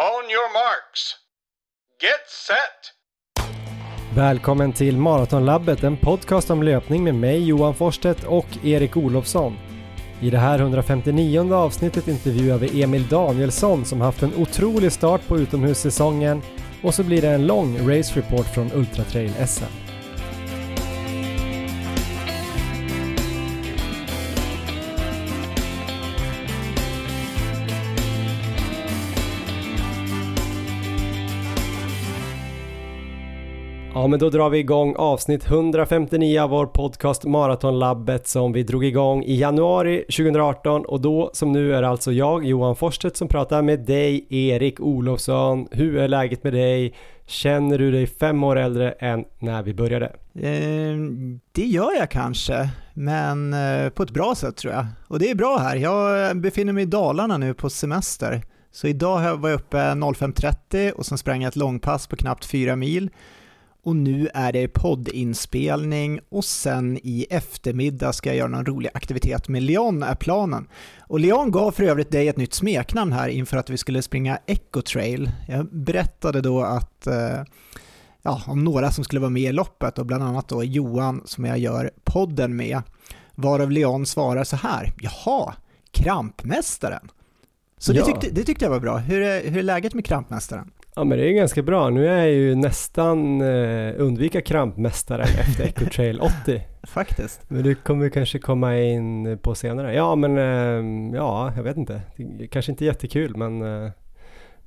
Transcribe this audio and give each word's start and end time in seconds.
On 0.00 0.30
your 0.30 0.52
marks. 0.52 1.16
Get 2.02 2.26
set! 2.46 2.92
Välkommen 4.16 4.72
till 4.72 4.96
Maratonlabbet, 4.96 5.84
en 5.84 5.96
podcast 5.96 6.50
om 6.50 6.62
löpning 6.62 7.04
med 7.04 7.14
mig 7.14 7.48
Johan 7.48 7.74
Forstedt, 7.74 8.24
och 8.24 8.46
Erik 8.64 8.96
Olofsson. 8.96 9.56
I 10.20 10.30
det 10.30 10.38
här 10.38 10.58
159 10.58 11.54
avsnittet 11.54 12.08
intervjuar 12.08 12.58
vi 12.58 12.82
Emil 12.82 13.08
Danielsson 13.08 13.84
som 13.84 14.00
haft 14.00 14.22
en 14.22 14.34
otrolig 14.34 14.92
start 14.92 15.26
på 15.26 15.38
utomhussäsongen 15.38 16.42
och 16.82 16.94
så 16.94 17.04
blir 17.04 17.22
det 17.22 17.28
en 17.28 17.46
lång 17.46 17.78
race 17.90 18.20
report 18.20 18.54
från 18.54 18.72
Ultra 18.72 19.04
Trail 19.04 19.32
SM. 19.46 19.89
Ja, 34.00 34.06
men 34.06 34.18
då 34.18 34.30
drar 34.30 34.50
vi 34.50 34.58
igång 34.58 34.94
avsnitt 34.96 35.46
159 35.46 36.40
av 36.40 36.50
vår 36.50 36.66
podcast 36.66 37.24
Maratonlabbet 37.24 38.28
som 38.28 38.52
vi 38.52 38.62
drog 38.62 38.84
igång 38.84 39.24
i 39.24 39.36
januari 39.36 39.98
2018 39.98 40.84
och 40.84 41.00
då 41.00 41.30
som 41.32 41.52
nu 41.52 41.74
är 41.74 41.82
alltså 41.82 42.12
jag, 42.12 42.44
Johan 42.44 42.76
Forsstedt, 42.76 43.16
som 43.16 43.28
pratar 43.28 43.62
med 43.62 43.80
dig, 43.80 44.26
Erik 44.30 44.80
Olofsson. 44.80 45.68
Hur 45.70 45.96
är 45.96 46.08
läget 46.08 46.44
med 46.44 46.52
dig? 46.52 46.94
Känner 47.26 47.78
du 47.78 47.90
dig 47.90 48.06
fem 48.06 48.44
år 48.44 48.58
äldre 48.58 48.90
än 48.90 49.24
när 49.38 49.62
vi 49.62 49.74
började? 49.74 50.06
Eh, 50.34 50.96
det 51.52 51.66
gör 51.66 51.96
jag 51.98 52.10
kanske, 52.10 52.68
men 52.94 53.52
eh, 53.52 53.88
på 53.88 54.02
ett 54.02 54.10
bra 54.10 54.34
sätt 54.34 54.56
tror 54.56 54.72
jag. 54.72 54.86
Och 55.08 55.18
det 55.18 55.30
är 55.30 55.34
bra 55.34 55.58
här. 55.58 55.76
Jag 55.76 56.28
eh, 56.28 56.34
befinner 56.34 56.72
mig 56.72 56.82
i 56.82 56.86
Dalarna 56.86 57.38
nu 57.38 57.54
på 57.54 57.70
semester. 57.70 58.42
Så 58.72 58.86
idag 58.86 59.36
var 59.36 59.48
jag 59.48 59.60
uppe 59.60 59.78
05.30 59.78 60.90
och 60.90 61.06
sen 61.06 61.18
sprang 61.18 61.42
jag 61.42 61.48
ett 61.48 61.56
långpass 61.56 62.06
på 62.06 62.16
knappt 62.16 62.44
fyra 62.44 62.76
mil. 62.76 63.10
Och 63.82 63.96
nu 63.96 64.28
är 64.34 64.52
det 64.52 64.68
poddinspelning 64.68 66.20
och 66.28 66.44
sen 66.44 66.98
i 67.02 67.26
eftermiddag 67.30 68.12
ska 68.12 68.28
jag 68.28 68.36
göra 68.36 68.48
någon 68.48 68.66
rolig 68.66 68.90
aktivitet 68.94 69.48
med 69.48 69.62
Leon 69.62 70.02
är 70.02 70.14
planen. 70.14 70.68
Och 70.98 71.20
Leon 71.20 71.50
gav 71.50 71.72
för 71.72 71.82
övrigt 71.82 72.10
dig 72.10 72.28
ett 72.28 72.36
nytt 72.36 72.54
smeknamn 72.54 73.12
här 73.12 73.28
inför 73.28 73.56
att 73.56 73.70
vi 73.70 73.76
skulle 73.76 74.02
springa 74.02 74.38
Echo 74.46 74.82
Trail. 74.82 75.30
Jag 75.48 75.66
berättade 75.66 76.40
då 76.40 76.62
att 76.62 77.06
eh, 77.06 77.42
ja, 78.22 78.42
om 78.46 78.64
några 78.64 78.90
som 78.90 79.04
skulle 79.04 79.20
vara 79.20 79.30
med 79.30 79.42
i 79.42 79.52
loppet 79.52 79.98
och 79.98 80.06
bland 80.06 80.22
annat 80.22 80.48
då 80.48 80.64
Johan 80.64 81.22
som 81.24 81.44
jag 81.44 81.58
gör 81.58 81.90
podden 82.04 82.56
med. 82.56 82.82
Varav 83.34 83.70
Leon 83.70 84.06
svarar 84.06 84.44
så 84.44 84.56
här, 84.56 84.92
jaha, 85.00 85.54
krampmästaren. 85.90 87.10
Så 87.78 87.92
ja. 87.92 87.94
det, 87.94 88.12
tyckte, 88.12 88.30
det 88.30 88.44
tyckte 88.44 88.64
jag 88.64 88.70
var 88.70 88.80
bra. 88.80 88.96
Hur 88.96 89.22
är, 89.22 89.50
hur 89.50 89.58
är 89.58 89.62
läget 89.62 89.94
med 89.94 90.04
krampmästaren? 90.04 90.70
Ja 90.94 91.04
men 91.04 91.18
det 91.18 91.28
är 91.28 91.32
ganska 91.32 91.62
bra. 91.62 91.90
Nu 91.90 92.08
är 92.08 92.18
jag 92.18 92.30
ju 92.30 92.54
nästan 92.54 93.40
eh, 93.40 93.94
undvika 93.96 94.40
krampmästaren 94.40 95.26
efter 95.40 95.64
Echo 95.64 95.86
Trail 95.86 96.20
80. 96.20 96.62
Faktiskt. 96.82 97.40
Men 97.48 97.62
du 97.62 97.74
kommer 97.74 98.08
kanske 98.08 98.38
komma 98.38 98.78
in 98.78 99.38
på 99.38 99.54
senare. 99.54 99.94
Ja 99.94 100.14
men 100.14 100.38
eh, 100.38 101.16
ja, 101.16 101.52
jag 101.56 101.62
vet 101.62 101.76
inte. 101.76 102.00
Det 102.16 102.46
kanske 102.46 102.72
inte 102.72 102.84
jättekul 102.84 103.36
men 103.36 103.62
eh, 103.62 103.90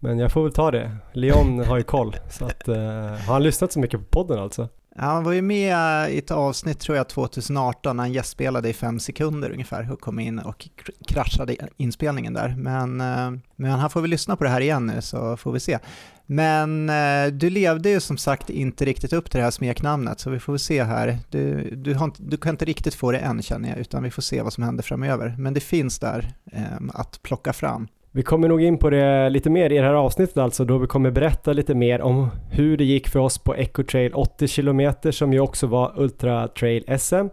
men 0.03 0.19
jag 0.19 0.31
får 0.31 0.43
väl 0.43 0.53
ta 0.53 0.71
det. 0.71 0.97
Leon 1.13 1.59
har 1.59 1.77
ju 1.77 1.83
koll. 1.83 2.15
Så 2.29 2.45
att, 2.45 2.67
eh, 2.67 2.75
har 2.75 3.33
han 3.33 3.43
lyssnat 3.43 3.71
så 3.71 3.79
mycket 3.79 3.99
på 3.99 4.05
podden 4.05 4.39
alltså? 4.39 4.69
Han 4.95 5.23
var 5.23 5.31
ju 5.31 5.41
med 5.41 6.11
i 6.13 6.17
ett 6.17 6.31
avsnitt 6.31 6.79
tror 6.79 6.97
jag 6.97 7.09
2018 7.09 7.97
när 7.97 8.03
han 8.03 8.13
gästspelade 8.13 8.69
i 8.69 8.73
fem 8.73 8.99
sekunder 8.99 9.51
ungefär 9.51 9.91
och 9.91 10.01
kom 10.01 10.19
in 10.19 10.39
och 10.39 10.69
kraschade 11.07 11.55
inspelningen 11.77 12.33
där. 12.33 12.55
Men, 12.57 13.01
eh, 13.01 13.31
men 13.55 13.71
han 13.71 13.89
får 13.89 14.01
väl 14.01 14.09
lyssna 14.09 14.35
på 14.35 14.43
det 14.43 14.49
här 14.49 14.61
igen 14.61 14.85
nu 14.85 15.01
så 15.01 15.37
får 15.37 15.51
vi 15.51 15.59
se. 15.59 15.79
Men 16.25 16.89
eh, 16.89 17.27
du 17.27 17.49
levde 17.49 17.89
ju 17.89 17.99
som 17.99 18.17
sagt 18.17 18.49
inte 18.49 18.85
riktigt 18.85 19.13
upp 19.13 19.31
till 19.31 19.37
det 19.37 19.43
här 19.43 19.51
smeknamnet 19.51 20.19
så 20.19 20.29
vi 20.29 20.39
får 20.39 20.53
väl 20.53 20.59
se 20.59 20.83
här. 20.83 21.19
Du, 21.29 21.75
du, 21.75 21.93
har 21.93 22.05
inte, 22.05 22.23
du 22.23 22.37
kan 22.37 22.49
inte 22.49 22.65
riktigt 22.65 22.95
få 22.95 23.11
det 23.11 23.17
än 23.17 23.41
känner 23.41 23.69
jag 23.69 23.77
utan 23.77 24.03
vi 24.03 24.11
får 24.11 24.21
se 24.21 24.41
vad 24.41 24.53
som 24.53 24.63
händer 24.63 24.83
framöver. 24.83 25.35
Men 25.37 25.53
det 25.53 25.59
finns 25.59 25.99
där 25.99 26.33
eh, 26.51 26.63
att 26.93 27.19
plocka 27.23 27.53
fram. 27.53 27.87
Vi 28.15 28.23
kommer 28.23 28.47
nog 28.47 28.61
in 28.61 28.77
på 28.77 28.89
det 28.89 29.29
lite 29.29 29.49
mer 29.49 29.71
i 29.71 29.77
det 29.77 29.83
här 29.83 29.93
avsnittet 29.93 30.37
alltså 30.37 30.65
då 30.65 30.77
vi 30.77 30.87
kommer 30.87 31.11
berätta 31.11 31.53
lite 31.53 31.75
mer 31.75 32.01
om 32.01 32.29
hur 32.51 32.77
det 32.77 32.83
gick 32.83 33.07
för 33.07 33.19
oss 33.19 33.37
på 33.37 33.55
Echo 33.55 33.83
Trail 33.83 34.13
80 34.13 34.47
km 34.47 34.93
som 35.11 35.33
ju 35.33 35.39
också 35.39 35.67
var 35.67 35.93
Ultra 35.95 36.47
Trail 36.47 36.99
SM. 36.99 37.27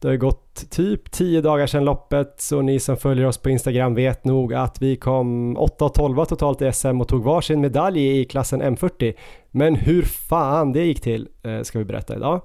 Det 0.00 0.08
har 0.08 0.12
ju 0.12 0.18
gått 0.18 0.70
typ 0.70 1.10
10 1.10 1.40
dagar 1.40 1.66
sedan 1.66 1.84
loppet 1.84 2.34
så 2.38 2.62
ni 2.62 2.78
som 2.78 2.96
följer 2.96 3.26
oss 3.26 3.38
på 3.38 3.50
Instagram 3.50 3.94
vet 3.94 4.24
nog 4.24 4.54
att 4.54 4.82
vi 4.82 4.96
kom 4.96 5.56
8 5.56 5.84
och 5.84 5.94
12 5.94 6.24
totalt 6.24 6.62
i 6.62 6.72
SM 6.72 7.00
och 7.00 7.08
tog 7.08 7.24
varsin 7.24 7.60
medalj 7.60 8.20
i 8.20 8.24
klassen 8.24 8.62
M40. 8.62 9.14
Men 9.50 9.74
hur 9.74 10.02
fan 10.02 10.72
det 10.72 10.84
gick 10.84 11.00
till 11.00 11.28
eh, 11.42 11.62
ska 11.62 11.78
vi 11.78 11.84
berätta 11.84 12.16
idag. 12.16 12.40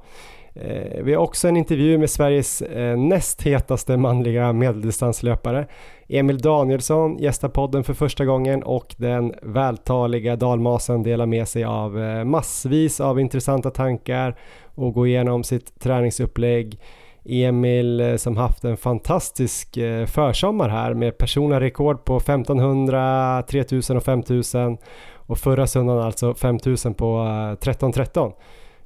Eh, 0.56 1.04
vi 1.04 1.14
har 1.14 1.24
också 1.24 1.48
en 1.48 1.58
intervju 1.58 1.98
med 1.98 2.10
Sveriges 2.10 2.62
eh, 2.62 2.98
näst 2.98 3.42
hetaste 3.42 3.98
manliga 3.98 4.54
medeldistanslöpare. 4.54 5.68
Emil 6.08 6.38
Danielsson 6.38 7.18
gästar 7.18 7.50
podden 7.50 7.84
för 7.84 7.94
första 7.94 8.26
gången 8.26 8.64
och 8.64 8.96
den 8.98 9.34
vältaliga 9.42 10.36
dalmasen 10.36 11.04
delar 11.04 11.26
med 11.26 11.48
sig 11.48 11.64
av 11.64 12.00
eh, 12.00 12.24
massvis 12.24 13.00
av 13.00 13.20
intressanta 13.20 13.72
tankar 13.72 14.36
och 14.76 14.94
går 14.94 15.08
igenom 15.08 15.44
sitt 15.44 15.80
träningsupplägg 15.80 16.80
Emil 17.26 18.00
eh, 18.00 18.16
som 18.16 18.38
haft 18.38 18.64
en 18.64 18.78
fantastisk 18.78 19.78
eh, 19.78 20.06
försommar 20.06 20.70
här 20.70 20.94
med 20.94 21.18
personliga 21.18 21.60
rekord 21.60 22.06
på 22.06 22.18
1500, 22.18 23.44
3000 23.50 23.98
och 23.98 24.04
5000 24.04 24.78
och 25.14 25.38
förra 25.38 25.68
söndagen 25.68 26.04
alltså 26.06 26.34
5000 26.34 26.94
på 26.94 27.22
1313. 27.54 28.32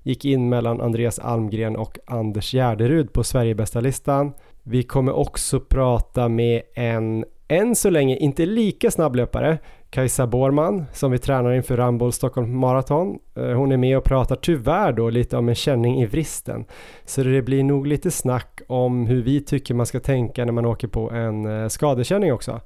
Gick 0.04 0.26
in 0.26 0.50
mellan 0.50 0.82
Andreas 0.82 1.20
Almgren 1.20 1.76
och 1.76 1.98
Anders 2.06 2.52
Gärderud 2.52 3.14
på 3.14 3.24
Sverigebästa 3.24 3.80
listan. 3.80 4.34
Vi 4.72 4.84
kommer 4.84 5.12
också 5.12 5.60
prata 5.60 6.30
med 6.30 6.62
en 6.74 7.26
än 7.48 7.76
så 7.76 7.90
länge 7.90 8.16
inte 8.16 8.46
lika 8.46 8.92
snabb 8.92 9.16
löpare 9.16 9.58
Kajsa 9.90 10.28
Borman 10.28 10.86
som 10.94 11.12
vi 11.12 11.18
tränar 11.18 11.52
inför 11.52 11.78
Ramboll 11.78 12.14
Stockholm 12.14 12.58
Marathon. 12.58 13.20
Eh, 13.36 13.52
hon 13.52 13.72
är 13.72 13.78
med 13.78 13.98
och 13.98 14.04
pratar 14.04 14.36
tyvärr 14.36 14.92
då 14.92 15.10
lite 15.10 15.38
om 15.38 15.50
en 15.50 15.56
känning 15.56 16.02
i 16.02 16.06
vristen. 16.06 16.66
Så 17.06 17.24
det 17.24 17.42
blir 17.42 17.64
nog 17.64 17.88
lite 17.88 18.12
snack 18.12 18.62
om 18.68 19.06
hur 19.06 19.24
vi 19.24 19.42
tycker 19.42 19.74
man 19.74 19.86
ska 19.86 20.00
tänka 20.00 20.46
när 20.46 20.54
man 20.54 20.66
åker 20.66 20.88
på 20.88 21.12
en 21.12 21.46
eh, 21.46 21.68
skadekänning 21.68 22.34
också. 22.34 22.62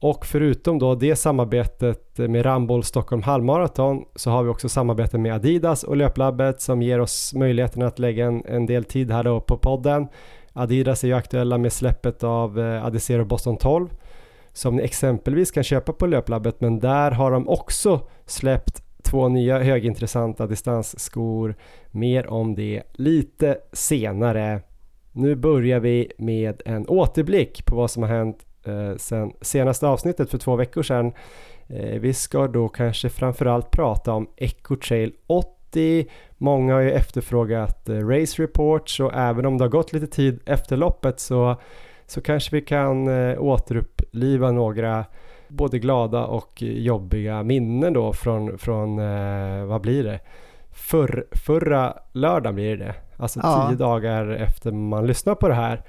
Och 0.00 0.26
förutom 0.26 0.78
då 0.78 0.94
det 0.94 1.16
samarbetet 1.16 2.18
med 2.18 2.46
Ramboll 2.46 2.84
Stockholm 2.84 3.22
halvmaraton 3.22 4.04
så 4.14 4.30
har 4.30 4.42
vi 4.42 4.48
också 4.48 4.68
samarbete 4.68 5.18
med 5.18 5.34
Adidas 5.34 5.82
och 5.82 5.96
Löplabbet 5.96 6.60
som 6.60 6.82
ger 6.82 7.00
oss 7.00 7.34
möjligheten 7.34 7.82
att 7.82 7.98
lägga 7.98 8.26
en, 8.26 8.42
en 8.46 8.66
del 8.66 8.84
tid 8.84 9.10
här 9.10 9.22
då 9.22 9.40
på 9.40 9.56
podden. 9.56 10.08
Adidas 10.52 11.04
är 11.04 11.08
ju 11.08 11.14
aktuella 11.14 11.58
med 11.58 11.72
släppet 11.72 12.24
av 12.24 12.60
eh, 12.60 12.84
Adizero 12.84 13.24
Boston 13.24 13.56
12 13.56 13.88
som 14.52 14.76
ni 14.76 14.82
exempelvis 14.82 15.50
kan 15.50 15.62
köpa 15.62 15.92
på 15.92 16.06
Löplabbet 16.06 16.60
men 16.60 16.78
där 16.78 17.10
har 17.10 17.30
de 17.30 17.48
också 17.48 18.00
släppt 18.26 18.82
två 19.02 19.28
nya 19.28 19.58
högintressanta 19.58 20.46
distansskor. 20.46 21.54
Mer 21.90 22.26
om 22.26 22.54
det 22.54 22.82
lite 22.92 23.58
senare. 23.72 24.60
Nu 25.12 25.34
börjar 25.34 25.80
vi 25.80 26.12
med 26.18 26.62
en 26.64 26.88
återblick 26.88 27.66
på 27.66 27.76
vad 27.76 27.90
som 27.90 28.02
har 28.02 28.10
hänt 28.10 28.46
eh, 28.64 28.96
sen 28.96 29.32
senaste 29.40 29.86
avsnittet 29.86 30.30
för 30.30 30.38
två 30.38 30.56
veckor 30.56 30.82
sedan. 30.82 31.12
Eh, 31.66 32.00
vi 32.00 32.14
ska 32.14 32.48
då 32.48 32.68
kanske 32.68 33.08
framförallt 33.08 33.70
prata 33.70 34.12
om 34.12 34.28
Ecotrail 34.36 35.12
8 35.26 35.48
i. 35.76 36.08
Många 36.38 36.74
har 36.74 36.80
ju 36.80 36.90
efterfrågat 36.90 37.88
eh, 37.88 38.08
race 38.08 38.42
reports 38.42 39.00
och 39.00 39.14
även 39.14 39.46
om 39.46 39.58
det 39.58 39.64
har 39.64 39.68
gått 39.68 39.92
lite 39.92 40.06
tid 40.06 40.40
efter 40.46 40.76
loppet 40.76 41.20
så, 41.20 41.56
så 42.06 42.20
kanske 42.20 42.56
vi 42.56 42.62
kan 42.62 43.08
eh, 43.08 43.42
återuppliva 43.42 44.52
några 44.52 45.04
både 45.48 45.78
glada 45.78 46.24
och 46.24 46.62
jobbiga 46.62 47.42
minnen 47.42 47.92
då 47.92 48.12
från, 48.12 48.58
från 48.58 48.98
eh, 48.98 49.64
vad 49.64 49.80
blir 49.80 50.04
det? 50.04 50.20
För, 50.70 51.26
förra 51.32 51.94
lördagen 52.12 52.54
blir 52.54 52.76
det 52.76 52.94
alltså 53.16 53.40
ja. 53.42 53.66
tio 53.68 53.78
dagar 53.78 54.28
efter 54.28 54.72
man 54.72 55.06
lyssnar 55.06 55.34
på 55.34 55.48
det 55.48 55.54
här. 55.54 55.82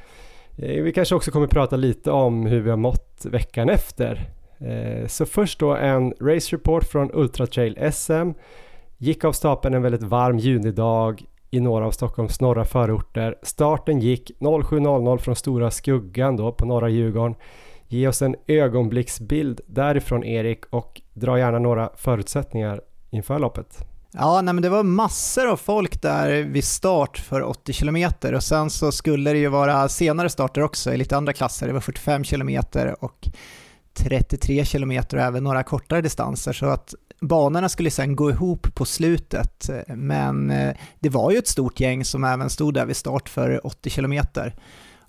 Vi 0.56 0.92
kanske 0.96 1.16
också 1.16 1.32
kommer 1.32 1.48
prata 1.48 1.76
lite 1.76 2.12
om 2.12 2.46
hur 2.46 2.62
vi 2.62 2.70
har 2.70 2.78
mått 2.78 3.26
veckan 3.26 3.70
efter. 3.70 4.30
Så 5.08 5.26
först 5.26 5.60
då 5.60 5.76
en 5.76 6.14
race 6.22 6.56
report 6.56 6.84
från 6.84 7.10
Ultra 7.14 7.48
Trail 7.48 7.92
SM 7.92 8.32
Gick 9.04 9.24
av 9.24 9.32
stapeln 9.32 9.76
en 9.76 9.82
väldigt 9.82 10.04
varm 10.04 10.38
junidag 10.38 11.24
i 11.52 11.60
några 11.60 11.88
av 11.88 11.92
Stockholms 11.92 12.42
norra 12.42 12.66
förorter. 12.66 13.36
Starten 13.44 14.00
gick 14.00 14.32
07.00 14.40 15.18
från 15.18 15.36
Stora 15.36 15.72
Skuggan 15.72 16.36
då 16.36 16.52
på 16.52 16.66
norra 16.66 16.90
Djurgården. 16.90 17.36
Ge 17.88 18.08
oss 18.08 18.22
en 18.22 18.36
ögonblicksbild 18.48 19.62
därifrån 19.68 20.24
Erik 20.24 20.66
och 20.66 21.02
dra 21.14 21.40
gärna 21.40 21.60
några 21.60 21.90
förutsättningar 21.96 22.82
inför 23.10 23.40
loppet. 23.40 23.78
Ja, 24.12 24.42
nej, 24.42 24.54
men 24.54 24.62
det 24.62 24.70
var 24.70 24.84
massor 24.84 25.48
av 25.48 25.58
folk 25.58 26.02
där 26.02 26.44
vid 26.44 26.64
start 26.64 27.18
för 27.18 27.42
80 27.42 27.74
km 27.74 28.06
och 28.36 28.44
sen 28.44 28.70
så 28.70 28.92
skulle 28.92 29.32
det 29.32 29.40
ju 29.40 29.48
vara 29.48 29.90
senare 29.90 30.30
starter 30.30 30.62
också 30.62 30.94
i 30.94 30.98
lite 30.98 31.18
andra 31.18 31.34
klasser. 31.34 31.68
Det 31.68 31.74
var 31.74 31.82
45 31.82 32.24
km 32.24 32.60
och 33.00 33.28
33 33.94 34.66
kilometer 34.66 35.18
och 35.18 35.24
även 35.24 35.44
några 35.44 35.64
kortare 35.64 36.02
distanser 36.02 36.54
så 36.54 36.66
att 36.66 36.94
banorna 37.28 37.70
skulle 37.70 37.92
sen 37.92 38.16
gå 38.16 38.30
ihop 38.30 38.76
på 38.76 38.86
slutet 38.86 39.70
men 39.88 40.52
eh, 40.52 40.76
det 41.00 41.10
var 41.10 41.32
ju 41.32 41.38
ett 41.38 41.48
stort 41.48 41.80
gäng 41.80 42.06
som 42.06 42.24
även 42.24 42.50
stod 42.50 42.74
där 42.74 42.86
vid 42.86 42.96
start 42.96 43.30
för 43.30 43.68
80 43.68 43.90
kilometer. 43.90 44.56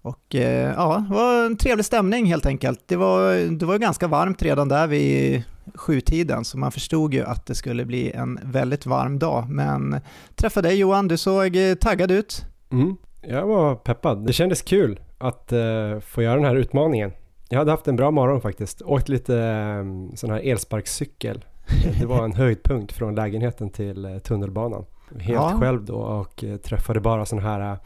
Och 0.02 0.34
eh, 0.34 0.72
ja, 0.76 1.04
det 1.08 1.14
var 1.14 1.46
en 1.46 1.56
trevlig 1.56 1.84
stämning 1.84 2.26
helt 2.26 2.46
enkelt. 2.46 2.80
Det 2.86 2.96
var, 2.96 3.34
det 3.58 3.66
var 3.66 3.78
ganska 3.78 4.06
varmt 4.06 4.42
redan 4.42 4.68
där 4.68 4.86
vid 4.86 5.42
sjutiden 5.74 6.44
så 6.44 6.58
man 6.58 6.72
förstod 6.72 7.14
ju 7.14 7.24
att 7.24 7.46
det 7.46 7.54
skulle 7.54 7.84
bli 7.84 8.10
en 8.10 8.40
väldigt 8.42 8.86
varm 8.86 9.18
dag. 9.18 9.48
Men 9.48 10.00
träffa 10.34 10.62
dig 10.62 10.78
Johan, 10.78 11.08
du 11.08 11.16
såg 11.16 11.56
eh, 11.56 11.74
taggad 11.74 12.10
ut. 12.10 12.44
Mm, 12.72 12.96
jag 13.22 13.46
var 13.46 13.74
peppad. 13.74 14.26
Det 14.26 14.32
kändes 14.32 14.62
kul 14.62 15.00
att 15.18 15.52
uh, 15.52 16.00
få 16.00 16.22
göra 16.22 16.34
den 16.34 16.44
här 16.44 16.56
utmaningen. 16.56 17.12
Jag 17.48 17.58
hade 17.58 17.70
haft 17.70 17.88
en 17.88 17.96
bra 17.96 18.10
morgon 18.10 18.40
faktiskt. 18.40 18.82
Åkt 18.82 19.08
lite 19.08 19.34
um, 19.80 20.16
sån 20.16 20.30
här 20.30 20.40
elsparkcykel. 20.50 21.44
Det 22.00 22.06
var 22.06 22.24
en 22.24 22.32
höjdpunkt 22.32 22.92
från 22.92 23.14
lägenheten 23.14 23.70
till 23.70 24.06
uh, 24.06 24.18
tunnelbanan. 24.18 24.84
Helt 25.10 25.28
ja. 25.28 25.58
själv 25.60 25.84
då 25.84 25.96
och 25.96 26.44
uh, 26.44 26.56
träffade 26.56 27.00
bara 27.00 27.26
sån 27.26 27.38
här 27.38 27.78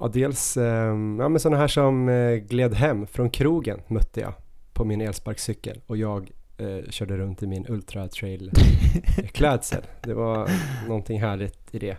Ja, 0.00 0.08
dels 0.08 0.56
um, 0.56 1.18
ja, 1.20 1.28
men 1.28 1.40
sådana 1.40 1.56
här 1.56 1.68
som 1.68 2.06
gled 2.48 2.74
hem 2.74 3.06
från 3.06 3.30
krogen 3.30 3.80
mötte 3.88 4.20
jag 4.20 4.32
på 4.72 4.84
min 4.84 5.00
elsparkcykel 5.00 5.80
och 5.86 5.96
jag 5.96 6.30
eh, 6.58 6.90
körde 6.90 7.16
runt 7.16 7.42
i 7.42 7.46
min 7.46 7.66
Ultra 7.68 8.08
Trail 8.08 8.50
klädsel. 9.32 9.82
Det 10.02 10.14
var 10.14 10.50
någonting 10.88 11.20
härligt 11.20 11.74
i 11.74 11.78
det. 11.78 11.96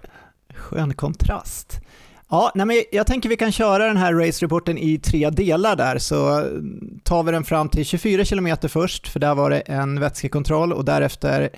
Skön 0.50 0.94
kontrast. 0.94 1.82
Ja, 2.30 2.52
nej 2.56 2.66
men 2.66 2.84
jag 2.92 3.08
tänker 3.08 3.30
vi 3.30 3.38
kan 3.38 3.52
köra 3.52 3.88
den 3.88 3.98
här 3.98 4.14
race-reporten 4.14 4.78
i 4.78 4.98
tre 4.98 5.30
delar 5.30 5.76
där, 5.76 5.98
så 5.98 6.40
mm, 6.40 7.00
tar 7.04 7.24
vi 7.24 7.32
den 7.32 7.44
fram 7.44 7.70
till 7.70 7.86
24 7.86 8.26
km 8.26 8.58
först, 8.70 9.08
för 9.08 9.20
där 9.20 9.36
var 9.36 9.50
det 9.50 9.60
en 9.60 10.00
vätskekontroll 10.00 10.74
och 10.74 10.86
därefter 10.86 11.50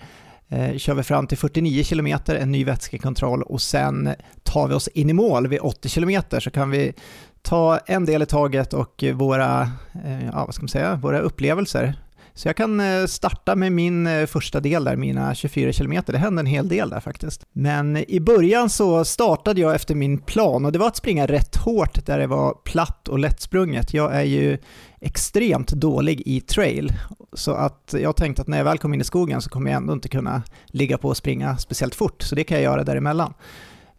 eh, 0.50 0.78
kör 0.78 0.94
vi 0.94 1.04
fram 1.04 1.28
till 1.28 1.38
49 1.38 1.84
km, 1.84 2.08
en 2.28 2.52
ny 2.52 2.66
vätskekontroll 2.66 3.44
och 3.44 3.62
sen 3.62 4.10
tar 4.44 4.68
vi 4.68 4.74
oss 4.74 4.88
in 4.88 5.10
i 5.10 5.14
mål 5.14 5.48
vid 5.48 5.60
80 5.60 5.90
km 5.90 6.22
så 6.40 6.52
kan 6.52 6.70
vi 6.72 6.94
ta 7.42 7.78
en 7.78 8.06
del 8.06 8.22
i 8.22 8.26
taget 8.26 8.74
och 8.74 9.04
våra, 9.14 9.62
eh, 10.06 10.26
ja, 10.26 10.46
vad 10.46 10.56
ska 10.56 10.62
man 10.62 10.70
säga, 10.70 10.96
våra 10.96 11.20
upplevelser 11.20 11.94
så 12.40 12.48
jag 12.48 12.56
kan 12.56 12.80
eh, 12.80 13.06
starta 13.06 13.56
med 13.56 13.72
min 13.72 14.08
eh, 14.08 14.26
första 14.26 14.60
del 14.60 14.84
där, 14.84 14.96
mina 14.96 15.36
24 15.36 15.74
km. 15.74 16.04
Det 16.06 16.18
hände 16.18 16.40
en 16.40 16.46
hel 16.46 16.68
del 16.68 16.90
där 16.90 17.00
faktiskt. 17.00 17.46
Men 17.54 17.96
eh, 17.96 18.04
i 18.08 18.20
början 18.20 18.70
så 18.70 19.06
startade 19.06 19.62
jag 19.62 19.76
efter 19.76 19.96
min 19.96 20.18
plan 20.18 20.66
och 20.66 20.72
det 20.72 20.80
var 20.80 20.88
att 20.88 20.96
springa 20.96 21.26
rätt 21.26 21.56
hårt 21.56 22.06
där 22.06 22.20
det 22.20 22.28
var 22.28 22.54
platt 22.54 23.08
och 23.08 23.20
lättsprunget. 23.20 23.94
Jag 23.94 24.16
är 24.16 24.24
ju 24.24 24.58
extremt 25.02 25.72
dålig 25.72 26.22
i 26.26 26.42
trail, 26.42 26.94
så 27.34 27.52
att 27.52 27.96
jag 27.98 28.16
tänkte 28.16 28.42
att 28.42 28.48
när 28.48 28.58
jag 28.58 28.66
väl 28.66 28.78
kom 28.78 28.94
in 28.94 29.02
i 29.02 29.04
skogen 29.04 29.42
så 29.42 29.50
kommer 29.50 29.72
jag 29.72 29.78
ändå 29.78 29.94
inte 29.94 30.10
kunna 30.10 30.44
ligga 30.68 30.98
på 30.98 31.08
och 31.08 31.18
springa 31.18 31.58
speciellt 31.58 31.96
fort, 31.96 32.22
så 32.22 32.36
det 32.36 32.44
kan 32.44 32.58
jag 32.58 32.64
göra 32.64 32.84
däremellan. 32.84 33.34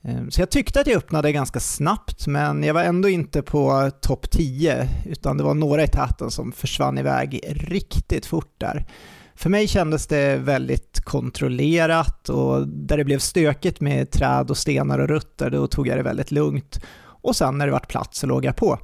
Ehm, 0.05 0.31
så 0.31 0.41
jag 0.41 0.51
tyckte 0.51 0.81
att 0.81 0.87
jag 0.87 0.97
öppnade 0.97 1.33
ganska 1.33 1.61
snabbt, 1.61 2.27
men 2.27 2.63
jag 2.63 2.75
var 2.75 2.83
ändå 2.83 3.09
inte 3.09 3.43
på 3.43 3.91
topp 4.01 4.31
10, 4.31 4.89
utan 5.07 5.37
det 5.37 5.45
var 5.45 5.55
några 5.55 5.83
i 5.83 5.89
täten 5.89 6.31
som 6.31 6.53
försvann 6.53 6.99
iväg 6.99 7.41
riktigt 7.49 8.27
fort 8.27 8.55
där. 8.59 8.87
För 9.35 9.51
mig 9.51 9.69
kändes 9.69 10.07
det 10.07 10.37
väldigt 10.37 11.01
kontrollerat 11.01 12.29
och 12.29 12.69
där 12.69 12.97
det 12.97 13.05
blev 13.05 13.19
stökigt 13.19 13.81
med 13.81 14.11
träd 14.11 14.51
och 14.51 14.57
stenar 14.57 14.99
och 14.99 15.09
rutter, 15.09 15.51
då 15.51 15.67
tog 15.67 15.89
jag 15.89 15.99
det 15.99 16.03
väldigt 16.03 16.31
lugnt. 16.31 16.81
Och 17.23 17.37
sen 17.37 17.59
när 17.59 17.67
det 17.67 17.73
vart 17.73 17.89
plats 17.89 18.19
så 18.19 18.27
låg 18.27 18.45
jag 18.45 18.57
på. 18.57 18.79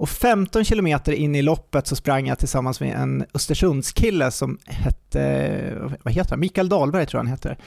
Och 0.00 0.08
15 0.08 0.64
kilometer 0.64 1.12
in 1.12 1.34
i 1.34 1.42
loppet 1.42 1.86
så 1.86 1.96
sprang 1.96 2.26
jag 2.26 2.38
tillsammans 2.38 2.80
med 2.80 2.96
en 2.96 3.24
Östersundskille 3.34 4.30
som 4.30 4.58
hette, 4.66 5.74
vad 6.02 6.14
heter 6.14 6.30
han, 6.30 6.40
Mikael 6.40 6.68
Dahlberg 6.68 7.06
tror 7.06 7.18
jag 7.18 7.24
han 7.24 7.32
heter 7.32 7.58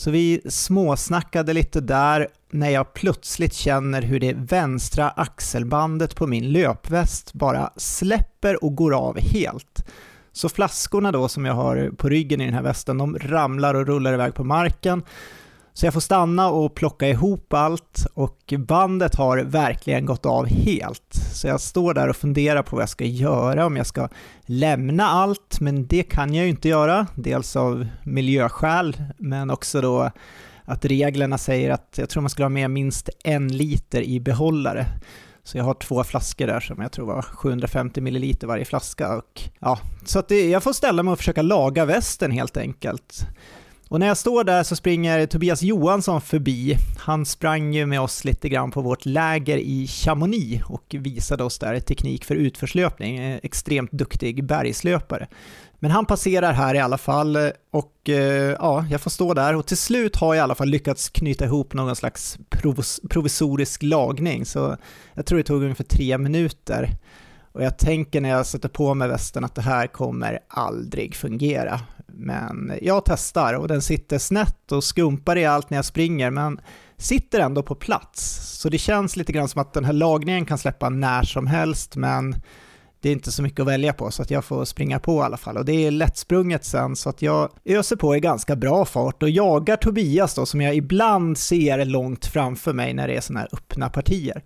så 0.00 0.10
vi 0.10 0.40
småsnackade 0.48 1.52
lite 1.52 1.80
där 1.80 2.28
när 2.50 2.70
jag 2.70 2.92
plötsligt 2.94 3.54
känner 3.54 4.02
hur 4.02 4.20
det 4.20 4.32
vänstra 4.32 5.10
axelbandet 5.10 6.14
på 6.16 6.26
min 6.26 6.52
löpväst 6.52 7.32
bara 7.32 7.72
släpper 7.76 8.64
och 8.64 8.74
går 8.74 8.94
av 8.94 9.18
helt. 9.18 9.86
Så 10.32 10.48
flaskorna 10.48 11.12
då 11.12 11.28
som 11.28 11.44
jag 11.44 11.54
har 11.54 11.90
på 11.96 12.08
ryggen 12.08 12.40
i 12.40 12.44
den 12.44 12.54
här 12.54 12.62
västen, 12.62 12.98
de 12.98 13.18
ramlar 13.18 13.74
och 13.74 13.86
rullar 13.86 14.12
iväg 14.12 14.34
på 14.34 14.44
marken 14.44 15.02
så 15.72 15.86
jag 15.86 15.94
får 15.94 16.00
stanna 16.00 16.48
och 16.48 16.74
plocka 16.74 17.08
ihop 17.08 17.52
allt 17.52 18.06
och 18.14 18.54
bandet 18.58 19.14
har 19.14 19.38
verkligen 19.38 20.06
gått 20.06 20.26
av 20.26 20.46
helt. 20.46 21.14
Så 21.32 21.46
jag 21.46 21.60
står 21.60 21.94
där 21.94 22.08
och 22.08 22.16
funderar 22.16 22.62
på 22.62 22.76
vad 22.76 22.82
jag 22.82 22.88
ska 22.88 23.04
göra, 23.04 23.66
om 23.66 23.76
jag 23.76 23.86
ska 23.86 24.08
lämna 24.46 25.06
allt, 25.06 25.60
men 25.60 25.86
det 25.86 26.02
kan 26.02 26.34
jag 26.34 26.44
ju 26.44 26.50
inte 26.50 26.68
göra. 26.68 27.06
Dels 27.14 27.56
av 27.56 27.86
miljöskäl, 28.04 28.96
men 29.18 29.50
också 29.50 29.80
då 29.80 30.10
att 30.64 30.84
reglerna 30.84 31.38
säger 31.38 31.70
att 31.70 31.94
jag 31.98 32.08
tror 32.08 32.20
man 32.20 32.30
ska 32.30 32.42
ha 32.42 32.48
med 32.48 32.70
minst 32.70 33.08
en 33.24 33.48
liter 33.48 34.02
i 34.02 34.20
behållare. 34.20 34.86
Så 35.42 35.58
jag 35.58 35.64
har 35.64 35.74
två 35.74 36.04
flaskor 36.04 36.46
där 36.46 36.60
som 36.60 36.82
jag 36.82 36.92
tror 36.92 37.06
var 37.06 37.22
750 37.22 38.00
milliliter 38.00 38.46
varje 38.46 38.64
flaska. 38.64 39.16
Och, 39.16 39.42
ja, 39.58 39.78
så 40.04 40.18
att 40.18 40.28
det, 40.28 40.48
jag 40.48 40.62
får 40.62 40.72
ställa 40.72 41.02
mig 41.02 41.12
och 41.12 41.18
försöka 41.18 41.42
laga 41.42 41.84
västen 41.84 42.30
helt 42.30 42.56
enkelt. 42.56 43.26
Och 43.90 44.00
när 44.00 44.06
jag 44.06 44.16
står 44.16 44.44
där 44.44 44.62
så 44.62 44.76
springer 44.76 45.26
Tobias 45.26 45.62
Johansson 45.62 46.20
förbi. 46.20 46.76
Han 46.98 47.26
sprang 47.26 47.74
ju 47.74 47.86
med 47.86 48.00
oss 48.00 48.24
lite 48.24 48.48
grann 48.48 48.70
på 48.70 48.80
vårt 48.80 49.06
läger 49.06 49.58
i 49.58 49.86
Chamonix 49.86 50.64
och 50.66 50.84
visade 50.98 51.44
oss 51.44 51.58
där 51.58 51.80
teknik 51.80 52.24
för 52.24 52.34
utförslöpning. 52.34 53.18
Eh, 53.18 53.40
extremt 53.42 53.92
duktig 53.92 54.44
bergslöpare. 54.44 55.28
Men 55.78 55.90
han 55.90 56.06
passerar 56.06 56.52
här 56.52 56.74
i 56.74 56.78
alla 56.78 56.98
fall 56.98 57.36
och 57.70 58.08
eh, 58.08 58.56
ja, 58.58 58.86
jag 58.90 59.00
får 59.00 59.10
stå 59.10 59.34
där 59.34 59.56
och 59.56 59.66
till 59.66 59.76
slut 59.76 60.16
har 60.16 60.34
jag 60.34 60.40
i 60.40 60.44
alla 60.44 60.54
fall 60.54 60.68
lyckats 60.68 61.08
knyta 61.08 61.44
ihop 61.44 61.74
någon 61.74 61.96
slags 61.96 62.38
provisorisk 63.10 63.82
lagning 63.82 64.44
så 64.44 64.76
jag 65.14 65.26
tror 65.26 65.38
det 65.38 65.44
tog 65.44 65.62
ungefär 65.62 65.84
tre 65.84 66.18
minuter. 66.18 66.90
Och 67.52 67.62
jag 67.62 67.78
tänker 67.78 68.20
när 68.20 68.28
jag 68.28 68.46
sätter 68.46 68.68
på 68.68 68.94
mig 68.94 69.08
västen 69.08 69.44
att 69.44 69.54
det 69.54 69.62
här 69.62 69.86
kommer 69.86 70.38
aldrig 70.48 71.14
fungera. 71.14 71.80
Men 72.20 72.72
jag 72.82 73.04
testar 73.04 73.54
och 73.54 73.68
den 73.68 73.82
sitter 73.82 74.18
snett 74.18 74.72
och 74.72 74.84
skumpar 74.84 75.38
i 75.38 75.44
allt 75.44 75.70
när 75.70 75.78
jag 75.78 75.84
springer 75.84 76.30
men 76.30 76.60
sitter 76.96 77.40
ändå 77.40 77.62
på 77.62 77.74
plats. 77.74 78.22
Så 78.60 78.68
det 78.68 78.78
känns 78.78 79.16
lite 79.16 79.32
grann 79.32 79.48
som 79.48 79.62
att 79.62 79.72
den 79.72 79.84
här 79.84 79.92
lagningen 79.92 80.44
kan 80.44 80.58
släppa 80.58 80.88
när 80.88 81.22
som 81.22 81.46
helst 81.46 81.96
men 81.96 82.34
det 83.02 83.08
är 83.08 83.12
inte 83.12 83.32
så 83.32 83.42
mycket 83.42 83.60
att 83.60 83.66
välja 83.66 83.92
på 83.92 84.10
så 84.10 84.22
att 84.22 84.30
jag 84.30 84.44
får 84.44 84.64
springa 84.64 84.98
på 84.98 85.20
i 85.20 85.20
alla 85.20 85.36
fall. 85.36 85.56
Och 85.56 85.64
det 85.64 85.86
är 85.86 85.90
lättsprunget 85.90 86.64
sen 86.64 86.96
så 86.96 87.08
att 87.08 87.22
jag 87.22 87.50
öser 87.64 87.96
på 87.96 88.16
i 88.16 88.20
ganska 88.20 88.56
bra 88.56 88.84
fart 88.84 89.22
och 89.22 89.30
jagar 89.30 89.76
Tobias 89.76 90.34
då 90.34 90.46
som 90.46 90.60
jag 90.60 90.74
ibland 90.74 91.38
ser 91.38 91.84
långt 91.84 92.26
framför 92.26 92.72
mig 92.72 92.94
när 92.94 93.08
det 93.08 93.16
är 93.16 93.20
sådana 93.20 93.40
här 93.40 93.48
öppna 93.52 93.88
partier. 93.88 94.42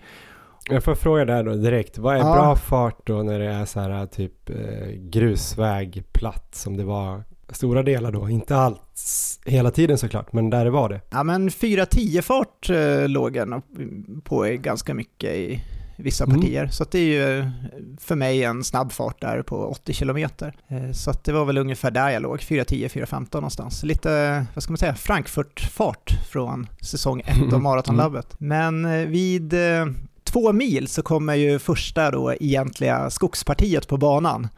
Jag 0.71 0.85
får 0.85 0.95
fråga 0.95 1.25
där 1.25 1.45
då 1.45 1.55
direkt, 1.55 1.99
vad 1.99 2.15
är 2.15 2.19
ja. 2.19 2.35
bra 2.35 2.57
fart 2.57 3.07
då 3.07 3.23
när 3.23 3.39
det 3.39 3.53
är 3.53 3.65
så 3.65 3.81
här 3.81 4.07
typ 4.07 4.51
eh, 4.51 4.89
grusväg 4.97 6.05
platt 6.13 6.55
som 6.55 6.77
det 6.77 6.85
var 6.85 7.25
stora 7.49 7.83
delar 7.83 8.13
då, 8.13 8.29
inte 8.31 8.57
allt 8.57 8.81
hela 9.45 9.71
tiden 9.71 9.99
såklart, 9.99 10.33
men 10.33 10.51
där 10.51 10.67
var 10.67 10.89
det. 10.89 11.01
Ja 11.11 11.23
men 11.23 11.49
4-10 11.49 12.21
fart 12.23 12.71
eh, 12.71 13.09
låg 13.09 13.33
den 13.33 13.63
på 14.25 14.43
ganska 14.43 14.95
mycket 14.95 15.35
i 15.35 15.63
vissa 15.97 16.25
mm. 16.25 16.37
partier, 16.37 16.61
mm. 16.61 16.73
så 16.73 16.85
det 16.91 16.99
är 16.99 17.05
ju 17.05 17.51
för 18.01 18.17
mig 18.17 18.45
en 18.45 18.65
snabb 18.65 18.93
fart 18.93 19.21
där 19.21 19.43
på 19.43 19.67
80 19.67 19.93
km. 19.93 20.19
Eh, 20.19 20.93
så 20.93 21.13
det 21.25 21.33
var 21.33 21.45
väl 21.45 21.59
ungefär 21.59 21.91
där 21.91 22.11
jag 22.11 22.23
låg, 22.23 22.39
4-10-4-15 22.39 23.27
någonstans. 23.33 23.83
Lite, 23.85 24.45
vad 24.55 24.63
ska 24.63 24.73
man 24.73 24.79
säga, 24.79 24.95
Frankfurt-fart 24.95 26.11
från 26.31 26.67
säsong 26.81 27.21
1 27.21 27.29
av 27.39 27.49
mm. 27.49 27.63
Maratonlabbet. 27.63 28.35
Men 28.39 28.85
eh, 28.85 29.07
vid 29.07 29.53
eh, 29.53 29.87
två 30.25 30.53
mil 30.53 30.89
så 30.89 31.03
kommer 31.03 31.35
ju 31.35 31.59
första 31.59 32.11
då 32.11 32.35
egentliga 32.41 33.11
skogspartiet 33.11 33.89
på 33.89 33.97
banan. 33.97 34.49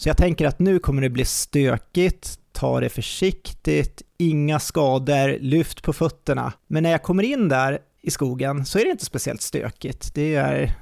Så 0.00 0.08
jag 0.08 0.16
tänker 0.16 0.46
att 0.46 0.58
nu 0.58 0.78
kommer 0.78 1.02
det 1.02 1.10
bli 1.10 1.24
stökigt, 1.24 2.38
ta 2.52 2.80
det 2.80 2.88
försiktigt, 2.88 4.02
inga 4.18 4.60
skador, 4.60 5.38
lyft 5.40 5.82
på 5.82 5.92
fötterna. 5.92 6.52
Men 6.66 6.82
när 6.82 6.90
jag 6.90 7.02
kommer 7.02 7.22
in 7.22 7.48
där 7.48 7.78
i 8.02 8.10
skogen 8.10 8.64
så 8.64 8.78
är 8.78 8.84
det 8.84 8.90
inte 8.90 9.04
speciellt 9.04 9.42
stökigt. 9.42 10.14
Det 10.14 10.34
är 10.34 10.72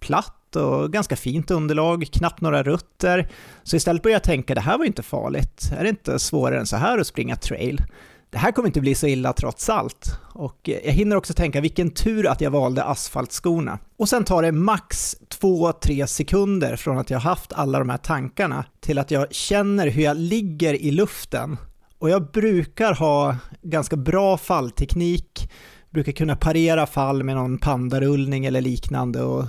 platt 0.00 0.56
och 0.56 0.92
ganska 0.92 1.16
fint 1.16 1.50
underlag, 1.50 2.06
knappt 2.12 2.40
några 2.40 2.62
rutter. 2.62 3.28
Så 3.62 3.76
istället 3.76 4.02
börjar 4.02 4.14
jag 4.14 4.22
tänka, 4.22 4.54
det 4.54 4.60
här 4.60 4.78
var 4.78 4.84
inte 4.84 5.02
farligt. 5.02 5.70
Är 5.78 5.82
det 5.82 5.88
inte 5.88 6.18
svårare 6.18 6.60
än 6.60 6.66
så 6.66 6.76
här 6.76 6.98
att 6.98 7.06
springa 7.06 7.36
trail? 7.36 7.82
Det 8.30 8.38
här 8.38 8.52
kommer 8.52 8.68
inte 8.68 8.80
bli 8.80 8.94
så 8.94 9.06
illa 9.06 9.32
trots 9.32 9.68
allt. 9.68 10.18
Och 10.34 10.58
jag 10.84 10.92
hinner 10.92 11.16
också 11.16 11.34
tänka 11.34 11.60
vilken 11.60 11.90
tur 11.90 12.26
att 12.26 12.40
jag 12.40 12.50
valde 12.50 12.84
asfaltskorna. 12.84 13.78
Och 13.96 14.08
sen 14.08 14.24
tar 14.24 14.42
det 14.42 14.52
max 14.52 15.16
2-3 15.40 16.06
sekunder 16.06 16.76
från 16.76 16.98
att 16.98 17.10
jag 17.10 17.20
haft 17.20 17.52
alla 17.52 17.78
de 17.78 17.88
här 17.88 17.98
tankarna 17.98 18.64
till 18.80 18.98
att 18.98 19.10
jag 19.10 19.34
känner 19.34 19.86
hur 19.86 20.02
jag 20.02 20.16
ligger 20.16 20.74
i 20.74 20.90
luften. 20.90 21.56
Och 21.98 22.10
jag 22.10 22.30
brukar 22.30 22.94
ha 22.94 23.36
ganska 23.62 23.96
bra 23.96 24.38
fallteknik, 24.38 25.50
brukar 25.90 26.12
kunna 26.12 26.36
parera 26.36 26.86
fall 26.86 27.22
med 27.22 27.36
någon 27.36 27.58
pandarullning 27.58 28.44
eller 28.44 28.60
liknande 28.60 29.22
och 29.22 29.44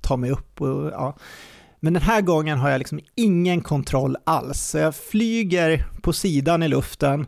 ta 0.00 0.16
mig 0.16 0.30
upp. 0.30 0.60
Och, 0.60 0.90
ja. 0.90 1.16
Men 1.80 1.92
den 1.92 2.02
här 2.02 2.20
gången 2.20 2.58
har 2.58 2.70
jag 2.70 2.78
liksom 2.78 3.00
ingen 3.14 3.60
kontroll 3.60 4.16
alls. 4.24 4.60
Så 4.60 4.78
jag 4.78 4.94
flyger 4.96 5.84
på 6.02 6.12
sidan 6.12 6.62
i 6.62 6.68
luften 6.68 7.26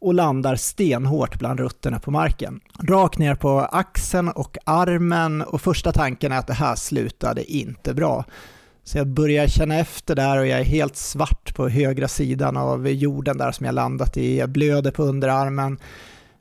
och 0.00 0.14
landar 0.14 0.56
stenhårt 0.56 1.38
bland 1.38 1.60
rutterna 1.60 1.98
på 1.98 2.10
marken. 2.10 2.60
Rakt 2.82 3.18
ner 3.18 3.34
på 3.34 3.60
axeln 3.60 4.28
och 4.28 4.58
armen 4.64 5.42
och 5.42 5.60
första 5.60 5.92
tanken 5.92 6.32
är 6.32 6.38
att 6.38 6.46
det 6.46 6.54
här 6.54 6.74
slutade 6.74 7.52
inte 7.52 7.94
bra. 7.94 8.24
Så 8.84 8.98
jag 8.98 9.06
börjar 9.06 9.46
känna 9.46 9.78
efter 9.78 10.14
där 10.14 10.38
och 10.38 10.46
jag 10.46 10.60
är 10.60 10.64
helt 10.64 10.96
svart 10.96 11.54
på 11.54 11.68
högra 11.68 12.08
sidan 12.08 12.56
av 12.56 12.88
jorden 12.88 13.38
där 13.38 13.52
som 13.52 13.66
jag 13.66 13.74
landat 13.74 14.16
i. 14.16 14.38
Jag 14.38 14.48
blöder 14.48 14.90
på 14.90 15.02
underarmen. 15.02 15.78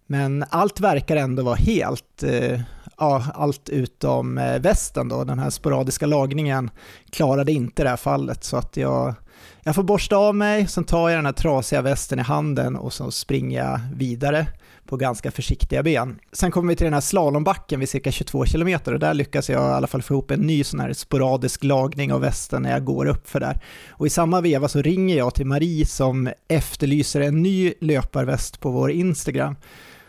Men 0.08 0.46
allt 0.50 0.80
verkar 0.80 1.16
ändå 1.16 1.44
vara 1.44 1.56
helt, 1.56 2.24
eh, 2.24 2.62
ja, 2.98 3.24
allt 3.34 3.70
utom 3.70 4.38
eh, 4.38 4.60
västen 4.60 5.10
då, 5.10 5.24
den 5.24 5.40
här 5.40 5.50
sporadiska 5.50 6.06
lagningen 6.06 6.70
klarade 7.10 7.52
inte 7.52 7.84
det 7.84 7.90
här 7.90 7.98
fallet 7.98 8.44
så 8.44 8.58
att 8.58 8.78
jag, 8.78 9.16
jag 9.64 9.76
får 9.76 9.84
borsta 9.84 10.16
av 10.16 10.36
mig, 10.36 10.68
sen 10.68 10.84
tar 10.84 11.10
jag 11.10 11.18
den 11.18 11.26
här 11.26 11.34
trasiga 11.34 11.82
västen 11.82 12.20
i 12.20 12.22
handen 12.22 12.76
och 12.76 12.94
så 12.94 13.12
springer 13.12 13.64
jag 13.64 13.80
vidare 13.94 14.48
på 14.86 14.98
ganska 14.98 15.32
försiktiga 15.32 15.84
ben. 15.84 16.20
Sen 16.32 16.52
kommer 16.52 16.70
vi 16.70 16.76
till 16.76 16.86
den 16.86 16.94
här 16.94 17.02
slalombacken 17.02 17.80
vid 17.80 17.90
cirka 17.90 18.12
22 18.12 18.46
km 18.46 18.80
och 18.86 19.00
där 19.00 19.14
lyckas 19.14 19.50
jag 19.50 19.62
i 19.62 19.74
alla 19.74 19.88
fall 19.88 20.02
få 20.02 20.14
ihop 20.14 20.32
en 20.32 20.40
ny 20.40 20.64
sån 20.64 20.80
här 20.80 20.94
sporadisk 20.94 21.64
lagning 21.64 22.14
av 22.14 22.22
västen 22.22 22.62
när 22.62 22.72
jag 22.72 22.86
går 22.86 23.06
upp 23.06 23.30
för 23.30 23.40
där. 23.40 23.60
Och 23.90 24.08
i 24.08 24.10
samma 24.10 24.42
veva 24.42 24.68
så 24.68 24.82
ringer 24.82 25.18
jag 25.18 25.36
till 25.36 25.46
Marie 25.46 25.86
som 25.86 26.30
efterlyser 26.48 27.22
en 27.22 27.42
ny 27.42 27.74
löparväst 27.82 28.60
på 28.60 28.70
vår 28.70 28.92
Instagram. 28.92 29.56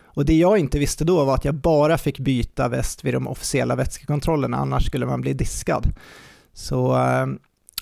Och 0.05 0.25
det 0.25 0.35
jag 0.35 0.59
inte 0.59 0.79
visste 0.79 1.05
då 1.05 1.25
var 1.25 1.35
att 1.35 1.45
jag 1.45 1.55
bara 1.55 1.99
fick 1.99 2.19
byta 2.19 2.69
väst 2.69 3.05
vid 3.05 3.15
de 3.15 3.29
officiella 3.29 3.77
vätskekontrollerna, 3.77 4.57
annars 4.57 4.87
skulle 4.87 5.07
man 5.07 5.21
bli 5.21 5.33
diskad. 5.33 5.93
Så 6.53 6.97
eh, 6.97 7.27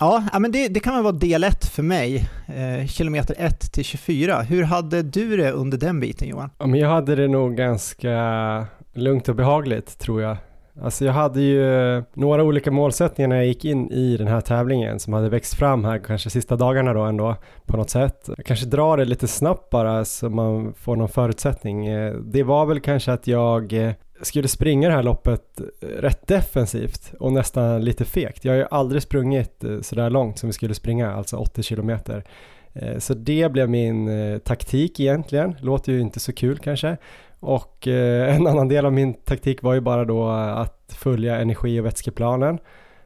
ja, 0.01 0.39
men 0.39 0.53
det, 0.53 0.69
det 0.69 0.81
kan 0.81 0.95
väl 0.95 1.03
vara 1.03 1.13
del 1.13 1.45
ett 1.45 1.65
för 1.65 1.83
mig, 1.83 2.29
eh, 2.47 2.87
kilometer 2.87 3.35
1 3.39 3.73
till 3.73 3.85
24. 3.85 4.43
Hur 4.43 4.63
hade 4.63 5.03
du 5.03 5.37
det 5.37 5.53
under 5.53 5.79
den 5.79 6.01
biten 6.01 6.29
Johan? 6.29 6.51
Ja, 6.59 6.67
men 6.67 6.81
jag 6.81 6.89
hade 6.89 7.15
det 7.15 7.29
nog 7.29 7.57
ganska 7.57 8.67
lugnt 8.95 9.29
och 9.29 9.35
behagligt 9.35 9.99
tror 9.99 10.23
jag. 10.23 10.37
Alltså 10.83 11.05
jag 11.05 11.13
hade 11.13 11.41
ju 11.41 12.03
några 12.15 12.43
olika 12.43 12.71
målsättningar 12.71 13.29
när 13.29 13.37
jag 13.37 13.47
gick 13.47 13.65
in 13.65 13.91
i 13.91 14.17
den 14.17 14.29
här 14.29 14.41
tävlingen 14.41 14.99
som 14.99 15.13
hade 15.13 15.29
växt 15.29 15.55
fram 15.55 15.85
här 15.85 15.99
kanske 15.99 16.31
sista 16.31 16.57
dagarna 16.57 16.93
då 16.93 17.03
ändå 17.03 17.37
på 17.67 17.77
något 17.77 17.91
sätt. 17.91 18.29
Jag 18.37 18.47
kanske 18.47 18.67
drar 18.67 18.97
det 18.97 19.05
lite 19.05 19.29
snabbt 19.29 19.71
bara 19.71 20.05
så 20.05 20.31
man 20.31 20.75
får 20.75 20.97
någon 20.97 21.09
förutsättning. 21.09 21.87
Eh, 21.87 22.15
det 22.15 22.43
var 22.43 22.67
väl 22.67 22.81
kanske 22.81 23.13
att 23.13 23.27
jag 23.27 23.73
eh, 23.73 23.93
skulle 24.23 24.49
springa 24.49 24.89
det 24.89 24.95
här 24.95 25.03
loppet 25.03 25.61
rätt 25.81 26.27
defensivt 26.27 27.15
och 27.21 27.33
nästan 27.33 27.85
lite 27.85 28.05
fegt. 28.05 28.45
Jag 28.45 28.53
har 28.53 28.59
ju 28.59 28.67
aldrig 28.71 29.03
sprungit 29.03 29.65
eh, 29.65 29.81
sådär 29.81 30.11
långt 30.11 30.39
som 30.39 30.47
vi 30.47 30.53
skulle 30.53 30.75
springa, 30.75 31.13
alltså 31.13 31.37
80 31.37 31.63
kilometer. 31.63 32.25
Eh, 32.73 32.99
så 32.99 33.15
det 33.15 33.53
blev 33.53 33.71
min 33.71 34.09
eh, 34.09 34.39
taktik 34.39 35.01
egentligen, 35.01 35.57
låter 35.61 35.93
ju 35.93 36.01
inte 36.01 36.21
så 36.21 36.33
kul 36.33 36.59
kanske. 36.59 36.97
Och 37.41 37.87
en 38.29 38.47
annan 38.47 38.69
del 38.69 38.87
av 38.87 38.93
min 38.93 39.15
taktik 39.15 39.63
var 39.63 39.75
ju 39.75 39.81
bara 39.81 40.05
då 40.05 40.29
att 40.31 40.95
följa 40.99 41.37
energi 41.37 41.81
och 41.81 41.87
vätskeplanen 41.87 42.59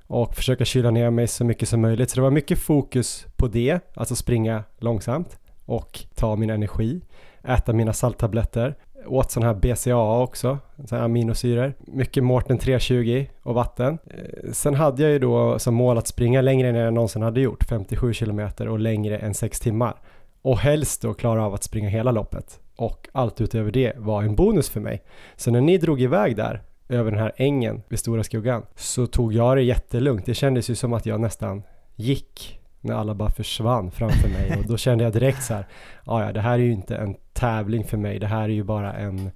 och 0.06 0.34
försöka 0.34 0.64
kyla 0.64 0.90
ner 0.90 1.10
mig 1.10 1.28
så 1.28 1.44
mycket 1.44 1.68
som 1.68 1.80
möjligt. 1.80 2.10
Så 2.10 2.16
det 2.16 2.22
var 2.22 2.30
mycket 2.30 2.58
fokus 2.58 3.26
på 3.36 3.46
det, 3.46 3.80
alltså 3.94 4.16
springa 4.16 4.64
långsamt 4.78 5.38
och 5.64 6.00
ta 6.14 6.36
min 6.36 6.50
energi, 6.50 7.00
äta 7.44 7.72
mina 7.72 7.92
salttabletter, 7.92 8.74
åt 9.06 9.30
sån 9.30 9.42
här 9.42 9.54
BCAA 9.54 10.22
också, 10.22 10.58
så 10.84 10.96
här 10.96 11.02
aminosyror, 11.02 11.74
mycket 11.78 12.24
Morten 12.24 12.58
320 12.58 13.26
och 13.42 13.54
vatten. 13.54 13.98
Eh, 14.10 14.52
sen 14.52 14.74
hade 14.74 15.02
jag 15.02 15.12
ju 15.12 15.18
då 15.18 15.58
som 15.58 15.74
mål 15.74 15.98
att 15.98 16.06
springa 16.06 16.40
längre 16.40 16.68
än 16.68 16.74
jag 16.74 16.94
någonsin 16.94 17.22
hade 17.22 17.40
gjort, 17.40 17.64
57 17.64 18.12
kilometer 18.12 18.68
och 18.68 18.78
längre 18.78 19.18
än 19.18 19.34
6 19.34 19.60
timmar. 19.60 19.94
Och 20.42 20.58
helst 20.58 21.02
då 21.02 21.14
klara 21.14 21.46
av 21.46 21.54
att 21.54 21.62
springa 21.62 21.88
hela 21.88 22.10
loppet 22.10 22.60
och 22.76 23.08
allt 23.12 23.40
utöver 23.40 23.70
det 23.70 23.92
var 23.96 24.22
en 24.22 24.34
bonus 24.34 24.70
för 24.70 24.80
mig. 24.80 25.02
Så 25.36 25.50
när 25.50 25.60
ni 25.60 25.78
drog 25.78 26.02
iväg 26.02 26.36
där 26.36 26.62
över 26.88 27.10
den 27.10 27.20
här 27.20 27.32
ängen 27.36 27.82
vid 27.88 27.98
Stora 27.98 28.24
Skuggan 28.24 28.62
så 28.76 29.06
tog 29.06 29.32
jag 29.32 29.56
det 29.56 29.62
jättelugnt. 29.62 30.26
Det 30.26 30.34
kändes 30.34 30.70
ju 30.70 30.74
som 30.74 30.92
att 30.92 31.06
jag 31.06 31.20
nästan 31.20 31.62
gick 31.96 32.60
när 32.80 32.94
alla 32.94 33.14
bara 33.14 33.30
försvann 33.30 33.90
framför 33.90 34.28
mig 34.28 34.58
och 34.58 34.66
då 34.66 34.76
kände 34.76 35.04
jag 35.04 35.12
direkt 35.12 35.42
så 35.42 35.54
här, 35.54 35.66
ah, 36.04 36.24
ja 36.24 36.32
det 36.32 36.40
här 36.40 36.52
är 36.52 36.58
ju 36.58 36.72
inte 36.72 36.96
en 36.96 37.16
tävling 37.32 37.84
för 37.84 37.96
mig, 37.96 38.18
det 38.18 38.26
här 38.26 38.44
är 38.44 38.48
ju 38.48 38.64
bara 38.64 38.92
en, 38.92 39.30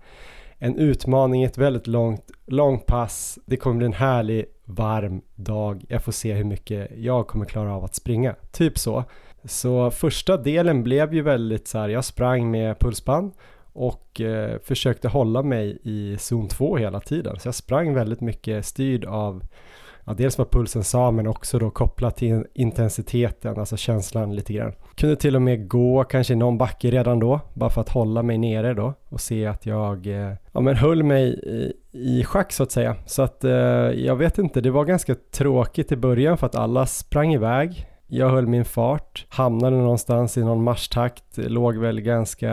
en 0.58 0.78
utmaning, 0.78 1.42
ett 1.42 1.58
väldigt 1.58 1.86
långt, 1.86 2.30
långt 2.46 2.86
pass, 2.86 3.38
det 3.46 3.56
kommer 3.56 3.76
bli 3.76 3.86
en 3.86 3.92
härlig 3.92 4.44
varm 4.64 5.22
dag, 5.34 5.84
jag 5.88 6.02
får 6.02 6.12
se 6.12 6.34
hur 6.34 6.44
mycket 6.44 6.90
jag 6.96 7.26
kommer 7.26 7.44
klara 7.44 7.74
av 7.74 7.84
att 7.84 7.94
springa, 7.94 8.34
typ 8.52 8.78
så. 8.78 9.04
Så 9.44 9.90
första 9.90 10.36
delen 10.36 10.82
blev 10.82 11.14
ju 11.14 11.22
väldigt 11.22 11.68
så 11.68 11.78
här, 11.78 11.88
jag 11.88 12.04
sprang 12.04 12.50
med 12.50 12.78
pulsband 12.78 13.32
och 13.72 14.20
eh, 14.20 14.58
försökte 14.64 15.08
hålla 15.08 15.42
mig 15.42 15.78
i 15.82 16.16
zon 16.18 16.48
2 16.48 16.76
hela 16.76 17.00
tiden. 17.00 17.40
Så 17.40 17.48
jag 17.48 17.54
sprang 17.54 17.94
väldigt 17.94 18.20
mycket 18.20 18.66
styrd 18.66 19.04
av 19.04 19.42
ja, 20.06 20.14
dels 20.14 20.38
vad 20.38 20.50
pulsen 20.50 20.84
sa 20.84 21.10
men 21.10 21.26
också 21.26 21.58
då 21.58 21.70
kopplat 21.70 22.16
till 22.16 22.44
intensiteten, 22.54 23.58
alltså 23.58 23.76
känslan 23.76 24.34
lite 24.34 24.52
grann. 24.52 24.72
Kunde 24.94 25.16
till 25.16 25.36
och 25.36 25.42
med 25.42 25.68
gå 25.68 26.04
kanske 26.04 26.32
i 26.32 26.36
någon 26.36 26.58
backe 26.58 26.90
redan 26.90 27.18
då, 27.18 27.40
bara 27.54 27.70
för 27.70 27.80
att 27.80 27.88
hålla 27.88 28.22
mig 28.22 28.38
nere 28.38 28.74
då 28.74 28.94
och 29.08 29.20
se 29.20 29.46
att 29.46 29.66
jag 29.66 30.06
eh, 30.06 30.32
ja, 30.52 30.60
men 30.60 30.76
höll 30.76 31.02
mig 31.02 31.28
i, 31.28 31.72
i 31.92 32.24
schack 32.24 32.52
så 32.52 32.62
att 32.62 32.72
säga. 32.72 32.96
Så 33.06 33.22
att 33.22 33.44
eh, 33.44 33.50
jag 33.50 34.16
vet 34.16 34.38
inte, 34.38 34.60
det 34.60 34.70
var 34.70 34.84
ganska 34.84 35.14
tråkigt 35.14 35.92
i 35.92 35.96
början 35.96 36.38
för 36.38 36.46
att 36.46 36.54
alla 36.54 36.86
sprang 36.86 37.34
iväg. 37.34 37.86
Jag 38.06 38.30
höll 38.30 38.46
min 38.46 38.64
fart, 38.64 39.26
hamnade 39.28 39.76
någonstans 39.76 40.36
i 40.36 40.44
någon 40.44 40.62
marschtakt, 40.62 41.24
låg 41.36 41.76
väl 41.76 42.00
ganska, 42.00 42.48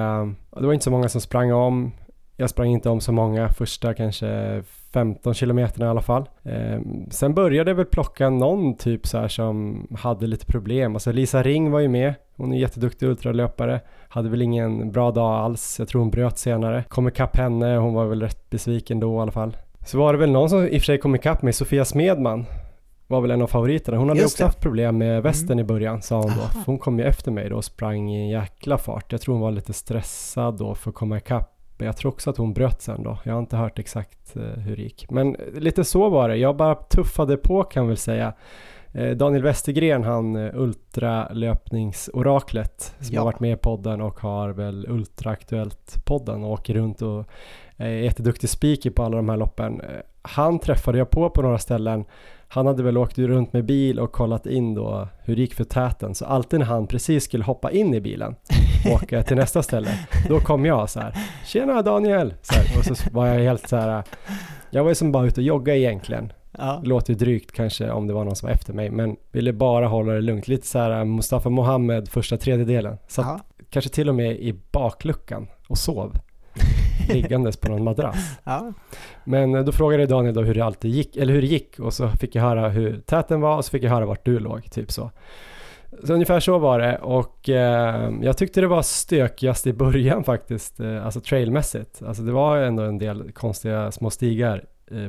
det 0.59 0.65
var 0.65 0.73
inte 0.73 0.83
så 0.83 0.91
många 0.91 1.09
som 1.09 1.21
sprang 1.21 1.53
om. 1.53 1.91
Jag 2.37 2.49
sprang 2.49 2.67
inte 2.67 2.89
om 2.89 3.01
så 3.01 3.11
många 3.11 3.49
första 3.49 3.93
kanske 3.93 4.63
15 4.93 5.33
kilometerna 5.33 5.85
i 5.85 5.89
alla 5.89 6.01
fall. 6.01 6.29
Eh, 6.43 6.79
sen 7.09 7.33
började 7.33 7.69
jag 7.69 7.75
väl 7.75 7.85
plocka 7.85 8.29
någon 8.29 8.77
typ 8.77 9.07
så 9.07 9.17
här 9.17 9.27
som 9.27 9.87
hade 9.99 10.27
lite 10.27 10.45
problem. 10.45 10.93
Alltså 10.93 11.11
Lisa 11.11 11.43
Ring 11.43 11.71
var 11.71 11.79
ju 11.79 11.87
med. 11.87 12.13
Hon 12.35 12.53
är 12.53 12.57
jätteduktig 12.57 13.07
ultralöpare. 13.07 13.81
Hade 14.09 14.29
väl 14.29 14.41
ingen 14.41 14.91
bra 14.91 15.11
dag 15.11 15.31
alls. 15.31 15.79
Jag 15.79 15.87
tror 15.87 16.01
hon 16.01 16.11
bröt 16.11 16.37
senare. 16.37 16.83
Kom 16.89 17.07
ikapp 17.07 17.37
henne. 17.37 17.75
Hon 17.75 17.93
var 17.93 18.05
väl 18.05 18.21
rätt 18.21 18.49
besviken 18.49 18.99
då 18.99 19.17
i 19.17 19.19
alla 19.19 19.31
fall. 19.31 19.57
Så 19.85 19.97
var 19.97 20.13
det 20.13 20.19
väl 20.19 20.31
någon 20.31 20.49
som 20.49 20.67
i 20.67 20.77
och 20.77 20.81
för 20.81 20.85
sig 20.85 20.97
kom 20.97 21.15
ikapp 21.15 21.41
mig, 21.41 21.53
Sofia 21.53 21.85
Smedman 21.85 22.45
var 23.07 23.21
väl 23.21 23.31
en 23.31 23.41
av 23.41 23.47
favoriterna. 23.47 23.97
Hon 23.97 24.09
hade 24.09 24.21
Just 24.21 24.33
också 24.33 24.43
det. 24.43 24.47
haft 24.47 24.59
problem 24.59 24.97
med 24.97 25.09
mm. 25.09 25.23
västen 25.23 25.51
mm. 25.51 25.59
i 25.59 25.63
början 25.63 26.01
sa 26.01 26.21
hon 26.21 26.31
då. 26.31 26.59
Hon 26.65 26.79
kom 26.79 26.99
ju 26.99 27.05
efter 27.05 27.31
mig 27.31 27.49
då 27.49 27.55
och 27.55 27.65
sprang 27.65 28.09
i 28.11 28.21
en 28.21 28.29
jäkla 28.29 28.77
fart. 28.77 29.11
Jag 29.11 29.21
tror 29.21 29.35
hon 29.35 29.41
var 29.41 29.51
lite 29.51 29.73
stressad 29.73 30.57
då 30.57 30.75
för 30.75 30.89
att 30.89 30.95
komma 30.95 31.17
ikapp. 31.17 31.52
Men 31.83 31.87
jag 31.87 31.97
tror 31.97 32.11
också 32.11 32.29
att 32.29 32.37
hon 32.37 32.53
bröt 32.53 32.81
sen 32.81 33.03
då. 33.03 33.17
Jag 33.23 33.33
har 33.33 33.39
inte 33.39 33.57
hört 33.57 33.79
exakt 33.79 34.35
eh, 34.35 34.41
hur 34.41 34.75
det 34.75 34.81
gick. 34.81 35.11
Men 35.11 35.37
lite 35.53 35.83
så 35.83 36.09
var 36.09 36.29
det. 36.29 36.35
Jag 36.35 36.55
bara 36.55 36.75
tuffade 36.75 37.37
på 37.37 37.63
kan 37.63 37.87
väl 37.87 37.97
säga. 37.97 38.33
Eh, 38.91 39.11
Daniel 39.11 39.43
Westergren, 39.43 40.03
han 40.03 40.35
eh, 40.35 40.51
ultralöpningsoraklet 40.53 42.95
som 42.99 43.15
ja. 43.15 43.21
har 43.21 43.25
varit 43.25 43.39
med 43.39 43.53
i 43.53 43.55
podden 43.55 44.01
och 44.01 44.19
har 44.19 44.49
väl 44.49 44.85
Ultraaktuellt-podden 44.89 46.43
och 46.43 46.51
åker 46.51 46.73
runt 46.73 47.01
och 47.01 47.25
är 47.77 47.89
jätteduktig 47.89 48.49
speaker 48.49 48.89
på 48.89 49.03
alla 49.03 49.17
de 49.17 49.29
här 49.29 49.37
loppen. 49.37 49.81
Han 50.21 50.59
träffade 50.59 50.97
jag 50.97 51.09
på 51.09 51.29
på 51.29 51.41
några 51.41 51.59
ställen 51.59 52.05
han 52.53 52.67
hade 52.67 52.83
väl 52.83 52.97
åkt 52.97 53.17
runt 53.17 53.53
med 53.53 53.65
bil 53.65 53.99
och 53.99 54.11
kollat 54.11 54.45
in 54.45 54.73
då 54.73 55.07
hur 55.23 55.35
det 55.35 55.41
gick 55.41 55.53
för 55.53 55.63
täten. 55.63 56.15
Så 56.15 56.25
alltid 56.25 56.59
när 56.59 56.65
han 56.65 56.87
precis 56.87 57.23
skulle 57.23 57.43
hoppa 57.43 57.71
in 57.71 57.93
i 57.93 58.01
bilen 58.01 58.35
och 58.85 58.91
åka 59.03 59.23
till 59.23 59.37
nästa 59.37 59.63
ställe, 59.63 59.89
då 60.29 60.39
kom 60.39 60.65
jag 60.65 60.89
så 60.89 60.99
här. 60.99 61.15
Tjena 61.45 61.81
Daniel! 61.81 62.33
Så 62.41 62.53
här, 62.53 62.77
och 62.77 62.97
så 62.97 63.09
var 63.11 63.27
jag 63.27 63.39
helt 63.39 63.69
så 63.69 63.75
här. 63.75 64.03
Jag 64.69 64.83
var 64.83 64.91
ju 64.91 64.95
som 64.95 65.11
bara 65.11 65.25
ute 65.25 65.41
och 65.41 65.45
jogga 65.45 65.75
egentligen. 65.75 66.33
Ja. 66.57 66.81
Låter 66.83 67.13
ju 67.13 67.19
drygt 67.19 67.51
kanske 67.51 67.91
om 67.91 68.07
det 68.07 68.13
var 68.13 68.23
någon 68.23 68.35
som 68.35 68.47
var 68.47 68.53
efter 68.53 68.73
mig, 68.73 68.89
men 68.89 69.15
ville 69.31 69.53
bara 69.53 69.87
hålla 69.87 70.13
det 70.13 70.21
lugnt. 70.21 70.47
Lite 70.47 70.67
så 70.67 70.79
här 70.79 71.05
Mustafa 71.05 71.49
Mohammed 71.49 72.09
första 72.09 72.37
tredjedelen. 72.37 72.97
Satt 73.07 73.43
kanske 73.69 73.91
till 73.91 74.09
och 74.09 74.15
med 74.15 74.31
i 74.31 74.59
bakluckan 74.71 75.47
och 75.67 75.77
sov 75.77 76.17
liggandes 77.09 77.57
på 77.57 77.69
någon 77.69 77.83
madrass. 77.83 78.39
Ja. 78.43 78.73
Men 79.23 79.55
eh, 79.55 79.63
då 79.63 79.71
frågade 79.71 80.05
Daniel 80.05 80.33
då 80.33 80.41
hur 80.41 80.53
det 80.53 80.61
alltid 80.61 80.91
gick, 80.91 81.17
eller 81.17 81.33
hur 81.33 81.41
det 81.41 81.47
gick 81.47 81.79
och 81.79 81.93
så 81.93 82.09
fick 82.09 82.35
jag 82.35 82.41
höra 82.41 82.69
hur 82.69 82.99
täten 82.99 83.41
var 83.41 83.57
och 83.57 83.65
så 83.65 83.71
fick 83.71 83.83
jag 83.83 83.89
höra 83.89 84.05
vart 84.05 84.25
du 84.25 84.39
låg, 84.39 84.71
typ 84.71 84.91
så. 84.91 85.11
Så 86.03 86.13
ungefär 86.13 86.39
så 86.39 86.57
var 86.57 86.79
det 86.79 86.97
och 86.97 87.49
eh, 87.49 88.11
jag 88.21 88.37
tyckte 88.37 88.61
det 88.61 88.67
var 88.67 88.81
stökigast 88.81 89.67
i 89.67 89.73
början 89.73 90.23
faktiskt, 90.23 90.79
eh, 90.79 91.05
alltså 91.05 91.19
trailmässigt. 91.19 92.01
Alltså 92.07 92.23
det 92.23 92.31
var 92.31 92.57
ändå 92.57 92.83
en 92.83 92.97
del 92.97 93.31
konstiga 93.31 93.91
små 93.91 94.09
stigar 94.09 94.63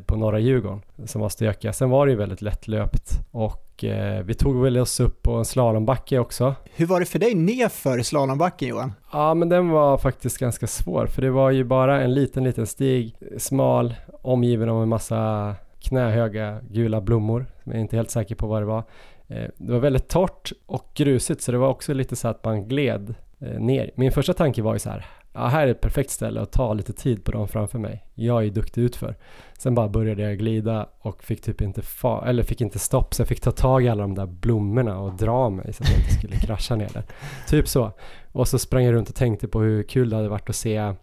på 0.07 0.17
norra 0.17 0.38
Djurgården 0.38 0.83
som 1.05 1.21
var 1.21 1.29
stökiga. 1.29 1.73
Sen 1.73 1.91
var 1.91 2.07
det 2.07 2.12
ju 2.12 2.19
väldigt 2.19 2.43
lättlöpt 2.43 3.11
och 3.31 3.85
eh, 3.85 4.25
vi 4.25 4.35
tog 4.35 4.62
väl 4.62 4.79
oss 4.79 5.00
upp 5.00 5.23
på 5.23 5.33
en 5.33 5.45
slalombacke 5.45 6.19
också. 6.19 6.55
Hur 6.75 6.87
var 6.87 7.00
det 7.00 7.07
för 7.07 7.19
dig 7.19 7.35
nerför 7.35 8.03
slalombacken 8.03 8.69
Johan? 8.69 8.93
Ja, 9.12 9.35
men 9.35 9.49
den 9.49 9.69
var 9.69 9.99
faktiskt 9.99 10.38
ganska 10.38 10.67
svår 10.67 11.07
för 11.07 11.23
det 11.23 11.31
var 11.31 11.50
ju 11.50 11.64
bara 11.64 12.03
en 12.03 12.14
liten, 12.14 12.45
liten 12.45 12.67
stig, 12.67 13.17
smal, 13.38 13.95
omgiven 14.23 14.69
av 14.69 14.83
en 14.83 14.88
massa 14.88 15.55
knähöga 15.81 16.61
gula 16.71 17.00
blommor. 17.00 17.47
Jag 17.64 17.75
är 17.75 17.81
inte 17.81 17.97
helt 17.97 18.11
säker 18.11 18.35
på 18.35 18.47
vad 18.47 18.62
det 18.62 18.67
var. 18.67 18.85
Eh, 19.29 19.49
det 19.57 19.73
var 19.73 19.81
väldigt 19.81 20.09
torrt 20.09 20.53
och 20.67 20.91
grusigt 20.95 21.43
så 21.43 21.53
det 21.53 21.59
var 21.59 21.69
också 21.69 21.93
lite 21.93 22.17
så 22.17 22.29
att 22.29 22.45
man 22.45 22.69
gled 22.69 23.14
eh, 23.38 23.61
ner. 23.61 23.91
Min 23.95 24.12
första 24.12 24.33
tanke 24.33 24.62
var 24.62 24.73
ju 24.73 24.79
så 24.79 24.91
här, 24.91 25.07
ja, 25.35 25.47
här 25.47 25.67
är 25.67 25.71
ett 25.71 25.81
perfekt 25.81 26.11
ställe 26.11 26.41
att 26.41 26.53
ta 26.53 26.75
lite 26.75 26.93
tid 26.93 27.25
på 27.25 27.33
dem 27.33 27.49
framför 27.49 27.79
mig. 27.79 28.05
Jag 28.14 28.38
är 28.38 28.43
ju 28.43 28.50
duktig 28.50 28.83
utför. 28.83 29.17
Sen 29.59 29.75
bara 29.75 29.88
började 29.88 30.23
jag 30.23 30.38
glida 30.38 30.88
och 30.99 31.23
fick 31.23 31.43
typ 31.43 31.61
inte 31.61 31.83
fa 31.83 32.25
eller 32.26 32.43
fick 32.43 32.61
inte 32.61 32.79
stopp 32.79 33.14
så 33.14 33.21
jag 33.21 33.29
fick 33.29 33.41
ta 33.41 33.50
tag 33.50 33.85
i 33.85 33.88
alla 33.88 34.03
de 34.03 34.14
där 34.14 34.26
blommorna 34.26 34.99
och 34.99 35.14
dra 35.14 35.50
mig 35.50 35.73
så 35.73 35.83
att 35.83 35.91
jag 35.91 35.99
inte 35.99 36.14
skulle 36.14 36.37
krascha 36.37 36.76
ner 36.76 36.91
där. 36.93 37.05
Typ 37.49 37.69
så. 37.69 37.93
Och 38.33 38.49
så 38.49 38.59
sprang 38.59 38.85
jag 38.85 38.93
runt 38.93 39.09
och 39.09 39.14
tänkte 39.14 39.49
på 39.49 39.61
hur 39.61 39.83
kul 39.83 40.11
det 40.11 40.17
hade 40.17 40.29
varit 40.29 40.50
att 40.50 40.57
se 40.57 40.95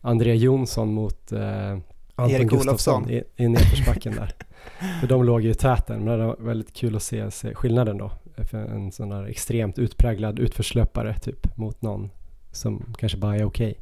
Andrea 0.00 0.34
Jonsson 0.34 0.92
mot 0.94 1.32
eh, 1.32 1.78
Anton 2.14 2.36
Erik 2.36 2.48
Gustafsson 2.48 3.10
i, 3.10 3.22
i 3.36 3.48
nedförsbacken 3.48 4.14
där. 4.14 4.32
För 5.00 5.06
de 5.06 5.24
låg 5.24 5.42
ju 5.42 5.50
i 5.50 5.54
täten, 5.54 6.04
men 6.04 6.18
det 6.18 6.26
var 6.26 6.36
väldigt 6.40 6.72
kul 6.72 6.96
att 6.96 7.02
se, 7.02 7.30
se 7.30 7.54
skillnaden 7.54 7.98
då. 7.98 8.10
För 8.50 8.58
en 8.58 8.92
sån 8.92 9.08
där 9.08 9.24
extremt 9.24 9.78
utpräglad 9.78 10.38
utförslöpare 10.38 11.18
typ 11.18 11.56
mot 11.56 11.82
någon 11.82 12.10
som 12.52 12.94
kanske 12.98 13.18
bara 13.18 13.36
är 13.36 13.44
okej. 13.44 13.78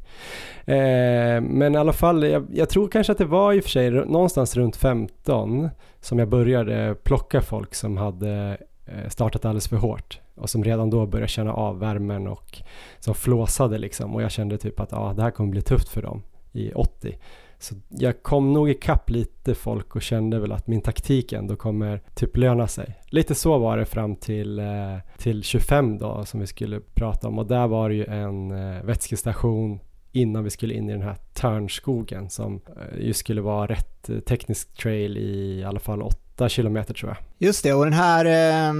Eh, 0.65 1.41
men 1.41 1.75
i 1.75 1.79
alla 1.79 1.93
fall, 1.93 2.29
jag, 2.29 2.47
jag 2.53 2.69
tror 2.69 2.89
kanske 2.89 3.13
att 3.13 3.19
det 3.19 3.25
var 3.25 3.53
i 3.53 3.61
och 3.61 3.65
för 3.65 3.71
sig 3.71 3.91
någonstans 3.91 4.57
runt 4.57 4.77
15 4.77 5.69
som 6.01 6.19
jag 6.19 6.29
började 6.29 6.95
plocka 7.03 7.41
folk 7.41 7.75
som 7.75 7.97
hade 7.97 8.59
eh, 8.87 9.09
startat 9.09 9.45
alldeles 9.45 9.69
för 9.69 9.77
hårt 9.77 10.21
och 10.35 10.51
som 10.51 10.65
redan 10.65 10.91
då 10.91 11.07
började 11.07 11.29
känna 11.29 11.53
av 11.53 11.79
värmen 11.79 12.27
och 12.27 12.63
som 12.99 13.15
flåsade 13.15 13.79
liksom 13.79 14.15
och 14.15 14.23
jag 14.23 14.31
kände 14.31 14.59
typ 14.59 14.81
att 14.81 14.93
ah, 14.93 15.13
det 15.13 15.23
här 15.23 15.31
kommer 15.31 15.51
bli 15.51 15.63
tufft 15.63 15.89
för 15.89 16.03
dem 16.03 16.23
i 16.53 16.73
80. 16.73 17.17
Så 17.61 17.75
jag 17.89 18.23
kom 18.23 18.53
nog 18.53 18.71
ikapp 18.71 19.11
lite 19.11 19.55
folk 19.55 19.97
och 19.97 20.03
kände 20.03 20.39
väl 20.39 20.53
att 20.53 20.67
min 20.67 20.81
taktik 20.81 21.33
ändå 21.33 21.57
kommer 21.57 22.03
typ 22.15 22.37
löna 22.37 22.69
sig. 22.69 23.01
Lite 23.07 23.35
så 23.35 23.59
var 23.59 23.77
det 23.77 23.85
fram 23.85 24.17
till, 24.17 24.59
eh, 24.59 24.97
till 25.19 25.43
25 25.43 25.99
då 25.99 26.25
som 26.25 26.41
vi 26.41 26.47
skulle 26.47 26.81
prata 26.81 27.29
om 27.29 27.39
och 27.39 27.47
där 27.47 27.67
var 27.67 27.89
det 27.89 27.95
ju 27.95 28.05
en 28.05 28.51
eh, 28.51 28.83
vätskestation 28.83 29.81
innan 30.13 30.45
vi 30.45 30.51
skulle 30.51 30.75
in 30.75 30.89
i 30.89 30.93
den 30.93 31.03
här 31.03 31.17
Törnskogen 31.35 32.31
som 32.31 32.61
eh, 32.67 33.01
ju 33.01 33.13
skulle 33.13 33.41
vara 33.41 33.67
rätt 33.67 34.11
teknisk 34.27 34.77
trail 34.77 35.17
i 35.17 35.65
alla 35.65 35.81
fall 35.81 36.03
8 36.03 36.30
kilometer 36.49 36.95
tror 36.95 37.11
jag. 37.11 37.49
Just 37.49 37.63
det, 37.63 37.73
och 37.75 37.85
den 37.85 37.93
här 37.93 38.25
eh, 38.25 38.75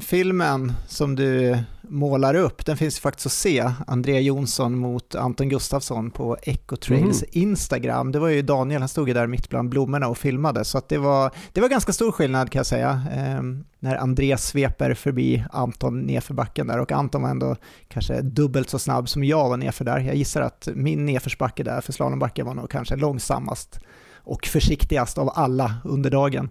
filmen 0.00 0.72
som 0.88 1.16
du 1.16 1.58
målar 1.88 2.34
upp, 2.34 2.66
den 2.66 2.76
finns 2.76 2.98
ju 2.98 3.00
faktiskt 3.00 3.26
att 3.26 3.32
se. 3.32 3.70
Andrea 3.86 4.20
Jonsson 4.20 4.78
mot 4.78 5.14
Anton 5.14 5.48
Gustafsson 5.48 6.10
på 6.10 6.36
Ecotrails 6.42 7.22
Mhm. 7.22 7.28
Instagram. 7.32 8.12
Det 8.12 8.18
var 8.18 8.28
ju 8.28 8.42
Daniel, 8.42 8.82
han 8.82 8.88
stod 8.88 9.08
ju 9.08 9.14
där 9.14 9.26
mitt 9.26 9.48
bland 9.48 9.68
blommorna 9.68 10.08
och 10.08 10.18
filmade, 10.18 10.64
så 10.64 10.78
att 10.78 10.88
det, 10.88 10.98
var, 10.98 11.30
det 11.52 11.60
var 11.60 11.68
ganska 11.68 11.92
stor 11.92 12.12
skillnad 12.12 12.50
kan 12.50 12.58
jag 12.58 12.66
säga. 12.66 13.00
Eh, 13.14 13.42
när 13.80 13.96
Andreas 13.96 14.46
sveper 14.46 14.94
förbi 14.94 15.44
Anton 15.52 16.00
nerför 16.00 16.34
backen 16.34 16.66
där 16.66 16.78
och 16.78 16.92
Anton 16.92 17.22
var 17.22 17.30
ändå 17.30 17.56
kanske 17.88 18.20
dubbelt 18.22 18.70
så 18.70 18.78
snabb 18.78 19.08
som 19.08 19.24
jag 19.24 19.48
var 19.48 19.56
nerför 19.56 19.84
där. 19.84 19.98
Jag 19.98 20.14
gissar 20.14 20.40
att 20.42 20.68
min 20.74 21.06
nedförsbacke 21.06 21.62
där 21.62 21.80
för 21.80 21.92
slalombacken 21.92 22.46
var 22.46 22.54
nog 22.54 22.70
kanske 22.70 22.96
långsammast 22.96 23.80
och 24.28 24.46
försiktigast 24.46 25.18
av 25.18 25.30
alla 25.34 25.74
under 25.84 26.10
dagen. 26.10 26.48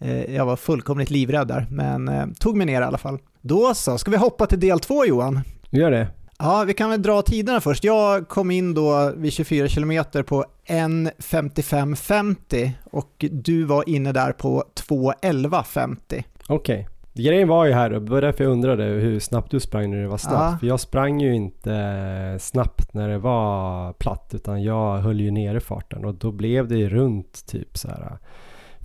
Eh, 0.00 0.34
Jag 0.34 0.46
var 0.46 0.56
fullkomligt 0.56 1.10
livrädd 1.10 1.48
där, 1.48 1.66
men 1.70 2.08
eh, 2.08 2.26
tog 2.40 2.56
mig 2.56 2.66
ner 2.66 2.80
i 2.80 2.84
alla 2.84 2.98
fall. 2.98 3.18
Då 3.40 3.74
så, 3.74 3.98
ska 3.98 4.10
vi 4.10 4.16
hoppa 4.16 4.46
till 4.46 4.60
del 4.60 4.80
två 4.80 5.04
Johan? 5.06 5.40
Vi 5.70 5.78
gör 5.78 5.90
det. 5.90 6.08
Ja, 6.38 6.64
vi 6.66 6.74
kan 6.74 6.90
väl 6.90 7.02
dra 7.02 7.22
tiderna 7.22 7.60
först. 7.60 7.84
Jag 7.84 8.28
kom 8.28 8.50
in 8.50 8.74
då 8.74 9.12
vid 9.16 9.32
24 9.32 9.68
km 9.68 10.04
på 10.26 10.44
1.55.50 10.66 12.70
och 12.90 13.24
du 13.30 13.64
var 13.64 13.88
inne 13.88 14.12
där 14.12 14.32
på 14.32 14.64
2.11.50. 14.88 16.24
Okej. 16.48 16.88
Grejen 17.14 17.48
var 17.48 17.64
ju 17.64 17.72
här 17.72 17.90
det 17.90 17.98
var 17.98 18.20
därför 18.20 18.44
jag 18.44 18.50
undrade 18.50 18.84
hur 18.84 19.20
snabbt 19.20 19.50
du 19.50 19.60
sprang 19.60 19.90
när 19.90 20.02
det 20.02 20.08
var 20.08 20.18
snabbt. 20.18 20.52
Ja. 20.52 20.56
För 20.60 20.66
jag 20.66 20.80
sprang 20.80 21.20
ju 21.20 21.34
inte 21.34 22.36
snabbt 22.40 22.94
när 22.94 23.08
det 23.08 23.18
var 23.18 23.92
platt 23.92 24.30
utan 24.34 24.62
jag 24.62 24.98
höll 24.98 25.20
ju 25.20 25.30
nere 25.30 25.60
farten 25.60 26.04
och 26.04 26.14
då 26.14 26.32
blev 26.32 26.68
det 26.68 26.76
ju 26.76 26.88
runt 26.88 27.46
typ 27.46 27.78
så 27.78 27.88
här 27.88 28.18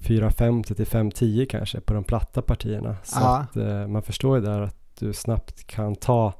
4.50 0.04 0.74
till 0.76 0.86
5.10 0.86 1.46
kanske 1.46 1.82
på 1.82 1.94
de 1.94 2.04
platta 2.04 2.42
partierna. 2.42 2.96
Så 3.04 3.20
Ja. 3.22 3.38
att 3.38 3.56
eh, 3.58 3.88
man 3.88 4.02
förstår 4.02 4.38
ju 4.38 4.44
där 4.46 4.62
att 4.62 4.76
du 5.00 5.13
snabbt 5.13 5.68
kan 5.68 5.96
ta 5.96 6.34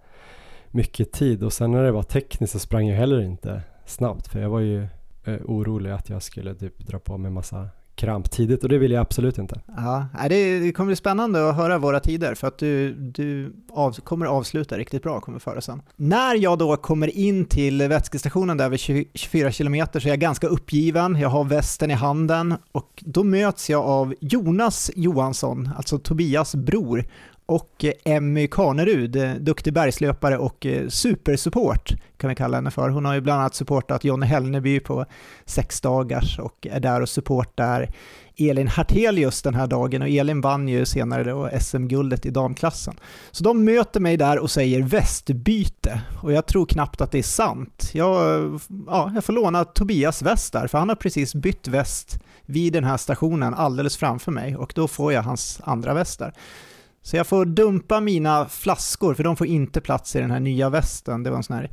mycket 0.72 1.12
tid 1.12 1.44
och 1.44 1.54
sen 1.54 1.72
när 1.72 1.84
det 1.84 1.92
var 1.92 2.04
tekniskt 2.04 2.54
så 2.54 2.60
sprang 2.60 2.88
jag 2.88 2.98
heller 2.98 3.22
inte 3.22 3.62
snabbt 3.86 4.28
för 4.28 4.40
jag 4.42 4.50
var 4.50 4.60
ju 4.60 4.88
eh, 5.26 5.40
orolig 5.46 5.92
att 5.92 6.10
jag 6.10 6.22
skulle 6.24 6.56
typ 6.56 6.80
dra 6.80 7.00
på 7.00 7.18
mig 7.18 7.32
massa 7.32 7.70
kramp 7.96 8.32
tidigt 8.32 8.64
och 8.64 8.70
det 8.70 8.78
vill 8.78 8.92
jag 8.92 9.02
absolut 9.02 9.38
inte. 9.38 9.62
Ja, 9.78 10.08
det, 10.30 10.72
kommer 10.72 10.88
bli 10.88 10.96
spännande 10.96 11.50
att 11.50 11.56
höra 11.56 11.78
våra 11.78 12.00
tider 12.00 12.36
för 12.36 12.48
att 12.48 12.58
du, 12.58 12.94
du 12.94 13.54
av, 13.72 13.92
kommer 13.94 14.26
avsluta 14.26 14.78
riktigt 14.78 15.04
bra, 15.04 15.20
kommer 15.20 15.40
föra 15.40 15.62
sen. 15.62 15.82
När 15.96 16.36
jag 16.36 16.58
då 16.58 16.78
kommer 16.78 17.18
in 17.18 17.46
till 17.46 17.88
vätskestationen 17.88 18.58
där 18.58 18.70
vid 18.70 18.80
24 19.14 19.52
km 19.52 19.86
så 19.94 20.00
är 20.00 20.08
jag 20.08 20.20
ganska 20.20 20.48
uppgiven, 20.48 21.16
jag 21.16 21.30
har 21.30 21.44
västen 21.44 21.92
i 21.92 21.94
handen 21.94 22.56
och 22.72 23.04
då 23.06 23.24
möts 23.24 23.70
jag 23.70 23.84
av 23.84 24.16
Jonas 24.20 24.92
Johansson, 24.96 25.70
alltså 25.78 26.00
Tobias 26.00 26.56
bror, 26.56 27.06
och 27.46 27.86
eh, 27.86 28.16
Emmy 28.16 28.48
Kanerud, 28.48 29.16
eh, 29.16 29.34
duktig 29.34 29.74
bergslöpare 29.74 30.38
och 30.38 30.66
eh, 30.66 30.88
supersupport 30.88 31.94
kan 32.18 32.30
vi 32.30 32.36
kalla 32.36 32.58
henne 32.58 32.72
för. 32.72 32.90
Hon 32.90 33.06
har 33.06 33.14
ju 33.14 33.22
bland 33.22 33.40
annat 33.40 33.56
supportat 33.56 34.04
Jonny 34.04 34.26
Hellneby 34.26 34.80
på 34.80 35.06
sex 35.46 35.82
dagars 35.82 36.40
och 36.40 36.68
är 36.72 36.80
där 36.80 37.02
och 37.02 37.10
supportar 37.10 37.90
Elin 38.38 38.68
Hartelius 38.68 39.42
den 39.42 39.56
här 39.56 39.68
dagen 39.68 40.02
och 40.02 40.10
Elin 40.10 40.42
vann 40.42 40.68
ju 40.68 40.86
senare 40.86 41.24
då 41.24 41.50
SM-guldet 41.60 42.26
i 42.26 42.30
damklassen. 42.30 42.94
Så 43.32 43.44
de 43.44 43.66
möter 43.66 44.00
mig 44.00 44.18
där 44.18 44.40
och 44.40 44.52
säger 44.52 44.82
västbyte 44.82 46.02
och 46.22 46.34
jag 46.34 46.46
tror 46.46 46.66
knappt 46.66 47.02
att 47.02 47.12
det 47.12 47.20
är 47.20 47.24
sant. 47.24 47.90
Jag, 47.94 48.60
ja, 48.88 49.12
jag 49.16 49.24
får 49.24 49.34
låna 49.34 49.66
Tobias 49.66 50.22
väst 50.22 50.54
där 50.54 50.68
för 50.68 50.78
han 50.78 50.90
har 50.90 50.96
precis 50.96 51.36
bytt 51.36 51.68
väst 51.68 52.20
vid 52.46 52.74
den 52.74 52.84
här 52.84 52.98
stationen 52.98 53.54
alldeles 53.54 53.98
framför 53.98 54.32
mig 54.32 54.56
och 54.56 54.74
då 54.76 54.88
får 54.88 55.14
jag 55.14 55.22
hans 55.22 55.62
andra 55.64 55.94
väst 55.94 56.20
där. 56.20 56.34
Så 57.06 57.18
jag 57.18 57.28
får 57.28 57.46
dumpa 57.46 58.00
mina 58.00 58.46
flaskor 58.46 59.14
för 59.14 59.24
de 59.24 59.36
får 59.36 59.48
inte 59.48 59.82
plats 59.82 60.16
i 60.16 60.20
den 60.20 60.32
här 60.32 60.40
nya 60.40 60.70
västen. 60.70 61.24
Det 61.24 61.30
var 61.30 61.38
en 61.38 61.44
sån 61.44 61.56
här 61.56 61.72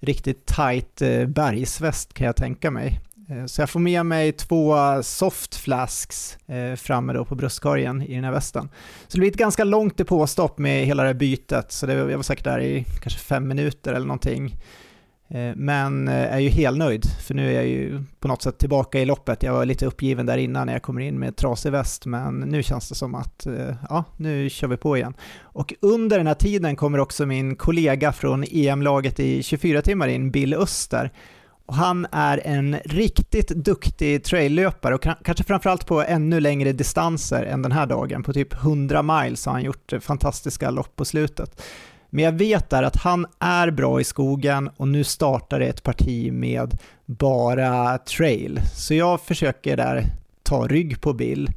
riktigt 0.00 0.46
tight 0.46 1.02
eh, 1.02 1.26
bergsväst 1.26 2.14
kan 2.14 2.26
jag 2.26 2.36
tänka 2.36 2.70
mig. 2.70 3.00
Eh, 3.28 3.46
så 3.46 3.62
jag 3.62 3.70
får 3.70 3.80
med 3.80 4.06
mig 4.06 4.32
två 4.32 4.76
soft 5.02 5.54
flasks 5.54 6.38
eh, 6.46 6.76
framme 6.76 7.12
då 7.12 7.24
på 7.24 7.34
bröstkorgen 7.34 8.02
i 8.02 8.14
den 8.14 8.24
här 8.24 8.32
västen. 8.32 8.68
Så 9.08 9.16
det 9.16 9.18
blir 9.18 9.30
ett 9.30 9.36
ganska 9.36 9.64
långt 9.64 9.96
depåstopp 9.96 10.58
med 10.58 10.86
hela 10.86 11.02
det 11.02 11.08
här 11.08 11.14
bytet, 11.14 11.72
så 11.72 11.86
det, 11.86 11.94
jag 11.94 12.16
var 12.16 12.22
säkert 12.22 12.44
där 12.44 12.60
i 12.60 12.84
kanske 13.00 13.20
fem 13.20 13.48
minuter 13.48 13.92
eller 13.92 14.06
någonting. 14.06 14.56
Eh, 15.34 15.52
men 15.56 16.08
eh, 16.08 16.34
är 16.34 16.38
ju 16.38 16.48
helt 16.48 16.78
nöjd, 16.78 17.04
för 17.20 17.34
nu 17.34 17.48
är 17.48 17.52
jag 17.52 17.66
ju 17.66 18.02
på 18.20 18.28
något 18.28 18.42
sätt 18.42 18.58
tillbaka 18.58 18.98
i 18.98 19.04
loppet. 19.04 19.42
Jag 19.42 19.52
var 19.52 19.64
lite 19.64 19.86
uppgiven 19.86 20.26
där 20.26 20.38
innan 20.38 20.66
när 20.66 20.72
jag 20.72 20.82
kommer 20.82 21.00
in 21.00 21.18
med 21.18 21.36
trasig 21.36 21.72
väst, 21.72 22.06
men 22.06 22.40
nu 22.40 22.62
känns 22.62 22.88
det 22.88 22.94
som 22.94 23.14
att 23.14 23.46
eh, 23.46 23.74
ja, 23.88 24.04
nu 24.16 24.50
kör 24.50 24.68
vi 24.68 24.76
på 24.76 24.96
igen. 24.96 25.14
Och 25.42 25.74
under 25.80 26.18
den 26.18 26.26
här 26.26 26.34
tiden 26.34 26.76
kommer 26.76 26.98
också 26.98 27.26
min 27.26 27.56
kollega 27.56 28.12
från 28.12 28.44
EM-laget 28.50 29.20
i 29.20 29.42
24 29.42 29.82
timmar 29.82 30.08
in, 30.08 30.30
Bill 30.30 30.54
Öster. 30.54 31.12
Och 31.66 31.74
han 31.74 32.06
är 32.12 32.40
en 32.44 32.76
riktigt 32.84 33.48
duktig 33.48 34.24
traillöpare 34.24 34.94
och 34.94 35.02
kanske 35.02 35.44
framförallt 35.44 35.86
på 35.86 36.02
ännu 36.02 36.40
längre 36.40 36.72
distanser 36.72 37.42
än 37.42 37.62
den 37.62 37.72
här 37.72 37.86
dagen. 37.86 38.22
På 38.22 38.32
typ 38.32 38.54
100 38.54 39.02
miles 39.02 39.46
har 39.46 39.52
han 39.52 39.62
gjort 39.62 39.92
fantastiska 40.00 40.70
lopp 40.70 40.96
på 40.96 41.04
slutet. 41.04 41.62
Men 42.14 42.24
jag 42.24 42.32
vet 42.32 42.70
där 42.70 42.82
att 42.82 42.96
han 42.96 43.26
är 43.38 43.70
bra 43.70 44.00
i 44.00 44.04
skogen 44.04 44.70
och 44.76 44.88
nu 44.88 45.04
startar 45.04 45.60
det 45.60 45.66
ett 45.66 45.82
parti 45.82 46.32
med 46.32 46.78
bara 47.06 47.98
trail. 47.98 48.60
Så 48.74 48.94
jag 48.94 49.20
försöker 49.20 49.76
där 49.76 50.04
ta 50.42 50.66
rygg 50.66 51.00
på 51.00 51.12
Bill. 51.12 51.50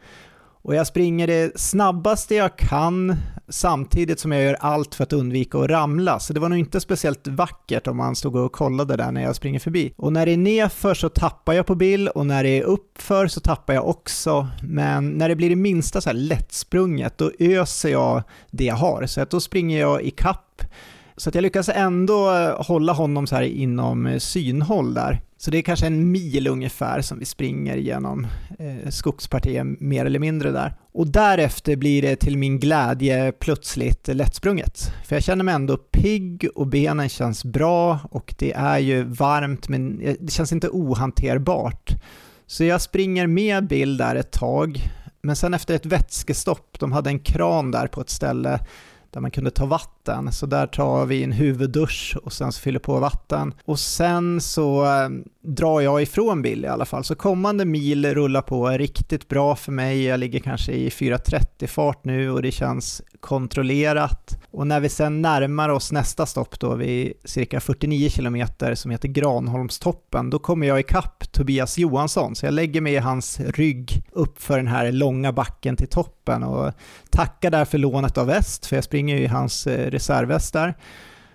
Och 0.65 0.75
jag 0.75 0.88
springer 0.88 1.28
det 1.28 1.60
snabbaste 1.60 2.36
jag 2.36 2.58
kan 2.58 3.15
samtidigt 3.49 4.19
som 4.19 4.32
jag 4.32 4.43
gör 4.43 4.58
allt 4.60 4.95
för 4.95 5.04
att 5.04 5.13
undvika 5.13 5.58
att 5.58 5.69
ramla. 5.69 6.19
Så 6.19 6.34
det 6.34 6.39
var 6.39 6.49
nog 6.49 6.60
inte 6.60 6.80
speciellt 6.80 7.28
vackert 7.28 7.88
om 7.88 7.97
man 7.97 8.15
stod 8.15 8.36
och 8.36 8.51
kollade 8.51 8.95
där 8.95 9.12
när 9.12 9.23
jag 9.23 9.36
springer 9.36 9.60
förbi. 9.60 9.93
Och 9.97 10.13
när 10.13 10.25
det 10.25 10.32
är 10.32 10.38
nedför 10.38 10.93
så 10.93 11.10
tappar 11.10 11.54
jag 11.54 11.65
på 11.65 11.75
Bill 11.75 12.08
och 12.08 12.25
när 12.25 12.43
det 12.43 12.49
är 12.49 12.63
uppför 12.63 13.28
så 13.28 13.39
tappar 13.39 13.73
jag 13.73 13.89
också. 13.89 14.47
Men 14.63 15.10
när 15.10 15.30
det 15.30 15.36
blir 15.36 15.49
det 15.49 15.56
minsta 15.56 16.01
så 16.01 16.10
här 16.10 16.17
lättsprunget 16.17 17.17
då 17.17 17.32
öser 17.39 17.89
jag 17.89 18.23
det 18.51 18.65
jag 18.65 18.75
har. 18.75 19.06
Så 19.06 19.21
att 19.21 19.30
då 19.30 19.39
springer 19.39 19.80
jag 19.80 20.01
i 20.01 20.12
kapp 20.12 20.62
så 21.17 21.30
att 21.30 21.36
jag 21.36 21.41
lyckas 21.41 21.69
ändå 21.69 22.32
eh, 22.32 22.65
hålla 22.65 22.93
honom 22.93 23.28
så 23.28 23.36
här 23.36 23.43
inom 23.43 24.06
eh, 24.06 24.17
synhåll 24.17 24.93
där. 24.93 25.21
Så 25.38 25.51
det 25.51 25.58
är 25.58 25.62
kanske 25.62 25.88
en 25.88 26.12
mil 26.12 26.47
ungefär 26.47 27.01
som 27.01 27.19
vi 27.19 27.25
springer 27.25 27.78
genom 27.78 28.28
eh, 28.60 28.89
skogspartiet 28.89 29.65
mer 29.80 30.06
eller 30.06 30.19
mindre 30.19 30.51
där. 30.51 30.75
Och 30.93 31.08
därefter 31.08 31.75
blir 31.75 32.01
det 32.01 32.15
till 32.15 32.38
min 32.38 32.60
glädje 32.60 33.32
plötsligt 33.32 34.08
lättsprunget. 34.08 34.93
För 35.06 35.15
jag 35.15 35.23
känner 35.23 35.43
mig 35.43 35.56
ändå 35.56 35.78
pigg 35.78 36.47
och 36.56 36.67
benen 36.67 37.10
känns 37.10 37.45
bra 37.45 37.99
och 38.12 38.36
det 38.38 38.54
är 38.54 38.80
ju 38.80 39.04
varmt 39.04 39.69
men 39.69 40.01
eh, 40.01 40.15
det 40.19 40.32
känns 40.32 40.51
inte 40.51 40.69
ohanterbart. 40.69 41.91
Så 42.47 42.63
jag 42.63 42.82
springer 42.82 43.28
med 43.28 43.67
Bill 43.67 43.97
där 43.97 44.15
ett 44.15 44.32
tag 44.32 44.89
Men 45.21 45.36
sen 45.36 45.54
efter 45.54 45.75
ett 45.75 45.86
vätskestopp, 45.86 46.80
de 46.80 46.91
hade 46.91 47.10
en 47.10 47.19
kran 47.19 47.71
där 47.71 47.88
på 47.88 48.01
ett 48.01 48.10
ställe 48.10 48.60
där 49.15 49.21
man 49.21 49.32
kunde 49.32 49.51
ta 49.51 49.65
vatten. 49.65 50.32
Så 50.32 50.45
där 50.45 50.67
tar 50.67 51.06
vi 51.06 51.23
en 51.23 51.32
huvuddusch 51.32 52.17
och 52.23 52.34
sen 52.34 52.51
så 52.51 52.62
fyller 52.62 52.80
på 52.80 52.99
vatten. 52.99 53.54
Och 53.65 53.80
sen 53.80 54.41
så 54.41 54.86
eh, 54.86 55.10
drar 55.45 55.81
jag 55.81 56.01
ifrån 56.01 56.41
Bill 56.41 56.65
i 56.65 56.67
alla 56.67 56.86
fall. 56.86 57.03
Så 57.03 57.15
kommande 57.15 57.65
mil 57.65 58.13
rullar 58.13 58.41
på 58.41 58.67
riktigt 58.67 59.27
bra 59.27 59.55
för 59.55 59.71
mig. 59.71 60.03
Jag 60.03 60.19
ligger 60.19 60.39
kanske 60.39 60.71
i 60.71 60.89
4.30 60.89 61.67
fart 61.67 62.05
nu 62.05 62.31
och 62.31 62.41
det 62.41 62.51
känns 62.51 63.01
kontrollerat. 63.19 64.38
Och 64.51 64.67
när 64.67 64.79
vi 64.79 64.89
sen 64.89 65.21
närmar 65.21 65.69
oss 65.69 65.91
nästa 65.91 66.25
stopp 66.25 66.60
då 66.60 66.75
vid 66.75 67.13
cirka 67.23 67.60
49 67.60 68.10
kilometer 68.10 68.75
som 68.75 68.91
heter 68.91 69.08
Granholmstoppen, 69.08 70.29
då 70.29 70.39
kommer 70.39 70.67
jag 70.67 70.79
ikapp 70.79 71.31
Tobias 71.31 71.77
Johansson. 71.77 72.36
Så 72.36 72.45
jag 72.45 72.53
lägger 72.53 72.81
mig 72.81 72.93
i 72.93 72.97
hans 72.97 73.39
rygg 73.39 74.03
upp 74.12 74.41
för 74.41 74.58
den 74.58 74.67
här 74.67 74.91
långa 74.91 75.31
backen 75.31 75.75
till 75.75 75.88
toppen 75.88 76.43
och 76.43 76.73
tackar 77.10 77.51
därför 77.51 77.77
lånet 77.77 78.17
av 78.17 78.27
väst, 78.27 78.65
för 78.65 78.75
jag 78.75 78.84
springer 78.84 79.17
ju 79.17 79.23
i 79.23 79.27
hans 79.27 79.67
eh, 79.67 79.91
reservväst 79.91 80.53
där. 80.53 80.73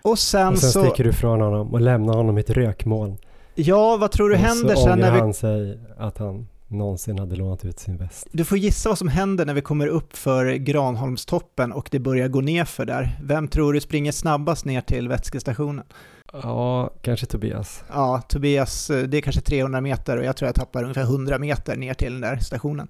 Och 0.02 0.18
sen, 0.18 0.48
och 0.48 0.58
sen 0.58 0.70
så... 0.70 0.84
sticker 0.84 1.04
du 1.04 1.12
från 1.12 1.40
honom 1.40 1.74
och 1.74 1.80
lämnar 1.80 2.14
honom 2.14 2.38
i 2.38 2.40
ett 2.40 2.50
rökmoln. 2.50 3.16
Ja, 3.60 3.96
vad 3.96 4.10
tror 4.10 4.28
du 4.28 4.34
och 4.34 4.40
händer 4.40 4.76
sen 4.76 4.98
när 4.98 5.12
vi... 5.12 5.18
han 5.18 5.34
sig 5.34 5.78
att 5.98 6.18
han 6.18 6.48
någonsin 6.68 7.18
hade 7.18 7.36
lånat 7.36 7.64
ut 7.64 7.78
sin 7.78 7.96
väst. 7.96 8.26
Du 8.32 8.44
får 8.44 8.58
gissa 8.58 8.88
vad 8.88 8.98
som 8.98 9.08
händer 9.08 9.46
när 9.46 9.54
vi 9.54 9.60
kommer 9.60 9.86
upp 9.86 10.16
för 10.16 10.54
Granholmstoppen 10.54 11.72
och 11.72 11.88
det 11.90 11.98
börjar 11.98 12.28
gå 12.28 12.40
ner 12.40 12.64
för 12.64 12.86
där. 12.86 13.18
Vem 13.22 13.48
tror 13.48 13.72
du 13.72 13.80
springer 13.80 14.12
snabbast 14.12 14.64
ner 14.64 14.80
till 14.80 15.08
vätskestationen? 15.08 15.84
Ja, 16.32 16.90
kanske 17.02 17.26
Tobias. 17.26 17.84
Ja, 17.88 18.22
Tobias, 18.28 18.86
det 18.86 19.16
är 19.16 19.20
kanske 19.20 19.40
300 19.40 19.80
meter 19.80 20.16
och 20.16 20.24
jag 20.24 20.36
tror 20.36 20.46
jag 20.48 20.54
tappar 20.54 20.82
ungefär 20.82 21.02
100 21.02 21.38
meter 21.38 21.76
ner 21.76 21.94
till 21.94 22.12
den 22.12 22.20
där 22.20 22.36
stationen. 22.36 22.88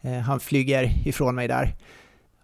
Eh, 0.00 0.18
han 0.18 0.40
flyger 0.40 1.08
ifrån 1.08 1.34
mig 1.34 1.48
där. 1.48 1.74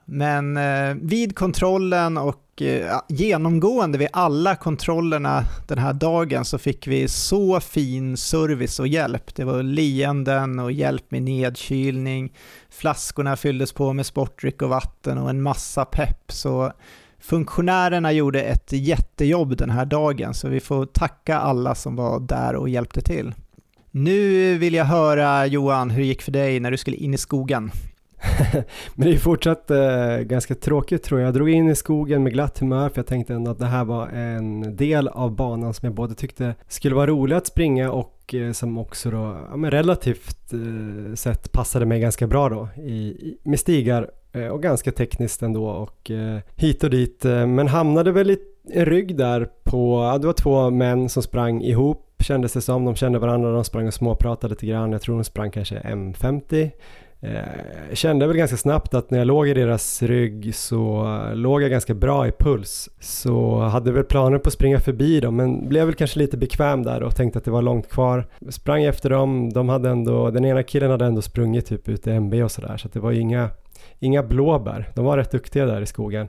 Men 0.05 0.57
eh, 0.57 0.95
vid 1.03 1.37
kontrollen 1.37 2.19
och 2.19 2.48
eh, 2.63 3.01
genomgående 3.09 3.99
vid 3.99 4.09
alla 4.13 4.57
kontrollerna 4.57 5.45
den 5.69 5.79
här 5.79 5.93
dagen 5.93 6.45
så 6.45 6.59
fick 6.59 6.87
vi 6.87 7.09
så 7.09 7.61
fin 7.61 8.17
service 8.17 8.81
och 8.81 8.89
hjälp. 8.89 9.35
Det 9.35 9.45
var 9.45 9.63
leenden 9.63 10.59
och 10.59 10.73
hjälp 10.73 11.11
med 11.11 11.23
nedkylning, 11.23 12.33
flaskorna 12.71 13.37
fylldes 13.37 13.73
på 13.73 13.93
med 13.93 14.07
sportdryck 14.07 14.63
och 14.63 14.69
vatten 14.69 15.19
och 15.19 15.31
en 15.31 15.43
massa 15.43 15.85
pepp. 15.85 16.33
Så 16.33 16.73
funktionärerna 17.19 18.13
gjorde 18.13 18.43
ett 18.43 18.73
jättejobb 18.73 19.57
den 19.57 19.71
här 19.71 19.85
dagen, 19.85 20.35
så 20.35 20.49
vi 20.49 20.61
får 20.61 20.87
tacka 20.87 21.39
alla 21.39 21.75
som 21.75 21.97
var 21.97 22.21
där 22.21 22.57
och 22.57 22.69
hjälpte 22.69 23.01
till. 23.01 23.35
Nu 23.91 24.55
vill 24.59 24.75
jag 24.75 24.85
höra 24.85 25.47
Johan, 25.47 25.91
hur 25.91 26.01
det 26.01 26.07
gick 26.07 26.23
för 26.23 26.33
dig 26.33 26.61
när 26.61 26.71
du 26.71 26.77
skulle 26.77 26.97
in 26.97 27.15
i 27.15 27.19
skogen? 27.19 27.71
Men 28.95 29.09
det 29.09 29.15
är 29.15 29.19
fortsatt 29.19 29.71
eh, 29.71 30.19
ganska 30.19 30.55
tråkigt 30.55 31.03
tror 31.03 31.21
jag. 31.21 31.27
Jag 31.27 31.35
drog 31.35 31.51
in 31.51 31.69
i 31.69 31.75
skogen 31.75 32.23
med 32.23 32.33
glatt 32.33 32.59
humör 32.59 32.89
för 32.89 32.99
jag 32.99 33.07
tänkte 33.07 33.35
ändå 33.35 33.51
att 33.51 33.59
det 33.59 33.67
här 33.67 33.85
var 33.85 34.09
en 34.09 34.77
del 34.77 35.09
av 35.09 35.37
banan 35.37 35.75
som 35.75 35.87
jag 35.87 35.95
både 35.95 36.15
tyckte 36.15 36.55
skulle 36.69 36.95
vara 36.95 37.07
rolig 37.07 37.37
att 37.37 37.47
springa 37.47 37.91
och 37.91 38.35
eh, 38.35 38.53
som 38.53 38.79
också 38.79 39.11
då, 39.11 39.37
ja, 39.51 39.57
men 39.57 39.71
relativt 39.71 40.53
eh, 40.53 41.15
sett 41.15 41.53
passade 41.53 41.87
mig 41.87 42.01
ganska 42.01 42.27
bra 42.27 42.49
då 42.49 42.69
i, 42.83 42.91
i 42.91 43.39
med 43.43 43.61
stigar 43.61 44.11
eh, 44.33 44.47
och 44.47 44.63
ganska 44.63 44.93
tekniskt 44.93 45.43
ändå 45.43 45.69
och 45.69 46.11
eh, 46.11 46.39
hit 46.57 46.85
och 46.85 46.91
dit. 46.91 47.25
Eh, 47.25 47.47
men 47.47 47.69
hamnade 47.69 48.13
väl 48.13 48.31
i 48.31 48.39
en 48.73 48.85
rygg 48.85 49.17
där 49.17 49.49
på, 49.65 50.03
ja, 50.13 50.19
det 50.19 50.27
var 50.27 50.35
två 50.35 50.71
män 50.71 51.09
som 51.09 51.23
sprang 51.23 51.63
ihop 51.63 52.05
kändes 52.21 52.53
det 52.53 52.61
som. 52.61 52.85
De 52.85 52.95
kände 52.95 53.19
varandra, 53.19 53.53
de 53.53 53.65
sprang 53.65 53.87
och 53.87 53.95
småpratade 53.95 54.53
lite 54.55 54.67
grann. 54.67 54.93
Jag 54.93 55.03
tror 55.03 55.15
de 55.15 55.25
sprang 55.25 55.51
kanske 55.51 55.79
M50 55.79 56.71
Eh, 57.21 57.95
kände 57.95 58.27
väl 58.27 58.37
ganska 58.37 58.57
snabbt 58.57 58.95
att 58.95 59.11
när 59.11 59.19
jag 59.19 59.27
låg 59.27 59.49
i 59.49 59.55
deras 59.55 60.03
rygg 60.03 60.55
så 60.55 61.05
låg 61.35 61.63
jag 61.63 61.71
ganska 61.71 61.95
bra 61.95 62.29
i 62.29 62.33
puls. 62.33 62.89
Så 63.01 63.61
hade 63.61 63.93
väl 63.93 64.05
planer 64.05 64.39
på 64.39 64.49
att 64.49 64.53
springa 64.53 64.81
förbi 64.81 65.21
dem 65.21 65.37
men 65.37 65.69
blev 65.69 65.87
väl 65.87 65.95
kanske 65.95 66.19
lite 66.19 66.37
bekväm 66.37 66.83
där 66.83 67.03
och 67.03 67.17
tänkte 67.17 67.39
att 67.39 67.45
det 67.45 67.51
var 67.51 67.63
långt 67.63 67.89
kvar. 67.89 68.27
Sprang 68.49 68.85
efter 68.85 69.11
dem, 69.11 69.53
de 69.53 69.69
hade 69.69 69.91
ändå, 69.91 70.31
den 70.31 70.45
ena 70.45 70.63
killen 70.63 70.91
hade 70.91 71.05
ändå 71.05 71.23
sprungit 71.23 71.67
typ 71.67 71.89
ut 71.89 72.07
i 72.07 72.11
MB 72.11 72.35
och 72.35 72.51
sådär 72.51 72.77
så 72.77 72.87
att 72.87 72.93
det 72.93 73.01
var 73.01 73.13
inga, 73.13 73.51
inga 73.99 74.23
blåbär. 74.23 74.91
De 74.95 75.05
var 75.05 75.17
rätt 75.17 75.31
duktiga 75.31 75.67
där 75.67 75.81
i 75.81 75.87
skogen. 75.87 76.29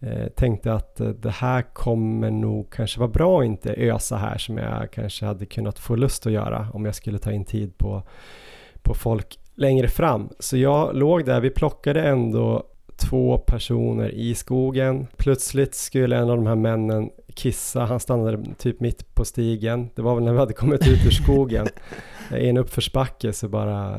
Eh, 0.00 0.28
tänkte 0.28 0.72
att 0.72 1.00
eh, 1.00 1.08
det 1.08 1.30
här 1.30 1.62
kommer 1.62 2.30
nog 2.30 2.72
kanske 2.72 3.00
vara 3.00 3.10
bra 3.10 3.40
att 3.40 3.46
inte 3.46 3.74
ösa 3.76 4.16
här 4.16 4.38
som 4.38 4.58
jag 4.58 4.90
kanske 4.92 5.26
hade 5.26 5.46
kunnat 5.46 5.78
få 5.78 5.96
lust 5.96 6.26
att 6.26 6.32
göra 6.32 6.68
om 6.72 6.84
jag 6.84 6.94
skulle 6.94 7.18
ta 7.18 7.32
in 7.32 7.44
tid 7.44 7.78
på, 7.78 8.02
på 8.82 8.94
folk 8.94 9.38
längre 9.54 9.88
fram. 9.88 10.28
Så 10.38 10.56
jag 10.56 10.96
låg 10.96 11.24
där, 11.24 11.40
vi 11.40 11.50
plockade 11.50 12.02
ändå 12.02 12.66
två 12.96 13.38
personer 13.38 14.08
i 14.08 14.34
skogen. 14.34 15.06
Plötsligt 15.16 15.74
skulle 15.74 16.16
en 16.16 16.30
av 16.30 16.36
de 16.36 16.46
här 16.46 16.54
männen 16.54 17.10
kissa, 17.34 17.84
han 17.84 18.00
stannade 18.00 18.54
typ 18.58 18.80
mitt 18.80 19.14
på 19.14 19.24
stigen. 19.24 19.88
Det 19.94 20.02
var 20.02 20.14
väl 20.14 20.24
när 20.24 20.32
vi 20.32 20.38
hade 20.38 20.52
kommit 20.52 20.88
ut 20.88 21.06
ur 21.06 21.10
skogen. 21.10 21.66
I 22.36 22.48
en 22.48 22.56
uppförsbacke 22.56 23.32
så 23.32 23.48
bara 23.48 23.98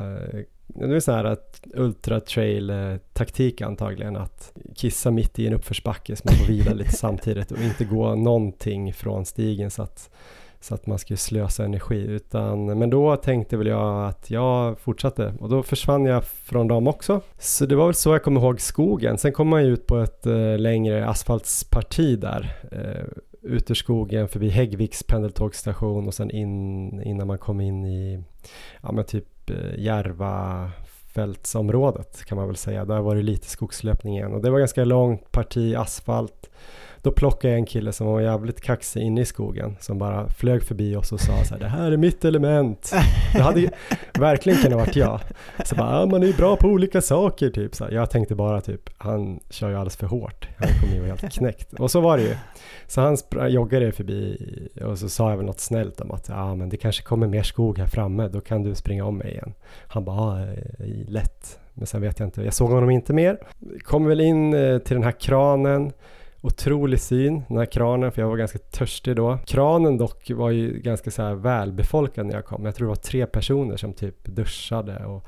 det 0.66 0.96
är 0.96 1.00
så 1.00 1.12
här 1.12 1.24
att 1.24 1.60
ultra 1.74 2.20
trail 2.20 2.72
taktik 3.12 3.60
antagligen 3.60 4.16
att 4.16 4.52
kissa 4.74 5.10
mitt 5.10 5.38
i 5.38 5.46
en 5.46 5.54
uppförsbacke 5.54 6.16
så 6.16 6.22
man 6.24 6.34
får 6.34 6.46
vila 6.46 6.72
lite 6.72 6.90
samtidigt 6.96 7.50
och 7.50 7.58
inte 7.58 7.84
gå 7.84 8.14
någonting 8.14 8.94
från 8.94 9.26
stigen 9.26 9.70
så 9.70 9.82
att 9.82 10.10
så 10.60 10.74
att 10.74 10.86
man 10.86 10.98
skulle 10.98 11.16
slösa 11.16 11.64
energi. 11.64 12.06
Utan, 12.06 12.78
men 12.78 12.90
då 12.90 13.16
tänkte 13.16 13.56
väl 13.56 13.66
jag 13.66 14.08
att 14.08 14.30
jag 14.30 14.78
fortsatte 14.78 15.34
och 15.40 15.48
då 15.48 15.62
försvann 15.62 16.04
jag 16.04 16.24
från 16.24 16.68
dem 16.68 16.88
också. 16.88 17.20
Så 17.38 17.66
det 17.66 17.76
var 17.76 17.86
väl 17.86 17.94
så 17.94 18.12
jag 18.12 18.22
kommer 18.22 18.40
ihåg 18.40 18.60
skogen. 18.60 19.18
Sen 19.18 19.32
kom 19.32 19.48
man 19.48 19.64
ju 19.64 19.72
ut 19.72 19.86
på 19.86 19.96
ett 19.98 20.26
eh, 20.26 20.58
längre 20.58 21.08
asfaltsparti 21.08 22.16
där. 22.16 22.56
Eh, 22.72 23.04
ut 23.42 23.70
ur 23.70 23.74
skogen 23.74 24.28
förbi 24.28 24.48
Häggviks 24.48 25.02
pendeltågsstation 25.02 26.06
och 26.06 26.14
sen 26.14 26.30
in 26.30 27.02
innan 27.02 27.26
man 27.26 27.38
kom 27.38 27.60
in 27.60 27.86
i 27.86 28.24
ja, 28.82 28.92
men 28.92 29.04
typ 29.04 29.50
eh, 29.50 29.78
Järva 29.78 30.70
fältsområdet 31.14 32.24
kan 32.24 32.38
man 32.38 32.46
väl 32.46 32.56
säga. 32.56 32.84
Där 32.84 33.00
var 33.00 33.14
det 33.14 33.22
lite 33.22 33.46
skogslöpning 33.46 34.16
igen 34.16 34.34
och 34.34 34.42
det 34.42 34.50
var 34.50 34.58
ganska 34.58 34.84
långt 34.84 35.32
parti 35.32 35.74
asfalt 35.74 36.50
då 37.06 37.12
plockade 37.12 37.52
jag 37.52 37.58
en 37.58 37.66
kille 37.66 37.92
som 37.92 38.06
var 38.06 38.20
jävligt 38.20 38.60
kaxig 38.60 39.02
inne 39.02 39.20
i 39.20 39.24
skogen 39.24 39.76
som 39.80 39.98
bara 39.98 40.28
flög 40.28 40.62
förbi 40.62 40.96
oss 40.96 41.12
och 41.12 41.20
sa 41.20 41.44
så 41.44 41.54
här, 41.54 41.60
det 41.60 41.68
här 41.68 41.92
är 41.92 41.96
mitt 41.96 42.24
element. 42.24 42.92
Det 43.32 43.42
hade 43.42 43.60
ju 43.60 43.68
verkligen 44.18 44.58
kunnat 44.58 44.78
varit 44.78 44.96
jag. 44.96 45.20
Så 45.64 45.74
bara, 45.74 46.02
ah, 46.02 46.06
man 46.06 46.22
är 46.22 46.26
ju 46.26 46.32
bra 46.32 46.56
på 46.56 46.68
olika 46.68 47.00
saker 47.00 47.50
typ. 47.50 47.74
Så 47.74 47.84
här, 47.84 47.92
jag 47.92 48.10
tänkte 48.10 48.34
bara 48.34 48.60
typ, 48.60 48.90
han 48.98 49.40
kör 49.50 49.68
ju 49.68 49.74
alldeles 49.74 49.96
för 49.96 50.06
hårt. 50.06 50.48
Han 50.58 50.68
kommer 50.80 50.94
ju 50.94 51.00
vara 51.00 51.08
helt 51.08 51.32
knäckt. 51.32 51.72
Och 51.72 51.90
så 51.90 52.00
var 52.00 52.16
det 52.16 52.22
ju. 52.22 52.36
Så 52.86 53.00
han 53.00 53.16
joggade 53.50 53.92
förbi 53.92 54.38
och 54.84 54.98
så 54.98 55.08
sa 55.08 55.30
jag 55.30 55.36
väl 55.36 55.46
något 55.46 55.60
snällt 55.60 56.00
om 56.00 56.10
att, 56.10 56.28
ja 56.28 56.42
ah, 56.42 56.54
men 56.54 56.68
det 56.68 56.76
kanske 56.76 57.02
kommer 57.02 57.26
mer 57.26 57.42
skog 57.42 57.78
här 57.78 57.86
framme, 57.86 58.28
då 58.28 58.40
kan 58.40 58.62
du 58.62 58.74
springa 58.74 59.04
om 59.04 59.18
mig 59.18 59.30
igen. 59.30 59.54
Han 59.88 60.04
bara, 60.04 60.16
ah, 60.16 60.46
lätt. 61.08 61.58
Men 61.74 61.86
sen 61.86 62.00
vet 62.00 62.18
jag 62.18 62.26
inte, 62.26 62.42
jag 62.42 62.54
såg 62.54 62.70
honom 62.70 62.90
inte 62.90 63.12
mer. 63.12 63.38
Kom 63.84 64.06
väl 64.06 64.20
in 64.20 64.54
eh, 64.54 64.78
till 64.78 64.94
den 64.94 65.04
här 65.04 65.20
kranen 65.20 65.92
otrolig 66.46 67.00
syn, 67.00 67.42
den 67.48 67.58
här 67.58 67.66
kranen, 67.66 68.12
för 68.12 68.22
jag 68.22 68.28
var 68.28 68.36
ganska 68.36 68.58
törstig 68.58 69.16
då. 69.16 69.38
Kranen 69.46 69.98
dock 69.98 70.30
var 70.30 70.50
ju 70.50 70.78
ganska 70.80 71.10
så 71.10 71.22
här 71.22 71.34
välbefolkad 71.34 72.26
när 72.26 72.34
jag 72.34 72.44
kom. 72.44 72.64
Jag 72.64 72.74
tror 72.74 72.86
det 72.86 72.88
var 72.88 72.96
tre 72.96 73.26
personer 73.26 73.76
som 73.76 73.92
typ 73.92 74.24
duschade 74.24 75.04
och 75.04 75.26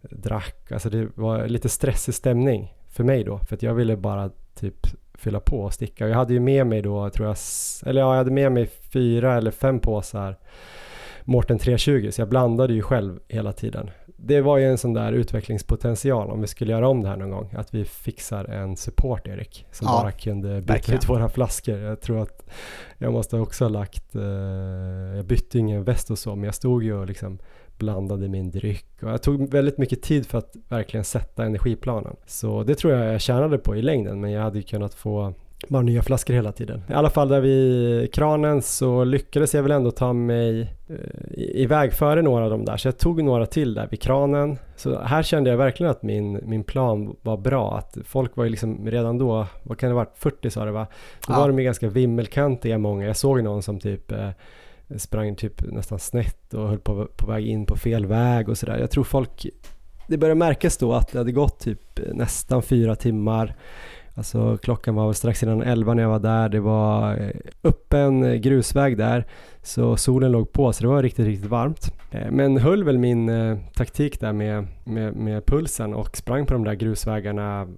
drack. 0.00 0.72
Alltså 0.72 0.90
det 0.90 1.08
var 1.14 1.46
lite 1.46 1.68
stressig 1.68 2.14
stämning 2.14 2.74
för 2.88 3.04
mig 3.04 3.24
då, 3.24 3.38
för 3.38 3.54
att 3.54 3.62
jag 3.62 3.74
ville 3.74 3.96
bara 3.96 4.30
typ 4.54 4.86
fylla 5.14 5.40
på 5.40 5.60
och 5.60 5.72
sticka. 5.74 6.08
Jag 6.08 6.16
hade 6.16 6.32
ju 6.32 6.40
med 6.40 6.66
mig 6.66 6.82
då, 6.82 7.10
tror 7.10 7.28
jag, 7.28 7.36
eller 7.86 8.00
ja, 8.00 8.10
jag 8.10 8.16
hade 8.16 8.30
med 8.30 8.52
mig 8.52 8.66
fyra 8.66 9.34
eller 9.36 9.50
fem 9.50 9.78
påsar 9.78 10.36
Mårten 11.24 11.58
320, 11.58 12.08
så 12.10 12.20
jag 12.20 12.28
blandade 12.28 12.74
ju 12.74 12.82
själv 12.82 13.18
hela 13.28 13.52
tiden 13.52 13.90
det 14.24 14.40
var 14.40 14.58
ju 14.58 14.64
en 14.64 14.78
sån 14.78 14.94
där 14.94 15.12
utvecklingspotential 15.12 16.30
om 16.30 16.40
vi 16.40 16.46
skulle 16.46 16.72
göra 16.72 16.88
om 16.88 17.02
det 17.02 17.08
här 17.08 17.16
någon 17.16 17.30
gång. 17.30 17.54
Att 17.56 17.74
vi 17.74 17.84
fixar 17.84 18.44
en 18.44 18.76
support 18.76 19.28
Erik 19.28 19.66
som 19.72 19.86
ja, 19.86 20.00
bara 20.02 20.12
kunde 20.12 20.60
byta 20.60 20.72
verkligen. 20.72 20.98
ut 20.98 21.08
våra 21.08 21.28
flaskor. 21.28 21.78
Jag 21.78 22.00
tror 22.00 22.22
att 22.22 22.50
jag 22.98 23.12
måste 23.12 23.36
också 23.36 23.64
ha 23.64 23.68
lagt, 23.68 24.14
eh, 24.14 24.22
jag 25.16 25.24
bytte 25.24 25.58
ingen 25.58 25.84
väst 25.84 26.10
och 26.10 26.18
så 26.18 26.34
men 26.34 26.44
jag 26.44 26.54
stod 26.54 26.82
ju 26.82 26.94
och 26.94 27.06
liksom 27.06 27.38
blandade 27.78 28.28
min 28.28 28.50
dryck 28.50 29.02
och 29.02 29.10
jag 29.10 29.22
tog 29.22 29.50
väldigt 29.50 29.78
mycket 29.78 30.02
tid 30.02 30.26
för 30.26 30.38
att 30.38 30.56
verkligen 30.68 31.04
sätta 31.04 31.44
energiplanen. 31.44 32.16
Så 32.26 32.62
det 32.62 32.74
tror 32.74 32.92
jag 32.92 33.14
jag 33.14 33.20
tjänade 33.20 33.58
på 33.58 33.76
i 33.76 33.82
längden 33.82 34.20
men 34.20 34.30
jag 34.30 34.42
hade 34.42 34.58
ju 34.58 34.62
kunnat 34.62 34.94
få 34.94 35.34
bara 35.68 35.82
nya 35.82 36.02
flaskor 36.02 36.34
hela 36.34 36.52
tiden. 36.52 36.82
I 36.90 36.92
alla 36.92 37.10
fall 37.10 37.28
där 37.28 37.40
vid 37.40 38.14
kranen 38.14 38.62
så 38.62 39.04
lyckades 39.04 39.54
jag 39.54 39.62
väl 39.62 39.72
ändå 39.72 39.90
ta 39.90 40.12
mig 40.12 40.60
eh, 40.88 40.96
iväg 41.36 41.92
före 41.92 42.22
några 42.22 42.44
av 42.44 42.50
dem 42.50 42.64
där. 42.64 42.76
Så 42.76 42.88
jag 42.88 42.98
tog 42.98 43.24
några 43.24 43.46
till 43.46 43.74
där 43.74 43.88
vid 43.90 44.00
kranen. 44.00 44.58
Så 44.76 44.98
här 44.98 45.22
kände 45.22 45.50
jag 45.50 45.56
verkligen 45.56 45.90
att 45.90 46.02
min, 46.02 46.40
min 46.42 46.64
plan 46.64 47.16
var 47.22 47.36
bra. 47.36 47.78
Att 47.78 47.96
folk 48.04 48.36
var 48.36 48.44
ju 48.44 48.50
liksom 48.50 48.90
redan 48.90 49.18
då, 49.18 49.46
vad 49.62 49.78
kan 49.78 49.88
det 49.88 49.94
ha 49.94 50.00
varit, 50.00 50.18
40 50.18 50.50
sa 50.50 50.64
det 50.64 50.72
va? 50.72 50.86
Då 51.26 51.32
ja. 51.32 51.38
var 51.38 51.48
de 51.48 51.58
ju 51.58 51.64
ganska 51.64 51.88
vimmelkantiga 51.88 52.78
många. 52.78 53.06
Jag 53.06 53.16
såg 53.16 53.42
någon 53.42 53.62
som 53.62 53.80
typ 53.80 54.12
eh, 54.12 54.30
sprang 54.96 55.36
typ 55.36 55.62
nästan 55.72 55.98
snett 55.98 56.54
och 56.54 56.68
höll 56.68 56.78
på, 56.78 57.06
på 57.16 57.26
väg 57.26 57.46
in 57.46 57.66
på 57.66 57.76
fel 57.76 58.06
väg 58.06 58.48
och 58.48 58.58
sådär. 58.58 58.78
Jag 58.78 58.90
tror 58.90 59.04
folk 59.04 59.46
det 60.06 60.18
började 60.18 60.38
märkas 60.38 60.76
då 60.76 60.92
att 60.92 61.12
det 61.12 61.18
hade 61.18 61.32
gått 61.32 61.60
typ 61.60 62.00
nästan 62.12 62.62
fyra 62.62 62.96
timmar. 62.96 63.56
Alltså 64.14 64.56
klockan 64.56 64.94
var 64.94 65.06
väl 65.06 65.14
strax 65.14 65.42
innan 65.42 65.62
elva 65.62 65.94
när 65.94 66.02
jag 66.02 66.10
var 66.10 66.18
där. 66.18 66.48
Det 66.48 66.60
var 66.60 67.16
eh, 67.16 67.30
öppen 67.64 68.24
eh, 68.24 68.34
grusväg 68.34 68.96
där. 68.96 69.26
Så 69.62 69.96
solen 69.96 70.32
låg 70.32 70.52
på 70.52 70.72
så 70.72 70.82
det 70.82 70.88
var 70.88 71.02
riktigt, 71.02 71.26
riktigt 71.26 71.50
varmt. 71.50 71.94
Eh, 72.10 72.30
men 72.30 72.56
höll 72.56 72.84
väl 72.84 72.98
min 72.98 73.30
taktik 73.74 74.20
där 74.20 74.32
med, 74.32 74.66
med, 74.84 75.16
med 75.16 75.46
pulsen 75.46 75.94
och 75.94 76.16
sprang 76.16 76.46
på 76.46 76.52
de 76.52 76.64
där 76.64 76.74
grusvägarna 76.74 77.68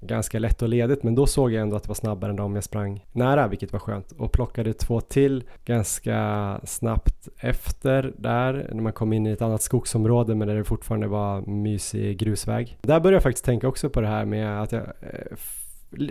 ganska 0.00 0.38
lätt 0.38 0.62
och 0.62 0.68
ledigt 0.68 1.02
men 1.02 1.14
då 1.14 1.26
såg 1.26 1.52
jag 1.52 1.62
ändå 1.62 1.76
att 1.76 1.82
det 1.82 1.88
var 1.88 1.94
snabbare 1.94 2.30
än 2.30 2.36
de 2.36 2.54
jag 2.54 2.64
sprang 2.64 3.04
nära 3.12 3.48
vilket 3.48 3.72
var 3.72 3.80
skönt 3.80 4.12
och 4.12 4.32
plockade 4.32 4.72
två 4.72 5.00
till 5.00 5.44
ganska 5.64 6.60
snabbt 6.64 7.28
efter 7.38 8.12
där 8.18 8.70
när 8.72 8.82
man 8.82 8.92
kom 8.92 9.12
in 9.12 9.26
i 9.26 9.30
ett 9.30 9.42
annat 9.42 9.62
skogsområde 9.62 10.34
men 10.34 10.48
där 10.48 10.54
det 10.54 10.64
fortfarande 10.64 11.06
var 11.06 11.40
mysig 11.40 12.18
grusväg. 12.18 12.78
Där 12.82 13.00
började 13.00 13.16
jag 13.16 13.22
faktiskt 13.22 13.44
tänka 13.44 13.68
också 13.68 13.90
på 13.90 14.00
det 14.00 14.06
här 14.06 14.24
med 14.24 14.62
att 14.62 14.72
jag 14.72 14.86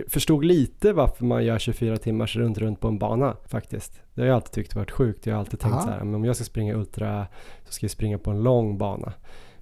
förstod 0.08 0.44
lite 0.44 0.92
varför 0.92 1.24
man 1.24 1.44
gör 1.44 1.58
24 1.58 1.96
timmars 1.96 2.36
runt 2.36 2.58
runt 2.58 2.80
på 2.80 2.88
en 2.88 2.98
bana 2.98 3.36
faktiskt. 3.46 4.02
Det 4.14 4.20
har 4.20 4.28
jag 4.28 4.34
alltid 4.34 4.52
tyckt 4.52 4.74
varit 4.74 4.90
sjukt. 4.90 5.26
Jag 5.26 5.34
har 5.34 5.40
alltid 5.40 5.60
tänkt 5.60 5.74
Aha. 5.74 5.82
så 5.82 5.90
här, 5.90 6.04
men 6.04 6.14
om 6.14 6.24
jag 6.24 6.36
ska 6.36 6.44
springa 6.44 6.74
ultra 6.74 7.26
så 7.64 7.72
ska 7.72 7.84
jag 7.84 7.90
springa 7.90 8.18
på 8.18 8.30
en 8.30 8.42
lång 8.42 8.78
bana. 8.78 9.12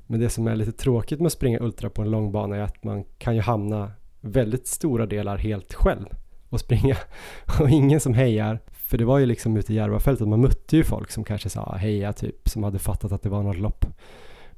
Men 0.07 0.20
det 0.20 0.28
som 0.28 0.46
är 0.46 0.57
lite 0.57 0.72
tråkigt 0.72 1.20
med 1.20 1.26
att 1.26 1.33
springa 1.33 1.61
ultra 1.61 1.90
på 1.90 2.02
en 2.02 2.11
lång 2.11 2.33
bana 2.33 2.57
är 2.57 2.61
att 2.61 2.85
man 2.85 3.04
kan 3.04 3.35
ju 3.35 3.40
hamna 3.40 3.92
väldigt 4.20 4.66
stora 4.66 5.07
delar 5.07 5.37
helt 5.37 5.74
själv 5.74 6.07
och 6.48 6.61
springa 6.61 6.96
och 7.61 7.70
ingen 7.70 8.00
som 8.00 8.14
hejar. 8.14 8.59
För 8.70 8.98
det 8.98 9.04
var 9.04 9.18
ju 9.18 9.26
liksom 9.26 9.57
ute 9.57 9.72
i 9.72 9.76
Järvafältet, 9.76 10.28
man 10.28 10.40
mötte 10.40 10.76
ju 10.76 10.85
folk 10.85 11.11
som 11.11 11.24
kanske 11.24 11.48
sa 11.48 11.76
heja 11.76 12.12
typ, 12.12 12.48
som 12.48 12.62
hade 12.62 12.78
fattat 12.78 13.12
att 13.12 13.22
det 13.22 13.28
var 13.28 13.42
något 13.42 13.59
lopp. 13.59 13.85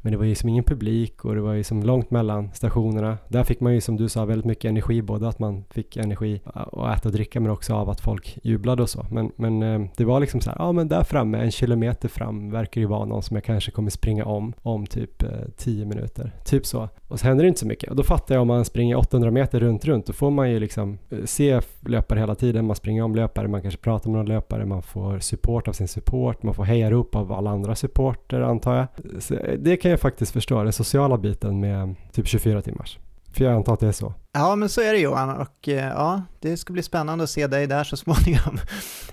Men 0.02 0.12
det 0.12 0.18
var 0.18 0.24
ju 0.24 0.34
som 0.34 0.48
ingen 0.48 0.64
publik 0.64 1.24
och 1.24 1.34
det 1.34 1.40
var 1.40 1.52
ju 1.52 1.64
som 1.64 1.82
långt 1.82 2.10
mellan 2.10 2.50
stationerna. 2.54 3.18
Där 3.28 3.44
fick 3.44 3.60
man 3.60 3.74
ju 3.74 3.80
som 3.80 3.96
du 3.96 4.08
sa 4.08 4.24
väldigt 4.24 4.46
mycket 4.46 4.68
energi, 4.68 5.02
både 5.02 5.28
att 5.28 5.38
man 5.38 5.64
fick 5.70 5.96
energi 5.96 6.40
att 6.44 6.98
äta 6.98 7.08
och 7.08 7.12
dricka 7.12 7.40
men 7.40 7.50
också 7.50 7.74
av 7.74 7.90
att 7.90 8.00
folk 8.00 8.38
jublade 8.42 8.82
och 8.82 8.90
så. 8.90 9.06
Men, 9.10 9.32
men 9.36 9.62
eh, 9.62 9.90
det 9.96 10.04
var 10.04 10.20
liksom 10.20 10.40
så 10.40 10.50
här, 10.50 10.56
ja 10.58 10.72
men 10.72 10.88
där 10.88 11.04
framme, 11.04 11.38
en 11.38 11.50
kilometer 11.50 12.08
fram 12.08 12.50
verkar 12.50 12.80
ju 12.80 12.86
vara 12.86 13.04
någon 13.04 13.22
som 13.22 13.36
jag 13.36 13.44
kanske 13.44 13.70
kommer 13.70 13.90
springa 13.90 14.24
om, 14.24 14.52
om 14.62 14.86
typ 14.86 15.22
eh, 15.22 15.28
10 15.56 15.84
minuter. 15.84 16.32
Typ 16.44 16.66
så. 16.66 16.88
Och 17.08 17.20
så 17.20 17.26
händer 17.26 17.44
det 17.44 17.48
inte 17.48 17.60
så 17.60 17.66
mycket. 17.66 17.90
Och 17.90 17.96
då 17.96 18.02
fattar 18.02 18.34
jag 18.34 18.42
om 18.42 18.48
man 18.48 18.64
springer 18.64 18.96
800 18.96 19.30
meter 19.30 19.60
runt, 19.60 19.84
runt, 19.84 20.06
då 20.06 20.12
får 20.12 20.30
man 20.30 20.50
ju 20.50 20.60
liksom 20.60 20.98
eh, 21.10 21.24
se 21.24 21.60
löpare 21.80 22.18
hela 22.18 22.34
tiden. 22.34 22.66
Man 22.66 22.76
springer 22.76 23.02
om 23.02 23.14
löpare, 23.14 23.48
man 23.48 23.62
kanske 23.62 23.80
pratar 23.80 24.10
med 24.10 24.18
någon 24.18 24.26
löpare, 24.26 24.66
man 24.66 24.82
får 24.82 25.18
support 25.18 25.68
av 25.68 25.72
sin 25.72 25.88
support, 25.88 26.42
man 26.42 26.54
får 26.54 26.64
hejarop 26.64 27.14
av 27.16 27.32
alla 27.32 27.50
andra 27.50 27.74
supporter 27.74 28.40
antar 28.40 28.76
jag. 28.76 28.86
Så 29.22 29.34
eh, 29.34 29.58
det 29.58 29.76
kan 29.76 29.89
jag 29.90 30.00
faktiskt 30.00 30.33
förstå, 30.33 30.62
den 30.62 30.72
sociala 30.72 31.18
biten 31.18 31.61
med 31.61 31.94
typ 32.12 32.26
24 32.26 32.62
timmars. 32.62 32.98
För 33.33 33.44
jag 33.44 33.55
antar 33.55 33.74
att 33.74 33.81
det 33.81 33.87
är 33.87 33.92
så. 33.92 34.14
Ja, 34.33 34.57
men 34.57 34.68
så 34.68 34.81
är 34.81 34.92
det 34.92 34.98
Johan 34.98 35.31
och 35.31 35.68
eh, 35.68 35.88
ja, 35.88 36.22
det 36.40 36.57
ska 36.57 36.72
bli 36.72 36.83
spännande 36.83 37.24
att 37.24 37.31
se 37.31 37.46
dig 37.46 37.66
där 37.66 37.85
så 37.85 37.96
småningom. 37.96 38.59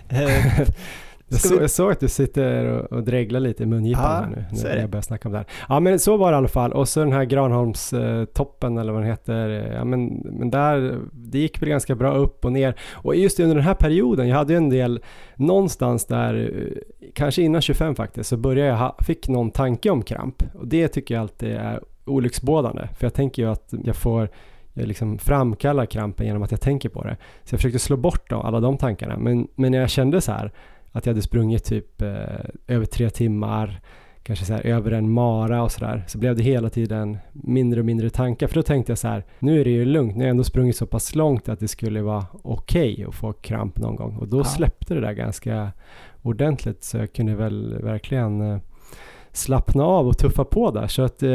Eh, 1.29 1.33
jag, 1.33 1.41
så, 1.41 1.55
jag 1.55 1.71
såg 1.71 1.91
att 1.91 1.99
du 1.99 2.07
sitter 2.07 2.65
och, 2.65 2.91
och 2.91 3.03
dreglar 3.03 3.39
lite 3.39 3.63
i 3.63 3.65
mungipan 3.65 4.03
ja, 4.03 4.09
här 4.09 4.29
nu 4.29 4.45
när 4.63 4.77
jag 4.77 4.89
börjar 4.89 5.01
snacka 5.01 5.27
om 5.27 5.31
det 5.31 5.37
här. 5.37 5.47
Ja 5.69 5.79
men 5.79 5.99
så 5.99 6.17
var 6.17 6.31
det 6.31 6.35
i 6.35 6.37
alla 6.37 6.47
fall 6.47 6.73
och 6.73 6.89
så 6.89 6.99
den 6.99 7.11
här 7.11 7.23
Granholmstoppen 7.23 8.77
eller 8.77 8.93
vad 8.93 9.01
den 9.01 9.09
heter. 9.09 9.49
Ja 9.75 9.83
men, 9.83 10.05
men 10.23 10.49
där, 10.49 10.99
det 11.13 11.39
gick 11.39 11.61
väl 11.61 11.69
ganska 11.69 11.95
bra 11.95 12.15
upp 12.15 12.45
och 12.45 12.51
ner. 12.51 12.79
Och 12.93 13.15
just 13.15 13.39
under 13.39 13.55
den 13.55 13.65
här 13.65 13.73
perioden, 13.73 14.27
jag 14.27 14.37
hade 14.37 14.53
ju 14.53 14.57
en 14.57 14.69
del, 14.69 14.99
någonstans 15.35 16.05
där, 16.05 16.63
kanske 17.13 17.41
innan 17.41 17.61
25 17.61 17.95
faktiskt, 17.95 18.29
så 18.29 18.37
började 18.37 18.69
jag, 18.69 18.77
ha, 18.77 18.97
fick 19.01 19.27
någon 19.27 19.51
tanke 19.51 19.89
om 19.89 20.03
kramp. 20.03 20.43
Och 20.53 20.67
det 20.67 20.87
tycker 20.87 21.15
jag 21.15 21.21
alltid 21.21 21.49
är 21.49 21.83
olycksbådande. 22.05 22.87
För 22.97 23.05
jag 23.05 23.13
tänker 23.13 23.41
ju 23.41 23.49
att 23.49 23.73
jag 23.83 23.95
får 23.95 24.29
jag 24.73 24.87
liksom 24.87 25.17
framkallar 25.17 25.85
krampen 25.85 26.25
genom 26.25 26.43
att 26.43 26.51
jag 26.51 26.61
tänker 26.61 26.89
på 26.89 27.03
det. 27.03 27.17
Så 27.43 27.53
jag 27.53 27.59
försökte 27.59 27.79
slå 27.79 27.97
bort 27.97 28.31
alla 28.31 28.59
de 28.59 28.77
tankarna. 28.77 29.17
Men, 29.17 29.47
men 29.55 29.73
jag 29.73 29.89
kände 29.89 30.21
så 30.21 30.31
här 30.31 30.51
att 30.97 31.05
jag 31.05 31.13
hade 31.13 31.21
sprungit 31.21 31.63
typ 31.63 32.01
eh, 32.01 32.15
över 32.67 32.85
tre 32.85 33.09
timmar, 33.09 33.81
kanske 34.23 34.45
så 34.45 34.53
här 34.53 34.65
över 34.65 34.91
en 34.91 35.11
mara 35.11 35.63
och 35.63 35.71
sådär, 35.71 36.03
så 36.07 36.17
blev 36.17 36.35
det 36.35 36.43
hela 36.43 36.69
tiden 36.69 37.17
mindre 37.33 37.79
och 37.79 37.85
mindre 37.85 38.09
tankar. 38.09 38.47
För 38.47 38.55
då 38.55 38.63
tänkte 38.63 38.91
jag 38.91 38.97
så 38.97 39.07
här, 39.07 39.25
nu 39.39 39.61
är 39.61 39.63
det 39.63 39.71
ju 39.71 39.85
lugnt, 39.85 40.15
nu 40.15 40.19
har 40.19 40.27
jag 40.27 40.31
ändå 40.31 40.43
sprungit 40.43 40.75
så 40.75 40.85
pass 40.85 41.15
långt 41.15 41.49
att 41.49 41.59
det 41.59 41.67
skulle 41.67 42.01
vara 42.01 42.25
okej 42.43 42.93
okay 42.93 43.05
att 43.05 43.15
få 43.15 43.33
kramp 43.33 43.79
någon 43.79 43.95
gång. 43.95 44.15
Och 44.17 44.27
då 44.27 44.37
ja. 44.37 44.43
släppte 44.43 44.93
det 44.93 45.01
där 45.01 45.13
ganska 45.13 45.71
ordentligt, 46.21 46.83
så 46.83 46.97
jag 46.97 47.13
kunde 47.13 47.35
väl 47.35 47.81
verkligen 47.83 48.41
eh, 48.41 48.59
slappna 49.31 49.83
av 49.83 50.07
och 50.07 50.17
tuffa 50.17 50.45
på 50.45 50.71
där. 50.71 50.87
Så 50.87 51.01
att, 51.01 51.23
eh, 51.23 51.29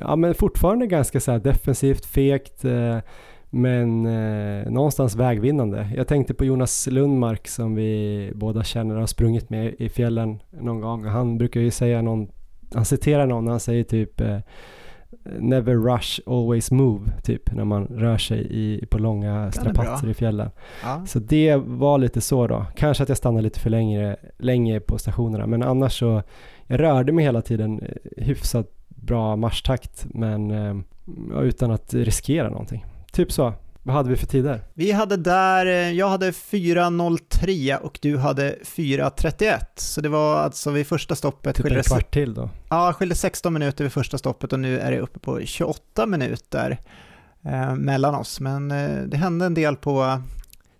ja 0.00 0.16
men 0.16 0.34
fortfarande 0.34 0.86
ganska 0.86 1.20
så 1.20 1.38
defensivt, 1.38 2.06
fegt, 2.06 2.64
eh, 2.64 2.98
men 3.54 4.06
eh, 4.06 4.70
någonstans 4.70 5.16
vägvinnande. 5.16 5.88
Jag 5.96 6.08
tänkte 6.08 6.34
på 6.34 6.44
Jonas 6.44 6.86
Lundmark 6.86 7.48
som 7.48 7.74
vi 7.74 8.32
båda 8.34 8.64
känner 8.64 8.96
har 8.96 9.06
sprungit 9.06 9.50
med 9.50 9.74
i 9.78 9.88
fjällen 9.88 10.42
någon 10.50 10.80
gång. 10.80 11.04
Han 11.04 11.38
brukar 11.38 11.60
ju 11.60 11.70
säga 11.70 12.02
någon, 12.02 12.28
han 12.74 12.84
citerar 12.84 13.26
någon, 13.26 13.46
han 13.46 13.60
säger 13.60 13.84
typ 13.84 14.20
eh, 14.20 14.38
Never 15.38 15.74
rush, 15.74 16.20
always 16.26 16.70
move, 16.70 17.10
typ 17.22 17.52
när 17.52 17.64
man 17.64 17.86
rör 17.86 18.18
sig 18.18 18.46
i, 18.50 18.86
på 18.86 18.98
långa 18.98 19.52
strapatser 19.52 20.08
i 20.08 20.14
fjällen. 20.14 20.50
Ja. 20.82 21.06
Så 21.06 21.18
det 21.18 21.56
var 21.56 21.98
lite 21.98 22.20
så 22.20 22.46
då. 22.46 22.66
Kanske 22.76 23.02
att 23.02 23.08
jag 23.08 23.18
stannade 23.18 23.42
lite 23.42 23.60
för 23.60 23.70
länge, 23.70 24.16
länge 24.38 24.80
på 24.80 24.98
stationerna, 24.98 25.46
men 25.46 25.62
annars 25.62 25.98
så, 25.98 26.22
jag 26.66 26.80
rörde 26.80 27.12
mig 27.12 27.24
hela 27.24 27.42
tiden 27.42 27.80
eh, 27.80 28.24
hyfsat 28.24 28.70
bra 28.88 29.36
marschtakt, 29.36 30.06
men 30.08 30.50
eh, 30.50 30.76
utan 31.42 31.70
att 31.70 31.94
riskera 31.94 32.50
någonting. 32.50 32.84
Typ 33.14 33.32
så. 33.32 33.54
Vad 33.82 33.96
hade 33.96 34.10
vi 34.10 34.16
för 34.16 34.26
tider? 34.26 34.60
Vi 34.74 34.92
hade 34.92 35.16
där, 35.16 35.66
eh, 35.66 35.92
jag 35.92 36.08
hade 36.08 36.30
4.03 36.30 37.76
och 37.76 37.98
du 38.02 38.18
hade 38.18 38.56
4.31. 38.64 39.58
Så 39.76 40.00
det 40.00 40.08
var 40.08 40.36
alltså 40.36 40.70
vid 40.70 40.86
första 40.86 41.14
stoppet. 41.16 41.56
Typ 41.56 41.66
en 41.66 41.82
kvart 41.82 42.14
till 42.14 42.34
då? 42.34 42.50
Ja, 42.70 42.92
skilde 42.92 43.14
16 43.14 43.52
minuter 43.52 43.84
vid 43.84 43.92
första 43.92 44.18
stoppet 44.18 44.52
och 44.52 44.60
nu 44.60 44.78
är 44.78 44.90
det 44.90 45.00
uppe 45.00 45.18
på 45.18 45.40
28 45.40 46.06
minuter 46.06 46.78
eh, 47.44 47.74
mellan 47.74 48.14
oss. 48.14 48.40
Men 48.40 48.70
eh, 48.70 49.02
det 49.02 49.16
hände 49.16 49.46
en 49.46 49.54
del 49.54 49.76
på 49.76 50.22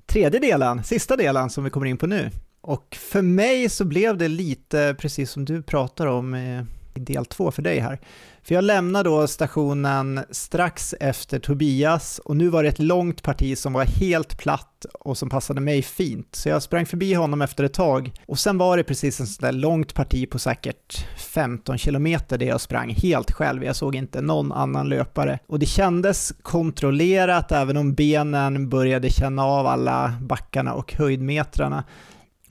tredje 0.07 0.41
delen, 0.41 0.85
sista 0.85 1.17
delen 1.17 1.51
som 1.51 1.65
vi 1.65 1.71
kommer 1.71 1.87
in 1.87 1.97
på 1.97 2.07
nu. 2.07 2.31
Och 2.61 2.97
för 3.01 3.23
mig 3.23 3.69
så 3.69 3.85
blev 3.85 4.17
det 4.19 4.29
lite 4.29 4.97
precis 4.99 5.31
som 5.31 5.45
du 5.45 5.63
pratar 5.63 6.07
om 6.07 6.35
i 6.35 6.65
del 7.01 7.27
två 7.27 7.51
för 7.51 7.63
dig 7.63 7.79
här. 7.79 7.99
För 8.43 8.55
jag 8.55 8.65
lämnade 8.65 9.09
då 9.09 9.27
stationen 9.27 10.21
strax 10.31 10.95
efter 11.01 11.39
Tobias 11.39 12.21
och 12.25 12.37
nu 12.37 12.49
var 12.49 12.63
det 12.63 12.69
ett 12.69 12.79
långt 12.79 13.23
parti 13.23 13.59
som 13.59 13.73
var 13.73 13.85
helt 13.85 14.39
platt 14.39 14.87
och 15.01 15.19
som 15.19 15.29
passade 15.29 15.61
mig 15.61 15.83
fint. 15.83 16.29
Så 16.33 16.49
jag 16.49 16.63
sprang 16.63 16.87
förbi 16.87 17.15
honom 17.15 17.43
efter 17.43 17.65
ett 17.65 17.75
tag 17.75 18.13
och 18.27 18.39
sen 18.39 18.59
var 18.59 18.77
det 18.77 18.85
precis 18.85 19.21
en 19.21 19.27
sån 19.27 19.43
där 19.43 19.53
långt 19.53 19.95
parti 19.95 20.31
på 20.31 20.39
säkert 20.39 21.07
15 21.19 21.79
kilometer 21.79 22.39
där 22.39 22.47
jag 22.47 22.61
sprang 22.61 22.91
helt 22.91 23.31
själv. 23.31 23.65
Jag 23.65 23.77
såg 23.77 23.95
inte 23.95 24.21
någon 24.21 24.53
annan 24.53 24.89
löpare 24.89 25.39
och 25.47 25.59
det 25.59 25.67
kändes 25.67 26.33
kontrollerat 26.43 27.53
även 27.53 27.77
om 27.77 27.95
benen 27.95 28.69
började 28.69 29.11
känna 29.11 29.45
av 29.45 29.67
alla 29.67 30.15
backarna 30.21 30.75
och 30.75 30.93
höjdmetrarna. 30.93 31.85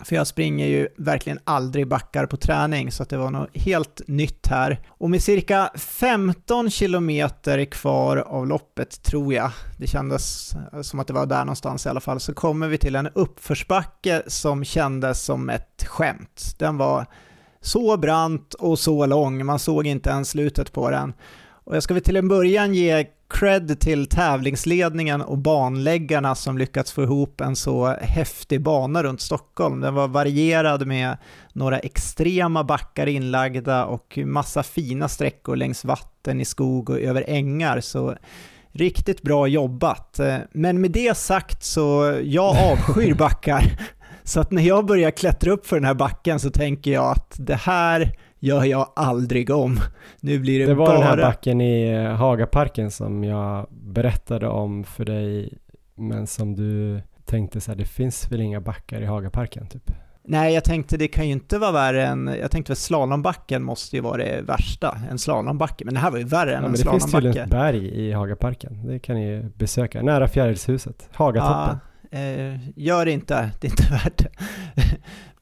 För 0.06 0.16
jag 0.16 0.28
springer 0.28 0.68
ju 0.68 0.88
verkligen 0.98 1.40
aldrig 1.44 1.88
backar 1.88 2.26
på 2.26 2.38
träning, 2.38 2.92
så 2.92 3.04
att 3.04 3.10
det 3.10 3.18
var 3.18 3.32
något 3.32 3.58
helt 3.58 4.02
nytt 4.08 4.48
här. 4.48 4.80
Och 4.88 5.10
med 5.10 5.24
cirka 5.24 5.72
15 5.76 6.70
kilometer 6.70 7.66
kvar 7.66 8.18
av 8.18 8.48
loppet, 8.48 9.04
tror 9.04 9.34
jag, 9.34 9.52
det 9.78 9.88
kändes 9.88 10.54
som 10.82 11.00
att 11.00 11.08
det 11.08 11.14
var 11.14 11.26
där 11.26 11.46
någonstans 11.46 11.86
i 11.86 11.90
alla 11.90 12.00
fall, 12.00 12.20
så 12.20 12.34
kommer 12.34 12.68
vi 12.68 12.78
till 12.78 12.96
en 12.96 13.08
uppförsbacke 13.08 14.24
som 14.28 14.64
kändes 14.64 15.22
som 15.22 15.50
ett 15.50 15.86
skämt. 15.88 16.56
Den 16.60 16.78
var 16.78 17.06
så 17.62 17.98
brant 17.98 18.54
och 18.54 18.80
så 18.80 19.06
lång, 19.06 19.46
man 19.46 19.60
såg 19.60 19.88
inte 19.88 20.10
ens 20.10 20.30
slutet 20.30 20.74
på 20.74 20.90
den. 20.90 21.14
Och 21.64 21.76
jag 21.76 21.84
ska 21.84 21.94
väl 21.94 22.04
till 22.04 22.16
en 22.16 22.28
början 22.28 22.74
ge 22.74 23.06
cred 23.30 23.80
till 23.80 24.06
tävlingsledningen 24.06 25.22
och 25.22 25.38
banläggarna 25.38 26.36
som 26.36 26.58
lyckats 26.58 26.92
få 26.92 27.04
ihop 27.04 27.42
en 27.42 27.56
så 27.56 27.88
häftig 27.88 28.62
bana 28.62 29.04
runt 29.04 29.22
Stockholm. 29.22 29.80
Den 29.80 29.94
var 29.94 30.08
varierad 30.08 30.88
med 30.88 31.18
några 31.54 31.80
extrema 31.80 32.64
backar 32.64 33.08
inlagda 33.08 33.86
och 33.86 34.20
massa 34.26 34.64
fina 34.64 35.08
sträckor 35.08 35.56
längs 35.56 35.86
vatten, 35.86 36.42
i 36.42 36.46
skog 36.46 36.90
och 36.90 37.00
över 37.00 37.24
ängar. 37.28 37.82
Så 37.82 38.16
riktigt 38.72 39.22
bra 39.22 39.48
jobbat. 39.48 40.20
Men 40.52 40.82
med 40.82 40.92
det 40.92 41.18
sagt 41.18 41.64
så 41.64 42.20
jag 42.24 42.56
avskyr 42.58 43.14
backar. 43.14 43.64
Så 44.26 44.40
att 44.40 44.52
när 44.52 44.62
jag 44.62 44.86
börjar 44.86 45.12
klättra 45.12 45.52
upp 45.52 45.68
för 45.68 45.76
den 45.76 45.86
här 45.86 45.94
backen 45.94 46.40
så 46.40 46.50
tänker 46.50 46.92
jag 46.92 47.12
att 47.12 47.36
det 47.38 47.56
här 47.56 48.18
gör 48.44 48.64
jag 48.64 48.90
aldrig 48.96 49.50
om. 49.50 49.80
Nu 50.22 50.40
blir 50.40 50.60
det, 50.60 50.66
det 50.66 50.74
var 50.74 50.86
bara... 50.86 50.98
den 50.98 51.08
här 51.08 51.18
backen 51.18 51.62
i 51.62 51.92
eh, 51.94 52.16
Hagaparken 52.16 52.92
som 52.92 53.24
jag 53.24 53.68
berättade 53.72 54.48
om 54.48 54.84
för 54.84 55.06
dig, 55.06 55.54
men 55.96 56.28
som 56.28 56.56
du 56.56 57.02
tänkte 57.26 57.62
så 57.62 57.72
här, 57.72 57.78
det 57.78 57.86
finns 57.86 58.32
väl 58.32 58.42
inga 58.42 58.62
backar 58.62 59.02
i 59.02 59.06
Hagaparken 59.06 59.68
typ? 59.68 59.92
Nej, 60.28 60.54
jag 60.54 60.64
tänkte 60.64 60.98
det 60.98 61.08
kan 61.08 61.26
ju 61.26 61.32
inte 61.32 61.58
vara 61.58 61.72
värre 61.72 62.06
än, 62.06 62.36
jag 62.42 62.52
tänkte 62.52 62.72
att 62.72 62.78
slalombacken 62.78 63.64
måste 63.64 63.96
ju 63.96 64.02
vara 64.02 64.18
det 64.18 64.42
värsta, 64.42 64.98
en 65.12 65.18
slalombacke, 65.20 65.86
men 65.86 65.94
det 65.94 66.00
här 66.00 66.12
var 66.12 66.18
ju 66.18 66.24
värre 66.24 66.50
än 66.50 66.52
Ja, 66.52 66.58
en 66.58 66.64
men 66.64 66.72
det 66.72 66.78
finns 66.78 67.04
slalombacke. 67.04 67.18
tydligen 67.18 67.44
ett 67.46 67.52
berg 67.52 68.08
i 68.08 68.12
Hagaparken. 68.12 68.88
Det 68.88 69.00
kan 69.00 69.16
ni 69.16 69.28
ju 69.28 69.44
besöka. 69.44 70.02
Nära 70.02 70.28
Fjärilshuset. 70.28 71.10
Hagatoppen. 71.14 71.78
Ja, 72.12 72.20
eh, 72.20 72.60
gör 72.76 73.06
det 73.06 73.12
inte, 73.12 73.50
det 73.62 73.68
är 73.68 73.72
inte 73.72 73.84
värt 73.92 74.18
det. 74.18 74.30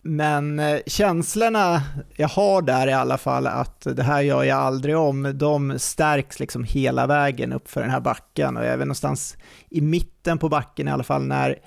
Men 0.01 0.59
eh, 0.59 0.79
känslorna 0.85 1.81
jag 2.15 2.27
har 2.27 2.61
där 2.61 2.87
i 2.87 2.93
alla 2.93 3.17
fall 3.17 3.47
att 3.47 3.87
det 3.95 4.03
här 4.03 4.21
gör 4.21 4.43
jag 4.43 4.57
aldrig 4.57 4.97
om, 4.97 5.31
de 5.35 5.79
stärks 5.79 6.39
liksom 6.39 6.63
hela 6.63 7.07
vägen 7.07 7.53
upp 7.53 7.69
för 7.69 7.81
den 7.81 7.89
här 7.89 7.99
backen 7.99 8.57
och 8.57 8.63
jag 8.63 8.73
är 8.73 8.77
väl 8.77 8.87
någonstans 8.87 9.37
i 9.69 9.81
mitten 9.81 10.37
på 10.37 10.49
backen 10.49 10.87
i 10.87 10.91
alla 10.91 11.03
fall 11.03 11.27
när 11.27 11.59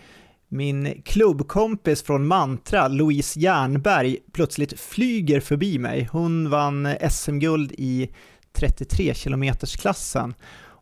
min 0.49 1.03
klubbkompis 1.05 2.03
från 2.03 2.27
Mantra, 2.27 2.89
Louise 2.89 3.41
Jernberg, 3.41 4.19
plötsligt 4.33 4.81
flyger 4.81 5.41
förbi 5.41 5.79
mig. 5.79 6.09
Hon 6.13 6.51
vann 6.51 6.89
SM-guld 7.11 7.73
i 7.73 8.11
33-kilometersklassen 8.59 10.35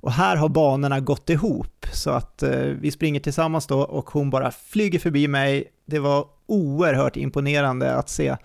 och 0.03 0.13
här 0.13 0.37
har 0.37 0.49
banorna 0.49 1.01
gått 1.01 1.31
ihop 1.31 1.87
så 1.93 2.11
att 2.11 2.43
eh, 2.43 2.59
vi 2.59 2.91
springer 2.91 3.21
tillsammans 3.21 3.67
då 3.67 3.81
och 3.81 4.11
hon 4.11 4.31
bara 4.31 4.51
flyger 4.51 4.99
förbi 4.99 5.29
mig. 5.29 5.65
Det 5.87 5.99
var 5.99 6.27
oerhört 6.53 7.17
imponerande 7.17 7.95
att 7.95 8.09
se. 8.09 8.37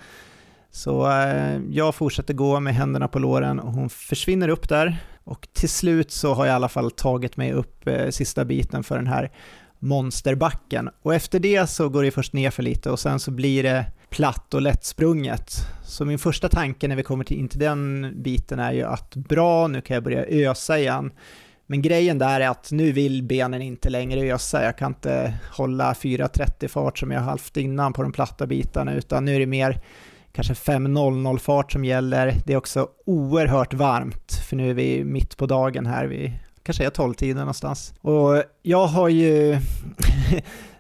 Så 0.72 1.12
eh, 1.12 1.60
jag 1.72 1.96
fortsätter 1.96 2.34
gå 2.34 2.60
med 2.60 2.76
händerna 2.76 3.08
på 3.08 3.20
låren 3.20 3.60
och 3.60 3.74
hon 3.74 3.90
försvinner 3.90 4.50
upp 4.50 4.70
där 4.70 4.98
och 5.24 5.48
till 5.54 5.70
slut 5.70 6.12
så 6.12 6.34
har 6.34 6.46
jag 6.46 6.54
i 6.54 6.56
alla 6.56 6.70
fall 6.70 6.92
tagit 6.92 7.38
mig 7.38 7.54
upp 7.54 7.88
eh, 7.88 8.10
sista 8.10 8.46
biten 8.46 8.84
för 8.84 8.96
den 8.96 9.08
här 9.08 9.32
monsterbacken. 9.80 10.90
Och 11.02 11.16
efter 11.16 11.40
det 11.40 11.68
så 11.68 11.90
går 11.90 12.04
det 12.04 12.12
först 12.12 12.34
ner 12.34 12.52
för 12.52 12.64
lite 12.64 12.92
och 12.92 13.00
sen 13.00 13.20
så 13.20 13.32
blir 13.32 13.64
det 13.64 13.86
platt 14.10 14.54
och 14.54 14.62
lättsprunget. 14.62 15.52
Så 15.84 16.06
min 16.06 16.20
första 16.20 16.50
tanke 16.50 16.88
när 16.88 16.96
vi 16.96 17.04
kommer 17.04 17.24
till, 17.24 17.38
in 17.38 17.48
till 17.48 17.60
den 17.60 18.14
biten 18.16 18.60
är 18.60 18.72
ju 18.72 18.84
att 18.84 19.16
bra, 19.16 19.68
nu 19.68 19.82
kan 19.82 19.94
jag 19.94 20.04
börja 20.04 20.26
ösa 20.26 20.80
igen. 20.80 21.12
Men 21.68 21.82
grejen 21.82 22.18
där 22.18 22.42
är 22.42 22.50
att 22.50 22.72
nu 22.72 22.92
vill 22.92 23.24
benen 23.24 23.62
inte 23.62 23.90
längre 23.90 24.34
ösa. 24.34 24.64
Jag 24.64 24.78
kan 24.78 24.92
inte 24.92 25.34
hålla 25.52 25.94
4.30 25.94 26.68
fart 26.68 26.98
som 26.98 27.12
jag 27.12 27.22
haft 27.22 27.58
innan 27.58 27.94
på 27.94 28.04
de 28.04 28.12
platta 28.12 28.48
bitarna, 28.48 28.94
utan 28.94 29.26
nu 29.26 29.36
är 29.36 29.40
det 29.40 29.46
mer 29.46 29.82
kanske 30.32 30.54
5.00 30.54 31.38
fart 31.38 31.72
som 31.72 31.86
gäller. 31.86 32.34
Det 32.46 32.54
är 32.54 32.58
också 32.58 32.88
oerhört 33.06 33.74
varmt, 33.74 34.34
för 34.50 34.56
nu 34.56 34.70
är 34.70 34.74
vi 34.74 35.04
mitt 35.04 35.38
på 35.38 35.46
dagen 35.46 35.86
här. 35.86 36.06
Vi 36.06 36.34
kanske 36.64 36.86
är 36.86 36.90
12-tiden 36.90 37.38
någonstans. 37.38 37.94
Och 38.02 38.44
jag 38.62 38.88
har 38.88 39.10
ju 39.10 39.58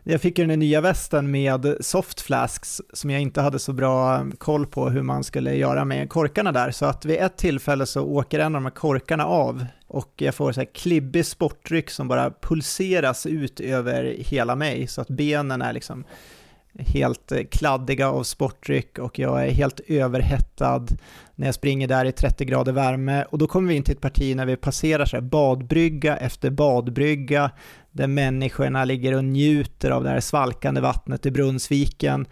jag 0.09 0.21
fick 0.21 0.39
ju 0.39 0.45
den 0.45 0.59
nya 0.59 0.81
västen 0.81 1.31
med 1.31 1.77
softflasks 1.79 2.81
som 2.93 3.09
jag 3.09 3.21
inte 3.21 3.41
hade 3.41 3.59
så 3.59 3.73
bra 3.73 4.25
koll 4.37 4.67
på 4.67 4.89
hur 4.89 5.01
man 5.01 5.23
skulle 5.23 5.55
göra 5.55 5.85
med 5.85 6.09
korkarna 6.09 6.51
där. 6.51 6.71
Så 6.71 6.85
att 6.85 7.05
vid 7.05 7.17
ett 7.17 7.37
tillfälle 7.37 7.85
så 7.85 8.01
åker 8.01 8.39
en 8.39 8.45
av 8.55 8.61
de 8.61 8.65
här 8.65 8.71
korkarna 8.71 9.25
av 9.25 9.65
och 9.87 10.13
jag 10.15 10.35
får 10.35 10.51
så 10.51 10.59
här 10.59 10.67
klibbig 10.73 11.25
sportdryck 11.25 11.89
som 11.89 12.07
bara 12.07 12.31
pulseras 12.41 13.25
ut 13.25 13.59
över 13.59 14.15
hela 14.17 14.55
mig 14.55 14.87
så 14.87 15.01
att 15.01 15.07
benen 15.07 15.61
är 15.61 15.73
liksom 15.73 16.03
helt 16.77 17.31
eh, 17.31 17.43
kladdiga 17.43 18.09
av 18.09 18.23
sportdryck 18.23 18.99
och 18.99 19.19
jag 19.19 19.47
är 19.47 19.51
helt 19.51 19.79
överhettad 19.87 20.85
när 21.35 21.47
jag 21.47 21.55
springer 21.55 21.87
där 21.87 22.05
i 22.05 22.11
30 22.11 22.45
grader 22.45 22.71
värme 22.71 23.25
och 23.29 23.37
då 23.37 23.47
kommer 23.47 23.69
vi 23.69 23.75
in 23.75 23.83
till 23.83 23.95
ett 23.95 24.01
parti 24.01 24.35
när 24.35 24.45
vi 24.45 24.55
passerar 24.55 25.05
så 25.05 25.15
här 25.15 25.21
badbrygga 25.21 26.17
efter 26.17 26.49
badbrygga 26.49 27.51
där 27.91 28.07
människorna 28.07 28.85
ligger 28.85 29.15
och 29.15 29.23
njuter 29.23 29.91
av 29.91 30.03
det 30.03 30.09
här 30.09 30.19
svalkande 30.19 30.81
vattnet 30.81 31.25
i 31.25 31.31
Brunnsviken. 31.31 32.27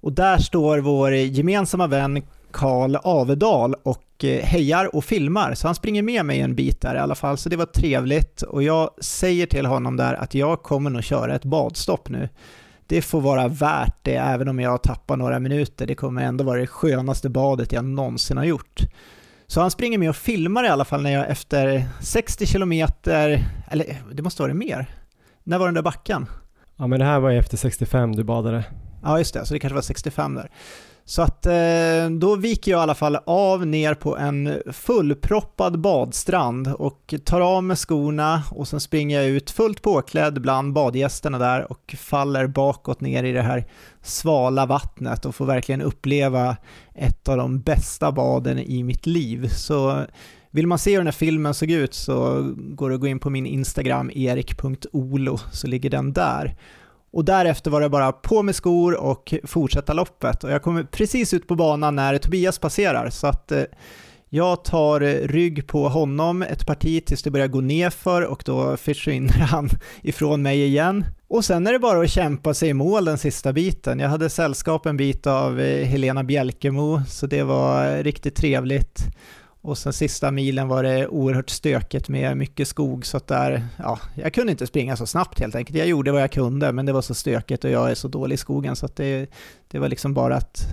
Och 0.00 0.12
där 0.12 0.38
står 0.38 0.78
vår 0.78 1.14
gemensamma 1.14 1.86
vän 1.86 2.22
Karl 2.50 2.96
Avedal 2.96 3.74
och 3.82 4.24
eh, 4.24 4.44
hejar 4.44 4.96
och 4.96 5.04
filmar, 5.04 5.54
så 5.54 5.68
han 5.68 5.74
springer 5.74 6.02
med 6.02 6.24
mig 6.26 6.40
en 6.40 6.54
bit 6.54 6.80
där 6.80 6.94
i 6.94 6.98
alla 6.98 7.14
fall, 7.14 7.38
så 7.38 7.48
det 7.48 7.56
var 7.56 7.66
trevligt 7.66 8.42
och 8.42 8.62
jag 8.62 8.90
säger 9.00 9.46
till 9.46 9.66
honom 9.66 9.96
där 9.96 10.14
att 10.14 10.34
jag 10.34 10.62
kommer 10.62 10.90
nog 10.90 11.04
köra 11.04 11.34
ett 11.34 11.44
badstopp 11.44 12.08
nu. 12.08 12.28
Det 12.88 13.02
får 13.02 13.20
vara 13.20 13.48
värt 13.48 13.96
det, 14.02 14.14
även 14.14 14.48
om 14.48 14.60
jag 14.60 14.82
tappar 14.82 15.16
några 15.16 15.38
minuter. 15.38 15.86
Det 15.86 15.94
kommer 15.94 16.22
ändå 16.22 16.44
vara 16.44 16.60
det 16.60 16.66
skönaste 16.66 17.28
badet 17.28 17.72
jag 17.72 17.84
någonsin 17.84 18.36
har 18.36 18.44
gjort. 18.44 18.80
Så 19.46 19.60
han 19.60 19.70
springer 19.70 19.98
med 19.98 20.08
och 20.08 20.16
filmar 20.16 20.64
i 20.64 20.68
alla 20.68 20.84
fall 20.84 21.02
när 21.02 21.10
jag 21.10 21.30
efter 21.30 21.84
60 22.00 22.46
kilometer, 22.46 23.44
eller 23.70 23.96
det 24.12 24.22
måste 24.22 24.42
vara 24.42 24.52
det 24.52 24.58
mer. 24.58 24.86
När 25.44 25.58
var 25.58 25.66
den 25.66 25.74
där 25.74 25.82
backen? 25.82 26.26
Ja 26.76 26.86
men 26.86 26.98
det 26.98 27.04
här 27.04 27.20
var 27.20 27.30
ju 27.30 27.38
efter 27.38 27.56
65 27.56 28.16
du 28.16 28.24
badade. 28.24 28.64
Ja 29.02 29.18
just 29.18 29.34
det, 29.34 29.46
så 29.46 29.54
det 29.54 29.60
kanske 29.60 29.74
var 29.74 29.82
65 29.82 30.34
där. 30.34 30.50
Så 31.08 31.22
att 31.22 31.46
eh, 31.46 32.10
då 32.18 32.36
viker 32.36 32.70
jag 32.70 32.78
i 32.78 32.82
alla 32.82 32.94
fall 32.94 33.18
av 33.26 33.66
ner 33.66 33.94
på 33.94 34.16
en 34.16 34.62
fullproppad 34.72 35.80
badstrand 35.80 36.68
och 36.68 37.14
tar 37.24 37.40
av 37.40 37.64
mig 37.64 37.76
skorna 37.76 38.42
och 38.50 38.68
sen 38.68 38.80
springer 38.80 39.20
jag 39.20 39.30
ut 39.30 39.50
fullt 39.50 39.82
påklädd 39.82 40.42
bland 40.42 40.72
badgästerna 40.72 41.38
där 41.38 41.72
och 41.72 41.94
faller 41.98 42.46
bakåt 42.46 43.00
ner 43.00 43.24
i 43.24 43.32
det 43.32 43.42
här 43.42 43.66
svala 44.02 44.66
vattnet 44.66 45.24
och 45.24 45.34
får 45.34 45.46
verkligen 45.46 45.82
uppleva 45.82 46.56
ett 46.94 47.28
av 47.28 47.36
de 47.36 47.60
bästa 47.60 48.12
baden 48.12 48.58
i 48.58 48.82
mitt 48.82 49.06
liv. 49.06 49.48
Så 49.48 50.04
vill 50.50 50.66
man 50.66 50.78
se 50.78 50.90
hur 50.90 50.98
den 50.98 51.06
här 51.06 51.12
filmen 51.12 51.54
såg 51.54 51.70
ut 51.70 51.94
så 51.94 52.48
går 52.56 52.88
det 52.88 52.94
att 52.94 53.00
gå 53.00 53.06
in 53.06 53.18
på 53.18 53.30
min 53.30 53.46
Instagram 53.46 54.10
erik.olo 54.14 55.38
så 55.52 55.66
ligger 55.66 55.90
den 55.90 56.12
där. 56.12 56.56
Och 57.12 57.24
därefter 57.24 57.70
var 57.70 57.80
det 57.80 57.88
bara 57.88 58.12
på 58.12 58.42
med 58.42 58.54
skor 58.54 58.94
och 58.94 59.34
fortsätta 59.44 59.92
loppet. 59.92 60.44
Och 60.44 60.50
jag 60.50 60.62
kommer 60.62 60.82
precis 60.82 61.34
ut 61.34 61.46
på 61.46 61.54
banan 61.54 61.96
när 61.96 62.18
Tobias 62.18 62.58
passerar, 62.58 63.10
så 63.10 63.26
att 63.26 63.52
eh, 63.52 63.62
jag 64.28 64.64
tar 64.64 65.00
eh, 65.00 65.12
rygg 65.12 65.66
på 65.66 65.88
honom 65.88 66.42
ett 66.42 66.66
parti 66.66 67.04
tills 67.06 67.22
det 67.22 67.30
börjar 67.30 67.46
gå 67.46 67.60
nerför 67.60 68.22
och 68.22 68.42
då 68.46 68.76
försvinner 68.76 69.32
han 69.50 69.68
ifrån 70.02 70.42
mig 70.42 70.64
igen. 70.64 71.04
Och 71.28 71.44
sen 71.44 71.66
är 71.66 71.72
det 71.72 71.78
bara 71.78 72.00
att 72.00 72.10
kämpa 72.10 72.54
sig 72.54 72.68
i 72.68 72.74
mål 72.74 73.04
den 73.04 73.18
sista 73.18 73.52
biten. 73.52 73.98
Jag 73.98 74.08
hade 74.08 74.30
sällskap 74.30 74.86
en 74.86 74.96
bit 74.96 75.26
av 75.26 75.60
eh, 75.60 75.86
Helena 75.86 76.24
Bjälkemo, 76.24 77.00
så 77.08 77.26
det 77.26 77.42
var 77.42 78.02
riktigt 78.02 78.34
trevligt. 78.34 79.02
Och 79.68 79.78
sen 79.78 79.92
sista 79.92 80.30
milen 80.30 80.68
var 80.68 80.82
det 80.82 81.08
oerhört 81.08 81.50
stökigt 81.50 82.08
med 82.08 82.36
mycket 82.36 82.68
skog 82.68 83.06
så 83.06 83.16
att 83.16 83.26
där, 83.26 83.66
ja, 83.76 83.98
jag 84.14 84.34
kunde 84.34 84.52
inte 84.52 84.66
springa 84.66 84.96
så 84.96 85.06
snabbt 85.06 85.40
helt 85.40 85.54
enkelt. 85.54 85.78
Jag 85.78 85.86
gjorde 85.86 86.12
vad 86.12 86.22
jag 86.22 86.32
kunde 86.32 86.72
men 86.72 86.86
det 86.86 86.92
var 86.92 87.02
så 87.02 87.14
stökigt 87.14 87.64
och 87.64 87.70
jag 87.70 87.90
är 87.90 87.94
så 87.94 88.08
dålig 88.08 88.34
i 88.34 88.36
skogen 88.36 88.76
så 88.76 88.86
att 88.86 88.96
det, 88.96 89.30
det 89.68 89.78
var 89.78 89.88
liksom 89.88 90.14
bara 90.14 90.36
att 90.36 90.66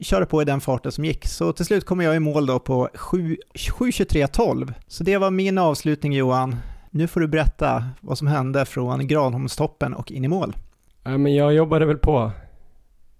köra 0.00 0.26
på 0.26 0.42
i 0.42 0.44
den 0.44 0.60
farten 0.60 0.92
som 0.92 1.04
gick. 1.04 1.26
Så 1.26 1.52
till 1.52 1.64
slut 1.64 1.84
kom 1.84 2.00
jag 2.00 2.16
i 2.16 2.18
mål 2.18 2.46
då 2.46 2.58
på 2.58 2.88
7.23.12. 2.94 4.74
Så 4.86 5.04
det 5.04 5.18
var 5.18 5.30
min 5.30 5.58
avslutning 5.58 6.12
Johan. 6.12 6.56
Nu 6.90 7.06
får 7.06 7.20
du 7.20 7.28
berätta 7.28 7.84
vad 8.00 8.18
som 8.18 8.26
hände 8.26 8.64
från 8.64 9.06
Granholmstoppen 9.06 9.94
och 9.94 10.12
in 10.12 10.24
i 10.24 10.28
mål. 10.28 10.56
Ja 11.04 11.18
men 11.18 11.34
jag 11.34 11.54
jobbade 11.54 11.86
väl 11.86 11.98
på 11.98 12.32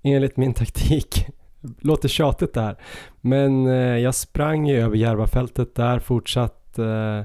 enligt 0.02 0.36
min 0.36 0.54
taktik. 0.54 1.26
Låter 1.80 2.08
tjatigt 2.08 2.54
det 2.54 2.60
här. 2.60 2.76
Men 3.20 3.66
eh, 3.66 3.98
jag 3.98 4.14
sprang 4.14 4.66
ju 4.66 4.80
över 4.80 4.96
Järvafältet 4.96 5.74
där, 5.74 5.98
fortsatt 5.98 6.78
eh, 6.78 7.22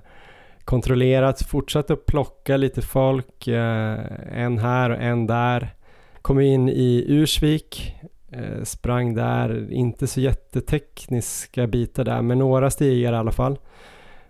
kontrollerat, 0.69 1.41
fortsatte 1.41 1.93
att 1.93 2.05
plocka 2.05 2.57
lite 2.57 2.81
folk, 2.81 3.47
eh, 3.47 3.99
en 4.31 4.57
här 4.57 4.89
och 4.89 5.01
en 5.01 5.27
där. 5.27 5.73
Kom 6.21 6.39
in 6.39 6.69
i 6.69 7.05
Ursvik, 7.07 7.95
eh, 8.31 8.63
sprang 8.63 9.13
där, 9.13 9.71
inte 9.71 10.07
så 10.07 10.21
jättetekniska 10.21 11.67
bitar 11.67 12.03
där, 12.03 12.21
men 12.21 12.39
några 12.39 12.69
stigar 12.69 13.13
i 13.13 13.15
alla 13.15 13.31
fall. 13.31 13.59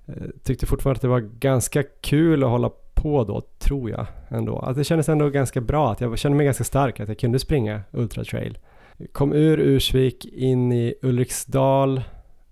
Eh, 0.05 0.13
tyckte 0.43 0.65
fortfarande 0.65 0.97
att 0.97 1.01
det 1.01 1.07
var 1.07 1.19
ganska 1.19 1.83
kul 1.83 2.43
att 2.43 2.49
hålla 2.49 2.71
på 2.93 3.23
då, 3.23 3.41
tror 3.59 3.89
jag 3.89 4.05
ändå. 4.29 4.59
Att 4.59 4.75
det 4.75 4.83
kändes 4.83 5.09
ändå 5.09 5.29
ganska 5.29 5.61
bra, 5.61 5.91
att 5.91 6.01
jag 6.01 6.19
kände 6.19 6.37
mig 6.37 6.45
ganska 6.45 6.63
stark, 6.63 6.99
att 6.99 7.07
jag 7.07 7.19
kunde 7.19 7.39
springa 7.39 7.81
Ultra 7.91 8.23
Trail. 8.23 8.57
Kom 9.11 9.33
ur 9.33 9.59
Ursvik 9.59 10.25
in 10.25 10.71
i 10.71 10.93
Ulriksdal. 11.01 12.03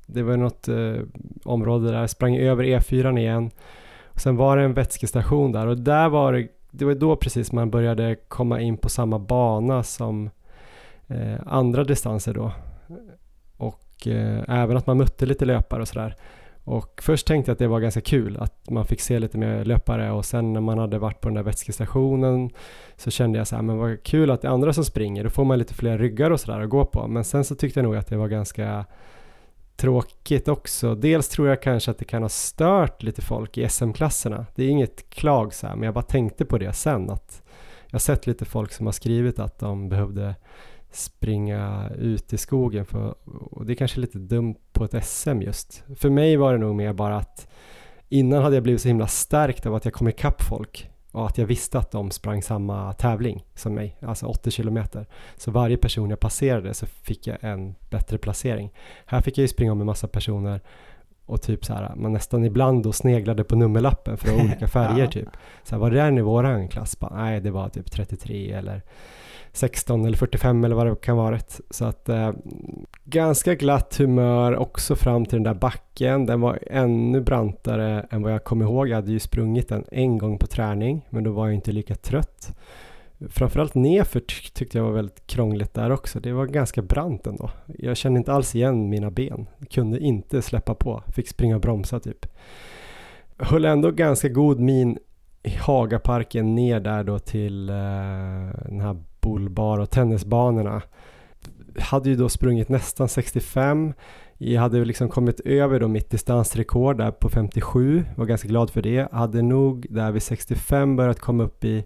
Det 0.05 0.23
var 0.23 0.37
något 0.37 0.67
eh, 0.67 0.95
område 1.43 1.91
där, 1.91 2.07
sprang 2.07 2.37
över 2.37 2.63
E4 2.63 3.19
igen. 3.19 3.51
Och 4.03 4.19
sen 4.21 4.35
var 4.35 4.57
det 4.57 4.63
en 4.63 4.73
vätskestation 4.73 5.51
där 5.51 5.67
och 5.67 5.77
där 5.77 6.09
var 6.09 6.33
det, 6.33 6.47
det 6.71 6.85
var 6.85 6.95
då 6.95 7.15
precis 7.15 7.51
man 7.51 7.69
började 7.69 8.15
komma 8.27 8.61
in 8.61 8.77
på 8.77 8.89
samma 8.89 9.19
bana 9.19 9.83
som 9.83 10.29
eh, 11.07 11.35
andra 11.45 11.83
distanser 11.83 12.33
då. 12.33 12.51
Och 13.57 14.07
eh, 14.07 14.43
även 14.47 14.77
att 14.77 14.87
man 14.87 14.97
mötte 14.97 15.25
lite 15.25 15.45
löpare 15.45 15.81
och 15.81 15.87
sådär. 15.87 16.15
Och 16.67 17.01
först 17.01 17.27
tänkte 17.27 17.49
jag 17.49 17.53
att 17.53 17.59
det 17.59 17.67
var 17.67 17.79
ganska 17.79 18.01
kul 18.01 18.37
att 18.37 18.69
man 18.69 18.85
fick 18.85 19.01
se 19.01 19.19
lite 19.19 19.37
mer 19.37 19.65
löpare 19.65 20.11
och 20.11 20.25
sen 20.25 20.53
när 20.53 20.61
man 20.61 20.77
hade 20.77 20.99
varit 20.99 21.21
på 21.21 21.27
den 21.27 21.35
där 21.35 21.43
vätskestationen 21.43 22.49
så 22.97 23.11
kände 23.11 23.37
jag 23.37 23.47
så 23.47 23.55
här, 23.55 23.63
men 23.63 23.77
vad 23.77 24.03
kul 24.03 24.31
att 24.31 24.41
det 24.41 24.47
är 24.47 24.51
andra 24.51 24.73
som 24.73 24.85
springer, 24.85 25.23
då 25.23 25.29
får 25.29 25.45
man 25.45 25.59
lite 25.59 25.73
fler 25.73 25.97
ryggar 25.97 26.31
och 26.31 26.39
sådär 26.39 26.59
att 26.59 26.69
gå 26.69 26.85
på. 26.85 27.07
Men 27.07 27.23
sen 27.23 27.43
så 27.43 27.55
tyckte 27.55 27.79
jag 27.79 27.83
nog 27.83 27.95
att 27.95 28.07
det 28.07 28.17
var 28.17 28.27
ganska 28.27 28.85
tråkigt 29.75 30.47
också. 30.47 30.95
Dels 30.95 31.29
tror 31.29 31.47
jag 31.47 31.61
kanske 31.61 31.91
att 31.91 31.97
det 31.97 32.05
kan 32.05 32.21
ha 32.21 32.29
stört 32.29 33.03
lite 33.03 33.21
folk 33.21 33.57
i 33.57 33.69
SM-klasserna. 33.69 34.45
Det 34.55 34.63
är 34.63 34.69
inget 34.69 35.09
klag 35.09 35.53
så 35.53 35.67
här, 35.67 35.75
men 35.75 35.83
jag 35.83 35.93
bara 35.93 36.01
tänkte 36.01 36.45
på 36.45 36.57
det 36.57 36.73
sen 36.73 37.09
att 37.09 37.43
jag 37.85 37.93
har 37.93 37.99
sett 37.99 38.27
lite 38.27 38.45
folk 38.45 38.71
som 38.71 38.85
har 38.85 38.93
skrivit 38.93 39.39
att 39.39 39.59
de 39.59 39.89
behövde 39.89 40.35
springa 40.91 41.89
ut 41.97 42.33
i 42.33 42.37
skogen. 42.37 42.85
För, 42.85 43.15
och 43.51 43.65
det 43.65 43.73
är 43.73 43.75
kanske 43.75 43.99
lite 43.99 44.17
dumt 44.17 44.55
på 44.73 44.83
ett 44.85 45.05
SM 45.05 45.41
just. 45.41 45.83
För 45.95 46.09
mig 46.09 46.37
var 46.37 46.53
det 46.53 46.59
nog 46.59 46.75
mer 46.75 46.93
bara 46.93 47.17
att 47.17 47.47
innan 48.09 48.43
hade 48.43 48.55
jag 48.55 48.63
blivit 48.63 48.81
så 48.81 48.87
himla 48.87 49.07
stärkt 49.07 49.65
av 49.65 49.75
att 49.75 49.85
jag 49.85 49.93
kom 49.93 50.07
ikapp 50.07 50.41
folk 50.41 50.89
och 51.11 51.25
att 51.25 51.37
jag 51.37 51.45
visste 51.45 51.79
att 51.79 51.91
de 51.91 52.11
sprang 52.11 52.41
samma 52.41 52.93
tävling 52.93 53.45
som 53.55 53.73
mig, 53.73 53.97
alltså 54.01 54.25
80 54.25 54.51
kilometer. 54.51 55.05
Så 55.35 55.51
varje 55.51 55.77
person 55.77 56.09
jag 56.09 56.19
passerade 56.19 56.73
så 56.73 56.85
fick 56.85 57.27
jag 57.27 57.37
en 57.41 57.75
bättre 57.89 58.17
placering. 58.17 58.73
Här 59.05 59.21
fick 59.21 59.37
jag 59.37 59.41
ju 59.41 59.47
springa 59.47 59.71
om 59.71 59.79
en 59.79 59.85
massa 59.85 60.07
personer 60.07 60.61
och 61.25 61.41
typ 61.41 61.65
så 61.65 61.73
här, 61.73 61.95
man 61.95 62.13
nästan 62.13 62.45
ibland 62.45 62.83
då 62.83 62.93
sneglade 62.93 63.43
på 63.43 63.55
nummerlappen 63.55 64.17
för 64.17 64.35
olika 64.35 64.67
färger 64.77 65.03
ja. 65.03 65.11
typ. 65.11 65.29
Så 65.63 65.75
här, 65.75 65.79
var 65.79 65.91
det 65.91 65.97
där 65.97 66.17
i 66.17 66.21
våran 66.21 66.67
klass? 66.67 66.99
Bara, 66.99 67.15
nej, 67.15 67.41
det 67.41 67.51
var 67.51 67.69
typ 67.69 67.91
33 67.91 68.51
eller 68.51 68.81
16 69.57 70.05
eller 70.05 70.17
45 70.17 70.63
eller 70.63 70.75
vad 70.75 70.87
det 70.87 70.95
kan 70.95 71.17
vara. 71.17 71.39
Så 71.69 71.85
att 71.85 72.09
eh, 72.09 72.31
ganska 73.03 73.55
glatt 73.55 73.97
humör 73.97 74.55
också 74.55 74.95
fram 74.95 75.25
till 75.25 75.35
den 75.35 75.43
där 75.43 75.53
backen. 75.53 76.25
Den 76.25 76.41
var 76.41 76.59
ännu 76.67 77.21
brantare 77.21 78.07
än 78.09 78.21
vad 78.21 78.33
jag 78.33 78.43
kom 78.43 78.61
ihåg. 78.61 78.87
Jag 78.87 78.95
hade 78.95 79.11
ju 79.11 79.19
sprungit 79.19 79.69
den 79.69 79.85
en 79.91 80.17
gång 80.17 80.37
på 80.37 80.47
träning, 80.47 81.05
men 81.09 81.23
då 81.23 81.31
var 81.31 81.47
jag 81.47 81.55
inte 81.55 81.71
lika 81.71 81.95
trött. 81.95 82.57
Framförallt 83.29 83.75
nerför 83.75 84.19
tyckte 84.53 84.77
jag 84.77 84.85
var 84.85 84.91
väldigt 84.91 85.27
krångligt 85.27 85.73
där 85.73 85.89
också. 85.89 86.19
Det 86.19 86.31
var 86.31 86.45
ganska 86.45 86.81
brant 86.81 87.27
ändå. 87.27 87.49
Jag 87.65 87.97
kände 87.97 88.17
inte 88.17 88.33
alls 88.33 88.55
igen 88.55 88.89
mina 88.89 89.11
ben. 89.11 89.47
kunde 89.69 89.99
inte 89.99 90.41
släppa 90.41 90.73
på. 90.75 91.03
Fick 91.15 91.27
springa 91.27 91.55
och 91.55 91.61
bromsa 91.61 91.99
typ. 91.99 92.25
Höll 93.37 93.65
ändå 93.65 93.91
ganska 93.91 94.29
god 94.29 94.59
min 94.59 94.97
i 95.43 95.49
Hagaparken 95.49 96.55
ner 96.55 96.79
där 96.79 97.03
då 97.03 97.19
till 97.19 97.69
eh, 97.69 97.75
den 98.65 98.81
här 98.81 98.97
bullbar 99.27 99.79
och 99.79 99.89
tennisbanorna. 99.89 100.81
Hade 101.79 102.09
ju 102.09 102.15
då 102.15 102.29
sprungit 102.29 102.69
nästan 102.69 103.09
65. 103.09 103.93
Jag 104.37 104.61
hade 104.61 104.85
liksom 104.85 105.09
kommit 105.09 105.39
över 105.39 105.79
då 105.79 105.87
mitt 105.87 106.09
distansrekord 106.09 106.97
där 106.97 107.11
på 107.11 107.29
57. 107.29 108.05
Var 108.15 108.25
ganska 108.25 108.47
glad 108.47 108.69
för 108.69 108.81
det. 108.81 109.11
Hade 109.11 109.41
nog 109.41 109.85
där 109.89 110.11
vid 110.11 110.23
65 110.23 110.95
börjat 110.95 111.19
komma 111.19 111.43
upp 111.43 111.63
i 111.63 111.85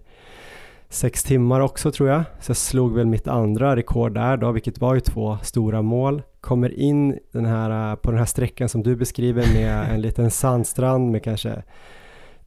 sex 0.88 1.24
timmar 1.24 1.60
också 1.60 1.92
tror 1.92 2.08
jag. 2.08 2.24
Så 2.40 2.50
jag 2.50 2.56
slog 2.56 2.94
väl 2.94 3.06
mitt 3.06 3.28
andra 3.28 3.76
rekord 3.76 4.14
där 4.14 4.36
då, 4.36 4.52
vilket 4.52 4.80
var 4.80 4.94
ju 4.94 5.00
två 5.00 5.38
stora 5.42 5.82
mål. 5.82 6.22
Kommer 6.40 6.78
in 6.78 7.18
den 7.32 7.46
här, 7.46 7.96
på 7.96 8.10
den 8.10 8.18
här 8.18 8.26
sträckan 8.26 8.68
som 8.68 8.82
du 8.82 8.96
beskriver 8.96 9.54
med 9.54 9.94
en 9.94 10.00
liten 10.00 10.30
sandstrand 10.30 11.10
med 11.10 11.24
kanske 11.24 11.62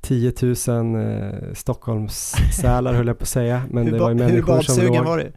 10 0.05 0.33
000 0.67 0.95
eh, 0.95 1.53
Stockholmssälar 1.53 2.93
höll 2.93 3.07
jag 3.07 3.17
på 3.17 3.23
att 3.23 3.29
säga. 3.29 3.63
Men 3.69 3.85
det 3.85 3.99
var 3.99 4.09
ju 4.09 4.15
människor 4.15 4.61
som 4.61 4.85
låg... 4.85 5.05
var 5.05 5.17
du? 5.17 5.31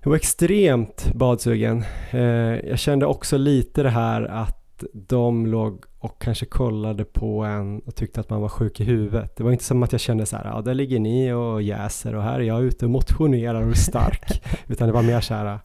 Jag 0.00 0.10
var 0.10 0.16
extremt 0.16 1.12
badsugen. 1.14 1.84
Eh, 2.10 2.20
jag 2.68 2.78
kände 2.78 3.06
också 3.06 3.36
lite 3.36 3.82
det 3.82 3.90
här 3.90 4.22
att 4.22 4.84
de 4.92 5.46
låg 5.46 5.84
och 5.98 6.22
kanske 6.22 6.46
kollade 6.46 7.04
på 7.04 7.44
en 7.44 7.80
och 7.80 7.94
tyckte 7.94 8.20
att 8.20 8.30
man 8.30 8.40
var 8.40 8.48
sjuk 8.48 8.80
i 8.80 8.84
huvudet. 8.84 9.36
Det 9.36 9.44
var 9.44 9.52
inte 9.52 9.64
som 9.64 9.82
att 9.82 9.92
jag 9.92 10.00
kände 10.00 10.26
så 10.26 10.36
här, 10.36 10.44
ja 10.44 10.60
där 10.60 10.74
ligger 10.74 10.98
ni 10.98 11.32
och 11.32 11.62
jäser 11.62 12.14
och 12.14 12.22
här 12.22 12.40
är 12.40 12.44
jag 12.44 12.62
ute 12.62 12.84
och 12.84 12.90
motionerar 12.90 13.62
och 13.62 13.70
är 13.70 13.74
stark. 13.74 14.42
Utan 14.66 14.88
det 14.88 14.92
var 14.94 15.02
mer 15.02 15.20
så 15.20 15.34
här, 15.34 15.58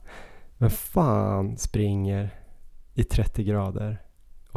men 0.57 0.69
fan 0.69 1.57
springer 1.57 2.29
i 2.93 3.03
30 3.03 3.43
grader 3.43 4.01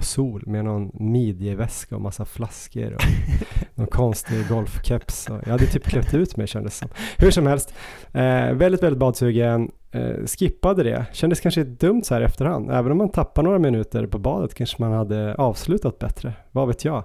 och 0.03 0.07
sol 0.07 0.43
med 0.47 0.65
någon 0.65 0.91
midjeväska 0.95 1.95
och 1.97 2.03
massa 2.03 2.25
flaskor 2.25 2.95
och 2.95 3.01
någon 3.75 3.87
konstig 3.87 4.49
golfkeps. 4.49 5.29
jag 5.29 5.51
hade 5.53 5.67
typ 5.67 5.85
klätt 5.85 6.15
ut 6.15 6.37
mig 6.37 6.47
kändes 6.47 6.79
som. 6.79 6.89
Hur 7.19 7.31
som 7.31 7.47
helst, 7.47 7.75
eh, 8.13 8.53
väldigt, 8.53 8.83
väldigt 8.83 8.99
badsugen. 8.99 9.71
Eh, 9.91 10.27
skippade 10.27 10.83
det. 10.83 11.07
Kändes 11.13 11.41
kanske 11.41 11.65
dumt 11.65 12.03
så 12.05 12.15
här 12.15 12.21
efterhand. 12.21 12.71
Även 12.71 12.93
om 12.93 12.99
man 12.99 13.09
tappar 13.09 13.43
några 13.43 13.59
minuter 13.59 14.07
på 14.07 14.19
badet 14.19 14.55
kanske 14.55 14.77
man 14.79 14.93
hade 14.93 15.35
avslutat 15.35 15.99
bättre. 15.99 16.33
Vad 16.51 16.69
vet 16.69 16.85
jag. 16.85 17.05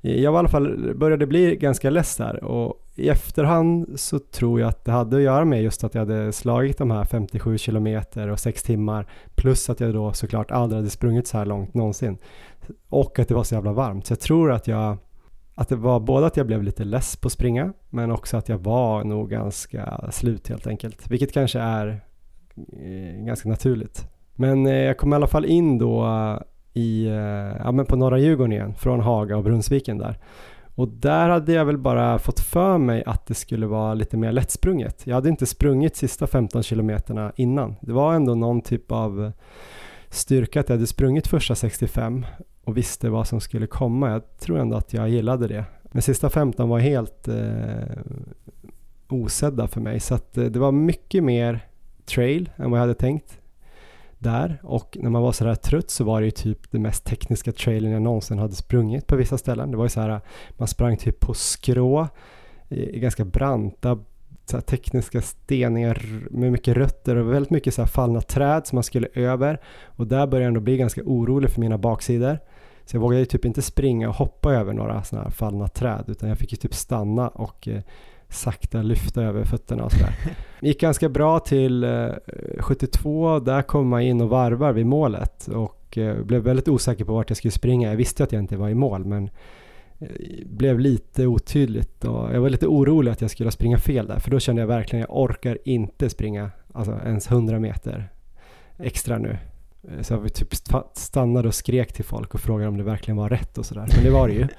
Jag 0.00 0.32
var 0.32 0.38
i 0.38 0.40
alla 0.40 0.48
fall, 0.48 0.94
började 0.94 1.26
bli 1.26 1.56
ganska 1.56 1.90
less 1.90 2.16
där 2.16 2.44
och 2.44 2.83
i 2.94 3.08
efterhand 3.08 4.00
så 4.00 4.18
tror 4.18 4.60
jag 4.60 4.68
att 4.68 4.84
det 4.84 4.92
hade 4.92 5.16
att 5.16 5.22
göra 5.22 5.44
med 5.44 5.62
just 5.62 5.84
att 5.84 5.94
jag 5.94 6.00
hade 6.00 6.32
slagit 6.32 6.78
de 6.78 6.90
här 6.90 7.04
57 7.04 7.58
kilometer 7.58 8.28
och 8.28 8.40
6 8.40 8.62
timmar 8.62 9.06
plus 9.34 9.70
att 9.70 9.80
jag 9.80 9.94
då 9.94 10.12
såklart 10.12 10.50
aldrig 10.50 10.76
hade 10.76 10.90
sprungit 10.90 11.26
så 11.26 11.38
här 11.38 11.46
långt 11.46 11.74
någonsin 11.74 12.18
och 12.88 13.18
att 13.18 13.28
det 13.28 13.34
var 13.34 13.44
så 13.44 13.54
jävla 13.54 13.72
varmt. 13.72 14.06
Så 14.06 14.12
jag 14.12 14.20
tror 14.20 14.52
att 14.52 14.68
jag 14.68 14.96
att 15.54 15.68
det 15.68 15.76
var 15.76 16.00
både 16.00 16.26
att 16.26 16.36
jag 16.36 16.46
blev 16.46 16.62
lite 16.62 16.84
less 16.84 17.16
på 17.16 17.26
att 17.26 17.32
springa 17.32 17.72
men 17.90 18.10
också 18.10 18.36
att 18.36 18.48
jag 18.48 18.58
var 18.58 19.04
nog 19.04 19.30
ganska 19.30 20.10
slut 20.10 20.48
helt 20.48 20.66
enkelt. 20.66 21.10
Vilket 21.10 21.32
kanske 21.32 21.58
är 21.58 22.00
eh, 22.56 23.24
ganska 23.24 23.48
naturligt. 23.48 24.08
Men 24.34 24.66
eh, 24.66 24.74
jag 24.74 24.98
kom 24.98 25.12
i 25.12 25.16
alla 25.16 25.26
fall 25.26 25.44
in 25.44 25.78
då 25.78 26.06
eh, 26.06 26.38
i, 26.82 27.06
eh, 27.06 27.62
ja, 27.64 27.72
men 27.72 27.86
på 27.86 27.96
norra 27.96 28.18
Djurgården 28.18 28.52
igen 28.52 28.74
från 28.74 29.00
Haga 29.00 29.36
och 29.36 29.44
Brunnsviken 29.44 29.98
där. 29.98 30.18
Och 30.74 30.88
där 30.88 31.28
hade 31.28 31.52
jag 31.52 31.64
väl 31.64 31.78
bara 31.78 32.18
fått 32.18 32.40
för 32.40 32.78
mig 32.78 33.02
att 33.06 33.26
det 33.26 33.34
skulle 33.34 33.66
vara 33.66 33.94
lite 33.94 34.16
mer 34.16 34.32
lättsprunget. 34.32 35.06
Jag 35.06 35.14
hade 35.14 35.28
inte 35.28 35.46
sprungit 35.46 35.96
sista 35.96 36.26
15 36.26 36.62
kilometerna 36.62 37.32
innan. 37.36 37.74
Det 37.80 37.92
var 37.92 38.14
ändå 38.14 38.34
någon 38.34 38.60
typ 38.60 38.92
av 38.92 39.32
styrka 40.08 40.60
att 40.60 40.68
jag 40.68 40.76
hade 40.76 40.86
sprungit 40.86 41.26
första 41.26 41.54
65 41.54 42.26
och 42.64 42.76
visste 42.76 43.10
vad 43.10 43.28
som 43.28 43.40
skulle 43.40 43.66
komma. 43.66 44.10
Jag 44.10 44.38
tror 44.38 44.58
ändå 44.58 44.76
att 44.76 44.92
jag 44.92 45.08
gillade 45.08 45.48
det. 45.48 45.64
Men 45.82 46.02
sista 46.02 46.30
15 46.30 46.68
var 46.68 46.78
helt 46.78 47.28
eh, 47.28 47.98
osedda 49.08 49.68
för 49.68 49.80
mig 49.80 50.00
så 50.00 50.14
att 50.14 50.36
eh, 50.36 50.44
det 50.44 50.58
var 50.58 50.72
mycket 50.72 51.24
mer 51.24 51.60
trail 52.04 52.50
än 52.56 52.70
vad 52.70 52.78
jag 52.78 52.82
hade 52.82 52.94
tänkt 52.94 53.38
där 54.24 54.60
och 54.62 54.96
när 55.00 55.10
man 55.10 55.22
var 55.22 55.32
sådär 55.32 55.54
trött 55.54 55.90
så 55.90 56.04
var 56.04 56.20
det 56.20 56.24
ju 56.24 56.30
typ 56.30 56.70
det 56.70 56.78
mest 56.78 57.04
tekniska 57.04 57.52
trailern 57.52 57.92
jag 57.92 58.02
någonsin 58.02 58.38
hade 58.38 58.54
sprungit 58.54 59.06
på 59.06 59.16
vissa 59.16 59.38
ställen. 59.38 59.70
Det 59.70 59.76
var 59.76 59.84
ju 59.84 59.88
så 59.88 60.00
här, 60.00 60.20
man 60.56 60.68
sprang 60.68 60.96
typ 60.96 61.20
på 61.20 61.34
skrå 61.34 62.08
i, 62.68 62.98
ganska 62.98 63.24
branta 63.24 63.98
så 64.46 64.60
tekniska 64.60 65.22
steningar 65.22 66.02
med 66.30 66.52
mycket 66.52 66.76
rötter 66.76 67.16
och 67.16 67.32
väldigt 67.32 67.50
mycket 67.50 67.74
så 67.74 67.86
fallna 67.86 68.20
träd 68.20 68.66
som 68.66 68.76
man 68.76 68.82
skulle 68.82 69.08
över 69.14 69.60
och 69.84 70.06
där 70.06 70.26
började 70.26 70.44
jag 70.44 70.48
ändå 70.48 70.60
bli 70.60 70.76
ganska 70.76 71.02
orolig 71.04 71.50
för 71.50 71.60
mina 71.60 71.78
baksidor. 71.78 72.38
Så 72.84 72.96
jag 72.96 73.00
vågade 73.00 73.20
ju 73.20 73.26
typ 73.26 73.44
inte 73.44 73.62
springa 73.62 74.08
och 74.08 74.14
hoppa 74.14 74.54
över 74.54 74.72
några 74.72 75.02
sådana 75.02 75.24
här 75.24 75.30
fallna 75.30 75.68
träd 75.68 76.04
utan 76.06 76.28
jag 76.28 76.38
fick 76.38 76.52
ju 76.52 76.56
typ 76.56 76.74
stanna 76.74 77.28
och 77.28 77.68
eh, 77.68 77.82
sakta 78.34 78.82
lyfta 78.82 79.22
över 79.22 79.44
fötterna 79.44 79.84
och 79.84 79.92
sådär. 79.92 80.14
gick 80.60 80.80
ganska 80.80 81.08
bra 81.08 81.38
till 81.38 81.84
eh, 81.84 82.08
72, 82.58 83.40
där 83.40 83.62
kom 83.62 83.88
man 83.88 84.02
in 84.02 84.20
och 84.20 84.28
varvar 84.28 84.72
vid 84.72 84.86
målet 84.86 85.48
och 85.48 85.98
eh, 85.98 86.22
blev 86.22 86.42
väldigt 86.42 86.68
osäker 86.68 87.04
på 87.04 87.12
vart 87.12 87.30
jag 87.30 87.36
skulle 87.36 87.52
springa. 87.52 87.88
Jag 87.88 87.96
visste 87.96 88.24
att 88.24 88.32
jag 88.32 88.42
inte 88.42 88.56
var 88.56 88.68
i 88.68 88.74
mål 88.74 89.04
men 89.04 89.30
eh, 89.98 90.08
blev 90.46 90.80
lite 90.80 91.26
otydligt 91.26 92.04
och 92.04 92.34
jag 92.34 92.40
var 92.40 92.50
lite 92.50 92.66
orolig 92.66 93.12
att 93.12 93.20
jag 93.20 93.30
skulle 93.30 93.50
springa 93.50 93.78
fel 93.78 94.06
där 94.06 94.18
för 94.18 94.30
då 94.30 94.40
kände 94.40 94.62
jag 94.62 94.66
verkligen 94.66 95.02
att 95.02 95.08
jag 95.08 95.18
orkar 95.18 95.58
inte 95.64 96.10
springa 96.10 96.50
alltså 96.72 96.92
ens 97.04 97.30
100 97.30 97.58
meter 97.58 98.08
extra 98.78 99.18
nu. 99.18 99.38
Eh, 99.88 100.02
så 100.02 100.14
jag 100.14 100.34
typ 100.34 100.54
stannade 100.94 101.48
och 101.48 101.54
skrek 101.54 101.92
till 101.92 102.04
folk 102.04 102.34
och 102.34 102.40
frågade 102.40 102.68
om 102.68 102.76
det 102.76 102.84
verkligen 102.84 103.16
var 103.16 103.30
rätt 103.30 103.58
och 103.58 103.66
sådär. 103.66 103.86
Men 103.94 104.04
det 104.04 104.10
var 104.10 104.28
det 104.28 104.34
ju. 104.34 104.48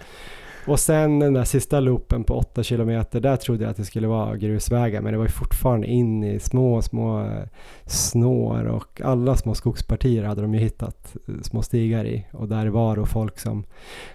Och 0.68 0.80
sen 0.80 1.20
den 1.20 1.34
där 1.34 1.44
sista 1.44 1.80
loopen 1.80 2.24
på 2.24 2.36
8 2.36 2.64
kilometer, 2.64 3.20
där 3.20 3.36
trodde 3.36 3.64
jag 3.64 3.72
att 3.72 3.78
det 3.78 3.86
skulle 3.86 4.08
vara 4.08 4.38
grusvägar, 4.38 5.02
men 5.02 5.12
det 5.12 5.18
var 5.18 5.26
ju 5.26 5.32
fortfarande 5.32 5.88
in 5.88 6.24
i 6.24 6.40
små, 6.40 6.82
små 6.82 7.22
eh, 7.22 7.44
snår 7.86 8.66
och 8.66 9.02
alla 9.04 9.36
små 9.36 9.56
skogspartier 9.56 10.24
hade 10.24 10.42
de 10.42 10.54
ju 10.54 10.60
hittat 10.60 11.16
eh, 11.28 11.34
små 11.42 11.62
stigar 11.62 12.06
i. 12.06 12.26
Och 12.32 12.48
där 12.48 12.68
var 12.68 12.96
då 12.96 13.06
folk 13.06 13.40
som, 13.40 13.64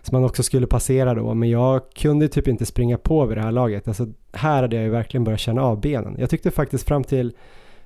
som 0.03 0.17
man 0.17 0.25
också 0.25 0.43
skulle 0.43 0.67
passera 0.67 1.15
då, 1.15 1.35
men 1.35 1.51
jag 1.51 1.93
kunde 1.95 2.29
typ 2.29 2.49
inte 2.49 2.67
springa 2.67 2.99
på 2.99 3.27
vid 3.27 3.37
det 3.37 3.43
här 3.43 3.53
laget. 3.53 3.89
Alltså 3.89 4.07
här 4.33 4.63
hade 4.63 4.77
jag 4.77 4.85
ju 4.85 4.91
verkligen 4.91 5.25
börjat 5.25 5.41
känna 5.41 5.63
av 5.63 5.81
benen. 5.81 6.17
Jag 6.19 6.31
tyckte 6.31 6.51
faktiskt 6.51 6.89
fram 6.89 7.05
till 7.05 7.33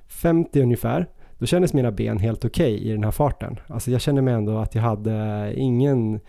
50 0.07 0.61
ungefär, 0.61 1.07
då 1.37 1.45
kändes 1.45 1.73
mina 1.73 1.91
ben 1.91 2.19
helt 2.19 2.45
okej 2.45 2.75
okay 2.75 2.87
i 2.87 2.91
den 2.91 3.03
här 3.03 3.11
farten. 3.11 3.59
Alltså 3.67 3.91
jag 3.91 4.01
kände 4.01 4.21
mig 4.21 4.33
ändå 4.33 4.57
att 4.57 4.75
jag 4.75 4.81
hade 4.81 5.53
ingen 5.55 6.19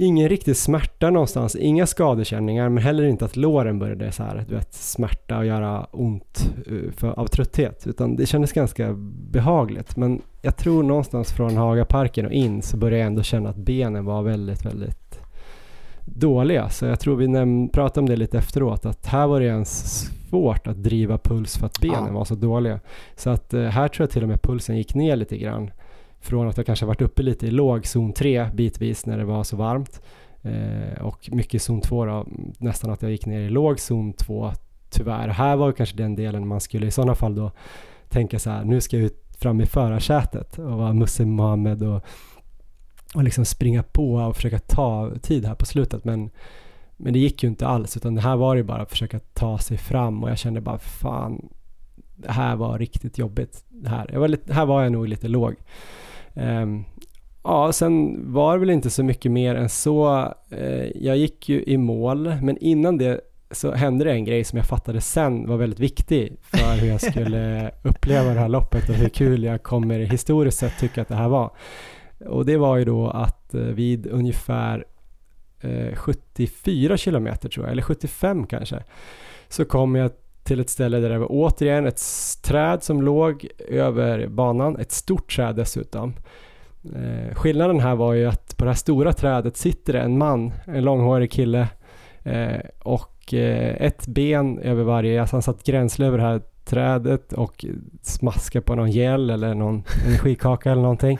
ingen 0.00 0.28
riktig 0.28 0.56
smärta 0.56 1.10
någonstans, 1.10 1.56
inga 1.56 1.86
skadekänningar 1.86 2.68
men 2.68 2.82
heller 2.82 3.04
inte 3.04 3.24
att 3.24 3.36
låren 3.36 3.78
började 3.78 4.12
så 4.12 4.22
här, 4.22 4.44
du 4.48 4.54
vet, 4.54 4.74
smärta 4.74 5.38
och 5.38 5.46
göra 5.46 5.84
ont 5.84 6.54
eh, 6.66 6.92
för, 6.92 7.18
av 7.18 7.26
trötthet. 7.26 7.86
Utan 7.86 8.16
det 8.16 8.26
kändes 8.26 8.52
ganska 8.52 8.92
behagligt. 9.30 9.96
Men 9.96 10.22
jag 10.42 10.56
tror 10.56 10.82
någonstans 10.82 11.32
från 11.32 11.56
Hagaparken 11.56 12.26
och 12.26 12.32
in 12.32 12.62
så 12.62 12.76
började 12.76 12.98
jag 12.98 13.06
ändå 13.06 13.22
känna 13.22 13.50
att 13.50 13.56
benen 13.56 14.04
var 14.04 14.22
väldigt, 14.22 14.64
väldigt 14.64 15.20
dåliga. 16.04 16.68
Så 16.68 16.86
jag 16.86 17.00
tror 17.00 17.16
vi 17.16 17.26
näm- 17.26 17.72
pratade 17.72 18.00
om 18.00 18.08
det 18.08 18.16
lite 18.16 18.38
efteråt 18.38 18.86
att 18.86 19.06
här 19.06 19.26
var 19.26 19.40
det 19.40 19.46
ens 19.46 20.00
svårt 20.28 20.66
att 20.66 20.82
driva 20.82 21.18
puls 21.18 21.56
för 21.56 21.66
att 21.66 21.80
benen 21.80 22.06
ja. 22.06 22.12
var 22.12 22.24
så 22.24 22.34
dåliga. 22.34 22.80
Så 23.16 23.30
att 23.30 23.54
eh, 23.54 23.62
här 23.62 23.88
tror 23.88 24.04
jag 24.04 24.10
till 24.10 24.22
och 24.22 24.28
med 24.28 24.42
pulsen 24.42 24.76
gick 24.76 24.94
ner 24.94 25.16
lite 25.16 25.36
grann 25.36 25.70
från 26.20 26.48
att 26.48 26.56
jag 26.56 26.66
kanske 26.66 26.86
varit 26.86 27.02
uppe 27.02 27.22
lite 27.22 27.46
i 27.46 27.50
låg 27.50 27.86
zon 27.86 28.12
3 28.12 28.50
bitvis 28.54 29.06
när 29.06 29.18
det 29.18 29.24
var 29.24 29.44
så 29.44 29.56
varmt 29.56 30.02
eh, 30.42 31.02
och 31.02 31.28
mycket 31.32 31.62
zon 31.62 31.80
2 31.80 32.04
då, 32.04 32.26
nästan 32.58 32.90
att 32.90 33.02
jag 33.02 33.10
gick 33.10 33.26
ner 33.26 33.40
i 33.40 33.50
låg 33.50 33.80
zon 33.80 34.12
2 34.12 34.52
tyvärr. 34.90 35.28
Här 35.28 35.56
var 35.56 35.72
kanske 35.72 35.96
den 35.96 36.16
delen 36.16 36.48
man 36.48 36.60
skulle 36.60 36.86
i 36.86 36.90
sådana 36.90 37.14
fall 37.14 37.34
då 37.34 37.50
tänka 38.08 38.38
så 38.38 38.50
här, 38.50 38.64
nu 38.64 38.80
ska 38.80 38.96
jag 38.96 39.04
ut 39.04 39.24
fram 39.38 39.60
i 39.60 39.66
förarsätet 39.66 40.58
och 40.58 40.78
vara 40.78 40.92
Musse 40.92 41.24
Mohamed 41.24 41.82
och, 41.82 42.04
och 43.14 43.24
liksom 43.24 43.44
springa 43.44 43.82
på 43.82 44.14
och 44.14 44.36
försöka 44.36 44.58
ta 44.58 45.10
tid 45.22 45.44
här 45.44 45.54
på 45.54 45.66
slutet. 45.66 46.04
Men, 46.04 46.30
men 46.96 47.12
det 47.12 47.18
gick 47.18 47.42
ju 47.42 47.48
inte 47.48 47.66
alls, 47.66 47.96
utan 47.96 48.14
det 48.14 48.20
här 48.20 48.36
var 48.36 48.54
ju 48.54 48.62
bara 48.62 48.82
att 48.82 48.90
försöka 48.90 49.20
ta 49.34 49.58
sig 49.58 49.78
fram 49.78 50.22
och 50.22 50.30
jag 50.30 50.38
kände 50.38 50.60
bara 50.60 50.78
fan, 50.78 51.48
det 52.16 52.32
här 52.32 52.56
var 52.56 52.78
riktigt 52.78 53.18
jobbigt. 53.18 53.64
Det 53.68 53.88
här, 53.88 54.10
jag 54.12 54.20
var 54.20 54.28
lite, 54.28 54.54
här 54.54 54.66
var 54.66 54.82
jag 54.82 54.92
nog 54.92 55.08
lite 55.08 55.28
låg. 55.28 55.54
Um, 56.38 56.84
ja, 57.44 57.72
sen 57.72 58.18
var 58.32 58.52
det 58.52 58.58
väl 58.58 58.70
inte 58.70 58.90
så 58.90 59.02
mycket 59.02 59.32
mer 59.32 59.54
än 59.54 59.68
så. 59.68 60.32
Uh, 60.52 60.86
jag 60.94 61.16
gick 61.16 61.48
ju 61.48 61.62
i 61.62 61.76
mål, 61.76 62.34
men 62.42 62.58
innan 62.58 62.98
det 62.98 63.20
så 63.50 63.72
hände 63.72 64.04
det 64.04 64.12
en 64.12 64.24
grej 64.24 64.44
som 64.44 64.56
jag 64.56 64.66
fattade 64.66 65.00
sen 65.00 65.48
var 65.48 65.56
väldigt 65.56 65.80
viktig 65.80 66.36
för 66.42 66.80
hur 66.80 66.88
jag 66.88 67.00
skulle 67.00 67.70
uppleva 67.82 68.34
det 68.34 68.40
här 68.40 68.48
loppet 68.48 68.88
och 68.88 68.94
hur 68.94 69.08
kul 69.08 69.44
jag 69.44 69.62
kommer 69.62 69.98
historiskt 69.98 70.58
sett 70.58 70.78
tycka 70.78 71.02
att 71.02 71.08
det 71.08 71.14
här 71.14 71.28
var. 71.28 71.50
Och 72.26 72.46
det 72.46 72.56
var 72.56 72.76
ju 72.76 72.84
då 72.84 73.10
att 73.10 73.54
uh, 73.54 73.60
vid 73.60 74.06
ungefär 74.06 74.84
74 75.94 76.96
kilometer 76.96 77.48
tror 77.48 77.66
jag, 77.66 77.72
eller 77.72 77.82
75 77.82 78.46
kanske, 78.46 78.82
så 79.48 79.64
kom 79.64 79.94
jag 79.94 80.10
till 80.48 80.60
ett 80.60 80.70
ställe 80.70 80.98
där 80.98 81.10
det 81.10 81.18
var 81.18 81.26
återigen 81.30 81.86
ett 81.86 82.00
träd 82.42 82.82
som 82.82 83.02
låg 83.02 83.46
över 83.68 84.26
banan, 84.26 84.76
ett 84.76 84.92
stort 84.92 85.36
träd 85.36 85.56
dessutom. 85.56 86.14
Eh, 86.94 87.34
skillnaden 87.34 87.80
här 87.80 87.94
var 87.94 88.12
ju 88.12 88.26
att 88.26 88.56
på 88.56 88.64
det 88.64 88.70
här 88.70 88.76
stora 88.76 89.12
trädet 89.12 89.56
sitter 89.56 89.92
det 89.92 90.00
en 90.00 90.18
man, 90.18 90.52
en 90.64 90.84
långhårig 90.84 91.30
kille 91.30 91.68
eh, 92.22 92.60
och 92.78 93.34
eh, 93.34 93.86
ett 93.86 94.06
ben 94.06 94.58
över 94.58 94.82
varje, 94.82 95.20
alltså 95.20 95.36
han 95.36 95.42
satt 95.42 95.64
gränsle 95.64 96.06
över 96.06 96.18
det 96.18 96.24
här 96.24 96.40
trädet 96.64 97.32
och 97.32 97.64
smaskade 98.02 98.62
på 98.62 98.74
någon 98.74 98.90
gel 98.90 99.30
eller 99.30 99.54
någon 99.54 99.82
energikaka 100.06 100.70
eller 100.72 100.82
någonting. 100.82 101.18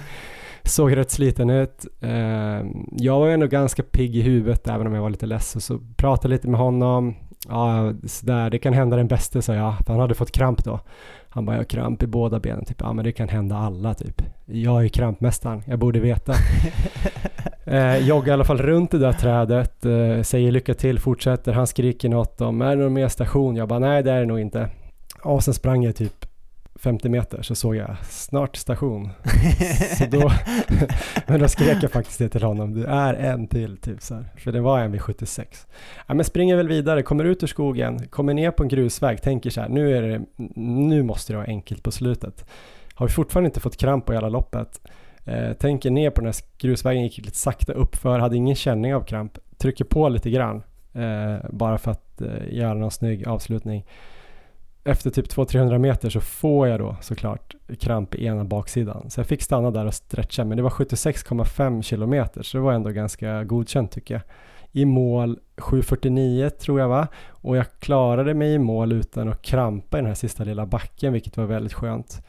Såg 0.62 0.96
rätt 0.96 1.10
sliten 1.10 1.50
ut. 1.50 1.86
Eh, 2.00 2.66
jag 2.92 3.18
var 3.18 3.26
ju 3.26 3.32
ändå 3.32 3.46
ganska 3.46 3.82
pigg 3.82 4.16
i 4.16 4.22
huvudet 4.22 4.68
även 4.68 4.86
om 4.86 4.94
jag 4.94 5.02
var 5.02 5.10
lite 5.10 5.26
ledsen 5.26 5.60
så 5.60 5.78
pratade 5.96 6.34
lite 6.34 6.48
med 6.48 6.60
honom 6.60 7.14
ja, 7.48 7.92
sådär, 8.06 8.50
det 8.50 8.58
kan 8.58 8.72
hända 8.72 8.96
den 8.96 9.08
bästa, 9.08 9.42
sa 9.42 9.54
jag, 9.54 9.74
för 9.86 9.92
han 9.92 10.00
hade 10.00 10.14
fått 10.14 10.30
kramp 10.30 10.64
då. 10.64 10.80
Han 11.28 11.44
bara, 11.44 11.52
jag 11.52 11.60
har 11.60 11.64
kramp 11.64 12.02
i 12.02 12.06
båda 12.06 12.40
benen, 12.40 12.64
typ, 12.64 12.80
ja 12.80 12.92
men 12.92 13.04
det 13.04 13.12
kan 13.12 13.28
hända 13.28 13.56
alla 13.56 13.94
typ. 13.94 14.22
Jag 14.46 14.84
är 14.84 14.88
krampmästaren, 14.88 15.62
jag 15.66 15.78
borde 15.78 16.00
veta. 16.00 16.32
eh, 17.64 17.96
joggar 17.96 18.28
i 18.28 18.32
alla 18.32 18.44
fall 18.44 18.58
runt 18.58 18.90
det 18.90 18.98
där 18.98 19.12
trädet, 19.12 19.84
eh, 19.84 20.22
säger 20.22 20.52
lycka 20.52 20.74
till, 20.74 20.98
fortsätter, 20.98 21.52
han 21.52 21.66
skriker 21.66 22.08
något 22.08 22.40
om, 22.40 22.62
är 22.62 22.76
det 22.76 22.82
någon 22.82 22.92
mer 22.92 23.08
station? 23.08 23.56
Jag 23.56 23.68
bara, 23.68 23.78
nej 23.78 24.02
det 24.02 24.12
är 24.12 24.20
det 24.20 24.26
nog 24.26 24.40
inte. 24.40 24.68
Och 25.22 25.44
sen 25.44 25.54
sprang 25.54 25.82
jag 25.82 25.96
typ 25.96 26.27
50 26.78 27.08
meter 27.08 27.42
så 27.42 27.54
såg 27.54 27.76
jag 27.76 27.96
snart 28.08 28.56
station. 28.56 29.10
så 29.98 30.04
då, 30.04 30.32
men 31.26 31.40
då 31.40 31.48
skrek 31.48 31.82
jag 31.82 31.90
faktiskt 31.90 32.18
det 32.18 32.28
till 32.28 32.42
honom, 32.42 32.74
du 32.74 32.84
är 32.84 33.14
en 33.14 33.48
till 33.48 33.76
typ 33.76 34.02
så 34.02 34.14
här. 34.14 34.24
För 34.36 34.52
det 34.52 34.60
var 34.60 34.80
en 34.80 34.92
vid 34.92 35.02
76. 35.02 35.66
Ja, 36.06 36.14
men 36.14 36.24
springer 36.24 36.56
väl 36.56 36.68
vidare, 36.68 37.02
kommer 37.02 37.24
ut 37.24 37.42
ur 37.42 37.46
skogen, 37.46 38.06
kommer 38.06 38.34
ner 38.34 38.50
på 38.50 38.62
en 38.62 38.68
grusväg, 38.68 39.22
tänker 39.22 39.50
så 39.50 39.60
här, 39.60 39.68
nu, 39.68 39.96
är 39.96 40.02
det, 40.02 40.20
nu 40.60 41.02
måste 41.02 41.32
det 41.32 41.36
vara 41.36 41.46
enkelt 41.46 41.82
på 41.82 41.90
slutet. 41.90 42.44
Har 42.94 43.06
vi 43.06 43.12
fortfarande 43.12 43.48
inte 43.48 43.60
fått 43.60 43.76
kramp 43.76 44.06
på 44.06 44.12
hela 44.12 44.28
loppet. 44.28 44.80
Eh, 45.24 45.52
tänker 45.52 45.90
ner 45.90 46.10
på 46.10 46.20
den 46.20 46.26
här 46.26 46.34
grusvägen, 46.58 47.02
gick 47.02 47.18
lite 47.18 47.36
sakta 47.36 47.72
uppför, 47.72 48.18
hade 48.18 48.36
ingen 48.36 48.56
känning 48.56 48.94
av 48.94 49.00
kramp. 49.00 49.38
Trycker 49.56 49.84
på 49.84 50.08
lite 50.08 50.30
grann, 50.30 50.62
eh, 50.92 51.50
bara 51.50 51.78
för 51.78 51.90
att 51.90 52.20
eh, 52.20 52.54
göra 52.54 52.74
någon 52.74 52.90
snygg 52.90 53.28
avslutning 53.28 53.84
efter 54.88 55.10
typ 55.10 55.26
200-300 55.26 55.78
meter 55.78 56.10
så 56.10 56.20
får 56.20 56.68
jag 56.68 56.80
då 56.80 56.96
såklart 57.00 57.54
kramp 57.80 58.14
i 58.14 58.26
ena 58.26 58.44
baksidan. 58.44 59.10
Så 59.10 59.20
jag 59.20 59.26
fick 59.26 59.42
stanna 59.42 59.70
där 59.70 59.86
och 59.86 59.94
stretcha, 59.94 60.44
men 60.44 60.56
det 60.56 60.62
var 60.62 60.70
76,5 60.70 61.82
kilometer, 61.82 62.42
så 62.42 62.56
det 62.56 62.62
var 62.62 62.72
ändå 62.72 62.90
ganska 62.90 63.44
godkänt 63.44 63.90
tycker 63.92 64.14
jag. 64.14 64.22
I 64.72 64.84
mål 64.84 65.38
7.49 65.56 66.50
tror 66.50 66.80
jag 66.80 66.88
va, 66.88 67.08
och 67.28 67.56
jag 67.56 67.66
klarade 67.78 68.34
mig 68.34 68.54
i 68.54 68.58
mål 68.58 68.92
utan 68.92 69.28
att 69.28 69.42
krampa 69.42 69.98
i 69.98 70.00
den 70.00 70.06
här 70.06 70.14
sista 70.14 70.44
lilla 70.44 70.66
backen, 70.66 71.12
vilket 71.12 71.36
var 71.36 71.44
väldigt 71.44 71.72
skönt. 71.72 72.22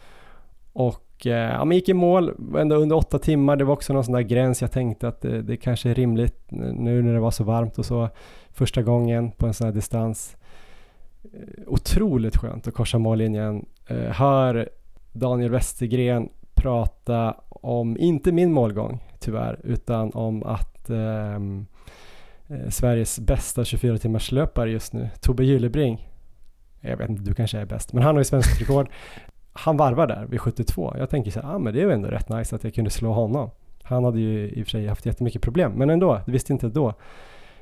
Och 0.73 1.27
eh, 1.27 1.53
ja, 1.53 1.65
men 1.65 1.77
gick 1.77 1.89
i 1.89 1.93
mål 1.93 2.33
ändå 2.57 2.75
under 2.75 2.95
åtta 2.95 3.19
timmar, 3.19 3.55
det 3.55 3.63
var 3.63 3.73
också 3.73 3.93
någon 3.93 4.03
sån 4.03 4.13
där 4.13 4.21
gräns 4.21 4.61
jag 4.61 4.71
tänkte 4.71 5.07
att 5.07 5.21
det, 5.21 5.41
det 5.41 5.57
kanske 5.57 5.89
är 5.89 5.95
rimligt 5.95 6.45
nu 6.49 7.01
när 7.01 7.13
det 7.13 7.19
var 7.19 7.31
så 7.31 7.43
varmt 7.43 7.77
och 7.77 7.85
så 7.85 8.09
första 8.49 8.81
gången 8.81 9.31
på 9.31 9.47
en 9.47 9.53
sån 9.53 9.65
här 9.65 9.73
distans. 9.73 10.37
Eh, 11.23 11.63
otroligt 11.67 12.37
skönt 12.37 12.67
att 12.67 12.73
korsa 12.73 12.97
mållinjen. 12.97 13.65
Eh, 13.87 13.97
hör 13.97 14.69
Daniel 15.11 15.51
Westergren 15.51 16.29
prata 16.53 17.35
om, 17.49 17.97
inte 17.97 18.31
min 18.31 18.51
målgång 18.51 19.03
tyvärr, 19.19 19.59
utan 19.63 20.11
om 20.13 20.43
att 20.43 20.89
ehm, 20.89 21.65
eh, 22.47 22.69
Sveriges 22.69 23.19
bästa 23.19 23.65
24 23.65 23.97
timmars 23.97 24.31
löpare 24.31 24.71
just 24.71 24.93
nu, 24.93 25.09
Tobbe 25.21 25.43
Gyllebring, 25.43 26.07
jag 26.81 26.97
vet 26.97 27.09
inte, 27.09 27.23
du 27.23 27.33
kanske 27.33 27.59
är 27.59 27.65
bäst, 27.65 27.93
men 27.93 28.03
han 28.03 28.15
har 28.15 28.19
ju 28.19 28.25
svenskt 28.25 28.61
rekord. 28.61 28.87
Han 29.53 29.77
varvar 29.77 30.07
där 30.07 30.25
vid 30.25 30.41
72. 30.41 30.95
Jag 30.97 31.09
tänker 31.09 31.31
så 31.31 31.41
här, 31.41 31.55
ah, 31.55 31.59
men 31.59 31.73
det 31.73 31.81
är 31.81 31.85
ju 31.85 31.91
ändå 31.91 32.07
rätt 32.07 32.29
nice 32.29 32.55
att 32.55 32.63
jag 32.63 32.73
kunde 32.73 32.89
slå 32.89 33.13
honom. 33.13 33.49
Han 33.83 34.03
hade 34.03 34.19
ju 34.19 34.49
i 34.49 34.61
och 34.61 34.65
för 34.65 34.71
sig 34.71 34.87
haft 34.87 35.05
jättemycket 35.05 35.41
problem, 35.41 35.71
men 35.71 35.89
ändå, 35.89 36.21
det 36.25 36.31
visste 36.31 36.53
inte 36.53 36.67
då. 36.67 36.93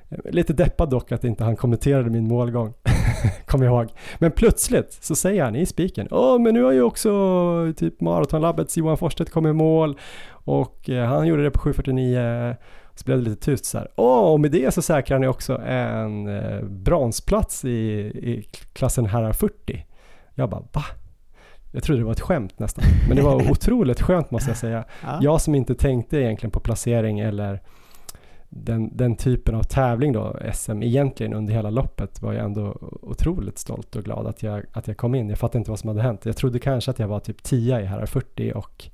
Lite 0.09 0.53
deppad 0.53 0.89
dock 0.89 1.11
att 1.11 1.23
inte 1.23 1.43
han 1.43 1.55
kommenterade 1.55 2.09
min 2.09 2.27
målgång, 2.27 2.73
kom 3.45 3.63
jag 3.63 3.73
ihåg. 3.73 3.89
Men 4.19 4.31
plötsligt 4.31 4.97
så 5.01 5.15
säger 5.15 5.43
han 5.43 5.55
i 5.55 5.65
spiken, 5.65 6.07
åh 6.11 6.39
men 6.39 6.53
nu 6.53 6.63
har 6.63 6.71
ju 6.71 6.81
också 6.81 7.73
typ 7.77 8.01
Maratonlabbets 8.01 8.77
Johan 8.77 8.97
Forsstedt 8.97 9.31
kommit 9.31 9.49
i 9.49 9.53
mål 9.53 9.99
och 10.29 10.89
eh, 10.89 11.05
han 11.05 11.27
gjorde 11.27 11.43
det 11.43 11.51
på 11.51 11.59
7.49 11.59 12.55
så 12.95 13.05
blev 13.05 13.17
det 13.17 13.29
lite 13.29 13.45
tyst 13.45 13.65
så 13.65 13.77
här. 13.77 13.87
Åh, 13.95 14.31
och 14.31 14.39
med 14.39 14.51
det 14.51 14.73
så 14.73 14.81
säkrar 14.81 15.19
ni 15.19 15.27
också 15.27 15.57
en 15.57 16.27
eh, 16.27 16.63
bronsplats 16.63 17.65
i, 17.65 17.69
i 17.69 18.47
klassen 18.73 19.05
herrar 19.05 19.33
40. 19.33 19.85
Jag 20.35 20.49
bara, 20.49 20.63
va? 20.73 20.83
Jag 21.71 21.83
trodde 21.83 22.01
det 22.01 22.05
var 22.05 22.11
ett 22.11 22.19
skämt 22.19 22.59
nästan. 22.59 22.83
Men 23.07 23.17
det 23.17 23.23
var 23.23 23.35
otroligt 23.51 24.01
skönt 24.01 24.31
måste 24.31 24.49
jag 24.49 24.57
säga. 24.57 24.85
Ja. 25.03 25.19
Jag 25.21 25.41
som 25.41 25.55
inte 25.55 25.75
tänkte 25.75 26.17
egentligen 26.17 26.51
på 26.51 26.59
placering 26.59 27.19
eller 27.19 27.61
den, 28.49 28.97
den 28.97 29.15
typen 29.15 29.55
av 29.55 29.63
tävling 29.63 30.13
då, 30.13 30.39
SM, 30.53 30.83
egentligen 30.83 31.33
under 31.33 31.53
hela 31.53 31.69
loppet 31.69 32.21
var 32.21 32.33
jag 32.33 32.45
ändå 32.45 32.77
otroligt 33.01 33.57
stolt 33.57 33.95
och 33.95 34.03
glad 34.03 34.27
att 34.27 34.43
jag, 34.43 34.63
att 34.71 34.87
jag 34.87 34.97
kom 34.97 35.15
in. 35.15 35.29
Jag 35.29 35.37
fattade 35.37 35.57
inte 35.57 35.71
vad 35.71 35.79
som 35.79 35.87
hade 35.87 36.01
hänt. 36.01 36.25
Jag 36.25 36.37
trodde 36.37 36.59
kanske 36.59 36.91
att 36.91 36.99
jag 36.99 37.07
var 37.07 37.19
typ 37.19 37.43
10 37.43 37.79
i 37.79 37.85
herrar 37.85 38.05
40 38.05 38.51
och 38.55 38.89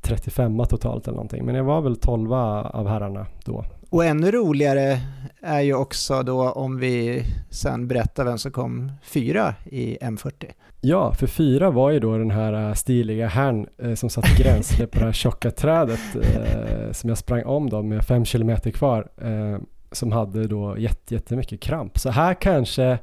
35 0.00 0.64
totalt 0.68 1.06
eller 1.06 1.16
någonting. 1.16 1.44
Men 1.44 1.54
jag 1.54 1.64
var 1.64 1.80
väl 1.80 1.96
12 1.96 2.32
av 2.32 2.88
herrarna 2.88 3.26
då. 3.44 3.64
Och 3.90 4.04
ännu 4.04 4.30
roligare 4.30 5.00
är 5.40 5.60
ju 5.60 5.74
också 5.74 6.22
då 6.22 6.50
om 6.50 6.78
vi 6.78 7.24
sen 7.50 7.88
berättar 7.88 8.24
vem 8.24 8.38
som 8.38 8.52
kom 8.52 8.92
fyra 9.02 9.54
i 9.64 9.98
M40. 10.00 10.52
Ja, 10.80 11.14
för 11.14 11.26
fyra 11.26 11.70
var 11.70 11.90
ju 11.90 12.00
då 12.00 12.18
den 12.18 12.30
här 12.30 12.68
äh, 12.68 12.74
stiliga 12.74 13.26
herrn 13.26 13.66
eh, 13.78 13.94
som 13.94 14.10
satt 14.10 14.38
gränsle 14.38 14.86
på 14.86 14.98
det 14.98 15.04
här 15.04 15.12
tjocka 15.12 15.50
trädet 15.50 16.16
eh, 16.16 16.92
som 16.92 17.08
jag 17.08 17.18
sprang 17.18 17.44
om 17.44 17.70
då 17.70 17.82
med 17.82 18.04
fem 18.04 18.24
kilometer 18.24 18.70
kvar 18.70 19.08
eh, 19.22 19.58
som 19.92 20.12
hade 20.12 20.46
då 20.46 20.78
jätte, 20.78 21.14
jättemycket 21.14 21.60
kramp. 21.60 21.98
Så 21.98 22.10
här 22.10 22.34
kanske 22.34 22.98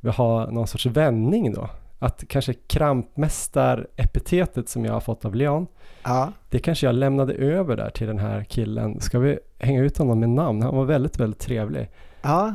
vi 0.00 0.10
har 0.10 0.50
någon 0.50 0.66
sorts 0.66 0.86
vändning 0.86 1.52
då. 1.52 1.68
Att 1.98 2.24
kanske 2.28 2.52
krampmästar-epitetet 2.52 4.68
som 4.68 4.84
jag 4.84 4.92
har 4.92 5.00
fått 5.00 5.24
av 5.24 5.34
Leon, 5.34 5.66
ja. 6.04 6.32
det 6.50 6.58
kanske 6.58 6.86
jag 6.86 6.94
lämnade 6.94 7.32
över 7.32 7.76
där 7.76 7.90
till 7.90 8.06
den 8.06 8.18
här 8.18 8.44
killen. 8.44 9.00
Ska 9.00 9.18
vi 9.18 9.38
hänga 9.58 9.82
ut 9.82 9.98
honom 9.98 10.20
med 10.20 10.28
namn? 10.28 10.62
Han 10.62 10.76
var 10.76 10.84
väldigt, 10.84 11.20
väldigt 11.20 11.40
trevlig. 11.40 11.88
Ja. 12.22 12.54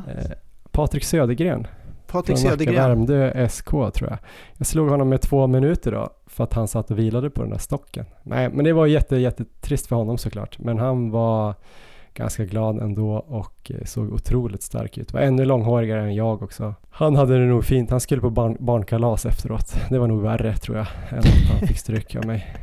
Patrik 0.70 1.04
Södergren. 1.04 1.66
Patrik 2.16 2.38
Södergren. 2.38 2.74
Värmdö 2.74 3.48
SK 3.48 3.70
tror 3.70 4.10
jag. 4.10 4.18
Jag 4.56 4.66
slog 4.66 4.88
honom 4.88 5.08
med 5.08 5.20
två 5.20 5.46
minuter 5.46 5.92
då 5.92 6.10
för 6.26 6.44
att 6.44 6.52
han 6.52 6.68
satt 6.68 6.90
och 6.90 6.98
vilade 6.98 7.30
på 7.30 7.42
den 7.42 7.50
där 7.50 7.58
stocken. 7.58 8.06
Nej, 8.22 8.50
men 8.52 8.64
det 8.64 8.72
var 8.72 8.86
jätte, 8.86 9.16
jättetrist 9.16 9.86
för 9.86 9.96
honom 9.96 10.18
såklart. 10.18 10.58
Men 10.58 10.78
han 10.78 11.10
var 11.10 11.54
ganska 12.14 12.44
glad 12.44 12.78
ändå 12.78 13.12
och 13.12 13.70
eh, 13.70 13.84
såg 13.84 14.12
otroligt 14.12 14.62
stark 14.62 14.98
ut. 14.98 15.12
Var 15.12 15.20
ännu 15.20 15.44
långhårigare 15.44 16.02
än 16.02 16.14
jag 16.14 16.42
också. 16.42 16.74
Han 16.90 17.16
hade 17.16 17.38
det 17.38 17.46
nog 17.46 17.64
fint. 17.64 17.90
Han 17.90 18.00
skulle 18.00 18.20
på 18.20 18.30
barn, 18.30 18.56
barnkalas 18.60 19.26
efteråt. 19.26 19.76
Det 19.90 19.98
var 19.98 20.06
nog 20.06 20.22
värre 20.22 20.56
tror 20.56 20.76
jag 20.76 20.86
än 21.10 21.18
att 21.18 21.58
han 21.60 21.68
fick 21.68 21.78
stryk 21.78 22.16
av 22.16 22.26
mig. 22.26 22.56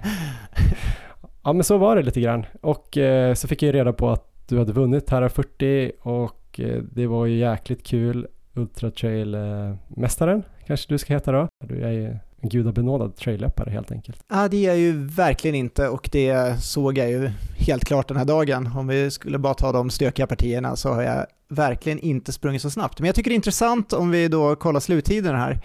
Ja 1.43 1.54
men 1.54 1.64
så 1.64 1.78
var 1.78 1.95
det 1.95 2.01
lite 2.01 2.22
grann. 2.22 2.45
Och 2.62 2.97
eh, 2.97 3.34
så 3.34 3.47
fick 3.47 3.64
jag 3.64 3.76
reda 3.76 3.93
på 3.93 4.10
att 4.10 4.47
du 4.47 4.60
hade 4.60 4.74
vunnit 4.74 5.10
Herrar 5.10 5.30
40 5.30 5.91
och 6.01 6.60
eh, 6.60 6.84
det 6.91 7.08
var 7.08 7.26
ju 7.26 7.38
jäkligt 7.38 7.86
kul. 7.86 8.28
Ultra 8.56 8.91
Trail-mästaren 8.91 10.38
eh, 10.38 10.66
kanske 10.68 10.93
du 10.93 10.97
ska 10.97 11.14
heta 11.14 11.32
då. 11.32 11.47
Du 11.68 11.84
är 11.84 11.91
ju 11.91 12.18
en 12.41 12.49
gudabenådad 12.49 13.16
traillöpare 13.16 13.70
helt 13.70 13.91
enkelt. 13.91 14.24
Ja, 14.30 14.47
det 14.47 14.58
är 14.58 14.68
jag 14.68 14.78
ju 14.78 15.08
verkligen 15.08 15.56
inte 15.56 15.88
och 15.88 16.10
det 16.12 16.64
såg 16.64 16.97
jag 16.97 17.10
ju 17.10 17.32
helt 17.58 17.86
klart 17.86 18.08
den 18.08 18.18
här 18.18 18.26
dagen. 18.26 18.70
Om 18.76 18.88
vi 18.88 19.12
skulle 19.12 19.38
bara 19.38 19.54
ta 19.54 19.72
de 19.72 19.89
stökiga 19.89 20.28
partierna 20.28 20.76
så 20.76 20.89
har 20.89 21.01
jag 21.01 21.26
verkligen 21.49 21.99
inte 21.99 22.32
sprungit 22.32 22.62
så 22.62 22.70
snabbt. 22.70 22.99
Men 22.99 23.06
jag 23.06 23.16
tycker 23.16 23.30
det 23.30 23.34
är 23.34 23.36
intressant 23.36 23.93
om 23.93 24.12
vi 24.12 24.28
då 24.28 24.56
kollar 24.56 24.80
sluttiden 24.80 25.36
här. 25.36 25.60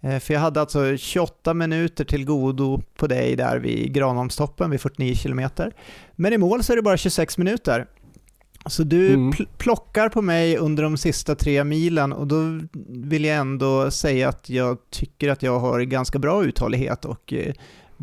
Eh, 0.00 0.18
för 0.18 0.34
jag 0.34 0.40
hade 0.40 0.60
alltså 0.60 0.96
28 0.96 1.54
minuter 1.54 2.04
till 2.04 2.24
godo 2.24 2.82
på 2.96 3.06
dig 3.06 3.36
där 3.36 3.58
vid 3.58 3.94
Granholmstoppen 3.94 4.70
vid 4.70 4.80
49 4.80 5.14
kilometer. 5.14 5.72
Men 6.12 6.32
i 6.32 6.38
mål 6.38 6.62
så 6.62 6.72
är 6.72 6.76
det 6.76 6.82
bara 6.82 6.96
26 6.96 7.38
minuter. 7.38 7.86
Så 8.66 8.82
du 8.82 9.14
mm. 9.14 9.32
pl 9.32 9.46
plockar 9.58 10.08
på 10.08 10.22
mig 10.22 10.56
under 10.56 10.82
de 10.82 10.96
sista 10.96 11.34
tre 11.34 11.64
milen 11.64 12.12
och 12.12 12.26
då 12.26 12.60
vill 12.88 13.24
jag 13.24 13.36
ändå 13.36 13.90
säga 13.90 14.28
att 14.28 14.50
jag 14.50 14.78
tycker 14.90 15.28
att 15.28 15.42
jag 15.42 15.58
har 15.58 15.80
ganska 15.80 16.18
bra 16.18 16.44
uthållighet 16.44 17.04
och 17.04 17.32
eh, 17.32 17.54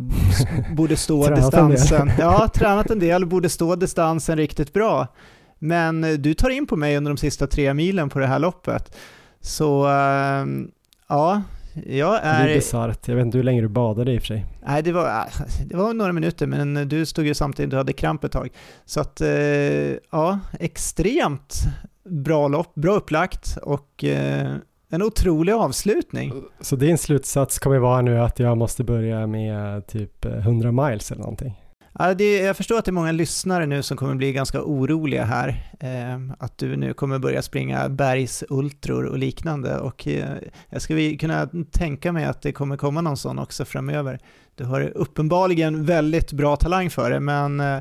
borde 0.76 0.97
stå 0.97 1.36
distansen. 1.36 2.12
Ja, 2.20 2.49
tränat 2.53 2.89
en 2.89 2.99
del, 2.99 3.26
borde 3.26 3.49
stå 3.49 3.76
distansen 3.76 4.38
riktigt 4.38 4.74
bra. 4.74 5.07
Men 5.60 6.03
eh, 6.03 6.14
du 6.14 6.34
tar 6.34 6.49
in 6.49 6.68
på 6.68 6.76
mig 6.76 6.97
under 6.97 7.12
de 7.12 7.18
sista 7.18 7.47
tre 7.47 7.74
milen 7.74 8.10
på 8.10 8.20
det 8.20 8.28
här 8.28 8.39
loppet. 8.39 8.95
Så 9.41 9.88
äh, 9.88 10.45
ja, 11.07 11.41
jag 11.88 12.20
är... 12.24 12.46
Det 12.46 12.52
är 12.52 12.56
bisarrt. 12.56 13.08
Jag 13.08 13.16
vet 13.16 13.26
inte 13.26 13.38
hur 13.38 13.44
länge 13.44 13.62
du 13.62 13.68
badade 13.68 14.14
i 14.14 14.18
och 14.18 14.22
för 14.22 14.28
sig. 14.28 14.46
Nej, 14.68 14.84
det 14.84 14.92
var, 14.92 15.26
det 15.66 15.78
var 15.78 15.94
några 15.94 16.12
minuter, 16.12 16.48
men 16.48 16.90
du 16.90 17.06
stod 17.06 17.26
ju 17.26 17.34
samtidigt, 17.34 17.72
du 17.72 17.78
hade 17.78 17.94
kramp 17.94 18.24
ett 18.24 18.32
tag. 18.32 18.50
Så 18.86 19.02
att, 19.02 19.22
eh, 19.22 19.30
ja, 20.12 20.40
extremt 20.60 21.64
bra 22.10 22.48
lopp, 22.48 22.76
bra 22.76 22.94
upplagt 22.96 23.58
och 23.64 24.04
eh, 24.04 24.56
en 24.92 25.02
otrolig 25.02 25.54
avslutning. 25.54 26.34
Så 26.62 26.76
din 26.76 26.98
slutsats 26.98 27.60
kommer 27.60 27.78
vara 27.78 28.02
nu 28.02 28.20
att 28.20 28.40
jag 28.40 28.58
måste 28.58 28.84
börja 28.84 29.28
med 29.28 29.88
typ 29.88 30.26
100 30.26 30.72
miles 30.72 31.12
eller 31.12 31.22
någonting? 31.22 31.62
Ja, 32.02 32.14
det, 32.14 32.39
jag 32.39 32.58
förstår 32.58 32.78
att 32.78 32.86
det 32.86 32.91
är 32.91 32.93
många 32.93 33.12
lyssnare 33.12 33.66
nu 33.66 33.84
som 33.84 33.97
kommer 33.97 34.16
bli 34.16 34.34
ganska 34.34 34.62
oroliga 34.64 35.24
här. 35.24 35.74
Eh, 35.80 36.34
att 36.39 36.58
du 36.58 36.76
nu 36.76 36.93
kommer 36.93 37.20
börja 37.20 37.41
springa 37.41 37.89
bergsultror 37.89 39.06
och 39.06 39.18
liknande. 39.18 39.80
Och 39.80 40.08
eh, 40.08 40.30
jag 40.70 40.82
skulle 40.82 41.16
kunna 41.16 41.50
tänka 41.72 42.12
mig 42.12 42.26
att 42.26 42.41
det 42.41 42.52
kommer 42.52 42.78
komma 42.78 43.02
någon 43.02 43.18
sån 43.18 43.39
också 43.39 43.66
framöver. 43.66 44.20
Du 44.56 44.64
har 44.64 44.82
uppenbarligen 44.82 45.86
väldigt 45.86 46.32
bra 46.32 46.56
talang 46.56 46.89
för 46.89 47.12
det, 47.12 47.20
men 47.20 47.60
eh, 47.60 47.80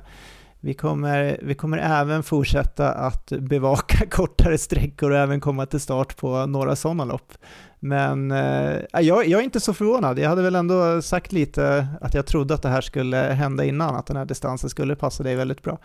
vi 0.60 0.74
kommer, 0.74 1.38
vi 1.42 1.54
kommer 1.54 1.78
även 1.78 2.22
fortsätta 2.22 2.92
att 2.92 3.28
bevaka 3.28 4.06
kortare 4.10 4.58
sträckor 4.58 5.10
och 5.10 5.18
även 5.18 5.40
komma 5.40 5.66
till 5.66 5.80
start 5.80 6.16
på 6.16 6.46
några 6.46 6.76
sådana 6.76 7.04
lopp. 7.04 7.32
Men 7.80 8.30
eh, 8.30 8.80
jag, 8.92 9.28
jag, 9.28 9.40
är 9.40 9.44
inte 9.44 9.60
så 9.60 9.74
förvånad. 9.74 10.18
Jag 10.18 10.28
hade 10.28 10.42
väl 10.42 10.54
ändå 10.54 11.02
sagt 11.02 11.32
lite 11.32 11.88
att 12.00 12.14
jag 12.14 12.26
trodde 12.26 12.54
att 12.54 12.62
det 12.62 12.68
här 12.68 12.80
skulle 12.80 13.16
hända 13.16 13.64
innan, 13.64 13.94
att 13.94 14.06
den 14.06 14.16
här 14.16 14.24
distansen 14.24 14.70
skulle 14.70 14.96
passa 14.96 15.22
dig 15.22 15.36
väldigt 15.36 15.62
bra. 15.62 15.78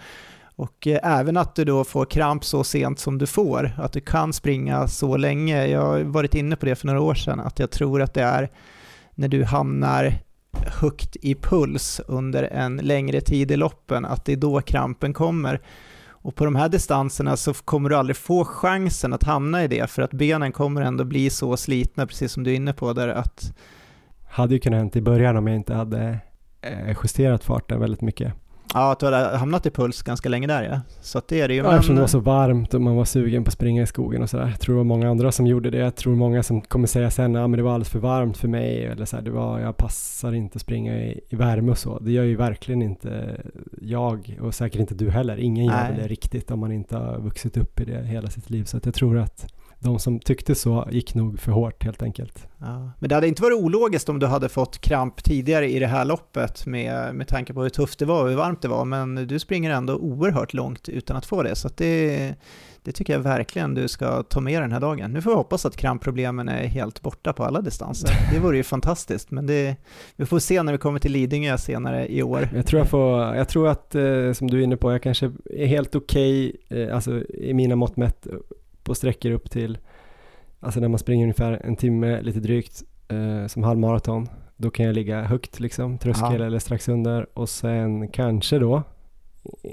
Och 0.56 0.88
eh, 0.88 1.00
även 1.20 1.38
att 1.38 1.56
du 1.56 1.66
då 1.66 1.84
får 1.84 2.06
kramp 2.06 2.46
så 2.46 2.64
sent 2.64 3.00
som 3.00 3.18
du 3.18 3.28
får, 3.28 3.72
att 3.78 3.94
du 3.94 4.00
kan 4.00 4.34
springa 4.34 4.88
så 4.88 5.18
länge. 5.18 5.68
Jag 5.68 5.82
har 5.82 6.00
varit 6.00 6.36
inne 6.36 6.56
på 6.56 6.66
det 6.66 6.76
för 6.76 6.88
några 6.88 7.02
år 7.02 7.16
sedan, 7.16 7.40
att 7.40 7.60
jag 7.60 7.72
tror 7.72 8.02
att 8.02 8.14
det 8.14 8.24
är 8.24 8.50
när 9.16 9.28
du 9.28 9.44
hamnar 9.44 10.14
högt 10.82 11.16
i 11.16 11.36
puls 11.36 12.02
under 12.08 12.44
en 12.44 12.78
längre 12.78 13.22
tid 13.22 13.52
i 13.52 13.56
loppen, 13.56 14.06
att 14.06 14.26
det 14.26 14.32
är 14.32 14.38
då 14.38 14.62
krampen 14.62 15.14
kommer. 15.14 15.62
Och 16.24 16.36
på 16.36 16.46
de 16.46 16.56
här 16.56 16.70
distanserna 16.70 17.38
så 17.38 17.54
kommer 17.54 17.90
du 17.90 17.96
aldrig 17.96 18.16
få 18.16 18.46
chansen 18.46 19.14
att 19.14 19.24
hamna 19.24 19.64
i 19.64 19.68
det, 19.68 19.90
för 19.90 20.02
att 20.02 20.12
benen 20.12 20.52
kommer 20.52 20.82
ändå 20.82 21.04
bli 21.04 21.30
så 21.30 21.58
slitna, 21.58 22.08
precis 22.08 22.32
som 22.32 22.44
du 22.44 22.52
är 22.52 22.56
inne 22.56 22.74
på 22.74 22.94
där, 22.94 23.08
att... 23.08 23.54
Hade 24.28 24.54
ju 24.54 24.60
kunnat 24.60 24.80
hänt 24.80 24.96
i 24.96 25.02
början 25.02 25.38
om 25.38 25.48
jag 25.48 25.56
inte 25.56 25.74
hade 25.74 26.20
eh, 26.62 26.98
justerat 27.04 27.44
farten 27.44 27.80
väldigt 27.80 28.02
mycket. 28.02 28.34
Ja, 28.74 28.92
att 28.92 29.00
du 29.00 29.06
hade 29.06 29.38
hamnat 29.38 29.66
i 29.66 29.72
puls 29.72 30.02
ganska 30.02 30.30
länge 30.30 30.48
där 30.48 30.64
ja. 30.64 30.82
Så 31.02 31.22
det 31.28 31.42
är 31.42 31.48
det 31.48 31.54
ju. 31.54 31.64
Ja, 31.64 31.74
eftersom 31.74 31.96
det 31.96 32.02
var 32.02 32.08
så 32.08 32.20
varmt 32.20 32.74
och 32.74 32.82
man 32.82 32.96
var 32.96 33.06
sugen 33.06 33.44
på 33.44 33.48
att 33.48 33.54
springa 33.54 33.84
i 33.84 33.86
skogen 33.86 34.22
och 34.22 34.30
sådär. 34.30 34.48
Jag 34.48 34.60
tror 34.60 34.76
det 34.76 34.78
var 34.78 34.84
många 34.84 35.10
andra 35.10 35.32
som 35.32 35.48
gjorde 35.48 35.70
det. 35.70 35.78
Jag 35.78 35.96
tror 35.96 36.16
många 36.16 36.44
som 36.44 36.62
kommer 36.62 36.88
säga 36.88 37.12
sen, 37.12 37.34
ja 37.34 37.48
men 37.48 37.58
det 37.58 37.64
var 37.64 37.74
alldeles 37.74 37.90
för 37.90 38.00
varmt 38.00 38.38
för 38.38 38.48
mig 38.48 38.86
eller 38.86 39.06
så 39.06 39.16
här, 39.16 39.24
det 39.24 39.32
var, 39.32 39.60
jag 39.60 39.78
passar 39.78 40.34
inte 40.34 40.56
att 40.56 40.62
springa 40.62 40.96
i, 40.96 41.22
i 41.30 41.36
värme 41.36 41.72
och 41.72 41.78
så. 41.78 42.00
Det 42.00 42.12
gör 42.12 42.24
ju 42.24 42.36
verkligen 42.36 42.82
inte 42.82 43.42
jag 43.82 44.40
och 44.42 44.54
säkert 44.54 44.80
inte 44.80 44.96
du 44.96 45.10
heller. 45.10 45.38
Ingen 45.38 45.66
gör 45.66 45.88
väl 45.90 45.98
det 45.98 46.08
riktigt 46.08 46.52
om 46.52 46.60
man 46.60 46.72
inte 46.72 46.98
har 46.98 47.20
vuxit 47.20 47.58
upp 47.58 47.80
i 47.80 47.86
det 47.86 48.04
hela 48.04 48.30
sitt 48.30 48.50
liv. 48.50 48.64
Så 48.64 48.78
att 48.78 48.86
jag 48.86 48.96
tror 48.96 49.18
att 49.18 49.48
de 49.84 50.00
som 50.00 50.20
tyckte 50.20 50.56
så 50.56 50.88
gick 50.92 51.16
nog 51.16 51.40
för 51.40 51.52
hårt 51.52 51.84
helt 51.84 52.04
enkelt. 52.04 52.48
Ja, 52.58 52.92
men 53.00 53.10
det 53.10 53.16
hade 53.16 53.28
inte 53.28 53.42
varit 53.42 53.58
ologiskt 53.58 54.10
om 54.10 54.20
du 54.20 54.26
hade 54.26 54.50
fått 54.50 54.78
kramp 54.78 55.24
tidigare 55.24 55.70
i 55.70 55.80
det 55.80 55.88
här 55.88 56.06
loppet 56.06 56.66
med, 56.66 57.16
med 57.16 57.28
tanke 57.28 57.54
på 57.54 57.62
hur 57.62 57.70
tufft 57.70 58.00
det 58.00 58.06
var 58.06 58.24
och 58.24 58.30
hur 58.30 58.36
varmt 58.36 58.62
det 58.62 58.68
var, 58.68 58.86
men 58.86 59.28
du 59.28 59.40
springer 59.40 59.72
ändå 59.72 59.96
oerhört 59.96 60.54
långt 60.54 60.90
utan 60.90 61.18
att 61.18 61.26
få 61.26 61.44
det, 61.44 61.56
så 61.56 61.70
det, 61.78 62.36
det 62.84 62.92
tycker 62.92 63.14
jag 63.14 63.20
verkligen 63.20 63.74
du 63.74 63.88
ska 63.88 64.24
ta 64.24 64.40
med 64.40 64.62
den 64.62 64.72
här 64.72 64.80
dagen. 64.80 65.12
Nu 65.12 65.22
får 65.22 65.30
vi 65.30 65.36
hoppas 65.36 65.66
att 65.66 65.76
krampproblemen 65.76 66.50
är 66.50 66.68
helt 66.68 67.02
borta 67.02 67.34
på 67.34 67.44
alla 67.44 67.62
distanser. 67.62 68.10
Det 68.34 68.40
vore 68.40 68.58
ju 68.58 68.64
fantastiskt, 68.64 69.32
men 69.32 69.48
det, 69.48 69.76
vi 70.16 70.26
får 70.26 70.40
se 70.40 70.64
när 70.64 70.72
vi 70.72 70.78
kommer 70.78 71.00
till 71.00 71.12
Lidingö 71.12 71.58
senare 71.58 72.08
i 72.08 72.24
år. 72.24 72.50
Jag 72.56 72.66
tror, 72.66 72.80
jag 72.80 72.90
får, 72.90 73.36
jag 73.36 73.50
tror 73.50 73.68
att, 73.68 73.96
eh, 73.96 74.32
som 74.34 74.50
du 74.50 74.60
är 74.60 74.64
inne 74.64 74.78
på, 74.78 74.92
jag 74.92 75.04
kanske 75.04 75.32
är 75.46 75.66
helt 75.66 75.96
okej, 75.96 76.54
okay, 76.66 76.84
eh, 76.84 76.96
alltså 76.96 77.24
i 77.28 77.54
mina 77.54 77.76
mått 77.76 77.98
mätt, 77.98 78.28
på 78.84 78.96
sträckor 78.96 79.32
upp 79.32 79.52
till, 79.52 79.78
alltså 80.60 80.80
när 80.80 80.88
man 80.88 81.00
springer 81.00 81.24
ungefär 81.24 81.62
en 81.64 81.76
timme 81.76 82.22
lite 82.22 82.40
drygt 82.40 82.84
eh, 83.08 83.48
som 83.48 83.64
halvmaraton, 83.64 84.28
då 84.58 84.72
kan 84.72 84.86
jag 84.86 84.96
ligga 84.96 85.24
högt 85.24 85.60
liksom, 85.60 85.98
tröskel 85.98 86.40
ja. 86.40 86.46
eller 86.46 86.60
strax 86.60 86.90
under 86.90 87.40
och 87.40 87.50
sen 87.50 88.08
kanske 88.08 88.60
då, 88.60 88.84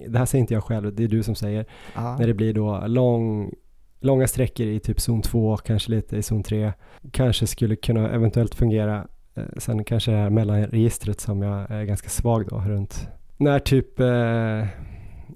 det 0.09 0.19
här 0.19 0.27
säger 0.27 0.41
inte 0.41 0.55
jag 0.55 0.65
själv, 0.65 0.95
det 0.95 1.05
är 1.05 1.09
du 1.09 1.23
som 1.23 1.35
säger, 1.35 1.67
ja. 1.95 2.17
när 2.19 2.27
det 2.27 2.35
blir 2.35 2.55
då 2.55 2.85
lång, 2.87 3.55
långa 4.01 4.27
sträckor 4.27 4.67
i 4.67 4.81
typ 4.81 5.01
zon 5.01 5.23
2, 5.23 5.57
kanske 5.57 5.91
lite 5.91 6.17
i 6.17 6.23
zon 6.23 6.43
3, 6.43 6.73
kanske 7.11 7.47
skulle 7.47 7.77
kunna 7.77 8.11
eventuellt 8.11 8.55
fungera. 8.55 9.07
Eh, 9.35 9.45
sen 9.57 9.85
kanske 9.85 10.11
det 10.11 10.17
här 10.17 10.31
mellanregistret 10.31 11.21
som 11.21 11.43
jag 11.43 11.71
är 11.71 11.85
ganska 11.85 12.09
svag 12.09 12.49
då 12.49 12.59
runt 12.59 13.09
när 13.41 13.59
typ 13.59 14.01
eh, 14.01 14.67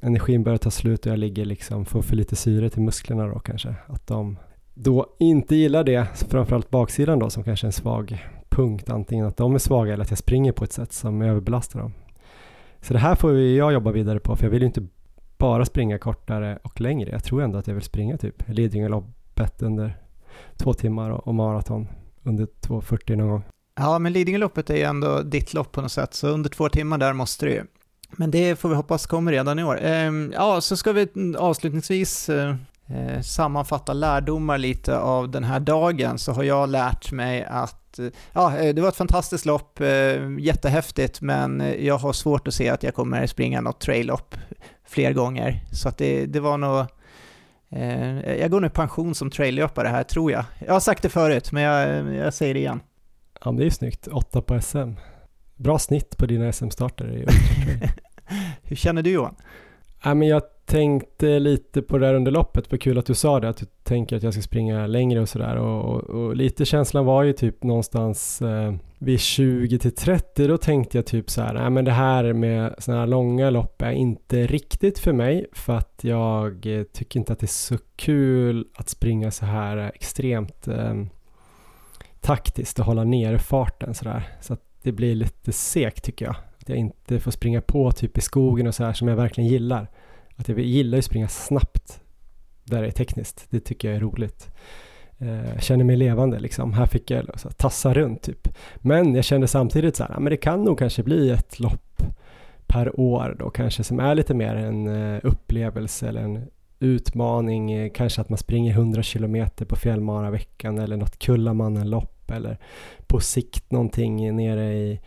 energin 0.04 0.42
börjar 0.42 0.58
ta 0.58 0.70
slut 0.70 1.06
och 1.06 1.12
jag 1.12 1.18
ligger 1.18 1.44
liksom, 1.44 1.84
får 1.84 2.02
för 2.02 2.16
lite 2.16 2.36
syre 2.36 2.70
till 2.70 2.82
musklerna 2.82 3.26
då 3.26 3.38
kanske. 3.38 3.74
Att 3.86 4.06
de 4.06 4.36
då 4.74 5.06
inte 5.18 5.56
gillar 5.56 5.84
det, 5.84 6.06
framförallt 6.28 6.70
baksidan 6.70 7.18
då 7.18 7.30
som 7.30 7.44
kanske 7.44 7.64
är 7.66 7.68
en 7.68 7.72
svag 7.72 8.24
punkt, 8.48 8.90
antingen 8.90 9.26
att 9.26 9.36
de 9.36 9.54
är 9.54 9.58
svaga 9.58 9.92
eller 9.92 10.04
att 10.04 10.10
jag 10.10 10.18
springer 10.18 10.52
på 10.52 10.64
ett 10.64 10.72
sätt 10.72 10.92
som 10.92 11.22
överbelastar 11.22 11.80
dem. 11.80 11.92
Så 12.80 12.92
det 12.92 12.98
här 12.98 13.14
får 13.14 13.38
jag 13.38 13.72
jobba 13.72 13.90
vidare 13.92 14.20
på 14.20 14.36
för 14.36 14.44
jag 14.44 14.50
vill 14.50 14.62
ju 14.62 14.66
inte 14.66 14.86
bara 15.38 15.64
springa 15.64 15.98
kortare 15.98 16.58
och 16.62 16.80
längre. 16.80 17.10
Jag 17.10 17.24
tror 17.24 17.42
ändå 17.42 17.58
att 17.58 17.66
jag 17.66 17.74
vill 17.74 17.84
springa 17.84 18.16
typ 18.18 18.48
Lidingöloppet 18.48 19.62
under 19.62 19.98
två 20.56 20.74
timmar 20.74 21.10
och, 21.10 21.26
och 21.26 21.34
maraton 21.34 21.88
under 22.22 22.44
2.40 22.44 23.16
någon 23.16 23.28
gång. 23.28 23.42
Ja, 23.76 23.98
men 23.98 24.12
Lidingöloppet 24.12 24.70
är 24.70 24.76
ju 24.76 24.82
ändå 24.82 25.22
ditt 25.22 25.54
lopp 25.54 25.72
på 25.72 25.80
något 25.80 25.92
sätt, 25.92 26.14
så 26.14 26.28
under 26.28 26.50
två 26.50 26.68
timmar 26.68 26.98
där 26.98 27.12
måste 27.12 27.46
du 27.46 27.52
ju. 27.52 27.62
Men 28.16 28.30
det 28.30 28.56
får 28.56 28.68
vi 28.68 28.74
hoppas 28.74 29.06
kommer 29.06 29.32
redan 29.32 29.58
i 29.58 29.64
år. 29.64 29.78
Ehm, 29.82 30.32
ja, 30.34 30.60
så 30.60 30.76
ska 30.76 30.92
vi 30.92 31.08
avslutningsvis 31.38 32.28
eh, 32.28 32.54
eh, 32.86 33.20
sammanfatta 33.20 33.92
lärdomar 33.92 34.58
lite 34.58 34.98
av 34.98 35.30
den 35.30 35.44
här 35.44 35.60
dagen 35.60 36.18
så 36.18 36.32
har 36.32 36.42
jag 36.42 36.68
lärt 36.68 37.12
mig 37.12 37.44
att 37.44 37.98
eh, 37.98 38.06
ja, 38.32 38.58
eh, 38.58 38.74
det 38.74 38.82
var 38.82 38.88
ett 38.88 38.96
fantastiskt 38.96 39.46
lopp, 39.46 39.80
jättehäftigt, 40.38 41.20
men 41.20 41.74
jag 41.78 41.98
har 41.98 42.12
svårt 42.12 42.48
att 42.48 42.54
se 42.54 42.68
att 42.68 42.82
jag 42.82 42.94
kommer 42.94 43.26
springa 43.26 43.60
något 43.60 43.80
trail-lopp 43.80 44.34
fler 44.86 45.12
gånger. 45.12 45.64
Så 45.72 45.88
att 45.88 45.98
det, 45.98 46.26
det 46.26 46.40
var 46.40 46.58
nog 46.58 46.86
jag 48.38 48.50
går 48.50 48.60
nu 48.60 48.68
pension 48.70 49.14
som 49.14 49.30
traillöpare 49.30 49.88
här, 49.88 50.02
tror 50.02 50.32
jag. 50.32 50.44
Jag 50.66 50.72
har 50.72 50.80
sagt 50.80 51.02
det 51.02 51.08
förut, 51.08 51.52
men 51.52 51.62
jag, 51.62 52.14
jag 52.14 52.34
säger 52.34 52.54
det 52.54 52.60
igen. 52.60 52.80
Ja, 53.44 53.52
det 53.52 53.66
är 53.66 53.70
snyggt. 53.70 54.06
Åtta 54.06 54.42
på 54.42 54.60
SM. 54.60 54.92
Bra 55.56 55.78
snitt 55.78 56.16
på 56.18 56.26
dina 56.26 56.52
SM-starter 56.52 57.06
Hur 58.62 58.76
känner 58.76 59.02
du 59.02 59.10
Johan? 59.10 59.34
Ja, 60.04 60.14
men 60.14 60.28
jag 60.28 60.42
tänkte 60.66 61.38
lite 61.38 61.82
på 61.82 61.98
det 61.98 62.06
där 62.06 62.14
under 62.14 62.32
loppet, 62.32 62.70
vad 62.70 62.80
kul 62.80 62.98
att 62.98 63.06
du 63.06 63.14
sa 63.14 63.40
det, 63.40 63.48
att 63.48 63.56
du 63.56 63.66
tänker 63.82 64.16
att 64.16 64.22
jag 64.22 64.32
ska 64.32 64.42
springa 64.42 64.86
längre 64.86 65.20
och 65.20 65.28
sådär 65.28 65.56
och, 65.56 65.84
och, 65.84 66.02
och, 66.02 66.36
lite 66.36 66.64
känslan 66.64 67.04
var 67.04 67.22
ju 67.22 67.32
typ 67.32 67.62
någonstans 67.62 68.42
eh, 68.42 68.74
vid 68.98 69.20
20 69.20 69.78
till 69.78 69.94
30, 69.94 70.46
då 70.46 70.58
tänkte 70.58 70.98
jag 70.98 71.06
typ 71.06 71.30
så 71.30 71.42
här, 71.42 71.54
nej 71.54 71.70
men 71.70 71.84
det 71.84 71.92
här 71.92 72.32
med 72.32 72.74
sådana 72.78 73.00
här 73.00 73.06
långa 73.06 73.50
lopp 73.50 73.82
är 73.82 73.90
inte 73.90 74.46
riktigt 74.46 74.98
för 74.98 75.12
mig 75.12 75.46
för 75.52 75.76
att 75.76 76.00
jag 76.02 76.66
eh, 76.66 76.82
tycker 76.82 77.20
inte 77.20 77.32
att 77.32 77.40
det 77.40 77.46
är 77.46 77.48
så 77.48 77.78
kul 77.96 78.66
att 78.74 78.88
springa 78.88 79.30
så 79.30 79.46
här 79.46 79.92
extremt 79.94 80.68
eh, 80.68 80.94
taktiskt 82.20 82.78
och 82.78 82.84
hålla 82.84 83.04
ner 83.04 83.38
farten 83.38 83.94
sådär. 83.94 84.28
Så 84.40 84.52
att 84.52 84.73
det 84.84 84.92
blir 84.92 85.14
lite 85.14 85.52
segt 85.52 86.04
tycker 86.04 86.26
jag. 86.26 86.36
Att 86.60 86.68
jag 86.68 86.78
inte 86.78 87.20
får 87.20 87.30
springa 87.30 87.60
på 87.60 87.92
typ 87.92 88.18
i 88.18 88.20
skogen 88.20 88.66
och 88.66 88.74
så 88.74 88.84
här 88.84 88.92
som 88.92 89.08
jag 89.08 89.16
verkligen 89.16 89.50
gillar. 89.50 89.90
Att 90.36 90.48
jag 90.48 90.60
gillar 90.60 90.98
att 90.98 91.04
springa 91.04 91.28
snabbt 91.28 92.00
där 92.64 92.82
det 92.82 92.88
är 92.88 92.92
tekniskt. 92.92 93.46
Det 93.50 93.60
tycker 93.60 93.88
jag 93.88 93.96
är 93.96 94.00
roligt. 94.00 94.50
Eh, 95.18 95.52
jag 95.52 95.62
känner 95.62 95.84
mig 95.84 95.96
levande 95.96 96.38
liksom. 96.38 96.72
Här 96.72 96.86
fick 96.86 97.10
jag 97.10 97.40
så, 97.40 97.50
tassa 97.50 97.94
runt 97.94 98.22
typ. 98.22 98.48
Men 98.76 99.14
jag 99.14 99.24
kände 99.24 99.48
samtidigt 99.48 99.96
så 99.96 100.04
här, 100.04 100.20
men 100.20 100.30
det 100.30 100.36
kan 100.36 100.62
nog 100.62 100.78
kanske 100.78 101.02
bli 101.02 101.30
ett 101.30 101.60
lopp 101.60 102.02
per 102.66 103.00
år 103.00 103.36
då 103.38 103.50
kanske 103.50 103.84
som 103.84 104.00
är 104.00 104.14
lite 104.14 104.34
mer 104.34 104.54
en 104.54 104.86
eh, 104.86 105.20
upplevelse 105.22 106.08
eller 106.08 106.22
en 106.22 106.46
utmaning, 106.78 107.72
eh, 107.72 107.92
kanske 107.94 108.20
att 108.20 108.28
man 108.28 108.38
springer 108.38 108.72
100 108.72 109.02
kilometer 109.02 109.64
på 109.64 109.76
fjällmaraveckan 109.76 110.78
eller 110.78 110.96
något 110.96 111.18
Kullamannen-lopp 111.18 112.13
eller 112.30 112.58
på 113.06 113.20
sikt 113.20 113.70
någonting 113.70 114.36
nere 114.36 114.74
i, 114.74 115.00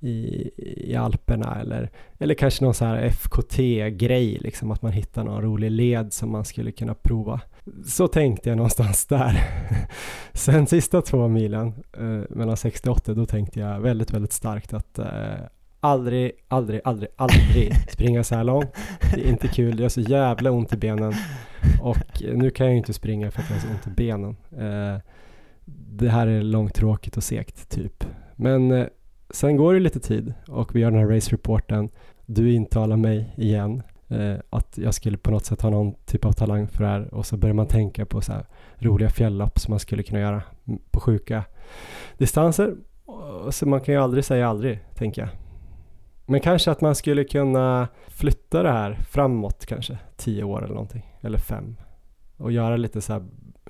i, 0.00 0.50
i 0.90 0.96
Alperna 0.96 1.60
eller, 1.60 1.90
eller 2.18 2.34
kanske 2.34 2.64
någon 2.64 2.74
så 2.74 2.84
här 2.84 3.10
FKT-grej, 3.10 4.38
liksom 4.40 4.70
att 4.70 4.82
man 4.82 4.92
hittar 4.92 5.24
någon 5.24 5.42
rolig 5.42 5.70
led 5.70 6.12
som 6.12 6.30
man 6.30 6.44
skulle 6.44 6.72
kunna 6.72 6.94
prova. 6.94 7.40
Så 7.86 8.08
tänkte 8.08 8.48
jag 8.48 8.56
någonstans 8.56 9.06
där. 9.08 9.40
Sen 10.32 10.66
sista 10.66 11.02
två 11.02 11.28
milen, 11.28 11.72
eh, 11.98 12.36
mellan 12.36 12.56
60 12.56 12.88
och 12.90 12.96
80, 12.96 13.14
då 13.14 13.26
tänkte 13.26 13.60
jag 13.60 13.80
väldigt, 13.80 14.10
väldigt 14.10 14.32
starkt 14.32 14.74
att 14.74 14.98
eh, 14.98 15.06
aldrig, 15.80 16.32
aldrig, 16.48 16.80
aldrig, 16.84 17.10
aldrig 17.16 17.72
springa 17.90 18.24
så 18.24 18.34
här 18.34 18.44
långt. 18.44 18.76
Det 19.14 19.26
är 19.26 19.30
inte 19.30 19.48
kul, 19.48 19.76
det 19.76 19.82
gör 19.82 19.88
så 19.88 20.00
jävla 20.00 20.50
ont 20.50 20.72
i 20.72 20.76
benen. 20.76 21.14
Och 21.82 22.22
nu 22.34 22.50
kan 22.50 22.66
jag 22.66 22.72
ju 22.72 22.78
inte 22.78 22.92
springa 22.92 23.30
för 23.30 23.42
att 23.42 23.50
jag 23.50 23.56
har 23.56 23.62
så 23.62 23.68
ont 23.68 23.86
i 23.86 23.90
benen. 23.90 24.36
Eh, 24.58 25.00
det 25.74 26.08
här 26.08 26.26
är 26.26 26.42
långtråkigt 26.42 27.16
och 27.16 27.24
segt, 27.24 27.68
typ. 27.68 28.04
Men 28.36 28.72
eh, 28.72 28.86
sen 29.30 29.56
går 29.56 29.74
det 29.74 29.80
lite 29.80 30.00
tid 30.00 30.34
och 30.48 30.74
vi 30.74 30.80
gör 30.80 30.90
den 30.90 31.00
här 31.00 31.06
race-reporten. 31.06 31.88
Du 32.26 32.52
intalar 32.52 32.96
mig 32.96 33.34
igen 33.36 33.82
eh, 34.08 34.36
att 34.50 34.78
jag 34.78 34.94
skulle 34.94 35.18
på 35.18 35.30
något 35.30 35.44
sätt 35.44 35.62
ha 35.62 35.70
någon 35.70 35.94
typ 36.04 36.24
av 36.24 36.32
talang 36.32 36.68
för 36.68 36.84
det 36.84 36.90
här 36.90 37.14
och 37.14 37.26
så 37.26 37.36
börjar 37.36 37.54
man 37.54 37.66
tänka 37.66 38.06
på 38.06 38.20
så 38.20 38.32
här 38.32 38.46
roliga 38.78 39.10
fjällopp 39.10 39.58
som 39.58 39.72
man 39.72 39.80
skulle 39.80 40.02
kunna 40.02 40.20
göra 40.20 40.42
på 40.90 41.00
sjuka 41.00 41.44
distanser. 42.18 42.74
Så 43.50 43.68
man 43.68 43.80
kan 43.80 43.94
ju 43.94 44.00
aldrig 44.00 44.24
säga 44.24 44.48
aldrig, 44.48 44.80
tänker 44.94 45.22
jag. 45.22 45.30
Men 46.26 46.40
kanske 46.40 46.70
att 46.70 46.80
man 46.80 46.94
skulle 46.94 47.24
kunna 47.24 47.88
flytta 48.08 48.62
det 48.62 48.72
här 48.72 48.98
framåt 49.10 49.66
kanske, 49.66 49.98
tio 50.16 50.44
år 50.44 50.64
eller 50.64 50.74
någonting, 50.74 51.16
eller 51.20 51.38
fem. 51.38 51.76
Och 52.36 52.52
göra 52.52 52.76
lite 52.76 53.00
så 53.00 53.12
här 53.12 53.22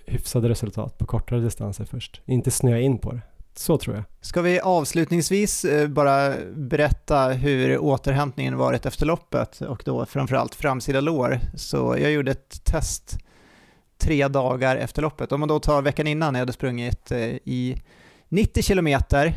hyfsade 0.07 0.49
resultat 0.49 0.99
på 0.99 1.07
kortare 1.07 1.41
distanser 1.41 1.85
först. 1.85 2.21
Inte 2.27 2.51
snöa 2.51 2.81
in 2.81 2.99
på 2.99 3.13
det. 3.13 3.21
Så 3.55 3.79
tror 3.79 3.97
jag. 3.97 4.05
Ska 4.21 4.43
vi 4.43 4.61
avslutningsvis 4.61 5.65
eh, 5.65 5.89
bara 5.89 6.35
berätta 6.55 7.29
hur 7.29 7.79
återhämtningen 7.79 8.57
varit 8.57 8.87
efter 8.87 9.07
loppet 9.07 9.61
och 9.61 9.83
då 9.85 10.07
framförallt 10.07 10.55
framsida 10.55 11.01
lår. 11.01 11.41
Så 11.57 11.97
jag 12.01 12.13
gjorde 12.13 12.31
ett 12.31 12.65
test 12.65 13.19
tre 13.99 14.29
dagar 14.29 14.77
efter 14.77 15.03
loppet. 15.03 15.33
Om 15.33 15.41
man 15.41 15.49
då 15.49 15.61
tar 15.61 15.83
veckan 15.83 16.07
innan 16.07 16.35
jag 16.35 16.41
hade 16.41 16.53
sprungit 16.53 17.13
eh, 17.13 17.21
i 17.45 17.83
90 18.29 18.63
km 18.63 18.89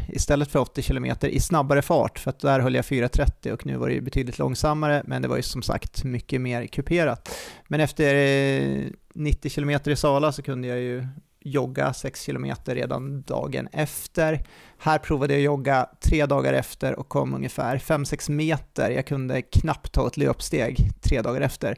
istället 0.08 0.52
för 0.52 0.60
80 0.60 0.82
km 0.82 1.06
i 1.22 1.40
snabbare 1.40 1.82
fart, 1.82 2.20
för 2.20 2.30
att 2.30 2.40
där 2.40 2.60
höll 2.60 2.76
jag 2.76 2.86
4.30 2.86 3.52
och 3.52 3.66
nu 3.66 3.78
var 3.78 3.88
det 3.88 3.94
ju 3.94 4.02
betydligt 4.02 4.40
långsammare, 4.40 5.04
men 5.06 5.22
det 5.22 5.28
var 5.28 5.36
ju 5.36 5.42
som 5.42 5.62
sagt 5.62 6.04
mycket 6.04 6.42
mer 6.42 6.68
kuperat. 6.68 7.30
Men 7.68 7.80
efter 7.80 8.16
eh, 8.16 8.86
90 9.14 9.52
km 9.52 9.70
i 9.86 9.96
Sala 9.96 10.32
så 10.32 10.42
kunde 10.42 10.68
jag 10.68 10.80
ju 10.80 11.08
jogga 11.40 11.94
6 11.94 12.26
km 12.26 12.46
redan 12.66 13.22
dagen 13.22 13.68
efter. 13.72 14.46
Här 14.78 14.98
provade 14.98 15.34
jag 15.34 15.42
jogga 15.42 15.90
tre 16.00 16.26
dagar 16.26 16.54
efter 16.54 17.00
och 17.00 17.10
kom 17.10 17.34
ungefär 17.34 17.78
5-6 17.78 18.32
meter. 18.32 18.90
Jag 18.90 19.06
kunde 19.06 19.42
knappt 19.42 19.94
ta 19.94 20.08
ett 20.08 20.18
löpsteg 20.18 20.78
tre 21.02 21.22
dagar 21.22 21.42
efter. 21.42 21.78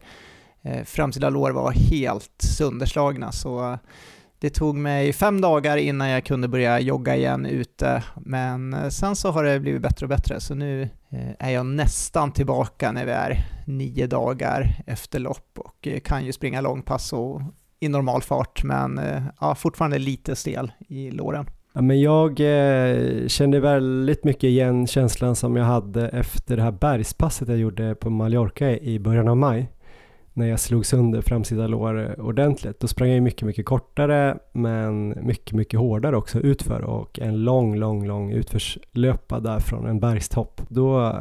Eh, 0.61 0.83
framsida 0.83 1.29
lår 1.29 1.51
var 1.51 1.71
helt 1.71 2.41
sönderslagna, 2.57 3.31
så 3.31 3.77
det 4.41 4.49
tog 4.49 4.75
mig 4.75 5.13
fem 5.13 5.41
dagar 5.41 5.77
innan 5.77 6.09
jag 6.09 6.25
kunde 6.25 6.47
börja 6.47 6.79
jogga 6.79 7.15
igen 7.15 7.45
ute, 7.45 8.03
men 8.15 8.73
eh, 8.73 8.89
sen 8.89 9.15
så 9.15 9.31
har 9.31 9.43
det 9.43 9.59
blivit 9.59 9.81
bättre 9.81 10.05
och 10.05 10.09
bättre, 10.09 10.39
så 10.39 10.55
nu 10.55 10.81
eh, 11.09 11.47
är 11.47 11.51
jag 11.51 11.65
nästan 11.65 12.31
tillbaka 12.31 12.91
när 12.91 13.05
vi 13.05 13.11
är 13.11 13.45
nio 13.65 14.07
dagar 14.07 14.83
efter 14.87 15.19
lopp 15.19 15.59
och 15.59 15.87
eh, 15.87 15.99
kan 15.99 16.25
ju 16.25 16.31
springa 16.31 16.61
långpass 16.61 17.13
och 17.13 17.41
i 17.79 17.89
normal 17.89 18.21
fart, 18.21 18.63
men 18.63 19.01
ja, 19.39 19.55
fortfarande 19.55 19.97
lite 19.97 20.35
stel 20.35 20.71
i 20.87 21.11
låren. 21.11 21.45
Ja, 21.73 21.81
men 21.81 22.01
jag 22.01 22.39
eh, 22.39 23.27
kände 23.27 23.59
väldigt 23.59 24.23
mycket 24.23 24.43
igen 24.43 24.87
känslan 24.87 25.35
som 25.35 25.55
jag 25.55 25.65
hade 25.65 26.07
efter 26.07 26.57
det 26.57 26.63
här 26.63 26.71
bergspasset 26.71 27.47
jag 27.47 27.57
gjorde 27.57 27.95
på 27.95 28.09
Mallorca 28.09 28.69
i 28.69 28.99
början 28.99 29.27
av 29.27 29.37
maj 29.37 29.71
när 30.33 30.47
jag 30.47 30.59
slog 30.59 30.85
sönder 30.85 31.21
framsida 31.21 31.67
lår 31.67 32.21
ordentligt. 32.21 32.79
Då 32.79 32.87
sprang 32.87 33.09
jag 33.09 33.23
mycket, 33.23 33.45
mycket 33.45 33.65
kortare 33.65 34.37
men 34.51 35.17
mycket, 35.25 35.53
mycket 35.53 35.79
hårdare 35.79 36.17
också 36.17 36.39
utför 36.39 36.81
och 36.81 37.19
en 37.19 37.43
lång, 37.43 37.75
lång, 37.75 38.07
lång 38.07 38.31
utförslöpa 38.31 39.39
där 39.39 39.59
från 39.59 39.85
en 39.85 39.99
bergstopp. 39.99 40.61
Då 40.67 41.07
eh, 41.07 41.15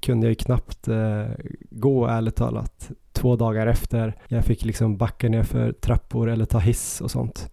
kunde 0.00 0.26
jag 0.26 0.30
ju 0.30 0.34
knappt 0.34 0.88
eh, 0.88 1.24
gå 1.70 2.06
ärligt 2.06 2.36
talat 2.36 2.90
två 3.12 3.36
dagar 3.36 3.66
efter. 3.66 4.14
Jag 4.28 4.44
fick 4.44 4.64
liksom 4.64 4.96
backa 4.96 5.28
ner 5.28 5.42
för 5.42 5.72
trappor 5.72 6.30
eller 6.30 6.44
ta 6.44 6.58
hiss 6.58 7.00
och 7.00 7.10
sånt. 7.10 7.52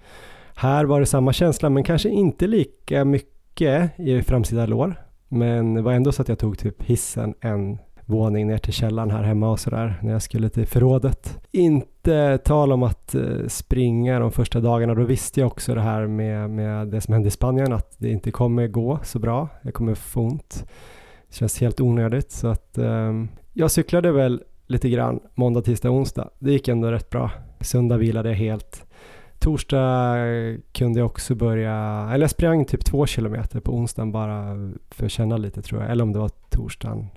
Här 0.55 0.85
var 0.85 0.99
det 0.99 1.05
samma 1.05 1.33
känsla 1.33 1.69
men 1.69 1.83
kanske 1.83 2.09
inte 2.09 2.47
lika 2.47 3.05
mycket 3.05 3.99
i 3.99 4.21
framsida 4.21 4.65
lår. 4.65 4.95
Men 5.27 5.73
det 5.73 5.81
var 5.81 5.93
ändå 5.93 6.11
så 6.11 6.21
att 6.21 6.29
jag 6.29 6.39
tog 6.39 6.57
typ 6.57 6.83
hissen 6.83 7.33
en 7.41 7.77
våning 8.05 8.47
ner 8.47 8.57
till 8.57 8.73
källaren 8.73 9.11
här 9.11 9.23
hemma 9.23 9.51
och 9.51 9.59
sådär 9.59 9.99
när 10.01 10.11
jag 10.11 10.21
skulle 10.21 10.49
till 10.49 10.67
förrådet. 10.67 11.39
Inte 11.51 12.37
tal 12.37 12.71
om 12.71 12.83
att 12.83 13.15
eh, 13.15 13.47
springa 13.47 14.19
de 14.19 14.31
första 14.31 14.59
dagarna. 14.59 14.95
Då 14.95 15.03
visste 15.03 15.39
jag 15.39 15.47
också 15.47 15.75
det 15.75 15.81
här 15.81 16.07
med, 16.07 16.49
med 16.49 16.87
det 16.87 17.01
som 17.01 17.13
hände 17.13 17.27
i 17.27 17.31
Spanien 17.31 17.73
att 17.73 17.95
det 17.97 18.09
inte 18.09 18.31
kommer 18.31 18.67
gå 18.67 18.99
så 19.03 19.19
bra. 19.19 19.47
Jag 19.61 19.73
kommer 19.73 19.95
få 19.95 20.21
ont. 20.21 20.65
Det 21.27 21.35
känns 21.35 21.61
helt 21.61 21.81
onödigt 21.81 22.31
så 22.31 22.47
att 22.47 22.77
um, 22.77 23.29
jag 23.53 23.71
cyklade 23.71 24.11
väl 24.11 24.43
lite 24.67 24.89
grann 24.89 25.19
måndag, 25.35 25.61
tisdag, 25.61 25.89
onsdag. 25.89 26.29
Det 26.39 26.51
gick 26.51 26.67
ändå 26.67 26.91
rätt 26.91 27.09
bra. 27.09 27.31
Söndag 27.59 27.97
vilade 27.97 28.29
jag 28.29 28.35
helt. 28.35 28.85
Torsdag 29.39 30.17
kunde 30.71 30.99
jag 30.99 31.05
också 31.05 31.35
börja, 31.35 31.73
eller 32.11 32.23
jag 32.23 32.29
sprang 32.29 32.65
typ 32.65 32.85
två 32.85 33.05
kilometer 33.05 33.59
på 33.59 33.71
onsdagen 33.73 34.11
bara 34.11 34.55
för 34.89 35.05
att 35.05 35.11
känna 35.11 35.37
lite 35.37 35.61
tror 35.61 35.81
jag, 35.81 35.91
eller 35.91 36.03
om 36.03 36.13
det 36.13 36.19
var 36.19 36.31
torsdagen 36.49 37.07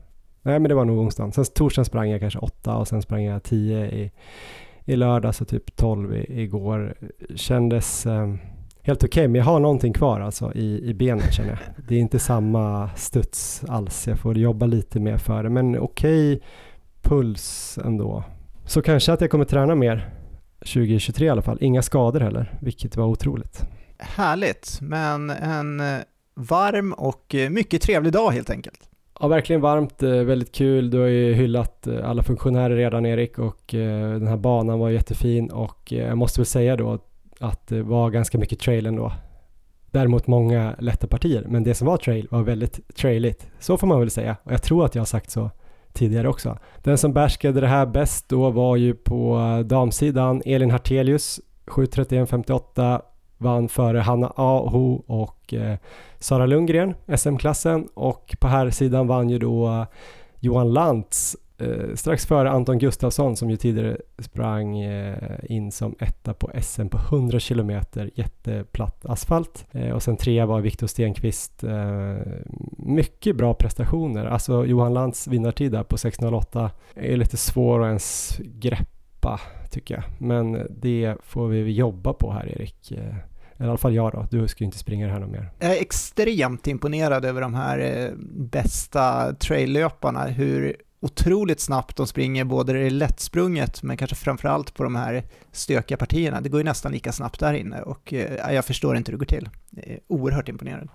Nej 0.46 0.58
men 0.58 0.68
det 0.68 0.74
var 0.74 0.84
nog 0.84 0.98
onsdagen. 0.98 1.32
Sen 1.32 1.44
torsdagen 1.44 1.84
sprang 1.84 2.10
jag 2.10 2.20
kanske 2.20 2.38
åtta 2.38 2.76
och 2.76 2.88
sen 2.88 3.02
sprang 3.02 3.24
jag 3.24 3.42
tio 3.42 3.86
i, 3.86 4.10
i 4.84 4.96
lördags 4.96 5.40
och 5.40 5.48
typ 5.48 5.76
tolv 5.76 6.14
i, 6.14 6.42
igår. 6.42 6.94
Kändes 7.34 8.06
eh, 8.06 8.34
helt 8.82 9.04
okej 9.04 9.08
okay, 9.08 9.28
men 9.28 9.34
jag 9.34 9.44
har 9.44 9.60
någonting 9.60 9.92
kvar 9.92 10.20
alltså 10.20 10.52
i, 10.54 10.90
i 10.90 10.94
benen 10.94 11.30
känner 11.32 11.50
jag. 11.50 11.58
Det 11.88 11.94
är 11.94 11.98
inte 11.98 12.18
samma 12.18 12.90
studs 12.96 13.64
alls. 13.68 14.06
Jag 14.08 14.18
får 14.18 14.38
jobba 14.38 14.66
lite 14.66 15.00
mer 15.00 15.16
för 15.16 15.42
det 15.42 15.50
men 15.50 15.78
okej 15.78 16.34
okay, 16.34 16.48
puls 17.02 17.78
ändå. 17.84 18.24
Så 18.64 18.82
kanske 18.82 19.12
att 19.12 19.20
jag 19.20 19.30
kommer 19.30 19.44
träna 19.44 19.74
mer 19.74 20.10
2023 20.58 21.26
i 21.26 21.30
alla 21.30 21.42
fall. 21.42 21.58
Inga 21.60 21.82
skador 21.82 22.20
heller, 22.20 22.58
vilket 22.60 22.96
var 22.96 23.06
otroligt. 23.06 23.66
Härligt, 23.98 24.78
men 24.80 25.30
en 25.30 25.80
eh, 25.80 25.98
varm 26.34 26.92
och 26.92 27.34
eh, 27.34 27.50
mycket 27.50 27.82
trevlig 27.82 28.12
dag 28.12 28.30
helt 28.30 28.50
enkelt. 28.50 28.85
Ja, 29.20 29.28
verkligen 29.28 29.60
varmt, 29.60 30.02
eh, 30.02 30.10
väldigt 30.10 30.52
kul. 30.54 30.90
Du 30.90 30.98
har 30.98 31.06
ju 31.06 31.34
hyllat 31.34 31.86
eh, 31.86 32.10
alla 32.10 32.22
funktionärer 32.22 32.76
redan 32.76 33.06
Erik 33.06 33.38
och 33.38 33.74
eh, 33.74 34.12
den 34.12 34.26
här 34.26 34.36
banan 34.36 34.78
var 34.78 34.90
jättefin 34.90 35.50
och 35.50 35.92
jag 35.92 36.18
måste 36.18 36.40
väl 36.40 36.46
säga 36.46 36.76
då 36.76 36.98
att 37.40 37.66
det 37.66 37.82
var 37.82 38.10
ganska 38.10 38.38
mycket 38.38 38.60
trail 38.60 38.86
ändå. 38.86 39.12
Däremot 39.90 40.26
många 40.26 40.74
lätta 40.78 41.06
partier, 41.06 41.44
men 41.48 41.64
det 41.64 41.74
som 41.74 41.86
var 41.86 41.96
trail 41.96 42.28
var 42.30 42.42
väldigt 42.42 42.96
trailigt. 42.96 43.48
Så 43.58 43.76
får 43.76 43.86
man 43.86 44.00
väl 44.00 44.10
säga 44.10 44.36
och 44.42 44.52
jag 44.52 44.62
tror 44.62 44.84
att 44.84 44.94
jag 44.94 45.00
har 45.00 45.06
sagt 45.06 45.30
så 45.30 45.50
tidigare 45.92 46.28
också. 46.28 46.58
Den 46.82 46.98
som 46.98 47.12
bärskade 47.12 47.60
det 47.60 47.66
här 47.66 47.86
bäst 47.86 48.28
då 48.28 48.50
var 48.50 48.76
ju 48.76 48.94
på 48.94 49.40
damsidan 49.66 50.42
Elin 50.44 50.70
Hartelius 50.70 51.40
7.31.58 51.66 53.00
vann 53.38 53.68
före 53.68 53.98
Hanna 53.98 54.32
Aho 54.36 55.04
och 55.06 55.54
eh, 55.54 55.76
Sara 56.18 56.46
Lundgren, 56.46 56.94
SM-klassen 57.16 57.88
och 57.94 58.36
på 58.40 58.48
här 58.48 58.70
sidan 58.70 59.06
vann 59.06 59.30
ju 59.30 59.38
då 59.38 59.66
eh, 59.66 59.84
Johan 60.40 60.72
Lantz 60.72 61.36
eh, 61.58 61.94
strax 61.94 62.26
före 62.26 62.50
Anton 62.50 62.78
Gustafsson 62.78 63.36
som 63.36 63.50
ju 63.50 63.56
tidigare 63.56 63.96
sprang 64.18 64.78
eh, 64.80 65.38
in 65.48 65.72
som 65.72 65.94
etta 65.98 66.34
på 66.34 66.50
SM 66.62 66.88
på 66.88 66.98
100 66.98 67.40
km 67.40 67.70
jätteplatt 68.14 69.06
asfalt 69.06 69.66
eh, 69.72 69.90
och 69.90 70.02
sen 70.02 70.16
trea 70.16 70.46
var 70.46 70.60
Viktor 70.60 70.86
Stenqvist. 70.86 71.64
Eh, 71.64 72.16
mycket 72.78 73.36
bra 73.36 73.54
prestationer, 73.54 74.26
alltså 74.26 74.66
Johan 74.66 74.94
Lantz 74.94 75.28
vinnartid 75.28 75.72
där 75.72 75.82
på 75.82 75.96
6.08 75.96 76.70
är 76.94 77.16
lite 77.16 77.36
svår 77.36 77.82
att 77.82 77.86
ens 77.86 78.38
greppa 78.44 79.40
tycker 79.70 79.94
jag. 79.94 80.04
Men 80.18 80.66
det 80.70 81.14
får 81.22 81.48
vi 81.48 81.72
jobba 81.72 82.12
på 82.12 82.32
här 82.32 82.48
Erik. 82.48 82.92
Eh, 82.92 83.16
i 83.60 83.62
alla 83.62 83.76
fall 83.76 83.94
jag 83.94 84.12
då, 84.12 84.26
du 84.30 84.48
ska 84.48 84.64
ju 84.64 84.66
inte 84.66 84.78
springa 84.78 85.06
det 85.06 85.12
här 85.12 85.20
något 85.20 85.30
mer. 85.30 85.50
Jag 85.58 85.76
är 85.76 85.80
extremt 85.80 86.66
imponerad 86.66 87.24
över 87.24 87.40
de 87.40 87.54
här 87.54 87.78
eh, 87.78 88.10
bästa 88.30 89.34
traillöparna, 89.34 90.24
hur 90.24 90.76
otroligt 91.00 91.60
snabbt 91.60 91.96
de 91.96 92.06
springer 92.06 92.44
både 92.44 92.72
det 92.72 92.90
lättsprunget 92.90 93.82
men 93.82 93.96
kanske 93.96 94.16
framförallt 94.16 94.74
på 94.74 94.82
de 94.82 94.96
här 94.96 95.22
stökiga 95.52 95.98
partierna. 95.98 96.40
Det 96.40 96.48
går 96.48 96.60
ju 96.60 96.64
nästan 96.64 96.92
lika 96.92 97.12
snabbt 97.12 97.40
där 97.40 97.54
inne 97.54 97.82
och 97.82 98.12
eh, 98.12 98.54
jag 98.54 98.64
förstår 98.64 98.96
inte 98.96 99.12
hur 99.12 99.18
det 99.18 99.24
går 99.24 99.36
till. 99.36 99.48
Jag 99.70 99.88
är 99.88 100.00
oerhört 100.06 100.48
imponerad. 100.48 100.88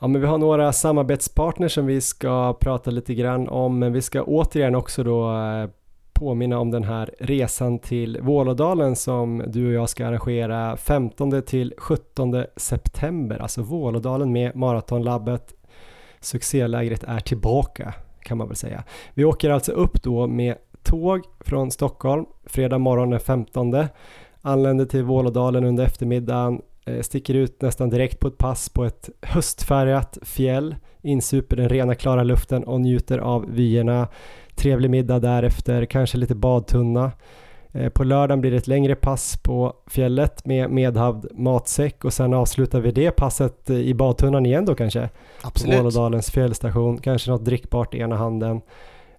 Ja, 0.00 0.08
men 0.08 0.20
vi 0.20 0.26
har 0.26 0.38
några 0.38 0.72
samarbetspartners 0.72 1.74
som 1.74 1.86
vi 1.86 2.00
ska 2.00 2.54
prata 2.60 2.90
lite 2.90 3.14
grann 3.14 3.48
om, 3.48 3.78
men 3.78 3.92
vi 3.92 4.02
ska 4.02 4.22
återigen 4.22 4.74
också 4.74 5.04
då 5.04 5.36
eh, 5.36 5.70
påminna 6.22 6.58
om 6.58 6.70
den 6.70 6.84
här 6.84 7.10
resan 7.20 7.78
till 7.78 8.18
Vålådalen 8.20 8.96
som 8.96 9.42
du 9.46 9.66
och 9.66 9.72
jag 9.72 9.88
ska 9.88 10.06
arrangera 10.06 10.76
15 10.76 11.42
till 11.42 11.74
17 11.76 12.44
september, 12.56 13.38
alltså 13.38 13.62
Vålådalen 13.62 14.32
med 14.32 14.56
Maratonlabbet. 14.56 15.54
Succélägret 16.20 17.04
är 17.04 17.20
tillbaka 17.20 17.94
kan 18.20 18.38
man 18.38 18.48
väl 18.48 18.56
säga. 18.56 18.84
Vi 19.14 19.24
åker 19.24 19.50
alltså 19.50 19.72
upp 19.72 20.02
då 20.02 20.26
med 20.26 20.56
tåg 20.82 21.20
från 21.40 21.70
Stockholm 21.70 22.24
fredag 22.44 22.78
morgon 22.78 23.10
den 23.10 23.20
15. 23.20 23.74
Anländer 24.42 24.84
till 24.84 25.04
Vålådalen 25.04 25.64
under 25.64 25.84
eftermiddagen, 25.84 26.62
eh, 26.86 27.00
sticker 27.00 27.34
ut 27.34 27.62
nästan 27.62 27.90
direkt 27.90 28.20
på 28.20 28.28
ett 28.28 28.38
pass 28.38 28.68
på 28.68 28.84
ett 28.84 29.10
höstfärgat 29.22 30.18
fjäll, 30.22 30.76
insuper 31.00 31.56
den 31.56 31.68
rena 31.68 31.94
klara 31.94 32.22
luften 32.22 32.64
och 32.64 32.80
njuter 32.80 33.18
av 33.18 33.50
vyerna. 33.50 34.08
Trevlig 34.54 34.90
middag 34.90 35.18
därefter, 35.18 35.84
kanske 35.84 36.18
lite 36.18 36.34
badtunna. 36.34 37.12
Eh, 37.72 37.88
på 37.88 38.04
lördagen 38.04 38.40
blir 38.40 38.50
det 38.50 38.56
ett 38.56 38.66
längre 38.66 38.94
pass 38.94 39.36
på 39.42 39.76
fjället 39.86 40.46
med 40.46 40.70
medhavd 40.70 41.26
matsäck 41.32 42.04
och 42.04 42.12
sen 42.12 42.34
avslutar 42.34 42.80
vi 42.80 42.90
det 42.90 43.10
passet 43.10 43.70
i 43.70 43.94
badtunnan 43.94 44.46
igen 44.46 44.64
då 44.64 44.74
kanske. 44.74 45.08
Absolut. 45.42 45.76
På 45.76 45.82
Vålådalens 45.82 46.30
fjällstation, 46.30 46.98
kanske 46.98 47.30
något 47.30 47.44
drickbart 47.44 47.94
i 47.94 47.98
ena 47.98 48.16
handen. 48.16 48.60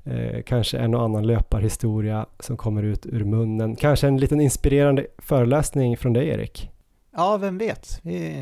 Eh, 0.03 0.43
kanske 0.45 0.77
en 0.77 0.95
och 0.95 1.03
annan 1.03 1.27
löparhistoria 1.27 2.25
som 2.39 2.57
kommer 2.57 2.83
ut 2.83 3.05
ur 3.05 3.23
munnen. 3.23 3.75
Kanske 3.75 4.07
en 4.07 4.17
liten 4.17 4.41
inspirerande 4.41 5.05
föreläsning 5.17 5.97
från 5.97 6.13
dig 6.13 6.27
Erik. 6.27 6.69
Ja, 7.15 7.37
vem 7.37 7.57
vet? 7.57 7.99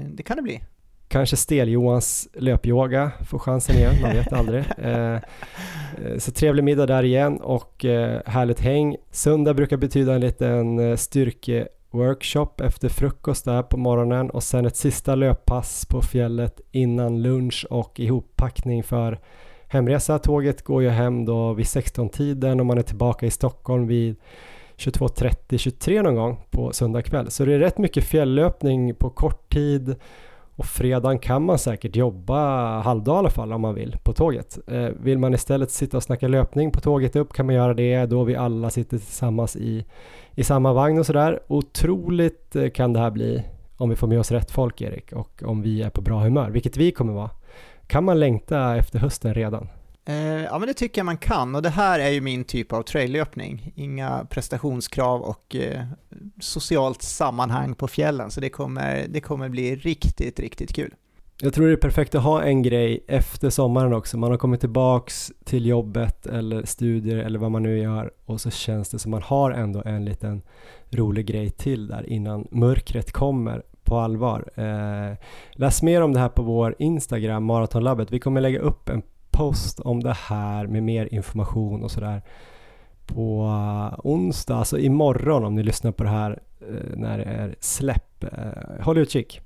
Det 0.07 0.23
kan 0.23 0.37
det 0.37 0.43
bli. 0.43 0.61
Kanske 1.11 1.35
Stel-Johans 1.35 2.27
löpyoga 2.33 3.11
får 3.29 3.39
chansen 3.39 3.75
igen, 3.75 4.01
man 4.01 4.11
vet 4.11 4.33
aldrig. 4.33 4.63
Eh, 4.77 5.13
eh, 5.13 6.17
så 6.17 6.31
trevlig 6.31 6.63
middag 6.63 6.85
där 6.85 7.03
igen 7.03 7.41
och 7.41 7.85
eh, 7.85 8.21
härligt 8.25 8.59
häng. 8.59 8.95
Söndag 9.11 9.53
brukar 9.53 9.77
betyda 9.77 10.13
en 10.13 10.21
liten 10.21 10.97
styrkeworkshop 10.97 12.61
efter 12.61 12.89
frukost 12.89 13.45
där 13.45 13.63
på 13.63 13.77
morgonen 13.77 14.29
och 14.29 14.43
sen 14.43 14.65
ett 14.65 14.75
sista 14.75 15.15
löppass 15.15 15.85
på 15.85 16.01
fjället 16.01 16.61
innan 16.71 17.21
lunch 17.21 17.65
och 17.69 17.99
ihoppackning 17.99 18.83
för 18.83 19.19
hemresa. 19.67 20.19
Tåget 20.19 20.61
går 20.61 20.83
ju 20.83 20.89
hem 20.89 21.25
då 21.25 21.53
vid 21.53 21.65
16-tiden 21.65 22.59
och 22.59 22.65
man 22.65 22.77
är 22.77 22.81
tillbaka 22.81 23.25
i 23.25 23.31
Stockholm 23.31 23.87
vid 23.87 24.15
22.30, 24.77 25.57
23 25.57 26.01
någon 26.01 26.15
gång 26.15 26.39
på 26.49 26.73
söndag 26.73 27.01
kväll. 27.01 27.31
Så 27.31 27.45
det 27.45 27.53
är 27.53 27.59
rätt 27.59 27.77
mycket 27.77 28.03
fjälllöpning 28.03 28.95
på 28.95 29.09
kort 29.09 29.53
tid 29.53 29.95
och 30.55 30.65
fredagen 30.65 31.19
kan 31.19 31.45
man 31.45 31.59
säkert 31.59 31.95
jobba 31.95 32.37
halvdag 32.79 33.15
i 33.15 33.17
alla 33.17 33.29
fall 33.29 33.53
om 33.53 33.61
man 33.61 33.75
vill 33.75 33.97
på 34.03 34.13
tåget. 34.13 34.59
Eh, 34.67 34.89
vill 34.99 35.17
man 35.17 35.33
istället 35.33 35.71
sitta 35.71 35.97
och 35.97 36.03
snacka 36.03 36.27
löpning 36.27 36.71
på 36.71 36.81
tåget 36.81 37.15
upp 37.15 37.33
kan 37.33 37.45
man 37.45 37.55
göra 37.55 37.73
det 37.73 38.05
då 38.05 38.23
vi 38.23 38.35
alla 38.35 38.69
sitter 38.69 38.97
tillsammans 38.97 39.55
i, 39.55 39.85
i 40.35 40.43
samma 40.43 40.73
vagn 40.73 40.99
och 40.99 41.05
sådär. 41.05 41.39
Otroligt 41.47 42.55
eh, 42.55 42.69
kan 42.69 42.93
det 42.93 42.99
här 42.99 43.11
bli 43.11 43.43
om 43.77 43.89
vi 43.89 43.95
får 43.95 44.07
med 44.07 44.19
oss 44.19 44.31
rätt 44.31 44.51
folk 44.51 44.81
Erik 44.81 45.13
och 45.13 45.43
om 45.45 45.61
vi 45.61 45.81
är 45.81 45.89
på 45.89 46.01
bra 46.01 46.19
humör, 46.19 46.49
vilket 46.49 46.77
vi 46.77 46.91
kommer 46.91 47.13
vara. 47.13 47.29
Kan 47.87 48.03
man 48.03 48.19
längta 48.19 48.75
efter 48.75 48.99
hösten 48.99 49.33
redan? 49.33 49.67
Eh, 50.05 50.43
ja 50.43 50.59
men 50.59 50.67
det 50.67 50.73
tycker 50.73 50.99
jag 50.99 51.05
man 51.05 51.17
kan 51.17 51.55
och 51.55 51.61
det 51.61 51.69
här 51.69 51.99
är 51.99 52.09
ju 52.09 52.21
min 52.21 52.43
typ 52.43 52.73
av 52.73 52.83
traillöpning. 52.83 53.73
Inga 53.75 54.25
prestationskrav 54.29 55.21
och 55.21 55.55
eh, 55.55 55.85
socialt 56.39 57.01
sammanhang 57.01 57.75
på 57.75 57.87
fjällen 57.87 58.31
så 58.31 58.41
det 58.41 58.49
kommer, 58.49 59.05
det 59.09 59.21
kommer 59.21 59.49
bli 59.49 59.75
riktigt, 59.75 60.39
riktigt 60.39 60.75
kul. 60.75 60.93
Jag 61.43 61.53
tror 61.53 61.67
det 61.67 61.73
är 61.73 61.77
perfekt 61.77 62.15
att 62.15 62.23
ha 62.23 62.43
en 62.43 62.61
grej 62.61 63.05
efter 63.07 63.49
sommaren 63.49 63.93
också. 63.93 64.17
Man 64.17 64.31
har 64.31 64.37
kommit 64.37 64.59
tillbaks 64.59 65.31
till 65.43 65.65
jobbet 65.65 66.25
eller 66.25 66.65
studier 66.65 67.17
eller 67.17 67.39
vad 67.39 67.51
man 67.51 67.63
nu 67.63 67.77
gör 67.77 68.11
och 68.25 68.41
så 68.41 68.49
känns 68.51 68.89
det 68.89 68.99
som 68.99 69.11
man 69.11 69.21
har 69.21 69.51
ändå 69.51 69.83
en 69.85 70.05
liten 70.05 70.41
rolig 70.89 71.25
grej 71.25 71.49
till 71.49 71.87
där 71.87 72.09
innan 72.09 72.47
mörkret 72.51 73.11
kommer 73.11 73.63
på 73.83 73.97
allvar. 73.97 74.49
Eh, 74.55 75.17
läs 75.51 75.81
mer 75.81 76.01
om 76.01 76.13
det 76.13 76.19
här 76.19 76.29
på 76.29 76.43
vår 76.43 76.75
Instagram, 76.79 77.43
Maratonlabbet. 77.43 78.11
Vi 78.11 78.19
kommer 78.19 78.41
lägga 78.41 78.59
upp 78.59 78.89
en 78.89 79.01
post 79.31 79.79
om 79.79 80.03
det 80.03 80.13
här 80.13 80.67
med 80.67 80.83
mer 80.83 81.13
information 81.13 81.83
och 81.83 81.91
sådär 81.91 82.21
på 83.05 83.45
eh, 83.45 83.99
onsdag, 84.03 84.55
alltså 84.55 84.79
imorgon 84.79 85.43
om 85.43 85.55
ni 85.55 85.63
lyssnar 85.63 85.91
på 85.91 86.03
det 86.03 86.09
här 86.09 86.39
eh, 86.61 86.97
när 86.97 87.17
det 87.17 87.23
är 87.23 87.55
släpp. 87.59 88.23
Eh, 88.23 88.83
håll 88.83 88.97
utkik. 88.97 89.41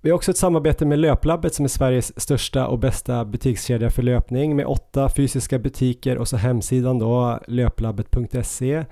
Vi 0.00 0.10
har 0.10 0.16
också 0.16 0.30
ett 0.30 0.36
samarbete 0.36 0.86
med 0.86 0.98
Löplabbet 0.98 1.54
som 1.54 1.64
är 1.64 1.68
Sveriges 1.68 2.20
största 2.20 2.66
och 2.66 2.78
bästa 2.78 3.24
butikskedja 3.24 3.90
för 3.90 4.02
löpning 4.02 4.56
med 4.56 4.66
åtta 4.66 5.08
fysiska 5.08 5.58
butiker 5.58 6.18
och 6.18 6.28
så 6.28 6.36
hemsidan 6.36 6.98
då 6.98 7.40
löplabbet.se. 7.46 8.84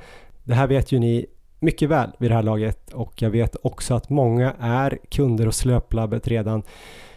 Det 0.45 0.55
här 0.55 0.66
vet 0.66 0.93
ju 0.93 0.99
ni 0.99 1.27
mycket 1.59 1.89
väl 1.89 2.11
vid 2.18 2.31
det 2.31 2.35
här 2.35 2.43
laget 2.43 2.93
och 2.93 3.23
jag 3.23 3.31
vet 3.31 3.57
också 3.62 3.95
att 3.95 4.11
många 4.11 4.55
är 4.61 4.99
kunder 5.11 5.47
hos 5.47 5.64
Löplabbet 5.64 6.29
redan 6.29 6.62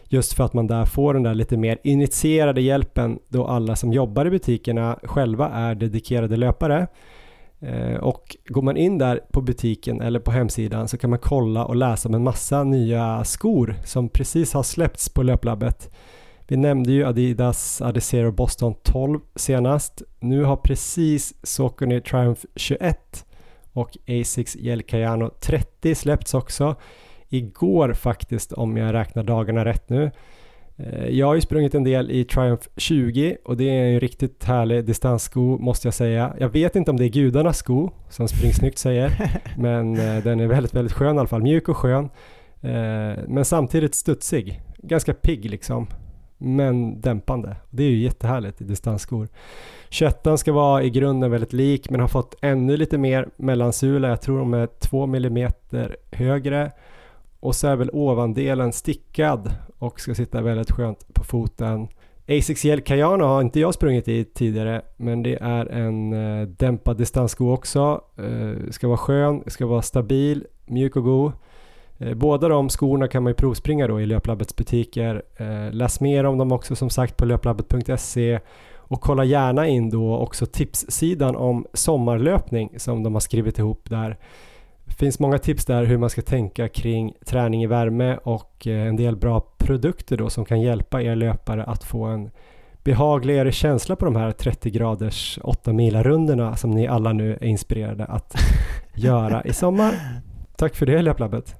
Just 0.08 0.34
för 0.34 0.43
att 0.43 0.53
man 0.53 0.68
där 0.68 0.86
får 0.86 1.14
den 1.14 1.24
där 1.24 1.34
lite 1.34 1.58
mer 1.58 1.78
initierade 1.84 2.62
hjälpen 2.62 3.20
då 3.28 3.47
alla 3.47 3.76
som 3.76 3.93
jobbar 3.93 4.26
i 4.26 4.30
butikerna 4.30 4.99
själva 5.03 5.49
är 5.49 5.76
dedikerade 5.76 6.38
löpare. 6.38 6.88
Eh, 7.60 7.95
och 7.95 8.38
går 8.45 8.62
man 8.62 8.78
in 8.78 8.97
där 8.97 9.22
på 9.32 9.41
butiken 9.41 10.01
eller 10.01 10.20
på 10.20 10.32
hemsidan 10.32 10.88
så 10.88 10.97
kan 10.97 11.10
man 11.10 11.20
kolla 11.20 11.66
och 11.66 11.76
läsa 11.76 12.10
om 12.10 12.16
en 12.16 12.24
massa 12.24 12.64
nya 12.64 13.24
skor 13.24 13.76
som 13.86 14.10
precis 14.10 14.53
har 14.53 14.64
släppts 14.64 15.10
på 15.10 15.24
löplabbet. 15.24 15.91
Vi 16.47 16.58
nämnde 16.58 16.91
ju 16.91 17.06
Adidas 17.06 17.82
Adizero 17.82 18.32
Boston 18.32 18.74
12 18.84 19.20
senast. 19.36 20.01
Nu 20.20 20.43
har 20.43 20.56
precis 20.56 21.34
Saucony 21.43 22.01
Triumph 22.01 22.41
21 22.56 23.26
och 23.74 23.97
Asics 24.08 24.56
Gel 24.56 24.84
Cayano 24.84 25.30
30 25.39 25.95
släppts 25.95 26.34
också 26.34 26.76
igår 27.38 27.93
faktiskt 27.93 28.53
om 28.53 28.77
jag 28.77 28.93
räknar 28.93 29.23
dagarna 29.23 29.65
rätt 29.65 29.89
nu. 29.89 30.11
Eh, 30.77 31.09
jag 31.09 31.27
har 31.27 31.36
ju 31.36 31.41
sprungit 31.41 31.75
en 31.75 31.83
del 31.83 32.11
i 32.11 32.23
Triumph 32.23 32.67
20 32.77 33.38
och 33.45 33.57
det 33.57 33.69
är 33.69 33.93
en 33.93 33.99
riktigt 33.99 34.43
härlig 34.43 34.86
distanssko 34.86 35.57
måste 35.57 35.88
jag 35.88 35.93
säga. 35.93 36.33
Jag 36.39 36.49
vet 36.49 36.75
inte 36.75 36.91
om 36.91 36.97
det 36.97 37.05
är 37.05 37.09
gudarnas 37.09 37.57
sko 37.57 37.89
som 38.09 38.27
Springsnyggt 38.27 38.77
säger 38.77 39.31
men 39.57 39.99
eh, 39.99 40.23
den 40.23 40.39
är 40.39 40.47
väldigt 40.47 40.73
väldigt 40.73 40.93
skön 40.93 41.15
i 41.15 41.19
alla 41.19 41.27
fall, 41.27 41.41
mjuk 41.41 41.69
och 41.69 41.77
skön. 41.77 42.09
Eh, 42.61 43.23
men 43.27 43.45
samtidigt 43.45 43.95
studsig, 43.95 44.61
ganska 44.77 45.13
pigg 45.13 45.45
liksom 45.45 45.88
men 46.38 47.01
dämpande. 47.01 47.55
Det 47.69 47.83
är 47.83 47.89
ju 47.89 47.97
jättehärligt 47.97 48.61
i 48.61 48.63
distansskor. 48.63 49.27
21 49.89 50.27
ska 50.38 50.53
vara 50.53 50.83
i 50.83 50.89
grunden 50.89 51.31
väldigt 51.31 51.53
lik 51.53 51.89
men 51.89 51.99
har 51.99 52.07
fått 52.07 52.36
ännu 52.41 52.77
lite 52.77 52.97
mer 52.97 53.29
mellansula. 53.38 54.07
Jag 54.07 54.21
tror 54.21 54.39
de 54.39 54.53
är 54.53 54.67
2 54.67 55.03
mm 55.03 55.51
högre 56.11 56.71
och 57.45 57.55
så 57.55 57.67
är 57.67 57.75
väl 57.75 57.89
ovandelen 57.93 58.73
stickad 58.73 59.51
och 59.77 59.99
ska 59.99 60.15
sitta 60.15 60.41
väldigt 60.41 60.71
skönt 60.71 61.13
på 61.13 61.23
foten. 61.23 61.87
A6L 62.27 62.81
Cayano 62.81 63.25
har 63.25 63.41
inte 63.41 63.59
jag 63.59 63.73
sprungit 63.73 64.07
i 64.07 64.23
tidigare 64.23 64.81
men 64.97 65.23
det 65.23 65.35
är 65.41 65.65
en 65.65 66.13
eh, 66.13 66.47
dämpad 66.47 66.97
distanssko 66.97 67.53
också. 67.53 68.01
Eh, 68.17 68.71
ska 68.71 68.87
vara 68.87 68.97
skön, 68.97 69.43
ska 69.47 69.65
vara 69.65 69.81
stabil, 69.81 70.45
mjuk 70.65 70.95
och 70.95 71.03
god. 71.03 71.31
Eh, 71.97 72.13
båda 72.13 72.47
de 72.47 72.69
skorna 72.69 73.07
kan 73.07 73.23
man 73.23 73.29
ju 73.29 73.35
provspringa 73.35 73.87
då 73.87 74.01
i 74.01 74.05
Löplabbets 74.05 74.55
butiker. 74.55 75.23
Eh, 75.37 75.73
läs 75.73 75.99
mer 75.99 76.23
om 76.23 76.37
dem 76.37 76.51
också 76.51 76.75
som 76.75 76.89
sagt 76.89 77.17
på 77.17 77.25
löplabbet.se 77.25 78.39
och 78.75 79.01
kolla 79.01 79.23
gärna 79.23 79.67
in 79.67 79.89
då 79.89 80.17
också 80.17 80.45
tipssidan 80.45 81.35
om 81.35 81.65
sommarlöpning 81.73 82.79
som 82.79 83.03
de 83.03 83.13
har 83.13 83.19
skrivit 83.19 83.59
ihop 83.59 83.89
där. 83.89 84.17
Det 84.86 84.93
finns 84.93 85.19
många 85.19 85.38
tips 85.38 85.65
där 85.65 85.83
hur 85.83 85.97
man 85.97 86.09
ska 86.09 86.21
tänka 86.21 86.67
kring 86.67 87.13
träning 87.25 87.63
i 87.63 87.67
värme 87.67 88.17
och 88.23 88.67
eh, 88.67 88.88
en 88.88 88.95
del 88.95 89.15
bra 89.15 89.39
produkter 89.57 90.17
då 90.17 90.29
som 90.29 90.45
kan 90.45 90.61
hjälpa 90.61 91.01
er 91.01 91.15
löpare 91.15 91.63
att 91.63 91.83
få 91.83 92.03
en 92.03 92.31
behagligare 92.83 93.51
känsla 93.51 93.95
på 93.95 94.05
de 94.05 94.15
här 94.15 94.31
30 94.31 94.69
graders 94.69 95.39
8 95.43 95.71
rundorna 96.03 96.55
som 96.55 96.71
ni 96.71 96.88
alla 96.88 97.13
nu 97.13 97.33
är 97.33 97.43
inspirerade 97.43 98.05
att 98.05 98.36
göra 98.93 99.43
i 99.43 99.53
sommar. 99.53 99.93
Tack 100.57 100.75
för 100.75 100.86
det 100.86 101.01
Löplabbet. 101.01 101.55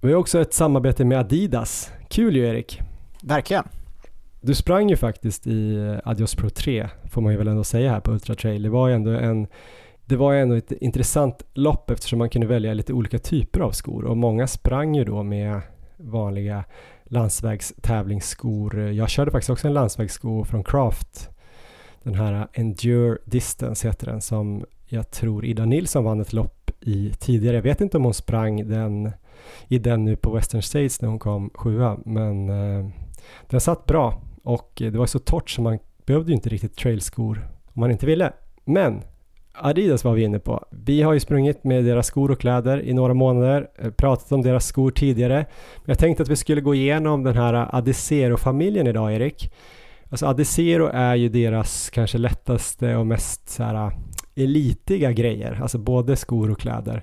Vi 0.00 0.12
har 0.12 0.20
också 0.20 0.40
ett 0.40 0.54
samarbete 0.54 1.04
med 1.04 1.18
Adidas. 1.18 1.92
Kul 2.08 2.36
ju 2.36 2.46
Erik! 2.46 2.80
Verkligen! 3.22 3.64
Du 4.40 4.54
sprang 4.54 4.90
ju 4.90 4.96
faktiskt 4.96 5.46
i 5.46 5.78
Adios 6.04 6.34
Pro 6.34 6.50
3 6.50 6.88
får 7.04 7.22
man 7.22 7.32
ju 7.32 7.38
väl 7.38 7.48
ändå 7.48 7.64
säga 7.64 7.90
här 7.90 8.00
på 8.00 8.12
Ultra 8.12 8.34
Trail. 8.34 8.62
Det 8.62 8.68
var 8.68 8.88
ju 8.88 8.94
ändå 8.94 9.10
en 9.10 9.46
det 10.06 10.16
var 10.16 10.34
ändå 10.34 10.54
ett 10.54 10.72
intressant 10.72 11.42
lopp 11.54 11.90
eftersom 11.90 12.18
man 12.18 12.30
kunde 12.30 12.46
välja 12.46 12.74
lite 12.74 12.92
olika 12.92 13.18
typer 13.18 13.60
av 13.60 13.70
skor 13.70 14.04
och 14.04 14.16
många 14.16 14.46
sprang 14.46 14.94
ju 14.94 15.04
då 15.04 15.22
med 15.22 15.60
vanliga 15.96 16.64
landsvägstävlingsskor. 17.04 18.80
Jag 18.80 19.08
körde 19.08 19.30
faktiskt 19.30 19.50
också 19.50 19.66
en 19.66 19.74
landsvägssko 19.74 20.44
från 20.44 20.64
Craft. 20.64 21.30
Den 22.02 22.14
här 22.14 22.48
Endure 22.52 23.18
Distance 23.24 23.88
heter 23.88 24.06
den 24.06 24.20
som 24.20 24.64
jag 24.86 25.10
tror 25.10 25.44
Ida 25.44 25.64
Nilsson 25.64 26.04
vann 26.04 26.20
ett 26.20 26.32
lopp 26.32 26.70
i 26.80 27.12
tidigare. 27.18 27.56
Jag 27.56 27.62
vet 27.62 27.80
inte 27.80 27.96
om 27.96 28.04
hon 28.04 28.14
sprang 28.14 28.68
den 28.68 29.12
i 29.68 29.78
den 29.78 30.04
nu 30.04 30.16
på 30.16 30.34
Western 30.34 30.62
States 30.62 31.02
när 31.02 31.08
hon 31.08 31.18
kom 31.18 31.50
sjua 31.54 31.98
men 32.04 32.48
eh, 32.48 32.88
Den 33.48 33.60
satt 33.60 33.86
bra 33.86 34.22
och 34.42 34.82
eh, 34.82 34.92
det 34.92 34.98
var 34.98 35.06
så 35.06 35.18
torrt 35.18 35.50
så 35.50 35.62
man 35.62 35.78
behövde 36.04 36.30
ju 36.30 36.34
inte 36.34 36.48
riktigt 36.48 36.76
trailskor 36.76 37.48
om 37.64 37.80
man 37.80 37.90
inte 37.90 38.06
ville. 38.06 38.32
Men 38.64 39.02
Adidas 39.58 40.04
var 40.04 40.14
vi 40.14 40.22
inne 40.22 40.38
på. 40.38 40.64
Vi 40.70 41.02
har 41.02 41.12
ju 41.12 41.20
sprungit 41.20 41.64
med 41.64 41.84
deras 41.84 42.06
skor 42.06 42.30
och 42.30 42.40
kläder 42.40 42.82
i 42.82 42.92
några 42.92 43.14
månader, 43.14 43.68
eh, 43.78 43.90
pratat 43.90 44.32
om 44.32 44.42
deras 44.42 44.66
skor 44.66 44.90
tidigare. 44.90 45.36
Men 45.76 45.84
jag 45.84 45.98
tänkte 45.98 46.22
att 46.22 46.28
vi 46.28 46.36
skulle 46.36 46.60
gå 46.60 46.74
igenom 46.74 47.24
den 47.24 47.36
här 47.36 47.76
Adizero-familjen 47.76 48.86
idag, 48.86 49.14
Erik. 49.14 49.52
Alltså 50.10 50.26
Adizero 50.26 50.90
är 50.92 51.14
ju 51.14 51.28
deras 51.28 51.90
kanske 51.90 52.18
lättaste 52.18 52.96
och 52.96 53.06
mest 53.06 53.48
så 53.48 53.62
här 53.62 53.74
eh, 53.74 53.92
elitiga 54.34 55.12
grejer, 55.12 55.58
alltså 55.62 55.78
både 55.78 56.16
skor 56.16 56.50
och 56.50 56.60
kläder. 56.60 57.02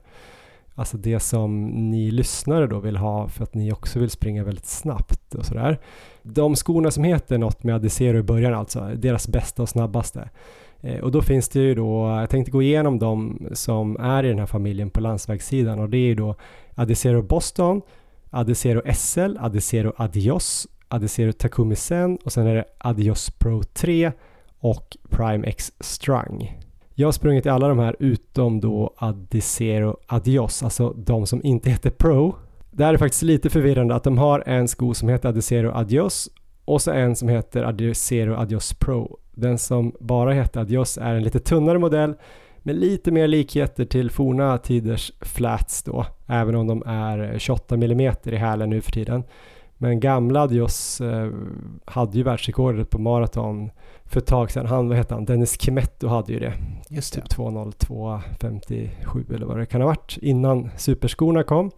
Alltså 0.76 0.98
det 0.98 1.20
som 1.20 1.66
ni 1.92 2.12
lyssnare 2.12 2.68
då 2.68 2.80
vill 2.80 2.98
ha 2.98 3.28
för 3.28 3.44
att 3.44 3.54
ni 3.54 3.72
också 3.72 4.00
vill 4.00 4.10
springa 4.10 4.44
väldigt 4.44 4.66
snabbt 4.66 5.36
och 5.36 5.46
sådär. 5.46 5.80
De 6.24 6.56
skorna 6.56 6.92
som 6.92 7.04
heter 7.04 7.38
något 7.38 7.64
med 7.64 7.76
Adizero 7.76 8.18
i 8.18 8.24
början 8.24 8.54
alltså, 8.54 8.90
deras 8.96 9.28
bästa 9.28 9.62
och 9.62 9.70
snabbaste. 9.70 10.30
Eh, 10.84 11.00
och 11.00 11.12
då 11.12 11.22
finns 11.22 11.50
det 11.50 11.60
ju 11.60 11.76
då, 11.76 12.18
jag 12.20 12.30
tänkte 12.30 12.52
gå 12.52 12.62
igenom 12.62 13.00
de 13.00 13.48
som 13.54 13.98
är 14.00 14.24
i 14.24 14.28
den 14.28 14.40
här 14.40 14.46
familjen 14.46 14.90
på 14.90 15.02
landsvägssidan 15.02 15.80
och 15.80 15.90
det 15.90 15.98
är 15.98 16.08
ju 16.08 16.16
då 16.16 16.36
Adesero 16.76 17.22
Boston, 17.22 17.82
Adesero 18.30 18.94
SL, 18.94 19.38
Adesero 19.40 19.94
Adios, 19.98 20.68
Adesero 20.88 21.32
Takumi 21.32 21.76
Sen 21.76 22.18
och 22.24 22.32
sen 22.32 22.48
är 22.48 22.56
det 22.56 22.66
Adios 22.78 23.30
Pro 23.30 23.64
3 23.64 24.12
och 24.60 24.98
Prime 25.10 25.48
X 25.48 25.72
Strung. 25.80 26.60
Jag 26.96 27.08
har 27.08 27.12
sprungit 27.12 27.46
i 27.46 27.50
alla 27.50 27.68
de 27.68 27.80
här 27.80 27.96
utom 28.00 28.60
då 28.60 28.94
Adesero 28.98 29.98
Adios, 30.08 30.64
alltså 30.64 30.90
de 30.90 31.28
som 31.28 31.42
inte 31.44 31.70
heter 31.70 31.90
Pro. 31.90 32.36
Det 32.72 32.86
här 32.86 32.94
är 32.94 32.98
faktiskt 32.98 33.24
lite 33.24 33.50
förvirrande 33.50 33.96
att 33.96 34.04
de 34.04 34.18
har 34.18 34.44
en 34.46 34.68
sko 34.68 34.94
som 34.94 35.10
heter 35.10 35.30
Adesero 35.30 35.72
Adios 35.72 36.30
och 36.66 36.82
så 36.82 36.92
en 36.92 37.16
som 37.16 37.30
heter 37.30 37.64
Adesero 37.64 38.36
Adios 38.36 38.74
Pro. 38.74 39.20
Den 39.36 39.58
som 39.58 39.96
bara 40.00 40.34
heter 40.34 40.62
Adios 40.62 40.98
är 40.98 41.16
en 41.16 41.24
lite 41.24 41.40
tunnare 41.40 41.80
modell 41.80 42.14
med 42.64 42.76
lite 42.76 43.12
mer 43.12 43.28
likheter 43.28 43.86
till 43.86 44.12
forna 44.12 44.58
tiders 44.58 45.12
flats 45.22 45.84
då, 45.84 46.06
även 46.28 46.56
om 46.56 46.68
de 46.68 46.84
är 46.86 47.40
28 47.40 47.76
mm 47.76 48.16
i 48.24 48.36
hälen 48.36 48.70
nu 48.70 48.82
för 48.82 48.92
tiden. 48.92 49.24
Men 49.78 50.00
gamla 50.00 50.42
Adios 50.42 51.02
eh, 51.02 51.32
hade 51.86 52.18
ju 52.18 52.24
världsrekordet 52.24 52.90
på 52.90 53.00
maraton 53.00 53.72
för 54.06 54.20
ett 54.20 54.26
tag 54.26 54.52
sedan. 54.52 54.66
Han, 54.66 54.88
vad 54.88 54.98
hette 54.98 55.14
han? 55.14 55.26
Dennis 55.26 55.62
Kimetto 55.62 56.08
hade 56.08 56.34
ju 56.34 56.40
det. 56.40 56.54
Just 56.90 57.14
det. 57.14 57.22
Typ 57.22 57.40
2.02.57 57.40 59.36
eller 59.36 59.46
vad 59.46 59.58
det 59.58 59.66
kan 59.66 59.82
ha 59.82 59.88
varit 59.88 60.18
innan 60.22 60.70
superskorna 60.78 61.44
kom. 61.44 61.72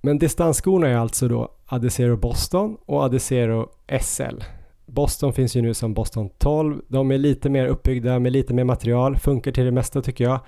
Men 0.00 0.18
distansskorna 0.18 0.88
är 0.88 0.96
alltså 0.96 1.28
då 1.28 1.48
Adizero 1.66 2.16
Boston 2.16 2.76
och 2.86 3.02
Adizero 3.02 3.68
SL. 4.00 4.42
Boston 4.88 5.32
finns 5.32 5.56
ju 5.56 5.62
nu 5.62 5.74
som 5.74 5.94
Boston 5.94 6.30
12. 6.38 6.80
De 6.88 7.10
är 7.10 7.18
lite 7.18 7.50
mer 7.50 7.66
uppbyggda 7.66 8.18
med 8.18 8.32
lite 8.32 8.54
mer 8.54 8.64
material, 8.64 9.16
funkar 9.16 9.52
till 9.52 9.64
det 9.64 9.70
mesta 9.70 10.02
tycker 10.02 10.24
jag. 10.24 10.40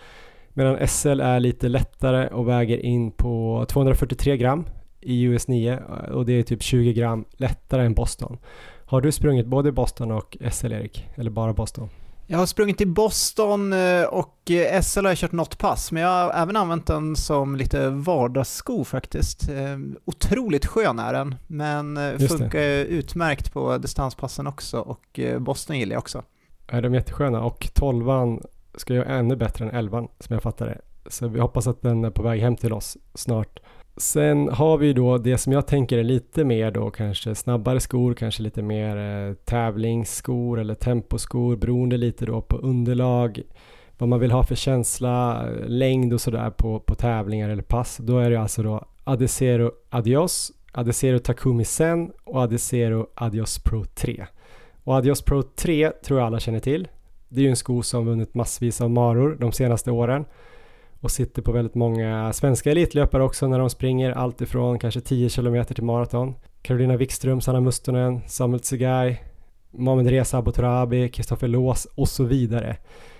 Medan 0.49 0.88
SL 0.88 1.20
är 1.20 1.41
lite 1.41 1.68
lättare 1.68 2.28
och 2.28 2.49
väger 2.49 2.78
in 2.78 3.11
på 3.11 3.64
243 3.68 4.36
gram 4.36 4.64
i 5.01 5.22
US 5.22 5.49
9 5.49 5.72
eh, 5.72 5.78
och 6.11 6.26
det 6.26 6.32
är 6.32 6.43
typ 6.43 6.62
20 6.62 6.93
gram 6.93 7.24
lättare 7.30 7.86
än 7.86 7.95
Boston. 7.95 8.38
Har 8.84 9.01
du 9.01 9.12
sprungit 9.12 9.47
både 9.47 9.72
Boston 9.72 10.11
och 10.11 10.36
SL 10.51 10.72
Erik? 10.72 11.07
Eller 11.14 11.30
bara 11.30 11.53
Boston? 11.53 11.88
Jag 12.33 12.39
har 12.39 12.47
sprungit 12.47 12.81
i 12.81 12.87
Boston 12.87 13.72
eh, 13.72 14.05
och 14.05 14.51
eh, 14.51 14.81
SL 14.83 15.05
har 15.05 15.11
jag 15.11 15.18
kört 15.18 15.33
något 15.33 15.59
pass, 15.59 15.93
men 15.93 16.03
jag 16.03 16.09
har 16.09 16.43
även 16.43 16.57
använt 16.57 16.87
den 16.87 17.16
som 17.16 17.57
lite 17.57 17.91
vardagssko 17.91 18.85
faktiskt. 18.85 19.49
Eh, 19.49 19.78
otroligt 20.05 20.66
skön 20.66 20.99
är 20.99 21.12
den, 21.12 21.35
men 21.47 21.99
funkar 22.28 22.61
utmärkt 22.85 23.53
på 23.53 23.78
distanspassen 23.78 24.47
också 24.47 24.81
och 24.81 25.20
Boston 25.39 25.78
gillar 25.78 25.95
jag 25.95 26.01
också. 26.01 26.22
Är 26.66 26.83
de 26.83 26.95
jättesköna 26.95 27.43
och 27.43 27.70
12 27.74 28.41
ska 28.74 28.95
göra 28.95 29.09
ännu 29.09 29.37
bättre 29.37 29.64
än 29.64 29.70
11 29.70 29.99
som 29.99 30.35
jag 30.35 30.43
fattar 30.43 30.66
det. 30.66 30.81
Så 31.11 31.28
vi 31.28 31.41
hoppas 31.41 31.66
att 31.66 31.83
den 31.83 32.05
är 32.05 32.11
på 32.11 32.22
väg 32.22 32.41
hem 32.41 32.57
till 32.57 32.72
oss 32.72 32.97
snart. 33.14 33.59
Sen 33.97 34.49
har 34.49 34.78
vi 34.78 34.93
då 34.93 35.18
det 35.18 35.38
som 35.38 35.53
jag 35.53 35.66
tänker 35.66 35.99
är 35.99 36.05
lite 36.05 36.45
mer 36.45 36.70
då 36.70 36.91
kanske 36.91 37.34
snabbare 37.34 37.80
skor, 37.80 38.14
kanske 38.14 38.43
lite 38.43 38.62
mer 38.62 38.97
eh, 38.97 39.34
tävlingsskor 39.34 40.61
eller 40.61 40.74
temposkor 40.74 41.57
beroende 41.57 41.97
lite 41.97 42.26
då 42.26 42.41
på 42.41 42.57
underlag, 42.57 43.43
vad 43.99 44.09
man 44.09 44.20
vill 44.20 44.30
ha 44.30 44.43
för 44.43 44.55
känsla, 44.55 45.47
längd 45.66 46.12
och 46.12 46.20
sådär 46.20 46.51
på, 46.51 46.80
på 46.80 46.95
tävlingar 46.95 47.49
eller 47.49 47.62
pass. 47.62 47.97
Då 47.97 48.18
är 48.18 48.30
det 48.30 48.41
alltså 48.41 48.62
då 48.62 48.84
Adesero 49.05 49.70
Adios, 49.91 50.53
Adesero 50.72 51.18
Takumi 51.18 51.64
Sen 51.64 52.11
och 52.24 52.41
Adesero 52.41 53.07
Adios 53.14 53.59
Pro 53.59 53.84
3. 53.84 54.26
Och 54.84 54.97
Adios 54.97 55.22
Pro 55.22 55.43
3 55.43 55.91
tror 55.91 56.18
jag 56.18 56.26
alla 56.26 56.41
känner 56.41 56.61
till. 56.61 56.88
Det 57.28 57.41
är 57.41 57.45
ju 57.45 57.51
en 57.51 57.57
sko 57.57 57.82
som 57.82 58.07
vunnit 58.07 58.34
massvis 58.34 58.80
av 58.80 58.91
maror 58.91 59.36
de 59.41 59.53
senaste 59.53 59.91
åren 59.91 60.24
och 61.01 61.11
sitter 61.11 61.42
på 61.42 61.53
väldigt 61.53 61.74
många 61.74 62.32
svenska 62.32 62.70
elitlöpare 62.70 63.22
också 63.22 63.48
när 63.48 63.59
de 63.59 63.70
springer 63.70 64.11
allt 64.11 64.40
ifrån 64.40 64.78
kanske 64.78 65.01
10 65.01 65.28
km 65.28 65.64
till 65.64 65.84
maraton. 65.84 66.34
Carolina 66.62 66.96
Wikström, 66.96 67.40
Sanna 67.40 67.61
Mustonen, 67.61 68.20
Samuel 68.26 68.61
Tsegay, 68.61 69.16
Mohamed 69.70 70.07
Reza 70.07 70.38
Abotorabi, 70.38 71.09
Kristoffer 71.09 71.48
Lås 71.48 71.84
och 71.84 72.09
så 72.09 72.24
vidare. 72.24 72.76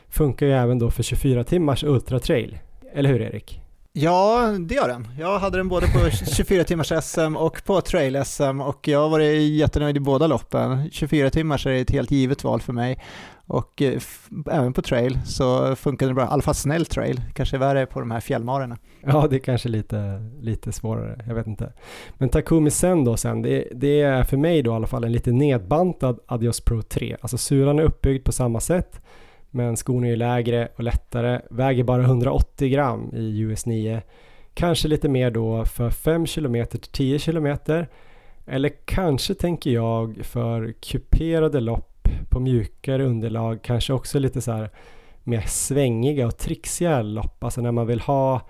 Funkar 0.09 0.47
ju 0.47 0.53
även 0.53 0.79
då 0.79 0.91
för 0.91 1.03
24 1.03 1.45
timmars 1.45 1.85
ultratrail. 1.85 2.59
Eller 2.95 3.09
hur 3.09 3.23
Erik? 3.23 3.61
Ja, 3.93 4.47
det 4.69 4.75
gör 4.75 4.89
den. 4.89 5.09
Jag 5.19 5.39
hade 5.39 5.57
den 5.57 5.69
både 5.69 5.87
på 5.87 6.11
24 6.11 6.65
timmars 6.65 6.93
SM 7.03 7.37
och 7.37 7.65
på 7.65 7.81
trail 7.81 8.25
SM 8.25 8.61
och 8.61 8.89
jag 8.89 8.99
har 8.99 9.09
varit 9.09 9.43
jättenöjd 9.43 9.97
i 9.97 10.01
båda 10.01 10.27
loppen. 10.27 10.91
24 10.93 11.31
timmars 11.31 11.67
är 11.67 11.71
ett 11.71 11.91
helt 11.91 12.11
givet 12.11 12.45
val 12.45 12.61
för 12.61 12.73
mig 12.73 12.99
och 13.51 13.83
eh, 13.83 14.01
även 14.51 14.73
på 14.73 14.83
trail 14.83 15.19
så 15.25 15.77
funkar 15.77 16.09
det 16.09 16.15
bra, 16.15 16.25
i 16.25 16.29
alla 16.29 16.43
fall 16.43 16.55
snäll 16.55 16.87
trail, 16.87 17.21
kanske 17.35 17.59
värre 17.59 17.87
på 17.87 18.01
de 18.01 18.11
här 18.11 18.21
fjällmarerna. 18.21 18.79
Ja, 19.01 19.27
det 19.31 19.37
är 19.37 19.41
kanske 19.41 19.69
lite, 19.69 20.31
lite 20.41 20.73
svårare, 20.73 21.25
jag 21.27 21.35
vet 21.35 21.47
inte. 21.47 21.73
Men 22.19 22.29
Takumi 22.29 22.71
Sen 22.71 23.05
då 23.05 23.17
sen, 23.17 23.43
det, 23.43 23.69
det, 23.75 24.01
är 24.01 24.25
för 24.25 24.37
mig 24.37 24.63
då 24.63 24.71
i 24.71 24.75
alla 24.75 24.87
fall 24.87 25.05
en 25.05 25.13
lite 25.13 25.33
nedbantad 25.33 26.19
Adios 26.27 26.61
Pro 26.61 26.83
3. 26.83 27.17
Alltså 27.21 27.39
sulan 27.39 27.79
är 27.79 27.83
uppbyggd 27.83 28.25
på 28.25 28.33
samma 28.33 28.61
sätt, 28.61 29.01
men 29.51 29.77
skon 29.77 30.05
är 30.05 30.09
ju 30.09 30.17
lägre 30.17 30.69
och 30.77 30.83
lättare, 30.83 31.41
väger 31.51 31.85
bara 31.85 32.03
180 32.03 32.69
gram 32.69 33.11
i 33.15 33.41
US 33.41 33.67
9. 33.67 34.03
Kanske 34.55 34.89
lite 34.89 35.09
mer 35.09 35.31
då 35.31 35.65
för 35.65 35.91
5 35.91 36.27
km 36.27 36.67
till 36.67 36.81
10 36.81 37.19
km. 37.19 37.57
Eller 38.47 38.71
kanske 38.85 39.35
tänker 39.35 39.71
jag 39.71 40.21
för 40.23 40.73
kuperade 40.73 41.61
lopp 41.61 41.90
på 42.29 42.41
mjukare 42.41 43.05
underlag, 43.05 43.63
kanske 43.63 43.93
också 43.93 44.19
lite 44.19 44.41
så 44.41 44.53
här 44.53 44.71
mer 45.25 45.41
svängiga 45.41 46.27
och 46.27 46.39
trixiga 46.39 47.03
lopp, 47.03 47.45
alltså 47.45 47.61
när 47.61 47.73
man 47.73 47.87
vill 47.87 48.01
ha 48.01 48.41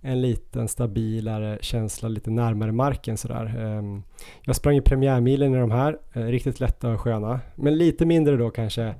en 0.00 0.20
liten 0.20 0.68
stabilare 0.68 1.58
känsla 1.60 2.08
lite 2.08 2.30
närmare 2.30 2.72
marken 2.72 3.16
sådär. 3.16 3.54
Ehm, 3.58 4.02
jag 4.42 4.56
sprang 4.56 4.74
ju 4.74 4.82
premiärmilen 4.82 5.54
i 5.54 5.58
de 5.58 5.70
här, 5.70 5.98
eh, 6.12 6.22
riktigt 6.22 6.60
lätta 6.60 6.88
och 6.88 7.00
sköna, 7.00 7.40
men 7.54 7.78
lite 7.78 8.06
mindre 8.06 8.36
då 8.36 8.50
kanske 8.50 8.94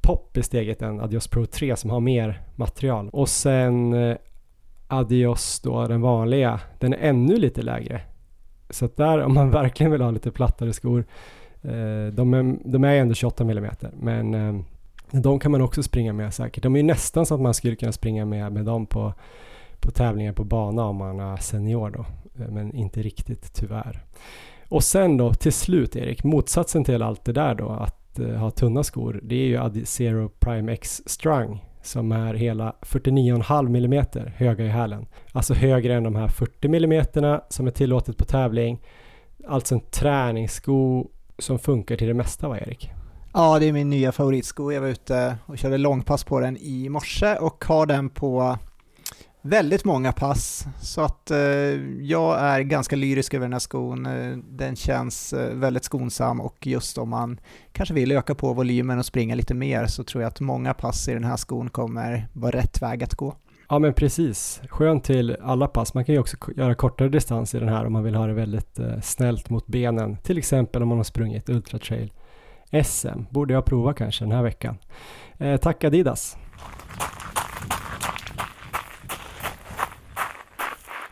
pop 0.00 0.36
i 0.36 0.42
steget 0.42 0.82
än 0.82 1.00
Adios 1.00 1.28
Pro 1.28 1.46
3 1.46 1.76
som 1.76 1.90
har 1.90 2.00
mer 2.00 2.42
material. 2.56 3.08
Och 3.12 3.28
sen 3.28 3.92
eh, 3.92 4.16
Adios 4.88 5.60
då, 5.60 5.86
den 5.86 6.00
vanliga, 6.00 6.60
den 6.78 6.92
är 6.92 6.98
ännu 6.98 7.36
lite 7.36 7.62
lägre. 7.62 8.00
Så 8.70 8.84
att 8.84 8.96
där 8.96 9.18
om 9.18 9.34
man 9.34 9.50
verkligen 9.60 9.92
vill 9.92 10.00
ha 10.00 10.10
lite 10.10 10.30
plattare 10.30 10.72
skor 10.72 11.04
Eh, 11.62 12.12
de 12.12 12.34
är, 12.34 12.56
de 12.64 12.84
är 12.84 12.94
ändå 12.94 13.14
28 13.14 13.44
mm 13.44 13.70
men 14.00 14.34
eh, 14.34 14.62
de 15.10 15.38
kan 15.38 15.52
man 15.52 15.60
också 15.60 15.82
springa 15.82 16.12
med 16.12 16.34
säkert. 16.34 16.62
De 16.62 16.76
är 16.76 16.82
nästan 16.82 17.26
så 17.26 17.34
att 17.34 17.40
man 17.40 17.54
skulle 17.54 17.76
kunna 17.76 17.92
springa 17.92 18.24
med, 18.24 18.52
med 18.52 18.64
dem 18.64 18.86
på, 18.86 19.14
på 19.80 19.90
tävlingar 19.90 20.32
på 20.32 20.44
bana 20.44 20.84
om 20.84 20.96
man 20.96 21.20
är 21.20 21.36
senior 21.36 21.90
då. 21.90 22.04
Eh, 22.44 22.50
men 22.50 22.74
inte 22.74 23.02
riktigt 23.02 23.54
tyvärr. 23.54 24.04
Och 24.68 24.84
sen 24.84 25.16
då 25.16 25.34
till 25.34 25.52
slut 25.52 25.96
Erik, 25.96 26.24
motsatsen 26.24 26.84
till 26.84 27.02
allt 27.02 27.24
det 27.24 27.32
där 27.32 27.54
då 27.54 27.68
att 27.68 28.18
ha 28.38 28.50
tunna 28.50 28.82
skor, 28.82 29.20
det 29.22 29.34
är 29.34 29.46
ju 29.46 29.56
Adizero 29.56 30.28
Prime 30.28 30.72
X 30.72 31.02
Strung 31.06 31.60
som 31.86 32.12
är 32.12 32.34
hela 32.34 32.74
49,5 32.80 33.76
mm 33.76 34.04
höga 34.36 34.64
i 34.64 34.68
hälen. 34.68 35.06
Alltså 35.32 35.54
högre 35.54 35.94
än 35.94 36.02
de 36.02 36.16
här 36.16 36.28
40 36.28 36.66
mm 36.66 37.40
som 37.48 37.66
är 37.66 37.70
tillåtet 37.70 38.16
på 38.16 38.24
tävling. 38.24 38.78
Alltså 39.48 39.74
en 39.74 39.80
träningssko 39.80 41.08
som 41.38 41.58
funkar 41.58 41.96
till 41.96 42.08
det 42.08 42.14
mesta 42.14 42.48
va 42.48 42.58
Erik? 42.58 42.90
Ja, 43.32 43.58
det 43.58 43.66
är 43.66 43.72
min 43.72 43.90
nya 43.90 44.12
favoritsko. 44.12 44.72
Jag 44.72 44.80
var 44.80 44.88
ute 44.88 45.36
och 45.46 45.58
körde 45.58 45.78
långpass 45.78 46.24
på 46.24 46.40
den 46.40 46.56
i 46.56 46.88
morse 46.88 47.36
och 47.36 47.64
har 47.64 47.86
den 47.86 48.08
på 48.08 48.58
väldigt 49.42 49.84
många 49.84 50.12
pass. 50.12 50.66
Så 50.82 51.00
att 51.00 51.30
eh, 51.30 51.38
jag 52.00 52.40
är 52.40 52.60
ganska 52.60 52.96
lyrisk 52.96 53.34
över 53.34 53.44
den 53.44 53.52
här 53.52 53.60
skon. 53.60 54.06
Eh, 54.06 54.36
den 54.36 54.76
känns 54.76 55.32
eh, 55.32 55.54
väldigt 55.54 55.84
skonsam 55.84 56.40
och 56.40 56.66
just 56.66 56.98
om 56.98 57.08
man 57.08 57.40
kanske 57.72 57.94
vill 57.94 58.12
öka 58.12 58.34
på 58.34 58.52
volymen 58.52 58.98
och 58.98 59.06
springa 59.06 59.34
lite 59.34 59.54
mer 59.54 59.86
så 59.86 60.04
tror 60.04 60.22
jag 60.22 60.28
att 60.28 60.40
många 60.40 60.74
pass 60.74 61.08
i 61.08 61.12
den 61.12 61.24
här 61.24 61.36
skon 61.36 61.70
kommer 61.70 62.28
vara 62.32 62.56
rätt 62.56 62.82
väg 62.82 63.04
att 63.04 63.14
gå. 63.14 63.34
Ja 63.68 63.78
men 63.78 63.94
precis, 63.94 64.62
skönt 64.68 65.04
till 65.04 65.36
alla 65.42 65.66
pass. 65.66 65.94
Man 65.94 66.04
kan 66.04 66.14
ju 66.14 66.20
också 66.20 66.36
göra 66.56 66.74
kortare 66.74 67.08
distans 67.08 67.54
i 67.54 67.58
den 67.58 67.68
här 67.68 67.86
om 67.86 67.92
man 67.92 68.04
vill 68.04 68.14
ha 68.14 68.26
det 68.26 68.32
väldigt 68.32 68.78
eh, 68.78 69.00
snällt 69.00 69.50
mot 69.50 69.66
benen. 69.66 70.16
Till 70.16 70.38
exempel 70.38 70.82
om 70.82 70.88
man 70.88 70.98
har 70.98 71.04
sprungit 71.04 71.48
Ultra 71.48 71.78
Trail 71.78 72.12
SM. 72.84 73.22
Borde 73.30 73.54
jag 73.54 73.64
prova 73.64 73.92
kanske 73.92 74.24
den 74.24 74.32
här 74.32 74.42
veckan. 74.42 74.78
Eh, 75.38 75.56
tack 75.56 75.84
Adidas! 75.84 76.36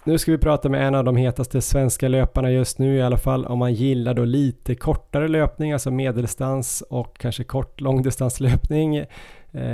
Nu 0.05 0.19
ska 0.19 0.33
vi 0.33 0.39
prata 0.39 0.69
med 0.69 0.87
en 0.87 0.95
av 0.95 1.05
de 1.05 1.17
hetaste 1.17 1.61
svenska 1.61 2.09
löparna 2.09 2.51
just 2.51 2.79
nu 2.79 2.97
i 2.97 3.03
alla 3.03 3.19
fall 3.19 3.47
om 3.47 3.59
man 3.59 3.75
gillar 3.75 4.15
då 4.15 4.25
lite 4.25 4.75
kortare 4.75 5.29
löpning, 5.29 5.73
alltså 5.73 5.91
medeldistans 5.91 6.83
och 6.91 7.19
kanske 7.19 7.45
kort 7.45 7.81
långdistanslöpning. 7.81 8.97
Eh, 8.97 9.07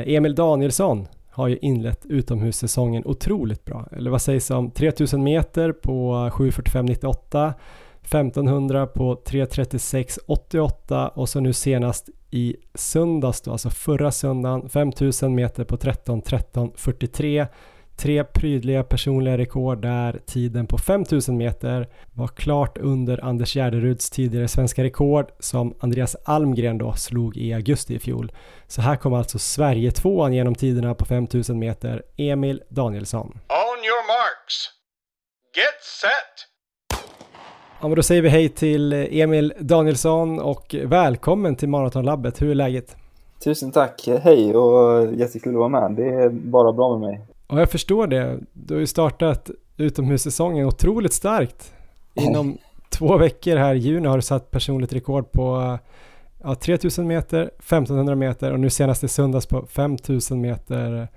Emil 0.06 0.34
Danielsson 0.34 1.06
har 1.41 1.49
ju 1.49 1.59
inlett 1.62 2.07
utomhussäsongen 2.07 3.03
otroligt 3.07 3.64
bra. 3.64 3.88
Eller 3.93 4.11
vad 4.11 4.22
sägs 4.22 4.51
om 4.51 4.70
3000 4.70 5.22
meter 5.22 5.72
på 5.72 6.12
7.45.98 6.32 7.53
1500 8.03 8.86
på 8.86 9.14
3.36.88 9.14 11.09
och 11.09 11.28
så 11.28 11.41
nu 11.41 11.53
senast 11.53 12.09
i 12.30 12.57
söndags 12.74 13.41
då, 13.41 13.53
alltså 13.53 13.70
förra 13.70 14.11
söndagen 14.11 14.68
5000 14.68 15.34
meter 15.34 15.64
på 15.64 15.76
13.13.43 15.76 17.47
Tre 18.01 18.24
prydliga 18.24 18.84
personliga 18.84 19.38
rekord 19.38 19.82
där 19.82 20.20
tiden 20.26 20.66
på 20.66 20.78
5000 20.78 21.36
meter 21.36 21.88
var 22.14 22.28
klart 22.28 22.78
under 22.78 23.24
Anders 23.24 23.57
Gärderuds 23.57 24.11
tidigare 24.11 24.48
svenska 24.48 24.84
rekord 24.84 25.26
som 25.38 25.74
Andreas 25.80 26.16
Almgren 26.24 26.78
då 26.78 26.92
slog 26.92 27.36
i 27.36 27.55
augusti 27.55 27.94
i 27.94 27.98
fjol. 27.98 28.32
Så 28.66 28.82
här 28.82 28.96
kom 28.96 29.14
alltså 29.14 29.38
Sverige 29.38 29.90
tvåan 29.90 30.32
genom 30.32 30.55
tiderna 30.55 30.94
på 30.94 31.05
5000 31.05 31.59
meter, 31.59 32.03
Emil 32.16 32.62
Danielsson. 32.68 33.26
On 33.48 33.78
your 33.84 34.07
marks. 34.07 34.55
Get 35.57 35.84
set. 36.01 36.46
Ja, 37.80 37.88
men 37.88 37.96
då 37.96 38.03
säger 38.03 38.22
vi 38.22 38.28
hej 38.28 38.48
till 38.48 38.92
Emil 38.92 39.53
Danielsson 39.59 40.40
och 40.40 40.74
välkommen 40.84 41.57
till 41.57 41.68
Maratonlabbet. 41.68 42.42
Hur 42.42 42.51
är 42.51 42.55
läget? 42.55 42.96
Tusen 43.44 43.70
tack, 43.70 44.09
hej 44.22 44.55
och 44.55 45.12
jättekul 45.14 45.53
att 45.53 45.59
vara 45.59 45.68
med. 45.68 45.92
Det 45.92 46.09
är 46.09 46.28
bara 46.28 46.72
bra 46.72 46.98
med 46.98 47.09
mig. 47.09 47.29
Ja, 47.51 47.59
jag 47.59 47.70
förstår 47.70 48.07
det. 48.07 48.38
Du 48.53 48.74
har 48.74 48.80
ju 48.80 48.86
startat 48.86 49.51
utomhussäsongen 49.76 50.66
otroligt 50.66 51.12
starkt. 51.12 51.72
Inom 52.14 52.59
två 52.90 53.16
veckor 53.16 53.57
här 53.57 53.74
i 53.74 53.78
juni 53.78 54.09
har 54.09 54.16
du 54.16 54.22
satt 54.22 54.51
personligt 54.51 54.92
rekord 54.92 55.32
på 55.32 55.78
ja, 56.42 56.55
3000 56.55 57.07
meter, 57.07 57.42
1500 57.42 58.14
meter 58.14 58.53
och 58.53 58.61
nu 58.61 58.70
senast 58.70 59.05
i 59.05 59.09
söndags 59.09 59.46
på 59.46 59.66
5000 59.66 60.40
meter. 60.40 61.09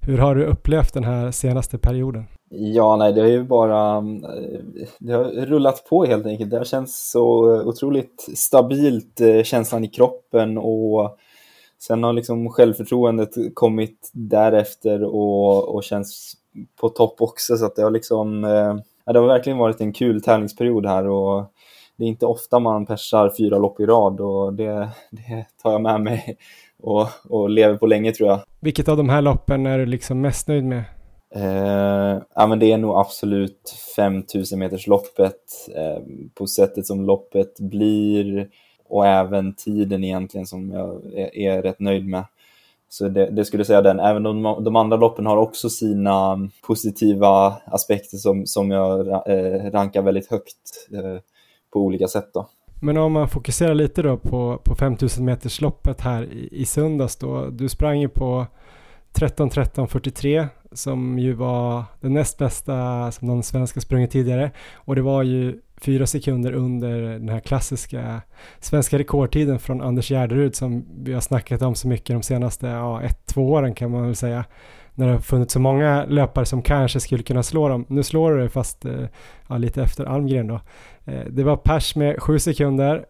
Hur 0.00 0.18
har 0.18 0.34
du 0.34 0.44
upplevt 0.44 0.94
den 0.94 1.04
här 1.04 1.30
senaste 1.30 1.78
perioden? 1.78 2.24
Ja, 2.50 2.96
nej, 2.96 3.12
det 3.12 3.20
har 3.20 3.28
ju 3.28 3.44
bara 3.44 4.00
det 4.98 5.12
har 5.12 5.24
rullat 5.24 5.84
på 5.88 6.04
helt 6.04 6.26
enkelt. 6.26 6.50
Det 6.50 6.56
har 6.56 6.64
känts 6.64 7.10
så 7.10 7.56
otroligt 7.62 8.28
stabilt, 8.36 9.20
eh, 9.20 9.42
känslan 9.42 9.84
i 9.84 9.88
kroppen 9.88 10.58
och 10.58 11.18
Sen 11.78 12.02
har 12.02 12.12
liksom 12.12 12.48
självförtroendet 12.48 13.30
kommit 13.54 14.10
därefter 14.12 15.04
och, 15.04 15.74
och 15.74 15.84
känns 15.84 16.34
på 16.80 16.88
topp 16.88 17.16
också 17.18 17.56
så 17.56 17.66
att 17.66 17.76
det 17.76 17.82
har 17.82 17.90
liksom, 17.90 18.44
eh, 18.44 18.74
det 19.12 19.18
har 19.18 19.26
verkligen 19.26 19.58
varit 19.58 19.80
en 19.80 19.92
kul 19.92 20.22
tävlingsperiod 20.22 20.86
här 20.86 21.08
och 21.08 21.52
det 21.96 22.04
är 22.04 22.08
inte 22.08 22.26
ofta 22.26 22.58
man 22.58 22.86
persar 22.86 23.32
fyra 23.38 23.58
lopp 23.58 23.80
i 23.80 23.86
rad 23.86 24.20
och 24.20 24.54
det, 24.54 24.88
det 25.10 25.46
tar 25.62 25.72
jag 25.72 25.80
med 25.80 26.00
mig 26.00 26.36
och, 26.82 27.06
och 27.28 27.50
lever 27.50 27.76
på 27.76 27.86
länge 27.86 28.12
tror 28.12 28.28
jag. 28.28 28.40
Vilket 28.60 28.88
av 28.88 28.96
de 28.96 29.08
här 29.08 29.22
loppen 29.22 29.66
är 29.66 29.78
du 29.78 29.86
liksom 29.86 30.20
mest 30.20 30.48
nöjd 30.48 30.64
med? 30.64 30.84
Eh, 31.34 32.22
ja, 32.34 32.46
men 32.46 32.58
det 32.58 32.72
är 32.72 32.78
nog 32.78 32.98
absolut 32.98 33.74
5000 33.96 34.58
meters 34.58 34.86
loppet 34.86 35.68
eh, 35.76 36.02
på 36.34 36.46
sättet 36.46 36.86
som 36.86 37.04
loppet 37.04 37.60
blir 37.60 38.48
och 38.88 39.06
även 39.06 39.54
tiden 39.54 40.04
egentligen 40.04 40.46
som 40.46 40.70
jag 40.70 41.04
är, 41.14 41.36
är 41.36 41.62
rätt 41.62 41.80
nöjd 41.80 42.06
med. 42.08 42.24
Så 42.88 43.08
det, 43.08 43.26
det 43.26 43.44
skulle 43.44 43.64
säga 43.64 43.82
den. 43.82 44.00
Även 44.00 44.22
de, 44.22 44.64
de 44.64 44.76
andra 44.76 44.96
loppen 44.96 45.26
har 45.26 45.36
också 45.36 45.70
sina 45.70 46.48
positiva 46.66 47.56
aspekter 47.66 48.16
som, 48.16 48.46
som 48.46 48.70
jag 48.70 49.08
eh, 49.08 49.70
rankar 49.70 50.02
väldigt 50.02 50.30
högt 50.30 50.88
eh, 50.94 51.20
på 51.72 51.80
olika 51.80 52.08
sätt. 52.08 52.30
Då. 52.34 52.48
Men 52.80 52.96
om 52.96 53.12
man 53.12 53.28
fokuserar 53.28 53.74
lite 53.74 54.02
då 54.02 54.16
på, 54.16 54.60
på 54.64 54.74
5000 54.74 55.24
meters 55.24 55.60
loppet 55.60 56.00
här 56.00 56.22
i, 56.22 56.48
i 56.52 56.64
söndags 56.64 57.16
då. 57.16 57.46
Du 57.46 57.68
sprang 57.68 58.00
ju 58.00 58.08
på 58.08 58.46
13.13.43 59.14 60.46
som 60.72 61.18
ju 61.18 61.32
var 61.32 61.84
den 62.00 62.12
näst 62.12 62.38
bästa 62.38 63.10
som 63.12 63.28
någon 63.28 63.42
svensk 63.42 63.76
har 63.76 63.80
sprungit 63.80 64.10
tidigare 64.10 64.50
och 64.74 64.94
det 64.96 65.02
var 65.02 65.22
ju 65.22 65.60
fyra 65.80 66.06
sekunder 66.06 66.52
under 66.52 67.00
den 67.00 67.28
här 67.28 67.40
klassiska 67.40 68.22
svenska 68.60 68.98
rekordtiden 68.98 69.58
från 69.58 69.80
Anders 69.80 70.10
Gärderud 70.10 70.54
som 70.54 70.84
vi 71.02 71.12
har 71.12 71.20
snackat 71.20 71.62
om 71.62 71.74
så 71.74 71.88
mycket 71.88 72.16
de 72.16 72.22
senaste 72.22 72.66
ja, 72.66 73.02
ett, 73.02 73.26
två 73.26 73.50
åren 73.50 73.74
kan 73.74 73.90
man 73.90 74.06
väl 74.06 74.16
säga. 74.16 74.44
När 74.94 75.06
det 75.06 75.12
har 75.12 75.20
funnits 75.20 75.52
så 75.52 75.60
många 75.60 76.04
löpare 76.04 76.44
som 76.44 76.62
kanske 76.62 77.00
skulle 77.00 77.22
kunna 77.22 77.42
slå 77.42 77.68
dem. 77.68 77.84
Nu 77.88 78.02
slår 78.02 78.32
du 78.32 78.42
det 78.42 78.48
fast 78.48 78.84
eh, 78.84 79.04
ja, 79.48 79.58
lite 79.58 79.82
efter 79.82 80.04
Almgren 80.04 80.46
då. 80.46 80.60
Eh, 81.04 81.24
det 81.30 81.42
var 81.42 81.56
pers 81.56 81.96
med 81.96 82.22
sju 82.22 82.38
sekunder 82.38 83.04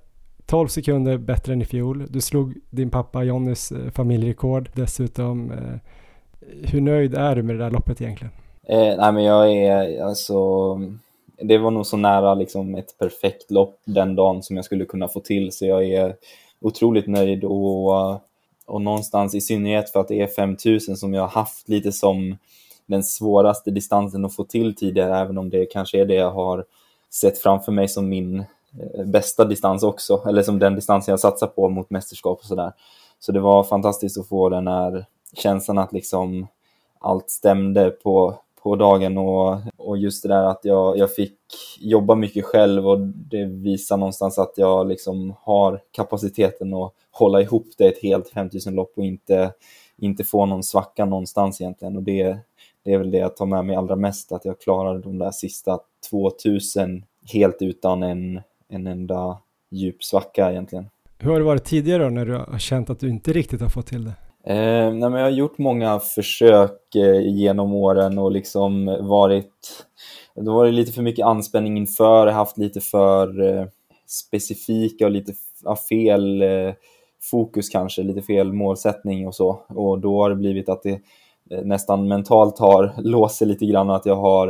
12 0.47 0.69
sekunder 0.69 1.19
bättre 1.19 1.53
än 1.53 1.63
i 1.63 1.65
fjol. 1.65 2.07
Du 2.09 2.21
slog 2.21 2.55
din 2.71 2.91
pappa 2.91 3.23
Jonnys 3.23 3.73
eh, 3.73 3.91
familjerekord 3.91 4.71
dessutom. 4.75 5.53
Hur 6.63 6.81
nöjd 6.81 7.15
är 7.15 7.37
du 7.37 7.43
med 7.43 7.55
det 7.55 7.65
där 7.65 7.71
loppet 7.71 8.01
egentligen? 8.01 8.33
Eh, 8.69 8.97
nej 8.99 9.13
men 9.13 9.25
jag 9.25 9.53
är 9.53 10.05
alltså 10.05 10.35
det 11.43 11.59
var 11.59 11.71
nog 11.71 11.87
så 11.87 11.97
nära 11.97 12.35
liksom 12.35 12.75
ett 12.75 12.99
perfekt 12.99 13.51
lopp 13.51 13.81
den 13.85 14.17
dagen 14.17 14.43
som 14.43 14.57
jag 14.57 14.65
skulle 14.65 14.85
kunna 14.85 15.09
få 15.09 15.21
till 15.21 15.53
så 15.53 15.67
jag 15.67 15.85
är 15.85 16.17
otroligt 16.61 17.07
nöjd 17.07 17.45
och, 17.45 18.21
och 18.67 18.83
någonstans 18.83 19.35
i 19.35 19.41
synnerhet 19.41 19.91
för 19.91 20.01
att 20.01 20.09
det 20.09 20.21
är 20.21 20.27
5000 20.27 20.97
som 20.97 21.15
jag 21.15 21.23
har 21.23 21.29
haft 21.29 21.69
lite 21.69 21.93
som 21.93 22.37
den 22.87 23.05
svåraste 23.05 23.71
distansen 23.71 24.25
att 24.25 24.35
få 24.35 24.45
till 24.45 24.75
tidigare 24.75 25.19
även 25.19 25.39
om 25.39 25.51
det 25.51 25.67
kanske 25.67 26.01
är 26.01 26.05
det 26.05 26.15
jag 26.15 26.31
har 26.31 26.65
sett 27.11 27.39
framför 27.39 27.73
mig 27.73 27.89
som 27.89 28.09
min 28.09 28.39
eh, 28.39 29.05
bästa 29.05 29.45
distans 29.45 29.83
också 29.83 30.23
eller 30.29 30.43
som 30.43 30.59
den 30.59 30.75
distansen 30.75 31.13
jag 31.13 31.21
satsar 31.21 31.47
på 31.47 31.69
mot 31.69 31.91
mästerskap 31.91 32.39
och 32.39 32.47
sådär. 32.47 32.73
Så 33.19 33.33
det 33.33 33.41
var 33.41 33.65
fantastiskt 33.65 34.19
att 34.19 34.29
få 34.29 34.49
den 34.49 34.67
här 34.67 35.07
känslan 35.35 35.79
att 35.79 35.93
liksom 35.93 36.47
allt 36.99 37.31
stämde 37.31 37.91
på, 37.91 38.35
på 38.63 38.77
dagen 38.77 39.19
och, 39.19 39.59
och 39.77 39.99
just 39.99 40.23
det 40.23 40.29
där 40.29 40.45
att 40.45 40.61
jag, 40.63 40.99
jag 40.99 41.15
fick 41.15 41.39
jobba 41.81 42.15
mycket 42.15 42.45
själv 42.45 42.89
och 42.89 43.01
det 43.01 43.45
visar 43.45 43.97
någonstans 43.97 44.39
att 44.39 44.53
jag 44.57 44.89
liksom 44.89 45.35
har 45.41 45.81
kapaciteten 45.93 46.75
att 46.75 46.93
hålla 47.11 47.41
ihop 47.41 47.67
det 47.79 47.85
ett 47.85 48.03
helt 48.03 48.33
5000-lopp 48.35 48.93
och 48.97 49.05
inte, 49.05 49.53
inte 49.97 50.25
få 50.25 50.47
någon 50.47 50.63
svacka 50.63 51.05
någonstans 51.05 51.61
egentligen 51.61 51.97
och 51.97 52.03
det, 52.03 52.39
det 52.85 52.93
är 52.93 52.99
väl 52.99 53.11
det 53.11 53.19
jag 53.19 53.37
tar 53.37 53.47
med 53.47 53.65
mig 53.65 53.77
allra 53.77 53.97
mest, 53.97 54.33
att 54.33 54.45
jag 54.45 54.61
klarade 54.61 55.01
de 55.01 55.19
där 55.19 55.31
sista 55.31 55.79
2000 56.11 57.05
helt 57.33 57.57
utan 57.61 58.03
en, 58.03 58.41
en 58.69 58.87
enda 58.87 59.39
djup 59.71 60.05
svacka 60.05 60.51
egentligen. 60.51 60.89
Hur 61.19 61.31
har 61.31 61.39
det 61.39 61.45
varit 61.45 61.65
tidigare 61.65 62.03
då 62.03 62.11
när 62.11 62.27
du 62.27 62.35
har 62.35 62.59
känt 62.59 62.91
att 62.91 63.01
du 63.01 63.09
inte 63.09 63.33
riktigt 63.33 63.61
har 63.61 63.69
fått 63.69 63.87
till 63.87 64.05
det? 64.05 64.13
Eh, 64.49 64.93
nej, 64.93 65.11
men 65.11 65.13
jag 65.13 65.23
har 65.23 65.31
gjort 65.31 65.59
många 65.59 65.99
försök 65.99 66.95
eh, 66.95 67.21
genom 67.21 67.73
åren 67.73 68.19
och 68.19 68.33
liksom 68.33 68.87
varit... 69.01 69.85
Det 70.35 70.51
har 70.51 70.57
varit 70.57 70.75
lite 70.75 70.93
för 70.93 71.03
mycket 71.03 71.27
anspänning 71.27 71.77
inför, 71.77 72.27
haft 72.27 72.59
lite 72.59 72.81
för 72.81 73.41
eh, 73.41 73.67
specifika 74.07 75.05
och 75.05 75.11
lite 75.11 75.33
ja, 75.65 75.77
fel 75.77 76.43
eh, 76.43 76.75
fokus 77.31 77.69
kanske, 77.69 78.03
lite 78.03 78.23
fel 78.23 78.53
målsättning 78.53 79.27
och 79.27 79.35
så. 79.35 79.63
Och 79.69 79.99
då 79.99 80.23
har 80.23 80.31
det 80.31 80.37
blivit 80.37 80.69
att 80.69 80.83
det 80.83 81.01
eh, 81.51 81.63
nästan 81.65 82.09
mentalt 82.09 82.59
har 82.59 82.93
låst 83.03 83.37
sig 83.37 83.47
lite 83.49 83.67
grann 83.67 83.91
att 83.91 84.07
jag 84.07 84.17
har 84.17 84.47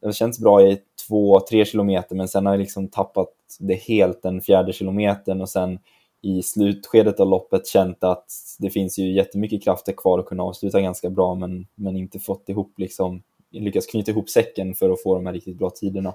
det 0.00 0.06
har 0.06 0.12
känts 0.12 0.40
bra 0.40 0.62
i 0.62 0.78
två, 1.08 1.40
tre 1.40 1.64
kilometer 1.64 2.16
men 2.16 2.28
sen 2.28 2.46
har 2.46 2.52
jag 2.52 2.60
liksom 2.60 2.88
tappat 2.88 3.28
det 3.58 3.74
helt 3.74 4.22
den 4.22 4.40
fjärde 4.40 4.72
kilometern 4.72 5.40
och 5.40 5.48
sen 5.48 5.78
i 6.22 6.42
slutskedet 6.42 7.20
av 7.20 7.28
loppet 7.28 7.66
känt 7.66 8.04
att 8.04 8.26
det 8.58 8.70
finns 8.70 8.98
ju 8.98 9.12
jättemycket 9.12 9.64
krafter 9.64 9.92
kvar 9.92 10.18
att 10.18 10.26
kunna 10.26 10.42
avsluta 10.42 10.80
ganska 10.80 11.10
bra 11.10 11.34
men, 11.34 11.66
men 11.74 11.96
inte 11.96 12.18
fått 12.18 12.48
ihop 12.48 12.78
liksom, 12.78 13.22
lyckats 13.50 13.86
knyta 13.86 14.10
ihop 14.10 14.30
säcken 14.30 14.74
för 14.74 14.90
att 14.90 15.02
få 15.02 15.14
de 15.14 15.26
här 15.26 15.32
riktigt 15.32 15.58
bra 15.58 15.70
tiderna. 15.70 16.14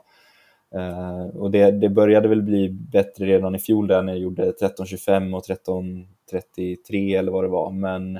Uh, 0.75 1.37
och 1.37 1.51
det, 1.51 1.71
det 1.71 1.89
började 1.89 2.27
väl 2.27 2.41
bli 2.41 2.69
bättre 2.69 3.25
redan 3.25 3.55
i 3.55 3.59
fjol 3.59 3.87
där 3.87 4.01
när 4.01 4.13
jag 4.13 4.21
gjorde 4.21 4.51
13.25 4.51 5.35
och 5.35 5.43
13.33 5.43 7.19
eller 7.19 7.31
vad 7.31 7.43
det 7.43 7.47
var 7.47 7.71
men, 7.71 8.19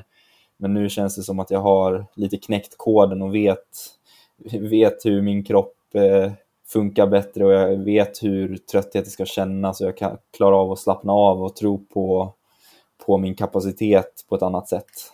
men 0.56 0.74
nu 0.74 0.88
känns 0.88 1.16
det 1.16 1.22
som 1.22 1.40
att 1.40 1.50
jag 1.50 1.60
har 1.60 2.06
lite 2.14 2.36
knäckt 2.36 2.74
koden 2.76 3.22
och 3.22 3.34
vet, 3.34 3.68
vet 4.60 5.04
hur 5.04 5.22
min 5.22 5.44
kropp 5.44 5.76
uh, 5.96 6.32
funkar 6.72 7.06
bättre 7.06 7.44
och 7.44 7.52
jag 7.52 7.76
vet 7.76 8.22
hur 8.22 8.56
trötthet 8.56 9.08
ska 9.08 9.24
kännas 9.24 9.80
och 9.80 9.86
jag 9.86 9.96
kan 9.96 10.16
klara 10.36 10.56
av 10.56 10.72
att 10.72 10.78
slappna 10.78 11.12
av 11.12 11.42
och 11.42 11.56
tro 11.56 11.78
på, 11.78 12.32
på 13.06 13.18
min 13.18 13.34
kapacitet 13.34 14.24
på 14.28 14.36
ett 14.36 14.42
annat 14.42 14.68
sätt. 14.68 15.12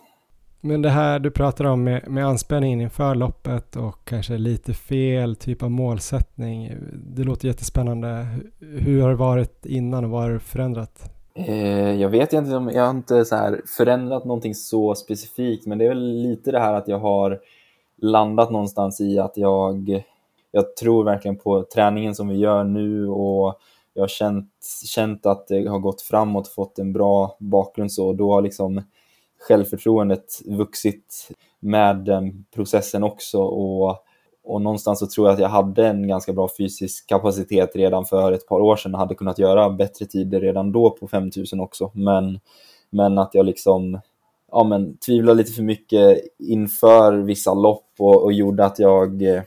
Men 0.64 0.82
det 0.82 0.88
här 0.88 1.18
du 1.18 1.30
pratar 1.30 1.64
om 1.64 1.84
med, 1.84 2.08
med 2.08 2.26
anspänningen 2.26 2.80
inför 2.80 3.14
loppet 3.14 3.76
och 3.76 4.04
kanske 4.04 4.38
lite 4.38 4.74
fel 4.74 5.36
typ 5.36 5.62
av 5.62 5.70
målsättning. 5.70 6.72
Det 6.92 7.24
låter 7.24 7.48
jättespännande. 7.48 8.26
Hur 8.60 9.02
har 9.02 9.08
det 9.08 9.16
varit 9.16 9.66
innan 9.66 10.04
och 10.04 10.10
vad 10.10 10.22
har 10.22 10.30
du 10.30 10.38
förändrat? 10.38 11.12
Eh, 11.34 12.00
jag 12.00 12.08
vet 12.08 12.32
inte 12.32 12.56
om 12.56 12.70
jag 12.70 12.82
har 12.82 12.90
inte 12.90 13.24
så 13.24 13.36
här 13.36 13.60
förändrat 13.76 14.24
någonting 14.24 14.54
så 14.54 14.94
specifikt, 14.94 15.66
men 15.66 15.78
det 15.78 15.84
är 15.84 15.88
väl 15.88 16.22
lite 16.22 16.52
det 16.52 16.58
här 16.58 16.74
att 16.74 16.88
jag 16.88 16.98
har 16.98 17.40
landat 17.96 18.50
någonstans 18.50 19.00
i 19.00 19.18
att 19.18 19.36
jag, 19.36 20.04
jag 20.52 20.76
tror 20.76 21.04
verkligen 21.04 21.38
på 21.38 21.62
träningen 21.74 22.14
som 22.14 22.28
vi 22.28 22.36
gör 22.36 22.64
nu 22.64 23.08
och 23.08 23.58
jag 23.94 24.02
har 24.02 24.08
känt, 24.08 24.50
känt 24.86 25.26
att 25.26 25.48
det 25.48 25.66
har 25.66 25.78
gått 25.78 26.02
framåt, 26.02 26.48
fått 26.48 26.78
en 26.78 26.92
bra 26.92 27.36
bakgrund 27.40 27.92
så, 27.92 28.08
och 28.08 28.16
då 28.16 28.32
har 28.32 28.42
liksom 28.42 28.82
självförtroendet 29.48 30.42
vuxit 30.44 31.28
med 31.60 31.96
den 31.96 32.44
processen 32.54 33.02
också. 33.02 33.38
Och, 33.42 33.96
och 34.44 34.62
någonstans 34.62 34.98
så 34.98 35.06
tror 35.06 35.26
jag 35.26 35.34
att 35.34 35.40
jag 35.40 35.48
hade 35.48 35.86
en 35.86 36.08
ganska 36.08 36.32
bra 36.32 36.48
fysisk 36.58 37.06
kapacitet 37.06 37.76
redan 37.76 38.04
för 38.04 38.32
ett 38.32 38.46
par 38.46 38.60
år 38.60 38.76
sedan 38.76 38.94
och 38.94 39.00
hade 39.00 39.14
kunnat 39.14 39.38
göra 39.38 39.70
bättre 39.70 40.06
tider 40.06 40.40
redan 40.40 40.72
då 40.72 40.90
på 40.90 41.08
5000 41.08 41.60
också, 41.60 41.90
men, 41.94 42.40
men 42.90 43.18
att 43.18 43.34
jag 43.34 43.46
liksom 43.46 44.00
ja, 44.52 44.64
men, 44.64 44.96
tvivlade 44.96 45.38
lite 45.38 45.52
för 45.52 45.62
mycket 45.62 46.18
inför 46.38 47.12
vissa 47.12 47.54
lopp 47.54 47.90
och, 47.98 48.22
och 48.22 48.32
gjorde 48.32 48.64
att 48.64 48.78
jag 48.78 49.22
eh, 49.22 49.42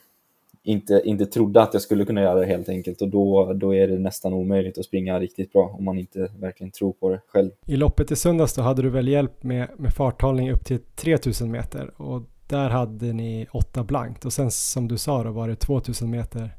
inte, 0.66 1.02
inte 1.06 1.26
trodde 1.26 1.62
att 1.62 1.74
jag 1.74 1.82
skulle 1.82 2.06
kunna 2.06 2.22
göra 2.22 2.40
det 2.40 2.46
helt 2.46 2.70
enkelt 2.70 3.02
och 3.02 3.10
då, 3.10 3.54
då 3.54 3.76
är 3.76 3.88
det 3.88 4.00
nästan 4.00 4.34
omöjligt 4.34 4.78
att 4.78 4.86
springa 4.86 5.20
riktigt 5.20 5.54
bra 5.54 5.76
om 5.78 5.86
man 5.86 5.98
inte 5.98 6.32
verkligen 6.40 6.72
tror 6.72 6.94
på 6.94 7.10
det 7.10 7.22
själv. 7.28 7.52
I 7.66 7.76
loppet 7.76 8.12
i 8.12 8.16
söndags 8.16 8.54
då 8.54 8.62
hade 8.62 8.82
du 8.82 8.90
väl 8.90 9.08
hjälp 9.08 9.44
med, 9.44 9.68
med 9.78 9.94
farthållning 9.94 10.52
upp 10.52 10.66
till 10.66 10.80
3000 10.96 11.52
meter 11.52 12.02
och 12.02 12.22
där 12.48 12.70
hade 12.70 13.14
ni 13.14 13.48
åtta 13.52 13.84
blankt 13.84 14.26
och 14.26 14.34
sen 14.34 14.52
som 14.52 14.88
du 14.88 14.98
sa 14.98 15.24
då 15.24 15.32
var 15.32 15.48
det 15.48 15.56
2000 15.56 16.10
meter 16.10 16.50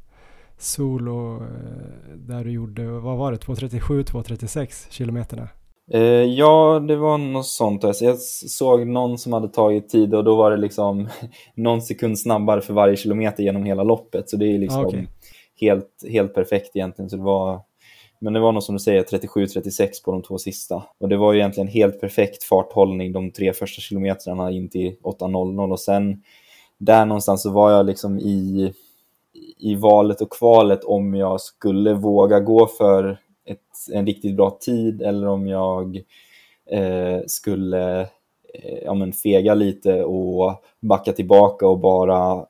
solo 0.58 1.36
eh, 1.36 2.16
där 2.16 2.44
du 2.44 2.50
gjorde, 2.50 2.86
vad 2.86 3.18
var 3.18 3.32
det, 3.32 3.38
2.37, 3.38 4.04
2.36 4.04 4.86
kilometerna? 4.90 5.48
Eh, 5.92 6.00
ja, 6.24 6.84
det 6.88 6.96
var 6.96 7.18
något 7.18 7.46
sånt. 7.46 7.82
Jag 8.00 8.18
såg 8.20 8.86
någon 8.86 9.18
som 9.18 9.32
hade 9.32 9.48
tagit 9.48 9.88
tid 9.88 10.14
och 10.14 10.24
då 10.24 10.36
var 10.36 10.50
det 10.50 10.56
liksom 10.56 11.08
någon 11.54 11.82
sekund 11.82 12.18
snabbare 12.18 12.60
för 12.60 12.74
varje 12.74 12.96
kilometer 12.96 13.42
genom 13.42 13.64
hela 13.64 13.82
loppet. 13.82 14.30
Så 14.30 14.36
det 14.36 14.54
är 14.54 14.58
liksom 14.58 14.86
okay. 14.86 15.06
helt, 15.60 16.04
helt 16.10 16.34
perfekt 16.34 16.76
egentligen. 16.76 17.10
Så 17.10 17.16
det 17.16 17.22
var, 17.22 17.60
men 18.20 18.32
det 18.32 18.40
var 18.40 18.52
nog 18.52 18.62
som 18.62 18.74
du 18.74 18.78
säger 18.78 19.02
37-36 19.02 19.88
på 20.04 20.12
de 20.12 20.22
två 20.22 20.38
sista. 20.38 20.82
Och 20.98 21.08
det 21.08 21.16
var 21.16 21.32
ju 21.32 21.38
egentligen 21.38 21.68
helt 21.68 22.00
perfekt 22.00 22.44
farthållning 22.44 23.12
de 23.12 23.32
tre 23.32 23.52
första 23.52 23.80
kilometrarna 23.80 24.50
in 24.50 24.68
till 24.68 24.96
8.00 25.02 25.72
och 25.72 25.80
sen 25.80 26.22
där 26.78 27.06
någonstans 27.06 27.42
så 27.42 27.50
var 27.50 27.70
jag 27.70 27.86
liksom 27.86 28.18
i, 28.18 28.72
i 29.58 29.74
valet 29.74 30.20
och 30.20 30.32
kvalet 30.32 30.84
om 30.84 31.14
jag 31.14 31.40
skulle 31.40 31.94
våga 31.94 32.40
gå 32.40 32.66
för 32.66 33.18
en 33.92 34.06
riktigt 34.06 34.36
bra 34.36 34.58
tid 34.60 35.02
eller 35.02 35.28
om 35.28 35.46
jag 35.46 35.96
eh, 36.70 37.20
skulle 37.26 38.00
eh, 38.54 38.78
ja, 38.84 38.94
men 38.94 39.12
fega 39.12 39.54
lite 39.54 40.04
och 40.04 40.64
backa 40.80 41.12
tillbaka 41.12 41.66
och 41.66 41.78
bara 41.78 42.46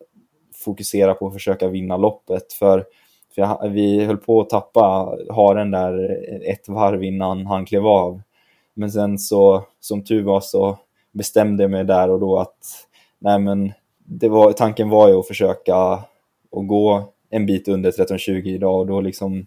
fokusera 0.54 1.14
på 1.14 1.26
att 1.26 1.32
försöka 1.32 1.68
vinna 1.68 1.96
loppet. 1.96 2.52
För, 2.52 2.84
för 3.34 3.42
jag, 3.42 3.68
vi 3.68 4.04
höll 4.04 4.16
på 4.16 4.40
att 4.40 4.50
tappa 4.50 5.16
haren 5.30 5.70
där 5.70 6.22
ett 6.50 6.68
varv 6.68 7.04
innan 7.04 7.46
han 7.46 7.66
klev 7.66 7.86
av. 7.86 8.20
Men 8.74 8.90
sen 8.90 9.18
så, 9.18 9.64
som 9.80 10.04
tur 10.04 10.22
var 10.22 10.40
så 10.40 10.78
bestämde 11.12 11.62
jag 11.62 11.70
mig 11.70 11.84
där 11.84 12.10
och 12.10 12.20
då 12.20 12.38
att 12.38 12.58
nej 13.18 13.38
men 13.38 13.72
det 14.04 14.28
var, 14.28 14.52
tanken 14.52 14.88
var 14.88 15.08
ju 15.08 15.14
att 15.14 15.26
försöka 15.26 15.76
att 15.76 16.08
gå 16.50 17.12
en 17.30 17.46
bit 17.46 17.68
under 17.68 17.90
13.20 17.90 18.46
idag 18.46 18.80
och 18.80 18.86
då 18.86 19.00
liksom 19.00 19.46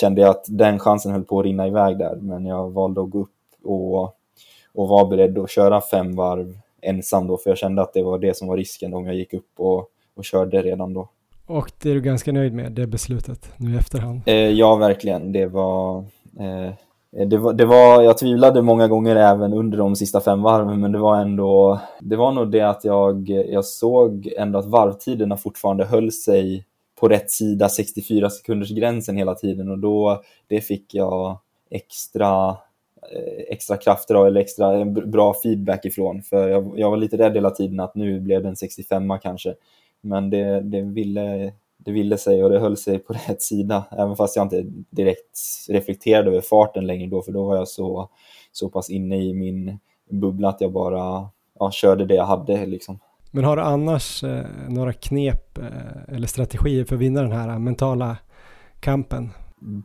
kände 0.00 0.20
jag 0.20 0.30
att 0.30 0.44
den 0.48 0.78
chansen 0.78 1.12
höll 1.12 1.24
på 1.24 1.38
att 1.38 1.44
rinna 1.44 1.66
iväg 1.66 1.98
där, 1.98 2.16
men 2.16 2.46
jag 2.46 2.70
valde 2.70 3.02
att 3.02 3.10
gå 3.10 3.20
upp 3.20 3.30
och, 3.64 4.02
och 4.74 4.88
var 4.88 5.06
beredd 5.06 5.38
att 5.38 5.50
köra 5.50 5.80
fem 5.80 6.16
varv 6.16 6.58
ensam 6.82 7.26
då, 7.26 7.36
för 7.36 7.50
jag 7.50 7.58
kände 7.58 7.82
att 7.82 7.92
det 7.92 8.02
var 8.02 8.18
det 8.18 8.36
som 8.36 8.48
var 8.48 8.56
risken 8.56 8.94
om 8.94 9.06
jag 9.06 9.14
gick 9.14 9.34
upp 9.34 9.50
och, 9.56 9.88
och 10.16 10.24
körde 10.24 10.62
redan 10.62 10.94
då. 10.94 11.08
Och 11.46 11.72
det 11.82 11.90
är 11.90 11.94
du 11.94 12.00
ganska 12.00 12.32
nöjd 12.32 12.54
med, 12.54 12.72
det 12.72 12.86
beslutet, 12.86 13.52
nu 13.56 13.74
i 13.74 13.76
efterhand? 13.76 14.20
Eh, 14.26 14.34
ja, 14.34 14.76
verkligen. 14.76 15.32
Det 15.32 15.46
var, 15.46 15.98
eh, 16.38 17.26
det 17.26 17.36
var, 17.36 17.52
det 17.52 17.64
var, 17.64 18.02
jag 18.02 18.18
tvivlade 18.18 18.62
många 18.62 18.88
gånger 18.88 19.16
även 19.16 19.52
under 19.52 19.78
de 19.78 19.96
sista 19.96 20.20
fem 20.20 20.42
varven, 20.42 20.80
men 20.80 20.92
det 20.92 20.98
var 20.98 21.20
ändå, 21.20 21.80
det 22.00 22.16
var 22.16 22.32
nog 22.32 22.50
det 22.50 22.60
att 22.60 22.84
jag, 22.84 23.28
jag 23.28 23.64
såg 23.64 24.32
ändå 24.38 24.58
att 24.58 24.66
varvtiderna 24.66 25.36
fortfarande 25.36 25.84
höll 25.84 26.12
sig 26.12 26.64
på 27.00 27.08
rätt 27.08 27.30
sida 27.30 27.68
64 27.68 28.30
sekunders 28.30 28.70
gränsen 28.70 29.16
hela 29.16 29.34
tiden 29.34 29.70
och 29.70 29.78
då 29.78 30.22
det 30.46 30.60
fick 30.60 30.94
jag 30.94 31.38
extra 31.70 32.48
eh, 33.12 33.44
extra 33.48 33.76
krafter 33.76 34.14
av 34.14 34.26
eller 34.26 34.40
extra 34.40 34.84
bra 34.84 35.34
feedback 35.42 35.84
ifrån. 35.84 36.22
För 36.22 36.48
jag, 36.48 36.72
jag 36.76 36.90
var 36.90 36.96
lite 36.96 37.18
rädd 37.18 37.34
hela 37.34 37.50
tiden 37.50 37.80
att 37.80 37.94
nu 37.94 38.20
blev 38.20 38.42
det 38.42 38.48
en 38.48 38.56
65 38.56 39.18
kanske. 39.22 39.54
Men 40.00 40.30
det, 40.30 40.60
det, 40.60 40.82
ville, 40.82 41.52
det 41.78 41.92
ville 41.92 42.18
sig 42.18 42.44
och 42.44 42.50
det 42.50 42.58
höll 42.58 42.76
sig 42.76 42.98
på 42.98 43.12
rätt 43.28 43.42
sida. 43.42 43.84
Även 43.90 44.16
fast 44.16 44.36
jag 44.36 44.44
inte 44.44 44.62
direkt 44.90 45.38
reflekterade 45.68 46.30
över 46.30 46.40
farten 46.40 46.86
längre 46.86 47.06
då 47.06 47.22
för 47.22 47.32
då 47.32 47.44
var 47.44 47.56
jag 47.56 47.68
så, 47.68 48.10
så 48.52 48.68
pass 48.68 48.90
inne 48.90 49.22
i 49.22 49.34
min 49.34 49.78
bubbla 50.10 50.48
att 50.48 50.60
jag 50.60 50.72
bara 50.72 51.28
ja, 51.58 51.70
körde 51.70 52.04
det 52.04 52.14
jag 52.14 52.24
hade 52.24 52.66
liksom. 52.66 52.98
Men 53.36 53.44
har 53.44 53.56
du 53.56 53.62
annars 53.62 54.24
eh, 54.24 54.44
några 54.68 54.92
knep 54.92 55.58
eh, 55.58 56.14
eller 56.14 56.26
strategier 56.26 56.84
för 56.84 56.94
att 56.94 57.00
vinna 57.00 57.22
den 57.22 57.32
här 57.32 57.48
eh, 57.48 57.58
mentala 57.58 58.16
kampen? 58.80 59.30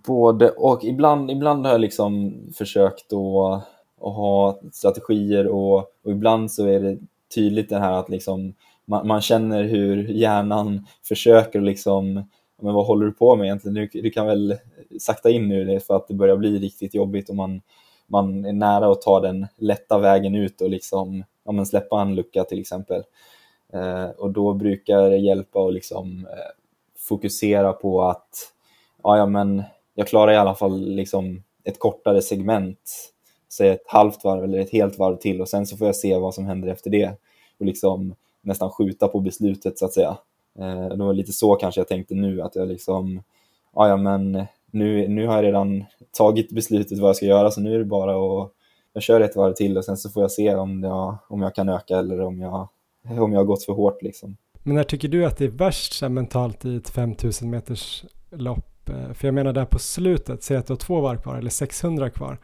Både 0.06 0.50
och. 0.50 0.84
Ibland, 0.84 1.32
ibland 1.32 1.66
har 1.66 1.72
jag 1.72 1.82
liksom 1.82 2.34
försökt 2.58 3.14
att, 3.14 3.64
att 4.02 4.16
ha 4.16 4.60
strategier 4.72 5.48
och, 5.48 5.78
och 5.78 6.12
ibland 6.12 6.52
så 6.52 6.68
är 6.68 6.80
det 6.80 6.98
tydligt 7.36 7.70
det 7.70 7.80
här 7.80 7.94
att 7.94 8.10
liksom 8.10 8.54
man, 8.86 9.08
man 9.08 9.22
känner 9.22 9.64
hur 9.64 10.08
hjärnan 10.08 10.86
försöker 11.08 11.62
liksom 11.62 12.14
men 12.62 12.74
vad 12.74 12.86
håller 12.86 13.06
du 13.06 13.12
på 13.12 13.36
med 13.36 13.46
egentligen? 13.46 13.76
Du, 13.76 14.02
du 14.02 14.10
kan 14.10 14.28
väl 14.28 14.56
sakta 15.00 15.30
in 15.30 15.48
nu 15.48 15.80
för 15.80 15.96
att 15.96 16.08
det 16.08 16.14
börjar 16.14 16.38
bli 16.38 16.60
riktigt 16.60 16.96
jobbigt 16.96 17.30
och 17.30 17.36
man, 17.36 17.62
man 18.08 18.46
är 18.46 18.54
nära 18.54 18.92
att 18.92 19.02
ta 19.02 19.20
den 19.20 19.48
lätta 19.58 20.00
vägen 20.00 20.36
ut 20.36 20.62
och 20.62 20.70
liksom, 20.70 21.24
ja, 21.46 21.52
men 21.52 21.66
släppa 21.66 22.02
en 22.02 22.16
lucka 22.16 22.44
till 22.44 22.60
exempel. 22.60 23.04
Eh, 23.74 24.10
och 24.10 24.32
då 24.32 24.54
brukar 24.54 25.10
det 25.10 25.18
hjälpa 25.18 25.60
att 25.60 25.74
liksom, 25.74 26.28
eh, 26.32 26.52
fokusera 26.98 27.74
på 27.74 28.04
att 28.04 28.52
ja, 29.04 29.18
ja, 29.18 29.26
men 29.26 29.64
jag 29.96 30.08
klarar 30.08 30.32
i 30.32 30.38
alla 30.38 30.56
fall 30.56 30.90
liksom 30.90 31.44
ett 31.64 31.80
kortare 31.80 32.22
segment, 32.22 33.12
säg 33.50 33.70
ett 33.70 33.88
halvt 33.88 34.24
varv 34.24 34.44
eller 34.44 34.60
ett 34.60 34.72
helt 34.72 34.98
varv 34.98 35.16
till 35.16 35.42
och 35.42 35.50
sen 35.50 35.68
så 35.68 35.78
får 35.78 35.88
jag 35.88 35.96
se 35.96 36.18
vad 36.18 36.34
som 36.34 36.46
händer 36.46 36.68
efter 36.68 36.90
det 36.90 37.12
och 37.60 37.66
liksom 37.66 38.16
nästan 38.42 38.70
skjuta 38.70 39.08
på 39.08 39.20
beslutet 39.20 39.80
så 39.80 39.86
att 39.86 39.94
säga. 39.94 40.18
Eh, 40.60 40.88
det 40.88 41.04
var 41.04 41.14
lite 41.14 41.32
så 41.32 41.56
kanske 41.56 41.82
jag 41.82 41.88
tänkte 41.88 42.16
nu 42.16 42.42
att 42.42 42.56
jag 42.56 42.68
liksom, 42.68 43.24
ja, 43.76 43.88
ja 43.88 43.98
men 43.98 44.46
nu, 44.72 45.08
nu 45.08 45.28
har 45.28 45.36
jag 45.36 45.44
redan 45.44 45.84
tagit 46.12 46.52
beslutet 46.52 47.00
vad 47.00 47.10
jag 47.10 47.16
ska 47.16 47.26
göra 47.26 47.52
så 47.52 47.62
nu 47.62 47.76
är 47.76 47.80
det 47.80 47.86
bara 47.86 48.42
att 48.44 48.52
jag 48.94 49.04
kör 49.04 49.22
ett 49.22 49.36
varv 49.36 49.54
till 49.54 49.78
och 49.78 49.86
sen 49.86 49.98
så 49.98 50.10
får 50.10 50.24
jag 50.24 50.32
se 50.32 50.56
om 50.56 50.84
jag, 50.84 51.18
om 51.28 51.42
jag 51.42 51.56
kan 51.56 51.70
öka 51.70 51.98
eller 51.98 52.22
om 52.22 52.40
jag 52.40 52.68
om 53.10 53.34
jag 53.34 53.40
har 53.40 53.46
gått 53.46 53.64
för 53.64 53.74
hårt 53.74 54.02
liksom. 54.02 54.38
Men 54.64 54.76
när 54.76 54.84
tycker 54.84 55.08
du 55.08 55.26
att 55.26 55.38
det 55.38 55.46
är 55.46 55.50
värst 55.50 55.94
så 55.94 56.10
mentalt 56.10 56.66
i 56.66 56.76
ett 56.76 56.90
5000 56.90 57.50
meters 57.50 58.04
lopp? 58.32 58.90
Eh, 58.90 59.14
för 59.14 59.28
jag 59.28 59.34
menar 59.34 59.54
där 59.54 59.66
på 59.66 59.80
slutet, 59.80 60.44
säg 60.44 60.58
att 60.58 60.68
du 60.68 60.74
har 60.74 60.78
två 60.78 61.02
varv 61.02 61.22
kvar 61.22 61.36
eller 61.36 61.50
600 61.50 62.10
kvar. 62.10 62.40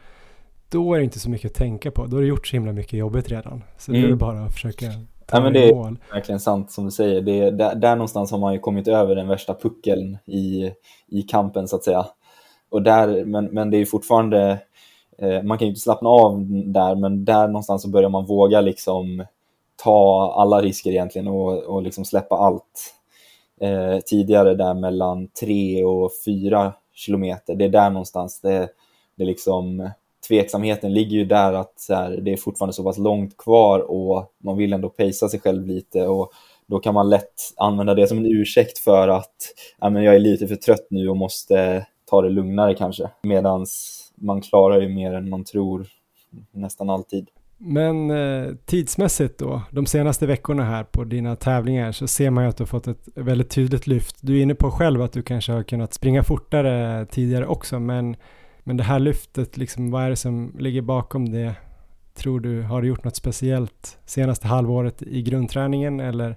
Då 0.70 0.94
är 0.94 0.98
det 0.98 1.04
inte 1.04 1.18
så 1.18 1.30
mycket 1.30 1.50
att 1.50 1.56
tänka 1.56 1.90
på. 1.90 2.06
Då 2.06 2.16
har 2.16 2.22
du 2.22 2.28
gjort 2.28 2.46
så 2.46 2.56
himla 2.56 2.72
mycket 2.72 2.98
jobbigt 2.98 3.28
redan. 3.28 3.62
Så 3.78 3.90
mm. 3.90 3.98
är 3.98 4.06
det 4.06 4.12
mm. 4.12 4.18
bara 4.18 4.44
att 4.44 4.52
försöka 4.52 4.86
ta 5.26 5.36
ja, 5.36 5.40
men 5.40 5.52
det 5.52 5.74
mål. 5.74 5.98
är 6.10 6.14
verkligen 6.14 6.40
sant 6.40 6.70
som 6.70 6.84
du 6.84 6.90
säger. 6.90 7.20
Det 7.20 7.40
är, 7.40 7.50
där, 7.50 7.74
där 7.74 7.96
någonstans 7.96 8.30
har 8.30 8.38
man 8.38 8.52
ju 8.52 8.58
kommit 8.58 8.88
över 8.88 9.14
den 9.14 9.28
värsta 9.28 9.54
puckeln 9.54 10.18
i, 10.26 10.72
i 11.06 11.22
kampen 11.22 11.68
så 11.68 11.76
att 11.76 11.84
säga. 11.84 12.06
Och 12.70 12.82
där, 12.82 13.24
men, 13.24 13.44
men 13.44 13.70
det 13.70 13.76
är 13.76 13.84
fortfarande, 13.84 14.60
eh, 15.18 15.42
man 15.42 15.58
kan 15.58 15.66
ju 15.66 15.70
inte 15.70 15.80
slappna 15.80 16.08
av 16.08 16.46
där, 16.64 16.94
men 16.94 17.24
där 17.24 17.46
någonstans 17.46 17.82
så 17.82 17.88
börjar 17.88 18.08
man 18.08 18.26
våga 18.26 18.60
liksom 18.60 19.24
ta 19.84 20.32
alla 20.36 20.62
risker 20.62 20.90
egentligen 20.90 21.28
och, 21.28 21.64
och 21.64 21.82
liksom 21.82 22.04
släppa 22.04 22.36
allt. 22.36 22.94
Eh, 23.60 23.98
tidigare 23.98 24.54
där 24.54 24.74
mellan 24.74 25.28
3 25.28 25.84
och 25.84 26.10
4 26.24 26.72
kilometer, 26.94 27.54
det 27.54 27.64
är 27.64 27.68
där 27.68 27.90
någonstans 27.90 28.40
det, 28.40 28.68
det 29.16 29.24
liksom 29.24 29.90
tveksamheten 30.28 30.94
ligger 30.94 31.16
ju 31.16 31.24
där 31.24 31.52
att 31.52 31.86
här, 31.88 32.10
det 32.10 32.32
är 32.32 32.36
fortfarande 32.36 32.72
så 32.72 32.84
pass 32.84 32.98
långt 32.98 33.36
kvar 33.36 33.90
och 33.90 34.32
man 34.38 34.56
vill 34.56 34.72
ändå 34.72 34.88
pacea 34.88 35.28
sig 35.28 35.40
själv 35.40 35.66
lite 35.66 36.06
och 36.06 36.32
då 36.66 36.78
kan 36.78 36.94
man 36.94 37.08
lätt 37.08 37.34
använda 37.56 37.94
det 37.94 38.06
som 38.06 38.18
en 38.18 38.26
ursäkt 38.26 38.78
för 38.78 39.08
att 39.08 39.36
ja, 39.80 39.90
men 39.90 40.02
jag 40.02 40.14
är 40.14 40.18
lite 40.18 40.48
för 40.48 40.56
trött 40.56 40.86
nu 40.90 41.08
och 41.08 41.16
måste 41.16 41.86
ta 42.04 42.22
det 42.22 42.28
lugnare 42.28 42.74
kanske. 42.74 43.10
Medan 43.22 43.66
man 44.14 44.40
klarar 44.40 44.80
ju 44.80 44.88
mer 44.88 45.12
än 45.12 45.28
man 45.28 45.44
tror 45.44 45.86
nästan 46.50 46.90
alltid. 46.90 47.28
Men 47.60 48.10
eh, 48.10 48.54
tidsmässigt 48.66 49.38
då, 49.38 49.62
de 49.70 49.86
senaste 49.86 50.26
veckorna 50.26 50.64
här 50.64 50.84
på 50.84 51.04
dina 51.04 51.36
tävlingar 51.36 51.92
så 51.92 52.06
ser 52.06 52.30
man 52.30 52.44
ju 52.44 52.50
att 52.50 52.56
du 52.56 52.62
har 52.62 52.66
fått 52.66 52.86
ett 52.86 53.08
väldigt 53.14 53.50
tydligt 53.50 53.86
lyft. 53.86 54.16
Du 54.20 54.38
är 54.38 54.42
inne 54.42 54.54
på 54.54 54.70
själv 54.70 55.02
att 55.02 55.12
du 55.12 55.22
kanske 55.22 55.52
har 55.52 55.62
kunnat 55.62 55.94
springa 55.94 56.22
fortare 56.22 57.06
tidigare 57.06 57.46
också, 57.46 57.78
men, 57.78 58.16
men 58.64 58.76
det 58.76 58.82
här 58.82 58.98
lyftet, 58.98 59.56
liksom, 59.56 59.90
vad 59.90 60.02
är 60.02 60.10
det 60.10 60.16
som 60.16 60.56
ligger 60.58 60.82
bakom 60.82 61.32
det? 61.32 61.54
Tror 62.14 62.40
du, 62.40 62.62
har 62.62 62.82
du 62.82 62.88
gjort 62.88 63.04
något 63.04 63.16
speciellt 63.16 63.98
senaste 64.04 64.46
halvåret 64.46 65.02
i 65.02 65.22
grundträningen 65.22 66.00
eller 66.00 66.36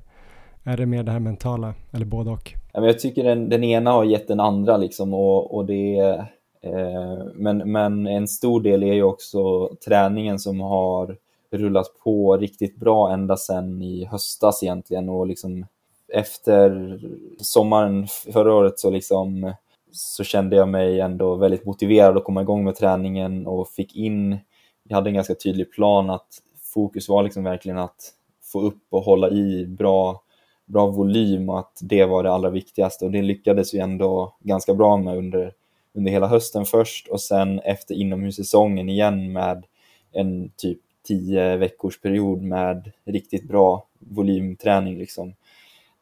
är 0.63 0.77
det 0.77 0.85
mer 0.85 1.03
det 1.03 1.11
här 1.11 1.19
mentala, 1.19 1.73
eller 1.91 2.05
både 2.05 2.31
och? 2.31 2.53
Jag 2.73 2.99
tycker 2.99 3.23
den, 3.23 3.49
den 3.49 3.63
ena 3.63 3.91
har 3.91 4.03
gett 4.03 4.27
den 4.27 4.39
andra 4.39 4.77
liksom 4.77 5.13
och, 5.13 5.55
och 5.55 5.65
det 5.65 6.25
Eh, 6.63 7.25
men, 7.33 7.71
men 7.71 8.07
en 8.07 8.27
stor 8.27 8.61
del 8.61 8.83
är 8.83 8.93
ju 8.93 9.03
också 9.03 9.69
träningen 9.85 10.39
som 10.39 10.59
har 10.59 11.17
rullat 11.51 11.87
på 12.03 12.37
riktigt 12.37 12.75
bra 12.75 13.13
ända 13.13 13.37
sedan 13.37 13.81
i 13.81 14.05
höstas 14.05 14.63
egentligen. 14.63 15.09
Och 15.09 15.27
liksom 15.27 15.65
efter 16.13 16.99
sommaren 17.37 18.07
förra 18.33 18.53
året 18.53 18.79
så 18.79 18.89
liksom 18.89 19.53
så 19.91 20.23
kände 20.23 20.55
jag 20.55 20.69
mig 20.69 20.99
ändå 20.99 21.35
väldigt 21.35 21.65
motiverad 21.65 22.17
att 22.17 22.23
komma 22.23 22.41
igång 22.41 22.63
med 22.63 22.75
träningen 22.75 23.47
och 23.47 23.69
fick 23.69 23.95
in, 23.95 24.37
jag 24.83 24.95
hade 24.95 25.09
en 25.09 25.13
ganska 25.13 25.35
tydlig 25.35 25.71
plan 25.71 26.09
att 26.09 26.27
fokus 26.73 27.09
var 27.09 27.23
liksom 27.23 27.43
verkligen 27.43 27.77
att 27.77 28.13
få 28.43 28.61
upp 28.61 28.83
och 28.89 29.01
hålla 29.01 29.29
i 29.29 29.65
bra 29.67 30.21
bra 30.65 30.87
volym 30.87 31.49
och 31.49 31.59
att 31.59 31.79
det 31.81 32.05
var 32.05 32.23
det 32.23 32.31
allra 32.31 32.49
viktigaste. 32.49 33.05
Och 33.05 33.11
det 33.11 33.21
lyckades 33.21 33.73
vi 33.73 33.79
ändå 33.79 34.35
ganska 34.39 34.73
bra 34.73 34.97
med 34.97 35.17
under, 35.17 35.53
under 35.93 36.11
hela 36.11 36.27
hösten 36.27 36.65
först 36.65 37.07
och 37.07 37.21
sen 37.21 37.59
efter 37.59 37.95
inomhussäsongen 37.95 38.89
igen 38.89 39.31
med 39.31 39.65
en 40.11 40.51
typ 40.55 40.79
tio 41.07 41.57
veckors 41.57 42.01
period 42.01 42.41
med 42.41 42.91
riktigt 43.05 43.47
bra 43.47 43.87
volymträning 43.99 44.97
liksom. 44.97 45.33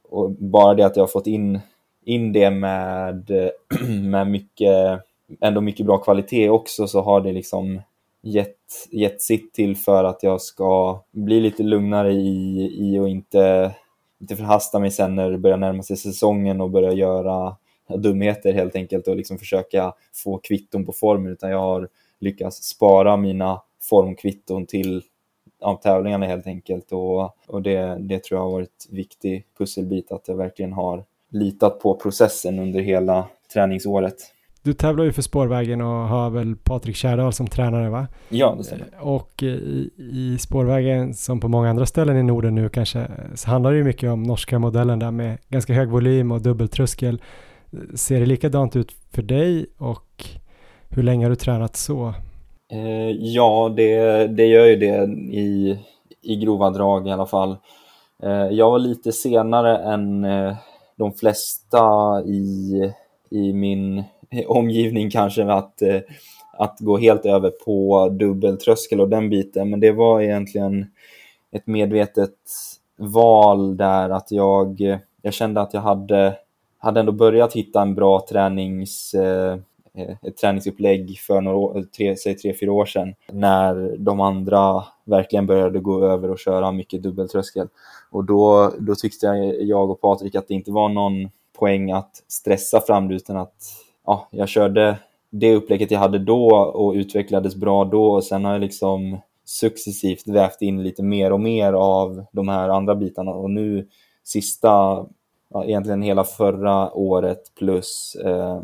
Och 0.03 0.31
bara 0.31 0.73
det 0.73 0.85
att 0.85 0.95
jag 0.95 1.03
har 1.03 1.07
fått 1.07 1.27
in, 1.27 1.59
in 2.03 2.33
det 2.33 2.51
med, 2.51 3.31
med 4.01 4.27
mycket, 4.27 5.01
ändå 5.41 5.61
mycket 5.61 5.85
bra 5.85 5.97
kvalitet 5.97 6.49
också 6.49 6.87
så 6.87 7.01
har 7.01 7.21
det 7.21 7.31
liksom 7.31 7.81
gett, 8.21 8.87
gett 8.91 9.21
sitt 9.21 9.53
till 9.53 9.75
för 9.75 10.03
att 10.03 10.23
jag 10.23 10.41
ska 10.41 11.01
bli 11.11 11.39
lite 11.39 11.63
lugnare 11.63 12.11
i, 12.13 12.69
i 12.79 12.99
och 12.99 13.09
inte 13.09 13.75
inte 14.21 14.35
förhasta 14.35 14.79
mig 14.79 14.91
sen 14.91 15.15
när 15.15 15.31
det 15.31 15.37
börjar 15.37 15.57
närma 15.57 15.83
sig 15.83 15.97
säsongen 15.97 16.61
och 16.61 16.69
börja 16.69 16.91
göra 16.91 17.55
dumheter 17.97 18.53
helt 18.53 18.75
enkelt 18.75 19.07
och 19.07 19.15
liksom 19.15 19.37
försöka 19.37 19.93
få 20.13 20.37
kvitton 20.37 20.85
på 20.85 20.91
formen 20.91 21.31
utan 21.31 21.51
jag 21.51 21.59
har 21.59 21.87
lyckats 22.19 22.63
spara 22.63 23.17
mina 23.17 23.61
formkvitton 23.81 24.65
till 24.65 25.03
ja, 25.59 25.79
tävlingarna 25.83 26.25
helt 26.25 26.47
enkelt 26.47 26.91
och, 26.91 27.35
och 27.47 27.61
det, 27.61 27.97
det 27.99 28.23
tror 28.23 28.39
jag 28.39 28.45
har 28.45 28.51
varit 28.51 28.87
viktig 28.89 29.45
pusselbit 29.57 30.11
att 30.11 30.27
jag 30.27 30.35
verkligen 30.35 30.73
har 30.73 31.03
litat 31.29 31.79
på 31.79 31.95
processen 31.95 32.59
under 32.59 32.79
hela 32.79 33.27
träningsåret. 33.53 34.15
Du 34.63 34.73
tävlar 34.73 35.03
ju 35.03 35.11
för 35.11 35.21
spårvägen 35.21 35.81
och 35.81 35.87
har 35.87 36.29
väl 36.29 36.55
Patrik 36.55 36.95
Kärdal 36.95 37.33
som 37.33 37.47
tränare 37.47 37.89
va? 37.89 38.07
Ja, 38.29 38.55
det 38.57 38.63
stämmer. 38.63 38.87
Eh, 38.93 39.07
och 39.07 39.43
i, 39.43 39.89
i 39.97 40.37
spårvägen 40.39 41.13
som 41.13 41.39
på 41.39 41.47
många 41.47 41.69
andra 41.69 41.85
ställen 41.85 42.17
i 42.17 42.23
Norden 42.23 42.55
nu 42.55 42.69
kanske 42.69 43.07
så 43.35 43.49
handlar 43.49 43.71
det 43.71 43.77
ju 43.77 43.83
mycket 43.83 44.09
om 44.09 44.23
norska 44.23 44.59
modellen 44.59 44.99
där 44.99 45.11
med 45.11 45.37
ganska 45.49 45.73
hög 45.73 45.89
volym 45.89 46.31
och 46.31 46.41
dubbeltröskel. 46.41 47.21
Ser 47.95 48.19
det 48.19 48.25
likadant 48.25 48.75
ut 48.75 48.91
för 49.11 49.21
dig 49.21 49.65
och 49.77 50.25
hur 50.89 51.03
länge 51.03 51.25
har 51.25 51.29
du 51.29 51.35
tränat 51.35 51.75
så? 51.75 52.13
Eh, 52.71 53.09
ja, 53.09 53.73
det, 53.75 54.27
det 54.27 54.45
gör 54.45 54.65
ju 54.65 54.75
det 54.75 55.03
i, 55.31 55.79
i 56.21 56.35
grova 56.35 56.69
drag 56.69 57.07
i 57.07 57.11
alla 57.11 57.25
fall. 57.25 57.57
Eh, 58.23 58.47
jag 58.51 58.71
var 58.71 58.79
lite 58.79 59.11
senare 59.11 59.77
än 59.77 60.25
eh, 60.25 60.55
de 60.95 61.13
flesta 61.13 61.77
i, 62.25 62.93
i 63.29 63.53
min 63.53 64.03
omgivning 64.47 65.09
kanske 65.09 65.51
att, 65.51 65.81
eh, 65.81 66.01
att 66.57 66.79
gå 66.79 66.97
helt 66.97 67.25
över 67.25 67.49
på 67.49 68.09
dubbeltröskel 68.09 69.01
och 69.01 69.09
den 69.09 69.29
biten. 69.29 69.69
Men 69.69 69.79
det 69.79 69.91
var 69.91 70.21
egentligen 70.21 70.85
ett 71.51 71.67
medvetet 71.67 72.35
val 72.97 73.77
där 73.77 74.09
att 74.09 74.31
jag, 74.31 74.99
jag 75.21 75.33
kände 75.33 75.61
att 75.61 75.73
jag 75.73 75.81
hade, 75.81 76.35
hade 76.79 76.99
ändå 76.99 77.11
börjat 77.11 77.53
hitta 77.53 77.81
en 77.81 77.95
bra 77.95 78.25
tränings, 78.29 79.13
eh, 79.13 79.57
eh 79.93 80.15
ett 80.21 80.37
träningsupplägg 80.37 81.19
för 81.19 81.41
några, 81.41 81.83
tre, 81.83 82.15
säg 82.15 82.35
tre, 82.35 82.53
fyra 82.59 82.71
år 82.71 82.85
sedan 82.85 83.13
när 83.31 83.95
de 83.97 84.21
andra 84.21 84.83
verkligen 85.05 85.47
började 85.47 85.79
gå 85.79 86.05
över 86.05 86.31
och 86.31 86.39
köra 86.39 86.71
mycket 86.71 87.03
dubbeltröskel. 87.03 87.67
Och 88.11 88.23
då, 88.23 88.73
då 88.79 88.95
tyckte 88.95 89.25
jag, 89.25 89.61
jag 89.61 89.89
och 89.89 90.01
Patrik 90.01 90.35
att 90.35 90.47
det 90.47 90.53
inte 90.53 90.71
var 90.71 90.89
någon 90.89 91.29
poäng 91.59 91.91
att 91.91 92.23
stressa 92.27 92.81
fram 92.81 93.07
det 93.07 93.15
utan 93.15 93.37
att 93.37 93.55
ja, 94.05 94.27
jag 94.31 94.49
körde 94.49 94.97
det 95.29 95.55
upplägget 95.55 95.91
jag 95.91 95.99
hade 95.99 96.19
då 96.19 96.55
och 96.55 96.93
utvecklades 96.93 97.55
bra 97.55 97.85
då 97.85 98.11
och 98.11 98.23
sen 98.23 98.45
har 98.45 98.51
jag 98.51 98.61
liksom 98.61 99.17
successivt 99.45 100.27
vävt 100.27 100.61
in 100.61 100.83
lite 100.83 101.03
mer 101.03 101.31
och 101.31 101.39
mer 101.39 101.73
av 101.73 102.25
de 102.31 102.47
här 102.47 102.69
andra 102.69 102.95
bitarna 102.95 103.31
och 103.31 103.49
nu 103.49 103.87
sista, 104.23 105.05
ja, 105.49 105.65
egentligen 105.65 106.01
hela 106.01 106.23
förra 106.23 106.93
året 106.93 107.41
plus, 107.57 108.15
eh, 108.25 108.61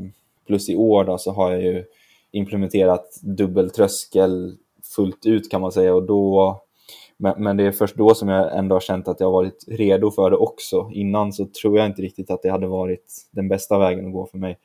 plus 0.47 0.69
i 0.69 0.75
år 0.75 1.03
då 1.03 1.17
så 1.17 1.31
har 1.31 1.51
jag 1.51 1.61
ju 1.61 1.85
implementerat 2.31 3.19
dubbeltröskel 3.21 4.57
fullt 4.95 5.25
ut 5.25 5.51
kan 5.51 5.61
man 5.61 5.71
säga 5.71 5.95
och 5.95 6.03
då 6.03 6.61
men, 7.17 7.43
men, 7.43 7.57
det 7.57 7.63
är 7.63 7.71
först 7.71 7.95
då 7.95 8.15
som 8.15 8.29
jag 8.29 8.57
ändå 8.57 8.75
har 8.75 8.79
känt 8.79 9.07
att 9.07 9.19
jag 9.19 9.27
har 9.27 9.31
varit 9.31 9.65
redo 9.67 10.11
för 10.11 10.29
det 10.29 10.37
också. 10.37 10.89
Innan 10.93 11.33
så 11.33 11.45
tror 11.45 11.77
jag 11.77 11.85
inte 11.85 12.01
riktigt 12.01 12.31
att 12.31 12.41
det 12.41 12.49
hade 12.49 12.67
varit 12.67 13.27
den 13.31 13.47
bästa 13.47 13.77
vägen 13.77 14.07
att 14.07 14.13
gå 14.13 14.25
för 14.25 14.37
mig. 14.37 14.57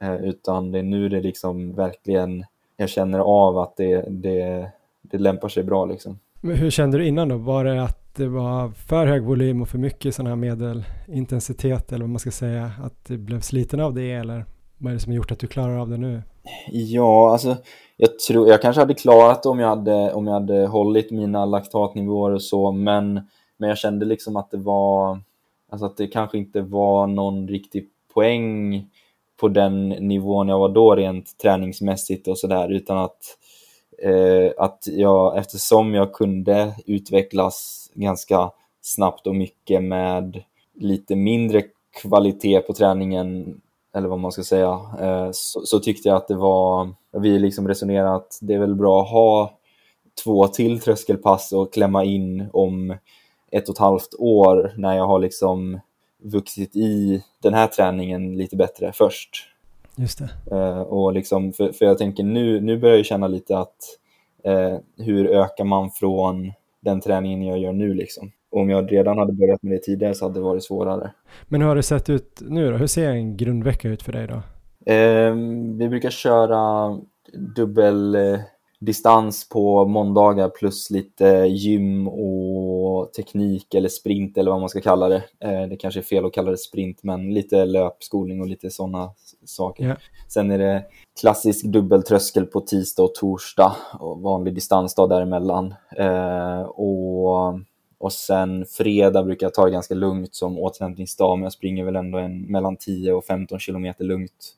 Eh, 0.00 0.14
utan 0.14 0.72
det 0.72 0.78
är 0.78 0.82
nu 0.82 1.08
det 1.08 1.20
liksom 1.20 1.74
verkligen, 1.74 2.44
jag 2.76 2.88
känner 2.88 3.18
av 3.18 3.58
att 3.58 3.76
det, 3.76 4.04
det, 4.08 4.70
det 5.02 5.18
lämpar 5.18 5.48
sig 5.48 5.62
bra 5.62 5.84
liksom. 5.86 6.18
Men 6.40 6.56
hur 6.56 6.70
kände 6.70 6.98
du 6.98 7.06
innan 7.06 7.28
då? 7.28 7.36
Var 7.36 7.64
det 7.64 7.82
att 7.82 8.01
det 8.16 8.28
var 8.28 8.68
för 8.68 9.06
hög 9.06 9.22
volym 9.22 9.62
och 9.62 9.68
för 9.68 9.78
mycket 9.78 10.14
sådana 10.14 10.30
här 10.30 10.36
medelintensitet 10.36 11.92
eller 11.92 12.00
vad 12.00 12.10
man 12.10 12.18
ska 12.18 12.30
säga? 12.30 12.72
Att 12.82 13.04
du 13.04 13.18
blev 13.18 13.40
sliten 13.40 13.80
av 13.80 13.94
det 13.94 14.12
eller 14.12 14.44
vad 14.78 14.90
är 14.90 14.94
det 14.94 15.00
som 15.00 15.12
har 15.12 15.16
gjort 15.16 15.32
att 15.32 15.38
du 15.38 15.46
klarar 15.46 15.78
av 15.78 15.88
det 15.88 15.96
nu? 15.96 16.22
Ja, 16.70 17.32
alltså 17.32 17.56
jag 17.96 18.18
tror, 18.18 18.48
jag 18.48 18.62
kanske 18.62 18.80
hade 18.80 18.94
klarat 18.94 19.42
det 19.42 19.48
om 19.48 19.58
jag 19.58 19.68
hade, 19.68 20.12
om 20.12 20.26
jag 20.26 20.34
hade 20.34 20.66
hållit 20.66 21.10
mina 21.10 21.44
laktatnivåer 21.44 22.30
och 22.30 22.42
så, 22.42 22.72
men, 22.72 23.20
men 23.56 23.68
jag 23.68 23.78
kände 23.78 24.06
liksom 24.06 24.36
att 24.36 24.50
det 24.50 24.56
var, 24.56 25.20
alltså 25.70 25.86
att 25.86 25.96
det 25.96 26.06
kanske 26.06 26.38
inte 26.38 26.60
var 26.60 27.06
någon 27.06 27.48
riktig 27.48 27.88
poäng 28.14 28.84
på 29.40 29.48
den 29.48 29.88
nivån 29.88 30.48
jag 30.48 30.58
var 30.58 30.68
då 30.68 30.94
rent 30.94 31.38
träningsmässigt 31.38 32.28
och 32.28 32.38
sådär 32.38 32.72
utan 32.72 32.98
att, 32.98 33.38
Eh, 34.02 34.52
att 34.58 34.84
jag, 34.86 35.38
eftersom 35.38 35.94
jag 35.94 36.12
kunde 36.12 36.74
utvecklas 36.86 37.90
ganska 37.94 38.50
snabbt 38.80 39.26
och 39.26 39.34
mycket 39.34 39.82
med 39.82 40.42
lite 40.74 41.16
mindre 41.16 41.62
kvalitet 42.02 42.60
på 42.60 42.72
träningen 42.72 43.60
eller 43.94 44.08
vad 44.08 44.18
man 44.18 44.32
ska 44.32 44.42
säga, 44.42 44.80
eh, 45.00 45.28
så, 45.32 45.60
så, 45.64 45.78
tyckte 45.78 46.08
jag 46.08 46.16
att 46.16 46.28
det 46.28 46.34
var, 46.34 46.94
vi 47.12 47.38
liksom 47.38 47.68
resonerade 47.68 48.14
att 48.14 48.38
det 48.40 48.54
är 48.54 48.58
väl 48.58 48.74
bra 48.74 49.02
att 49.02 49.10
ha 49.10 49.58
två 50.24 50.48
till 50.48 50.80
tröskelpass 50.80 51.52
och 51.52 51.72
klämma 51.72 52.04
in 52.04 52.48
om 52.52 52.96
ett 53.50 53.68
och 53.68 53.74
ett 53.74 53.78
halvt 53.78 54.14
år 54.18 54.72
när 54.76 54.96
jag 54.96 55.06
har 55.06 55.18
liksom 55.18 55.80
vuxit 56.22 56.76
i 56.76 57.22
den 57.42 57.54
här 57.54 57.66
träningen 57.66 58.36
lite 58.36 58.56
bättre 58.56 58.92
först. 58.94 59.51
Just 59.96 60.18
det. 60.18 60.56
Uh, 60.56 60.80
och 60.80 61.12
liksom, 61.12 61.52
för, 61.52 61.72
för 61.72 61.84
jag 61.84 61.98
tänker 61.98 62.22
nu, 62.22 62.60
nu 62.60 62.78
börjar 62.78 62.96
jag 62.96 63.06
känna 63.06 63.28
lite 63.28 63.58
att 63.58 63.76
uh, 64.48 65.04
hur 65.04 65.26
ökar 65.26 65.64
man 65.64 65.90
från 65.90 66.52
den 66.80 67.00
träningen 67.00 67.42
jag 67.42 67.58
gör 67.58 67.72
nu 67.72 67.94
liksom? 67.94 68.32
Om 68.50 68.70
jag 68.70 68.92
redan 68.92 69.18
hade 69.18 69.32
börjat 69.32 69.62
med 69.62 69.72
det 69.72 69.78
tidigare 69.78 70.14
så 70.14 70.24
hade 70.24 70.38
det 70.38 70.44
varit 70.44 70.64
svårare. 70.64 71.12
Men 71.48 71.60
hur 71.60 71.68
har 71.68 71.76
det 71.76 71.82
sett 71.82 72.10
ut 72.10 72.42
nu 72.48 72.70
då? 72.70 72.76
Hur 72.76 72.86
ser 72.86 73.08
en 73.08 73.36
grundvecka 73.36 73.88
ut 73.88 74.02
för 74.02 74.12
dig 74.12 74.26
då? 74.26 74.42
Uh, 74.92 75.34
vi 75.78 75.88
brukar 75.88 76.10
köra 76.10 76.98
dubbel 77.56 78.16
distans 78.84 79.48
på 79.48 79.84
måndagar 79.84 80.48
plus 80.48 80.90
lite 80.90 81.26
gym 81.48 82.08
och 82.08 83.12
teknik 83.12 83.74
eller 83.74 83.88
sprint 83.88 84.38
eller 84.38 84.50
vad 84.50 84.60
man 84.60 84.68
ska 84.68 84.80
kalla 84.80 85.08
det. 85.08 85.24
Eh, 85.40 85.68
det 85.68 85.76
kanske 85.76 86.00
är 86.00 86.04
fel 86.04 86.24
att 86.24 86.32
kalla 86.32 86.50
det 86.50 86.56
sprint, 86.56 87.02
men 87.02 87.34
lite 87.34 87.64
löpskolning 87.64 88.40
och 88.40 88.46
lite 88.46 88.70
sådana 88.70 89.10
saker. 89.44 89.84
Yeah. 89.84 89.98
Sen 90.28 90.50
är 90.50 90.58
det 90.58 90.84
klassisk 91.20 91.64
dubbeltröskel 91.64 92.46
på 92.46 92.60
tisdag 92.60 93.02
och 93.02 93.14
torsdag 93.14 93.76
och 94.00 94.20
vanlig 94.20 94.54
distansdag 94.54 95.08
däremellan. 95.08 95.74
Eh, 95.96 96.60
och, 96.60 97.58
och 97.98 98.12
sen 98.12 98.64
fredag 98.66 99.22
brukar 99.22 99.46
jag 99.46 99.54
ta 99.54 99.64
det 99.64 99.70
ganska 99.70 99.94
lugnt 99.94 100.34
som 100.34 100.58
återhämtningsdag, 100.58 101.38
men 101.38 101.42
jag 101.42 101.52
springer 101.52 101.84
väl 101.84 101.96
ändå 101.96 102.18
en, 102.18 102.42
mellan 102.42 102.76
10 102.76 103.12
och 103.12 103.24
15 103.24 103.58
kilometer 103.58 104.04
lugnt. 104.04 104.56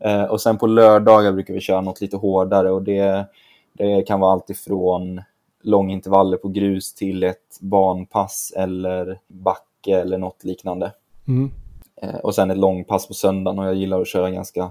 Eh, 0.00 0.24
och 0.24 0.40
sen 0.40 0.58
på 0.58 0.66
lördagar 0.66 1.32
brukar 1.32 1.54
vi 1.54 1.60
köra 1.60 1.80
något 1.80 2.00
lite 2.00 2.16
hårdare 2.16 2.70
och 2.70 2.82
det 2.82 3.28
det 3.78 4.02
kan 4.02 4.20
vara 4.20 4.32
allt 4.32 4.50
ifrån 4.50 5.22
långintervaller 5.62 6.36
på 6.36 6.48
grus 6.48 6.94
till 6.94 7.22
ett 7.22 7.58
banpass 7.60 8.52
eller 8.56 9.20
backe 9.26 10.00
eller 10.00 10.18
något 10.18 10.44
liknande. 10.44 10.92
Mm. 11.28 11.50
Eh, 12.02 12.16
och 12.16 12.34
sen 12.34 12.50
ett 12.50 12.58
långpass 12.58 13.08
på 13.08 13.14
söndagen 13.14 13.58
och 13.58 13.66
jag 13.66 13.74
gillar 13.74 14.00
att 14.00 14.08
köra 14.08 14.30
ganska, 14.30 14.70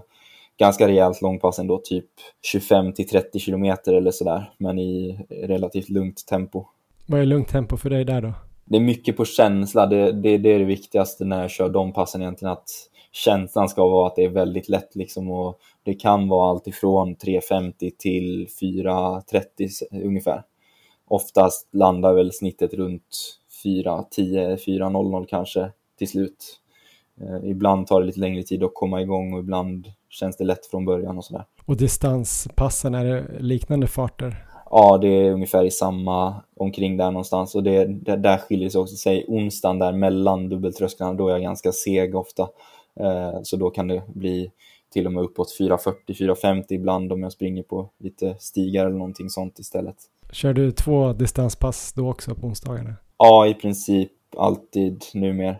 ganska 0.59 0.87
rejält 0.87 1.21
långpass 1.21 1.59
ändå, 1.59 1.81
typ 1.83 2.05
25 2.41 2.93
till 2.93 3.07
30 3.07 3.39
kilometer 3.39 3.93
eller 3.93 4.11
sådär, 4.11 4.51
men 4.57 4.79
i 4.79 5.19
relativt 5.29 5.89
lugnt 5.89 6.25
tempo. 6.27 6.65
Vad 7.05 7.21
är 7.21 7.25
lugnt 7.25 7.47
tempo 7.49 7.77
för 7.77 7.89
dig 7.89 8.05
där 8.05 8.21
då? 8.21 8.33
Det 8.65 8.77
är 8.77 8.81
mycket 8.81 9.17
på 9.17 9.25
känsla, 9.25 9.85
det, 9.85 10.11
det, 10.11 10.37
det 10.37 10.49
är 10.49 10.59
det 10.59 10.65
viktigaste 10.65 11.25
när 11.25 11.41
jag 11.41 11.51
kör 11.51 11.69
de 11.69 11.93
passen 11.93 12.21
egentligen, 12.21 12.51
att 12.51 12.69
känslan 13.11 13.69
ska 13.69 13.87
vara 13.87 14.07
att 14.07 14.15
det 14.15 14.23
är 14.23 14.29
väldigt 14.29 14.69
lätt 14.69 14.95
liksom 14.95 15.31
och 15.31 15.59
det 15.83 15.93
kan 15.93 16.27
vara 16.27 16.49
allt 16.49 16.67
ifrån 16.67 17.15
3.50 17.15 17.91
till 17.97 18.47
4.30 18.61 20.03
ungefär. 20.03 20.43
Oftast 21.07 21.69
landar 21.73 22.13
väl 22.13 22.33
snittet 22.33 22.73
runt 22.73 23.39
4.10, 23.63 24.57
4.00 24.57 25.25
kanske 25.29 25.71
till 25.97 26.07
slut. 26.07 26.59
Eh, 27.21 27.49
ibland 27.49 27.87
tar 27.87 28.01
det 28.01 28.07
lite 28.07 28.19
längre 28.19 28.43
tid 28.43 28.63
att 28.63 28.73
komma 28.73 29.01
igång 29.01 29.33
och 29.33 29.39
ibland 29.39 29.87
känns 30.09 30.37
det 30.37 30.43
lätt 30.43 30.65
från 30.65 30.85
början 30.85 31.17
och 31.17 31.25
sådär. 31.25 31.45
Och 31.65 31.77
distanspassen, 31.77 32.95
är 32.95 33.05
det 33.05 33.25
liknande 33.39 33.87
farter? 33.87 34.45
Ja, 34.69 34.97
det 34.97 35.07
är 35.07 35.31
ungefär 35.31 35.65
i 35.65 35.71
samma, 35.71 36.35
omkring 36.55 36.97
där 36.97 37.11
någonstans 37.11 37.55
och 37.55 37.63
det, 37.63 37.85
det 37.85 38.15
där 38.15 38.37
skiljer 38.37 38.69
sig 38.69 38.81
också. 38.81 38.95
Säg 38.95 39.25
onsdagen 39.27 39.79
där 39.79 39.91
mellan 39.91 40.49
dubbeltrösklarna, 40.49 41.13
då 41.13 41.27
är 41.27 41.31
jag 41.31 41.41
ganska 41.41 41.71
seg 41.71 42.15
ofta. 42.15 42.43
Eh, 42.99 43.39
så 43.43 43.57
då 43.57 43.69
kan 43.69 43.87
det 43.87 44.03
bli 44.07 44.51
till 44.93 45.05
och 45.05 45.11
med 45.11 45.23
uppåt 45.23 45.55
4.40-4.50 45.59 46.63
ibland 46.69 47.11
om 47.13 47.23
jag 47.23 47.31
springer 47.31 47.63
på 47.63 47.89
lite 47.99 48.35
stigar 48.39 48.85
eller 48.85 48.97
någonting 48.97 49.29
sånt 49.29 49.59
istället. 49.59 49.95
Kör 50.31 50.53
du 50.53 50.71
två 50.71 51.13
distanspass 51.13 51.93
då 51.93 52.09
också 52.09 52.35
på 52.35 52.47
onsdagarna? 52.47 52.93
Ja, 53.17 53.47
i 53.47 53.53
princip 53.53 54.11
alltid 54.37 55.03
numera. 55.13 55.55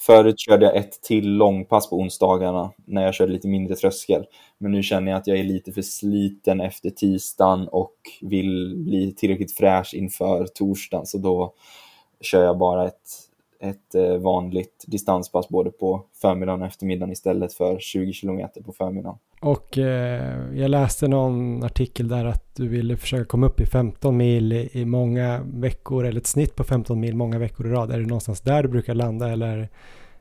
Förut 0.00 0.38
körde 0.38 0.66
jag 0.66 0.76
ett 0.76 1.02
till 1.02 1.28
långpass 1.36 1.90
på 1.90 1.96
onsdagarna 1.96 2.72
när 2.84 3.04
jag 3.04 3.14
körde 3.14 3.32
lite 3.32 3.48
mindre 3.48 3.76
tröskel. 3.76 4.26
Men 4.58 4.72
nu 4.72 4.82
känner 4.82 5.10
jag 5.10 5.18
att 5.18 5.26
jag 5.26 5.38
är 5.38 5.44
lite 5.44 5.72
för 5.72 5.82
sliten 5.82 6.60
efter 6.60 6.90
tisdagen 6.90 7.68
och 7.68 7.94
vill 8.20 8.74
bli 8.76 9.14
tillräckligt 9.14 9.56
fräsch 9.56 9.94
inför 9.94 10.46
torsdagen. 10.46 11.06
Så 11.06 11.18
då 11.18 11.54
kör 12.20 12.44
jag 12.44 12.58
bara 12.58 12.86
ett, 12.86 13.27
ett 13.60 13.94
eh, 13.94 14.16
vanligt 14.16 14.84
distanspass 14.86 15.48
både 15.48 15.70
på 15.70 16.02
förmiddagen 16.20 16.62
och 16.62 16.66
eftermiddagen 16.66 17.12
istället 17.12 17.52
för 17.52 17.78
20 17.78 18.12
kilometer 18.12 18.62
på 18.62 18.72
förmiddagen. 18.72 19.18
Och 19.40 19.78
eh, 19.78 20.54
jag 20.54 20.70
läste 20.70 21.08
någon 21.08 21.64
artikel 21.64 22.08
där 22.08 22.24
att 22.24 22.56
du 22.56 22.68
ville 22.68 22.96
försöka 22.96 23.24
komma 23.24 23.46
upp 23.46 23.60
i 23.60 23.66
15 23.66 24.16
mil 24.16 24.52
i, 24.52 24.70
i, 24.72 24.84
många 24.84 25.40
veckor 25.54 26.06
eller 26.06 26.20
ett 26.20 26.26
snitt 26.26 26.56
på 26.56 26.64
15 26.64 27.00
mil 27.00 27.16
många 27.16 27.38
veckor 27.38 27.66
i 27.66 27.70
rad. 27.70 27.90
Är 27.90 27.98
det 27.98 28.06
någonstans 28.06 28.40
där 28.40 28.62
du 28.62 28.68
brukar 28.68 28.94
landa 28.94 29.28
eller 29.28 29.68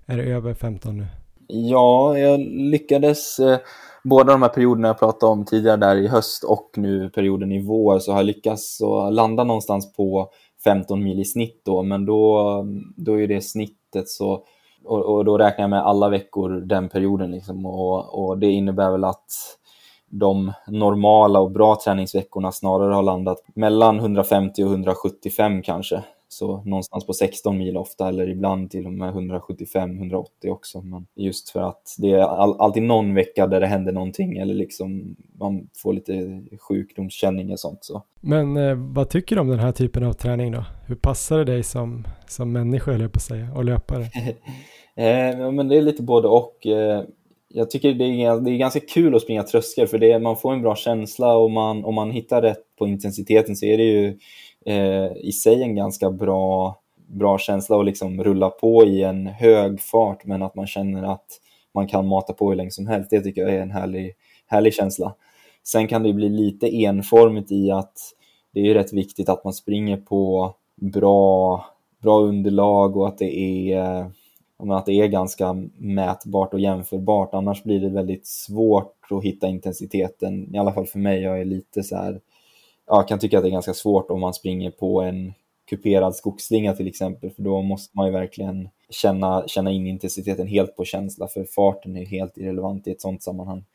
är 0.05 0.18
det 0.18 0.23
över 0.23 0.53
15 0.53 0.97
nu? 0.97 1.05
Ja, 1.47 2.18
jag 2.18 2.39
lyckades 2.49 3.39
eh, 3.39 3.57
båda 4.03 4.31
de 4.31 4.41
här 4.41 4.49
perioderna 4.49 4.88
jag 4.88 4.99
pratade 4.99 5.31
om 5.31 5.45
tidigare 5.45 5.77
där 5.77 5.95
i 5.95 6.07
höst 6.07 6.43
och 6.43 6.72
nu 6.76 7.09
perioden 7.09 7.51
i 7.51 7.65
vår 7.65 7.99
så 7.99 8.11
har 8.11 8.19
jag 8.19 8.26
lyckats 8.26 8.80
landa 9.11 9.43
någonstans 9.43 9.93
på 9.93 10.30
15 10.63 11.03
mil 11.03 11.19
i 11.19 11.25
snitt 11.25 11.61
då, 11.65 11.84
men 11.84 12.05
då, 12.05 12.65
då 12.95 13.21
är 13.21 13.27
det 13.27 13.41
snittet 13.41 14.09
så 14.09 14.43
och, 14.84 15.05
och, 15.05 15.25
då 15.25 15.38
räknar 15.38 15.63
jag 15.63 15.69
med 15.69 15.85
alla 15.85 16.09
veckor 16.09 16.49
den 16.49 16.89
perioden 16.89 17.31
liksom 17.31 17.65
och, 17.65 18.23
och 18.23 18.38
det 18.38 18.51
innebär 18.51 18.91
väl 18.91 19.03
att 19.03 19.25
de 20.09 20.53
normala 20.67 21.39
och 21.39 21.51
bra 21.51 21.77
träningsveckorna 21.85 22.51
snarare 22.51 22.93
har 22.93 23.03
landat 23.03 23.38
mellan 23.55 23.99
150 23.99 24.63
och 24.63 24.69
175 24.69 25.61
kanske. 25.61 26.03
Så 26.38 26.61
någonstans 26.65 27.05
på 27.05 27.14
16 27.14 27.57
mil 27.57 27.77
ofta 27.77 28.07
eller 28.09 28.30
ibland 28.30 28.72
till 28.72 28.85
och 28.85 28.93
med 28.93 29.14
175-180 29.14 30.26
också. 30.49 30.81
Men 30.81 31.07
just 31.15 31.49
för 31.49 31.59
att 31.59 31.95
det 31.97 32.11
är 32.11 32.19
all, 32.19 32.61
alltid 32.61 32.84
någon 32.84 33.14
vecka 33.14 33.47
där 33.47 33.59
det 33.59 33.68
händer 33.68 33.91
någonting 33.91 34.38
eller 34.38 34.53
liksom 34.53 35.15
man 35.39 35.69
får 35.77 35.93
lite 35.93 36.43
sjukdomskänning 36.59 37.51
och 37.51 37.59
sånt. 37.59 37.80
Så. 37.81 38.03
Men 38.22 38.57
eh, 38.57 38.76
vad 38.76 39.09
tycker 39.09 39.35
du 39.35 39.41
om 39.41 39.47
den 39.47 39.59
här 39.59 39.72
typen 39.72 40.03
av 40.03 40.14
träning 40.14 40.51
då? 40.51 40.65
Hur 40.88 40.95
passar 40.95 41.38
det 41.38 41.45
dig 41.45 41.64
som, 41.64 42.07
som 42.27 42.51
människa 42.51 42.93
eller 42.93 43.07
på 43.07 43.18
att 43.18 43.22
säga 43.22 43.53
och 43.55 43.65
löpare? 43.65 44.01
eh, 44.95 45.51
men 45.51 45.68
det 45.68 45.77
är 45.77 45.81
lite 45.81 46.03
både 46.03 46.27
och. 46.27 46.68
Eh, 46.68 47.03
jag 47.49 47.69
tycker 47.69 47.93
det 47.93 48.05
är, 48.05 48.39
det 48.39 48.51
är 48.51 48.57
ganska 48.57 48.80
kul 48.80 49.15
att 49.15 49.22
springa 49.22 49.43
tröskel 49.43 49.88
för 49.88 49.97
det, 49.97 50.19
man 50.19 50.38
får 50.38 50.53
en 50.53 50.61
bra 50.61 50.76
känsla 50.76 51.38
och 51.38 51.51
man, 51.51 51.85
om 51.85 51.95
man 51.95 52.11
hittar 52.11 52.41
rätt 52.41 52.64
på 52.77 52.88
intensiteten 52.88 53.55
så 53.55 53.65
är 53.65 53.77
det 53.77 53.84
ju 53.84 54.18
Eh, 54.68 55.11
i 55.18 55.31
sig 55.31 55.64
en 55.64 55.76
ganska 55.76 56.11
bra, 56.11 56.80
bra 57.07 57.38
känsla 57.38 57.80
att 57.80 57.85
liksom 57.85 58.23
rulla 58.23 58.49
på 58.49 58.84
i 58.85 59.03
en 59.03 59.27
hög 59.27 59.81
fart 59.81 60.26
men 60.26 60.44
att 60.44 60.56
man 60.56 60.68
känner 60.68 61.03
att 61.03 61.26
man 61.73 61.88
kan 61.88 62.07
mata 62.07 62.34
på 62.34 62.49
hur 62.49 62.56
länge 62.56 62.72
som 62.72 62.88
helst. 62.88 63.10
Det 63.10 63.22
tycker 63.22 63.41
jag 63.41 63.53
är 63.53 63.61
en 63.61 63.72
härlig, 63.72 64.14
härlig 64.48 64.73
känsla. 64.73 65.15
Sen 65.64 65.88
kan 65.88 66.03
det 66.03 66.14
bli 66.14 66.30
lite 66.30 66.76
enformigt 66.76 67.52
i 67.52 67.72
att 67.72 67.94
det 68.53 68.60
är 68.60 68.73
rätt 68.73 68.94
viktigt 68.94 69.30
att 69.30 69.44
man 69.44 69.53
springer 69.53 69.98
på 69.98 70.53
bra, 70.76 71.65
bra 72.02 72.19
underlag 72.19 72.98
och 72.98 73.07
att 73.07 73.18
det 73.18 73.39
är 73.73 74.11
att 74.72 74.85
det 74.85 74.91
är 74.91 75.07
ganska 75.07 75.53
mätbart 75.77 76.53
och 76.53 76.60
jämförbart. 76.60 77.34
Annars 77.34 77.64
blir 77.64 77.80
det 77.80 77.89
väldigt 77.89 78.27
svårt 78.27 79.07
att 79.11 79.23
hitta 79.23 79.48
intensiteten, 79.48 80.56
i 80.56 80.57
alla 80.57 80.73
fall 80.73 80.85
för 80.85 80.99
mig. 80.99 81.22
Jag 81.22 81.41
är 81.41 81.45
lite 81.45 81.84
så 81.84 81.95
här, 81.95 82.19
jag 82.88 83.07
kan 83.07 83.19
tycka 83.19 83.38
att 83.38 83.43
det 83.43 83.49
är 83.49 83.51
ganska 83.51 83.73
svårt 83.73 84.11
om 84.11 84.19
man 84.19 84.34
springer 84.34 84.72
på 84.72 85.01
en 85.01 85.34
kuperad 85.69 86.15
skogsslinga 86.15 86.73
till 86.73 86.88
exempel, 86.88 87.30
för 87.30 87.43
då 87.43 87.61
måste 87.61 87.97
man 87.97 88.05
ju 88.05 88.11
verkligen 88.11 88.69
känna, 88.89 89.43
känna 89.47 89.72
in 89.72 89.88
intensiteten 89.88 90.47
helt 90.47 90.76
på 90.76 90.85
känsla, 90.85 91.27
för 91.27 91.43
farten 91.43 91.97
är 91.97 92.05
helt 92.05 92.38
irrelevant 92.38 92.88
i 92.88 92.91
ett 92.91 93.01
sånt 93.01 93.23
sammanhang. 93.23 93.65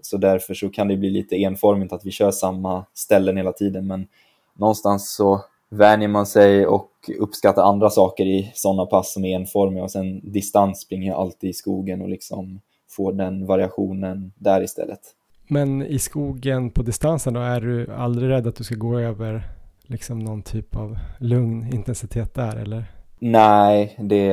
Så 0.00 0.16
därför 0.16 0.54
så 0.54 0.68
kan 0.68 0.88
det 0.88 0.96
bli 0.96 1.10
lite 1.10 1.36
enformigt 1.36 1.92
att 1.92 2.06
vi 2.06 2.10
kör 2.10 2.30
samma 2.30 2.84
ställen 2.94 3.36
hela 3.36 3.52
tiden, 3.52 3.86
men 3.86 4.06
någonstans 4.54 5.14
så 5.14 5.40
vänjer 5.68 6.08
man 6.08 6.26
sig 6.26 6.66
och 6.66 6.90
uppskattar 7.18 7.62
andra 7.62 7.90
saker 7.90 8.26
i 8.26 8.52
sådana 8.54 8.86
pass 8.86 9.12
som 9.12 9.24
är 9.24 9.36
enformiga 9.36 9.84
och 9.84 9.90
sen 9.90 10.20
distans 10.32 10.80
springer 10.80 11.08
jag 11.08 11.20
alltid 11.20 11.50
i 11.50 11.52
skogen 11.52 12.02
och 12.02 12.08
liksom 12.08 12.60
får 12.88 13.12
den 13.12 13.46
variationen 13.46 14.32
där 14.38 14.62
istället. 14.62 15.00
Men 15.48 15.82
i 15.82 15.98
skogen 15.98 16.70
på 16.70 16.82
distansen 16.82 17.34
då, 17.34 17.40
är 17.40 17.60
du 17.60 17.92
aldrig 17.92 18.30
rädd 18.30 18.46
att 18.46 18.56
du 18.56 18.64
ska 18.64 18.74
gå 18.74 18.98
över 18.98 19.42
liksom 19.82 20.18
någon 20.18 20.42
typ 20.42 20.76
av 20.76 20.98
lugn 21.18 21.72
intensitet 21.72 22.34
där 22.34 22.56
eller? 22.56 22.84
Nej, 23.18 23.96
det, 23.98 24.32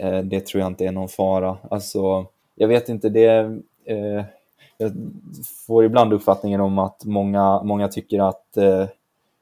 eh, 0.00 0.22
det 0.22 0.46
tror 0.46 0.60
jag 0.60 0.70
inte 0.70 0.84
är 0.84 0.92
någon 0.92 1.08
fara. 1.08 1.58
Alltså, 1.70 2.26
jag 2.54 2.68
vet 2.68 2.88
inte, 2.88 3.08
det... 3.08 3.28
Eh, 3.84 4.24
jag 4.78 4.92
får 5.66 5.84
ibland 5.84 6.12
uppfattningen 6.12 6.60
om 6.60 6.78
att 6.78 7.04
många, 7.04 7.62
många 7.62 7.88
tycker 7.88 8.28
att 8.28 8.56
eh, 8.56 8.86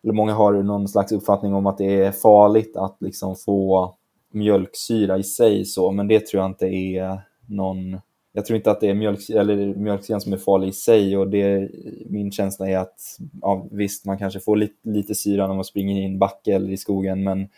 eller 0.03 0.13
många 0.13 0.35
har 0.35 0.53
någon 0.53 0.89
slags 0.89 1.13
uppfattning 1.13 1.55
om 1.55 1.67
att 1.67 1.79
det 1.79 2.05
är 2.05 2.13
farligt 2.13 2.77
att 2.77 2.97
liksom 3.01 3.37
få 3.37 3.95
mjölksyra 4.33 5.19
i 5.19 5.23
sig 5.23 5.65
så, 5.65 5.93
men 5.93 6.09
det 6.09 6.27
tror 6.27 6.43
jag 6.43 6.51
inte 6.51 6.67
är 6.67 7.21
någon 7.47 8.01
jag 8.33 8.47
tror 8.47 8.57
inte 8.57 8.71
att 8.71 8.81
det 8.81 8.89
är 8.89 8.95
mjölk, 8.95 9.31
eller 9.31 9.75
mjölksyran 9.75 10.21
som 10.21 10.33
är 10.33 10.37
farlig 10.37 10.69
i 10.69 10.73
sig 10.73 11.17
och 11.17 11.31
det, 11.31 11.71
min 12.07 12.33
känsla 12.33 12.69
är 12.69 12.79
att 12.79 13.19
ja, 13.43 13.67
visst, 13.71 14.05
man 14.05 14.19
kanske 14.19 14.41
får 14.41 14.57
lite, 14.57 14.75
lite 14.83 15.15
syra 15.15 15.47
när 15.47 15.55
man 15.55 15.65
springer 15.65 16.03
i 16.03 16.05
en 16.05 16.19
backe 16.19 16.55
eller 16.55 16.71
i 16.71 16.77
skogen, 16.77 17.25
men 17.25 17.49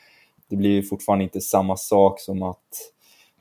det 0.49 0.57
blir 0.57 0.70
ju 0.70 0.82
fortfarande 0.82 1.24
inte 1.24 1.40
samma 1.40 1.77
sak 1.77 2.20
som 2.20 2.43
att 2.43 2.93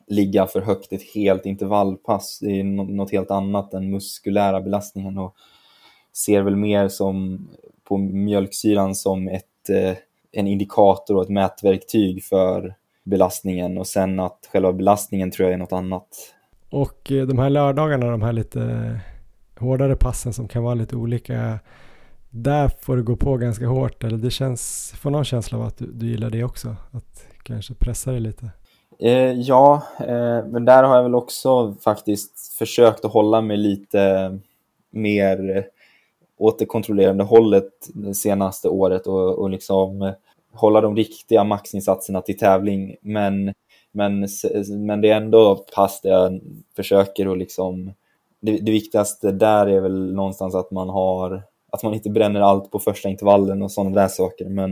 ligga 0.07 0.47
för 0.47 0.61
högt 0.61 0.93
ett 0.93 1.13
helt 1.13 1.45
intervallpass. 1.45 2.39
Det 2.39 2.59
är 2.59 2.63
något 2.63 3.11
helt 3.11 3.31
annat 3.31 3.73
än 3.73 3.91
muskulära 3.91 4.61
belastningen 4.61 5.17
och 5.17 5.35
ser 6.13 6.41
väl 6.41 6.55
mer 6.55 6.87
som 6.87 7.47
på 7.83 7.97
mjölksyran 7.97 8.95
som 8.95 9.27
ett, 9.27 9.69
eh, 9.69 9.97
en 10.31 10.47
indikator 10.47 11.15
och 11.15 11.23
ett 11.23 11.29
mätverktyg 11.29 12.23
för 12.23 12.75
belastningen 13.03 13.77
och 13.77 13.87
sen 13.87 14.19
att 14.19 14.49
själva 14.51 14.73
belastningen 14.73 15.31
tror 15.31 15.47
jag 15.49 15.53
är 15.53 15.57
något 15.57 15.73
annat. 15.73 16.07
Och 16.71 17.11
eh, 17.11 17.27
de 17.27 17.39
här 17.39 17.49
lördagarna, 17.49 18.11
de 18.11 18.21
här 18.21 18.33
lite 18.33 18.99
hårdare 19.59 19.95
passen 19.95 20.33
som 20.33 20.47
kan 20.47 20.63
vara 20.63 20.73
lite 20.73 20.95
olika, 20.95 21.59
där 22.29 22.67
får 22.81 22.95
du 22.97 23.03
gå 23.03 23.15
på 23.15 23.37
ganska 23.37 23.67
hårt 23.67 24.03
eller 24.03 24.17
det 24.17 24.31
känns, 24.31 24.93
får 24.97 25.09
någon 25.09 25.25
känsla 25.25 25.57
av 25.57 25.63
att 25.63 25.77
du, 25.77 25.85
du 25.85 26.05
gillar 26.05 26.29
det 26.29 26.43
också? 26.43 26.75
Att 26.91 27.27
kanske 27.43 27.73
pressa 27.73 28.11
dig 28.11 28.19
lite? 28.19 28.49
Eh, 28.99 29.31
ja, 29.31 29.83
eh, 29.99 30.45
men 30.45 30.65
där 30.65 30.83
har 30.83 30.95
jag 30.95 31.03
väl 31.03 31.15
också 31.15 31.75
faktiskt 31.83 32.57
försökt 32.57 33.05
att 33.05 33.11
hålla 33.11 33.41
mig 33.41 33.57
lite 33.57 34.39
mer 34.91 35.65
åt 36.37 36.59
det 36.59 36.65
kontrollerande 36.65 37.23
hållet 37.23 37.71
det 37.93 38.13
senaste 38.13 38.69
året 38.69 39.07
och, 39.07 39.39
och 39.39 39.49
liksom 39.49 40.13
hålla 40.53 40.81
de 40.81 40.95
riktiga 40.95 41.43
maxinsatserna 41.43 42.21
till 42.21 42.37
tävling. 42.37 42.95
Men, 43.01 43.53
men, 43.91 44.27
men 44.69 45.01
det 45.01 45.09
är 45.09 45.17
ändå 45.17 45.55
pass 45.75 46.01
där 46.01 46.09
jag 46.09 46.41
försöker 46.75 47.31
att 47.31 47.37
liksom... 47.37 47.93
Det, 48.43 48.57
det 48.57 48.71
viktigaste 48.71 49.31
där 49.31 49.67
är 49.67 49.81
väl 49.81 50.13
någonstans 50.13 50.55
att 50.55 50.71
man 50.71 50.89
har 50.89 51.43
att 51.71 51.83
man 51.83 51.93
inte 51.93 52.09
bränner 52.09 52.41
allt 52.41 52.71
på 52.71 52.79
första 52.79 53.09
intervallen 53.09 53.61
och 53.61 53.71
sådana 53.71 54.01
där 54.01 54.07
saker. 54.07 54.49
Men 54.49 54.71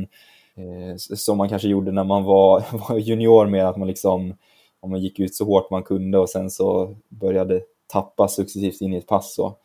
eh, 0.56 0.96
som 0.98 1.38
man 1.38 1.50
kanske 1.50 1.68
gjorde 1.68 1.91
när 1.91 2.04
man 2.04 2.24
var, 2.24 2.64
var 2.90 2.98
junior 2.98 3.46
mer, 3.46 3.66
att 3.66 3.78
man 3.78 3.88
liksom, 3.88 4.36
om 4.80 4.90
man 4.90 5.02
gick 5.02 5.20
ut 5.20 5.36
så 5.36 5.46
hårt 5.46 5.72
man 5.72 5.84
kunde 5.84 6.18
och 6.18 6.30
sen 6.30 6.50
så 6.50 6.96
började 7.10 7.62
tappa 7.88 8.28
successivt 8.28 8.82
in 8.82 8.94
i 8.94 8.98
ett 8.98 9.08
pass. 9.08 9.36
Så, 9.36 9.56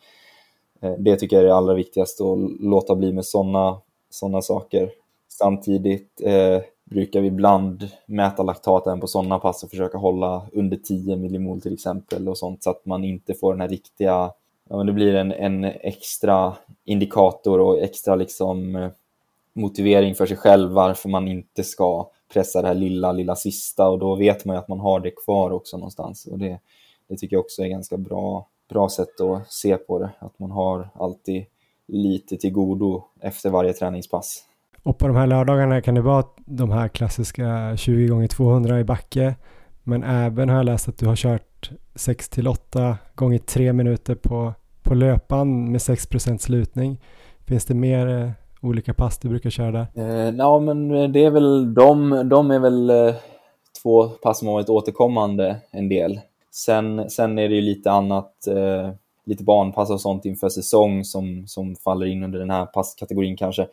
eh, 0.81 0.93
det 0.99 1.15
tycker 1.15 1.35
jag 1.35 1.43
är 1.43 1.47
det 1.47 1.55
allra 1.55 1.73
viktigaste, 1.73 2.23
att 2.23 2.39
låta 2.59 2.95
bli 2.95 3.13
med 3.13 3.25
sådana 3.25 3.81
såna 4.09 4.41
saker. 4.41 4.91
Samtidigt 5.27 6.21
eh, 6.23 6.61
brukar 6.85 7.21
vi 7.21 7.27
ibland 7.27 7.89
mäta 8.05 8.43
laktaten 8.43 8.99
på 8.99 9.07
sådana 9.07 9.39
pass 9.39 9.63
och 9.63 9.69
försöka 9.69 9.97
hålla 9.97 10.47
under 10.53 10.77
10 10.77 11.15
millimol 11.15 11.61
till 11.61 11.73
exempel 11.73 12.29
och 12.29 12.37
sånt 12.37 12.63
så 12.63 12.69
att 12.69 12.85
man 12.85 13.03
inte 13.03 13.33
får 13.33 13.53
den 13.53 13.61
här 13.61 13.67
riktiga, 13.67 14.31
ja 14.69 14.77
men 14.77 14.85
det 14.85 14.93
blir 14.93 15.15
en, 15.15 15.31
en 15.31 15.63
extra 15.63 16.53
indikator 16.85 17.59
och 17.59 17.79
extra 17.79 18.15
liksom 18.15 18.75
eh, 18.75 18.89
motivering 19.53 20.15
för 20.15 20.25
sig 20.25 20.37
själv 20.37 20.71
varför 20.71 21.09
man 21.09 21.27
inte 21.27 21.63
ska 21.63 22.09
pressa 22.33 22.61
det 22.61 22.67
här 22.67 22.75
lilla, 22.75 23.11
lilla 23.11 23.35
sista 23.35 23.89
och 23.89 23.99
då 23.99 24.15
vet 24.15 24.45
man 24.45 24.55
ju 24.55 24.59
att 24.59 24.67
man 24.67 24.79
har 24.79 24.99
det 24.99 25.11
kvar 25.25 25.51
också 25.51 25.77
någonstans 25.77 26.25
och 26.25 26.39
det, 26.39 26.59
det 27.07 27.17
tycker 27.17 27.35
jag 27.35 27.45
också 27.45 27.63
är 27.63 27.67
ganska 27.67 27.97
bra, 27.97 28.47
bra 28.69 28.89
sätt 28.89 29.21
att 29.21 29.51
se 29.51 29.77
på 29.77 29.99
det, 29.99 30.09
att 30.19 30.39
man 30.39 30.51
har 30.51 30.89
alltid 30.93 31.45
lite 31.87 32.37
till 32.37 32.51
godo 32.51 33.03
efter 33.19 33.49
varje 33.49 33.73
träningspass. 33.73 34.43
Och 34.85 34.97
på 34.97 35.07
de 35.07 35.15
här 35.15 35.27
lördagarna 35.27 35.81
kan 35.81 35.95
det 35.95 36.01
vara 36.01 36.23
de 36.45 36.71
här 36.71 36.87
klassiska 36.87 37.77
20 37.77 38.07
gånger 38.07 38.27
200 38.27 38.79
i 38.79 38.83
backe. 38.83 39.35
Men 39.83 40.03
även 40.03 40.49
har 40.49 40.57
jag 40.57 40.65
läst 40.65 40.87
att 40.87 40.97
du 40.97 41.05
har 41.05 41.15
kört 41.15 41.71
6 41.95 42.29
till 42.29 42.47
8 42.47 42.97
gånger 43.15 43.37
3 43.37 43.73
minuter 43.73 44.15
på, 44.15 44.53
på 44.83 44.93
löpan 44.93 45.71
med 45.71 45.79
6% 45.79 46.37
slutning. 46.37 47.01
Finns 47.45 47.65
det 47.65 47.73
mer 47.73 48.07
eh, 48.07 48.29
olika 48.61 48.93
pass 48.93 49.17
du 49.17 49.29
brukar 49.29 49.49
köra 49.49 49.71
där? 49.71 49.87
Eh, 49.95 50.35
ja, 50.35 50.59
men 50.59 50.91
eh, 50.91 51.09
det 51.09 51.23
är 51.23 51.31
väl 51.31 51.73
de, 51.73 52.29
de 52.29 52.51
är 52.51 52.59
väl 52.59 52.89
eh, 52.89 53.15
två 53.83 54.07
pass 54.07 54.39
som 54.39 54.47
har 54.47 54.55
varit 54.55 54.69
återkommande 54.69 55.57
en 55.71 55.89
del. 55.89 56.19
Sen, 56.51 57.09
sen 57.09 57.39
är 57.39 57.49
det 57.49 57.55
ju 57.55 57.61
lite 57.61 57.91
annat, 57.91 58.47
eh, 58.47 58.89
lite 59.25 59.43
barnpass 59.43 59.89
och 59.89 60.01
sånt 60.01 60.25
inför 60.25 60.49
säsong 60.49 61.03
som, 61.03 61.47
som 61.47 61.75
faller 61.75 62.05
in 62.05 62.23
under 62.23 62.39
den 62.39 62.49
här 62.49 62.65
passkategorin 62.65 63.37
kanske. 63.37 63.67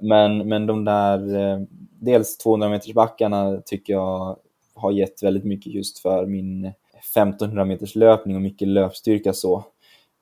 Men, 0.00 0.48
men 0.48 0.66
de 0.66 0.84
där, 0.84 1.36
eh, 1.36 1.60
dels 2.00 2.38
200 2.38 2.68
meters 2.68 2.94
backarna 2.94 3.62
tycker 3.66 3.92
jag 3.92 4.36
har 4.74 4.92
gett 4.92 5.22
väldigt 5.22 5.44
mycket 5.44 5.72
just 5.74 5.98
för 5.98 6.26
min 6.26 6.72
1500 7.14 7.64
meters 7.64 7.94
löpning 7.94 8.36
och 8.36 8.42
mycket 8.42 8.68
löpstyrka 8.68 9.32
så. 9.32 9.64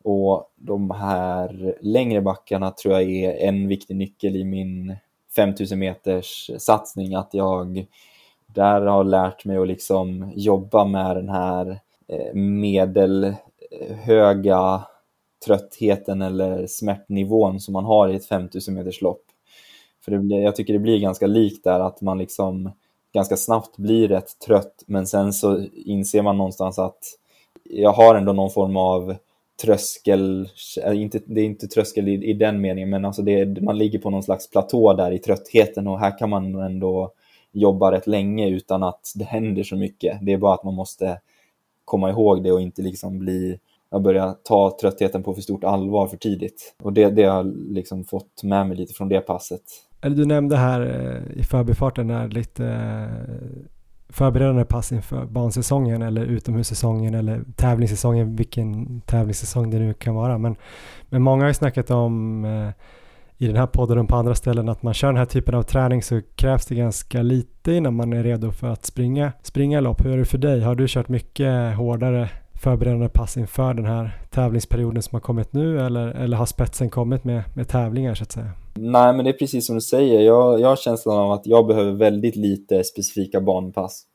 Och 0.04 0.52
de 0.56 0.90
här 0.90 1.76
längre 1.80 2.20
backarna 2.20 2.70
tror 2.70 2.94
jag 2.94 3.02
är 3.02 3.48
en 3.48 3.68
viktig 3.68 3.96
nyckel 3.96 4.36
i 4.36 4.44
min 4.44 4.96
5000 5.36 5.78
meters 5.78 6.50
satsning, 6.58 7.14
att 7.14 7.34
jag 7.34 7.86
där 8.46 8.80
har 8.80 9.04
lärt 9.04 9.44
mig 9.44 9.56
att 9.56 9.68
liksom 9.68 10.32
jobba 10.34 10.84
med 10.84 11.16
den 11.16 11.28
här 11.28 11.80
eh, 12.08 12.34
medelhöga 12.34 13.36
tröttheten 15.46 16.22
eller 16.22 16.66
smärtnivån 16.66 17.60
som 17.60 17.72
man 17.72 17.84
har 17.84 18.08
i 18.08 18.14
ett 18.14 18.26
5000 18.26 18.74
meters 18.74 19.02
lopp. 19.02 19.23
För 20.04 20.10
det 20.10 20.18
blir, 20.18 20.40
jag 20.40 20.56
tycker 20.56 20.72
det 20.72 20.78
blir 20.78 20.98
ganska 20.98 21.26
likt 21.26 21.64
där 21.64 21.80
att 21.80 22.00
man 22.00 22.18
liksom 22.18 22.70
ganska 23.12 23.36
snabbt 23.36 23.76
blir 23.76 24.08
rätt 24.08 24.38
trött 24.46 24.82
men 24.86 25.06
sen 25.06 25.32
så 25.32 25.64
inser 25.74 26.22
man 26.22 26.36
någonstans 26.36 26.78
att 26.78 26.98
jag 27.64 27.92
har 27.92 28.14
ändå 28.14 28.32
någon 28.32 28.50
form 28.50 28.76
av 28.76 29.16
tröskel, 29.62 30.48
eh, 30.84 31.00
inte, 31.00 31.20
det 31.26 31.40
är 31.40 31.44
inte 31.44 31.66
tröskel 31.66 32.08
i, 32.08 32.30
i 32.30 32.32
den 32.32 32.60
meningen 32.60 32.90
men 32.90 33.04
alltså 33.04 33.22
det, 33.22 33.62
man 33.62 33.78
ligger 33.78 33.98
på 33.98 34.10
någon 34.10 34.22
slags 34.22 34.50
platå 34.50 34.92
där 34.92 35.12
i 35.12 35.18
tröttheten 35.18 35.86
och 35.86 35.98
här 35.98 36.18
kan 36.18 36.30
man 36.30 36.54
ändå 36.54 37.12
jobba 37.52 37.92
rätt 37.92 38.06
länge 38.06 38.48
utan 38.48 38.82
att 38.82 39.12
det 39.14 39.24
händer 39.24 39.62
så 39.62 39.76
mycket. 39.76 40.18
Det 40.22 40.32
är 40.32 40.38
bara 40.38 40.54
att 40.54 40.64
man 40.64 40.74
måste 40.74 41.20
komma 41.84 42.10
ihåg 42.10 42.42
det 42.42 42.52
och 42.52 42.60
inte 42.60 42.82
liksom 42.82 43.18
bli 43.18 43.58
börja 44.00 44.32
ta 44.42 44.76
tröttheten 44.80 45.22
på 45.22 45.34
för 45.34 45.42
stort 45.42 45.64
allvar 45.64 46.06
för 46.06 46.16
tidigt. 46.16 46.74
Och 46.82 46.92
det, 46.92 47.10
det 47.10 47.24
har 47.24 47.36
jag 47.36 47.56
liksom 47.56 48.04
fått 48.04 48.42
med 48.42 48.66
mig 48.66 48.76
lite 48.76 48.94
från 48.94 49.08
det 49.08 49.20
passet. 49.20 49.62
Eller 50.04 50.16
du 50.16 50.24
nämnde 50.24 50.56
här 50.56 50.80
eh, 50.80 51.40
i 51.40 51.44
förbifarten 51.44 52.06
när 52.06 52.28
lite 52.28 52.66
eh, 52.66 53.54
förberedande 54.08 54.64
pass 54.64 54.92
inför 54.92 55.26
bansäsongen 55.26 56.02
eller 56.02 56.24
utomhussäsongen 56.24 57.14
eller 57.14 57.44
tävlingssäsongen, 57.56 58.36
vilken 58.36 59.00
tävlingssäsong 59.00 59.70
det 59.70 59.78
nu 59.78 59.94
kan 59.94 60.14
vara. 60.14 60.38
Men, 60.38 60.56
men 61.08 61.22
många 61.22 61.42
har 61.42 61.48
ju 61.48 61.54
snackat 61.54 61.90
om 61.90 62.44
eh, 62.44 62.68
i 63.38 63.46
den 63.46 63.56
här 63.56 63.66
podden 63.66 63.98
och 63.98 64.08
på 64.08 64.16
andra 64.16 64.34
ställen 64.34 64.68
att 64.68 64.82
man 64.82 64.94
kör 64.94 65.08
den 65.08 65.16
här 65.16 65.24
typen 65.24 65.54
av 65.54 65.62
träning 65.62 66.02
så 66.02 66.20
krävs 66.36 66.66
det 66.66 66.74
ganska 66.74 67.22
lite 67.22 67.72
innan 67.72 67.94
man 67.94 68.12
är 68.12 68.22
redo 68.22 68.50
för 68.50 68.68
att 68.68 68.84
springa, 68.84 69.32
springa 69.42 69.80
lopp. 69.80 70.04
Hur 70.04 70.12
är 70.12 70.18
det 70.18 70.24
för 70.24 70.38
dig? 70.38 70.60
Har 70.60 70.74
du 70.74 70.84
kört 70.88 71.08
mycket 71.08 71.76
hårdare 71.76 72.30
förberedande 72.54 73.08
pass 73.08 73.36
inför 73.36 73.74
den 73.74 73.86
här 73.86 74.18
tävlingsperioden 74.30 75.02
som 75.02 75.16
har 75.16 75.20
kommit 75.20 75.52
nu 75.52 75.80
eller, 75.80 76.06
eller 76.08 76.36
har 76.36 76.46
spetsen 76.46 76.90
kommit 76.90 77.24
med, 77.24 77.42
med 77.54 77.68
tävlingar 77.68 78.14
så 78.14 78.22
att 78.22 78.32
säga? 78.32 78.50
Nej, 78.74 79.12
men 79.12 79.24
det 79.24 79.30
är 79.30 79.38
precis 79.38 79.66
som 79.66 79.74
du 79.74 79.80
säger. 79.80 80.20
Jag, 80.20 80.60
jag 80.60 80.68
har 80.68 80.76
känslan 80.76 81.18
av 81.18 81.32
att 81.32 81.46
jag 81.46 81.66
behöver 81.66 81.92
väldigt 81.92 82.36
lite 82.36 82.84
specifika 82.84 83.40
banpass. 83.40 84.06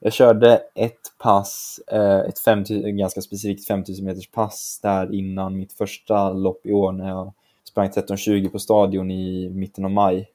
Jag 0.00 0.12
körde 0.12 0.60
ett 0.74 1.00
pass, 1.18 1.80
eh, 1.92 2.18
ett 2.18 2.38
50, 2.38 2.92
ganska 2.92 3.20
specifikt 3.20 3.66
5000 3.66 4.04
meters 4.04 4.30
pass 4.30 4.80
där 4.82 5.14
innan 5.14 5.58
mitt 5.58 5.72
första 5.72 6.32
lopp 6.32 6.66
i 6.66 6.72
år 6.72 6.92
när 6.92 7.08
jag 7.08 7.32
sprang 7.64 7.88
13.20 7.88 8.48
på 8.48 8.58
stadion 8.58 9.10
i 9.10 9.48
mitten 9.48 9.84
av 9.84 9.90
maj. 9.90 10.28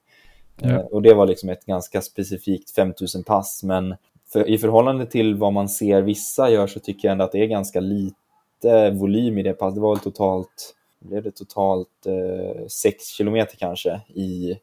Ja. 0.62 0.70
Eh, 0.70 0.80
och 0.80 1.02
det 1.02 1.14
var 1.14 1.28
liksom 1.28 1.50
ett 1.50 1.66
ganska 1.66 2.02
specifikt 2.02 2.72
5000 2.72 3.24
pass, 3.24 3.64
men 3.64 3.96
för, 4.34 4.50
i 4.50 4.58
förhållande 4.58 5.06
till 5.06 5.36
vad 5.36 5.54
man 5.54 5.70
ser 5.70 6.02
vissa 6.02 6.50
gör 6.50 6.68
så 6.68 6.80
tycker 6.80 7.08
jag 7.08 7.12
ändå 7.12 7.26
att 7.26 7.32
det 7.32 7.44
är 7.44 7.48
ganska 7.48 7.80
lite 7.80 8.92
volym 8.92 9.38
i 9.38 9.44
det 9.44 9.54
passet. 9.54 9.76
Det 9.76 9.82
var 9.82 9.96
väl 9.96 10.04
totalt, 10.04 10.76
blev 11.02 11.24
det 11.24 11.32
totalt 11.32 12.06
eh, 12.06 12.68
6 12.68 13.06
kilometer 13.06 13.58
kanske 13.58 14.02
i, 14.08 14.58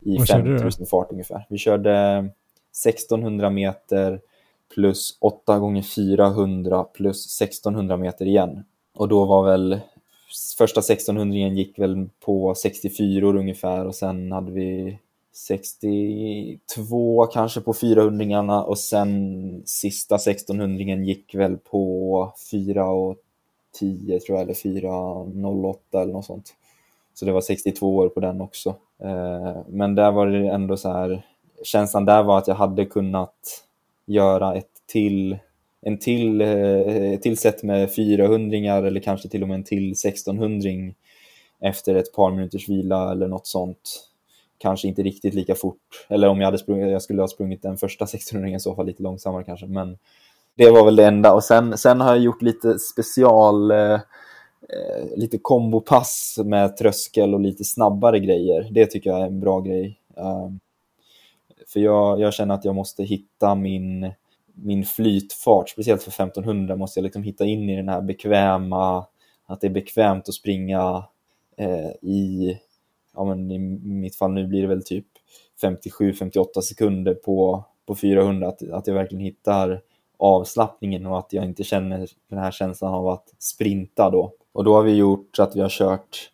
i 0.00 0.18
5000 0.18 0.86
fart 0.86 1.12
ungefär. 1.12 1.46
Vi 1.48 1.58
körde 1.58 2.18
1600 2.86 3.50
meter 3.50 4.20
plus 4.74 5.16
8 5.20 5.58
gånger 5.58 5.82
400 5.82 6.84
plus 6.84 7.40
1600 7.40 7.96
meter 7.96 8.26
igen. 8.26 8.64
Och 8.94 9.08
då 9.08 9.24
var 9.24 9.44
väl 9.44 9.80
första 10.58 10.80
1600 10.80 11.36
gick 11.36 11.78
väl 11.78 12.08
på 12.20 12.54
64 12.54 13.26
ungefär 13.26 13.86
och 13.86 13.94
sen 13.94 14.32
hade 14.32 14.52
vi 14.52 14.98
62 15.32 17.26
kanske 17.26 17.60
på 17.60 17.74
400 17.74 18.62
och 18.62 18.78
sen 18.78 19.62
sista 19.66 20.14
1600 20.14 20.94
gick 20.94 21.34
väl 21.34 21.56
på 21.56 22.32
4 22.50 22.90
och 22.90 23.16
10 23.72 24.20
tror 24.20 24.38
jag, 24.38 24.42
eller 24.42 24.54
4.08 24.54 25.76
eller 25.92 26.12
något 26.12 26.24
sånt. 26.24 26.54
Så 27.14 27.24
det 27.24 27.32
var 27.32 27.40
62 27.40 27.96
år 27.96 28.08
på 28.08 28.20
den 28.20 28.40
också. 28.40 28.68
Eh, 29.02 29.56
men 29.68 29.94
där 29.94 30.12
var 30.12 30.26
det 30.26 30.48
ändå 30.48 30.76
så 30.76 30.92
här, 30.92 31.26
känslan 31.62 32.04
där 32.04 32.22
var 32.22 32.38
att 32.38 32.48
jag 32.48 32.54
hade 32.54 32.84
kunnat 32.84 33.64
göra 34.06 34.54
ett 34.54 34.66
till, 34.86 35.38
en 35.80 35.98
till, 35.98 36.40
eh, 36.40 37.12
ett 37.12 37.22
till 37.22 37.36
set 37.38 37.62
med 37.62 37.94
400 37.94 38.58
eller 38.86 39.00
kanske 39.00 39.28
till 39.28 39.42
och 39.42 39.48
med 39.48 39.54
en 39.54 39.64
till 39.64 39.90
1600 39.92 40.94
efter 41.60 41.94
ett 41.94 42.12
par 42.12 42.30
minuters 42.30 42.68
vila 42.68 43.12
eller 43.12 43.28
något 43.28 43.46
sånt 43.46 44.12
kanske 44.62 44.88
inte 44.88 45.02
riktigt 45.02 45.34
lika 45.34 45.54
fort. 45.54 46.06
Eller 46.08 46.28
om 46.28 46.38
jag 46.40 46.46
hade 46.46 46.58
sprungit, 46.58 46.92
jag 46.92 47.02
skulle 47.02 47.22
ha 47.22 47.28
sprungit 47.28 47.62
den 47.62 47.76
första 47.76 48.04
1600 48.04 48.56
i 48.56 48.60
så 48.60 48.74
fall 48.74 48.86
lite 48.86 49.02
långsammare 49.02 49.44
kanske. 49.44 49.66
Men 49.66 49.98
det 50.54 50.70
var 50.70 50.84
väl 50.84 50.96
det 50.96 51.06
enda. 51.06 51.32
Och 51.32 51.44
sen, 51.44 51.78
sen 51.78 52.00
har 52.00 52.08
jag 52.08 52.18
gjort 52.18 52.42
lite 52.42 52.78
special, 52.78 53.70
eh, 53.70 53.92
eh, 53.92 55.16
lite 55.16 55.38
kombopass 55.38 56.38
med 56.44 56.76
tröskel 56.76 57.34
och 57.34 57.40
lite 57.40 57.64
snabbare 57.64 58.20
grejer. 58.20 58.68
Det 58.70 58.86
tycker 58.86 59.10
jag 59.10 59.20
är 59.20 59.26
en 59.26 59.40
bra 59.40 59.60
grej. 59.60 59.98
Uh, 60.18 60.50
för 61.72 61.80
jag, 61.80 62.20
jag 62.20 62.34
känner 62.34 62.54
att 62.54 62.64
jag 62.64 62.74
måste 62.74 63.02
hitta 63.02 63.54
min, 63.54 64.12
min 64.54 64.84
flytfart, 64.84 65.68
speciellt 65.68 66.02
för 66.02 66.10
1500 66.10 66.76
måste 66.76 67.00
jag 67.00 67.04
liksom 67.04 67.22
hitta 67.22 67.44
in 67.44 67.70
i 67.70 67.76
den 67.76 67.88
här 67.88 68.02
bekväma, 68.02 69.06
att 69.46 69.60
det 69.60 69.66
är 69.66 69.70
bekvämt 69.70 70.28
att 70.28 70.34
springa 70.34 71.04
eh, 71.56 71.90
i 72.02 72.58
ja, 73.14 73.24
men 73.24 73.50
i 73.50 73.58
mitt 73.82 74.16
fall 74.16 74.32
nu 74.32 74.46
blir 74.46 74.62
det 74.62 74.68
väl 74.68 74.84
typ 74.84 75.06
57-58 75.62 76.60
sekunder 76.62 77.14
på, 77.14 77.64
på 77.86 77.94
400, 77.94 78.48
att, 78.48 78.70
att 78.70 78.86
jag 78.86 78.94
verkligen 78.94 79.24
hittar 79.24 79.80
avslappningen 80.22 81.06
och 81.06 81.18
att 81.18 81.32
jag 81.32 81.44
inte 81.44 81.64
känner 81.64 82.08
den 82.28 82.38
här 82.38 82.50
känslan 82.50 82.94
av 82.94 83.08
att 83.08 83.34
sprinta 83.38 84.10
då. 84.10 84.32
Och 84.52 84.64
då 84.64 84.74
har 84.74 84.82
vi 84.82 84.94
gjort 84.94 85.36
så 85.36 85.42
att 85.42 85.56
vi 85.56 85.60
har 85.60 85.68
kört 85.68 86.30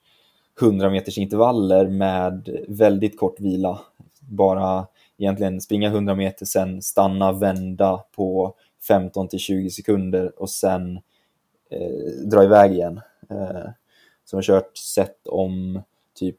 100 0.60 0.90
meters 0.90 1.18
intervaller 1.18 1.88
med 1.88 2.64
väldigt 2.68 3.18
kort 3.18 3.40
vila. 3.40 3.80
Bara 4.20 4.86
egentligen 5.18 5.60
springa 5.60 5.88
100 5.88 6.14
meter, 6.14 6.46
sen 6.46 6.82
stanna, 6.82 7.32
vända 7.32 8.04
på 8.16 8.54
15 8.88 9.28
till 9.28 9.38
20 9.38 9.70
sekunder 9.70 10.42
och 10.42 10.50
sen 10.50 10.96
eh, 11.70 12.28
dra 12.30 12.44
iväg 12.44 12.72
igen. 12.72 13.00
Eh, 13.30 13.70
så 14.24 14.36
jag 14.36 14.38
har 14.38 14.42
kört 14.42 14.76
set 14.76 15.26
om 15.26 15.82
typ 16.14 16.38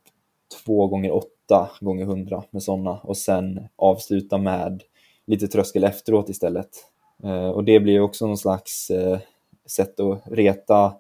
2 0.65 0.87
gånger 0.87 1.11
8 1.11 1.69
gånger 1.81 2.03
100 2.03 2.43
med 2.49 2.63
sådana 2.63 2.91
och 2.91 3.17
sen 3.17 3.67
avsluta 3.75 4.37
med 4.37 4.83
lite 5.27 5.47
tröskel 5.47 5.83
efteråt 5.83 6.29
istället. 6.29 6.69
Eh, 7.23 7.49
och 7.49 7.63
det 7.63 7.79
blir 7.79 7.99
också 7.99 8.27
någon 8.27 8.37
slags 8.37 8.89
eh, 8.89 9.19
sätt 9.65 9.99
att 9.99 10.21
reta 10.25 10.93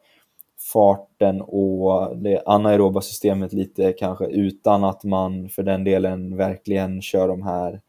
farten 0.73 1.41
och 1.41 2.17
det 2.17 2.43
anaeroba 2.45 3.01
systemet 3.01 3.53
lite 3.53 3.93
kanske 3.93 4.25
utan 4.25 4.83
att 4.83 5.03
man 5.03 5.49
för 5.49 5.63
den 5.63 5.83
delen 5.83 6.37
verkligen 6.37 7.01
kör 7.01 7.27
de 7.27 7.43
här 7.43 7.81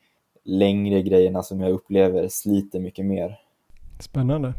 längre 0.44 1.02
grejerna 1.02 1.42
som 1.42 1.60
jag 1.60 1.70
upplever 1.70 2.28
sliter 2.28 2.80
mycket 2.80 3.06
mer. 3.06 3.38
Spännande. 4.00 4.54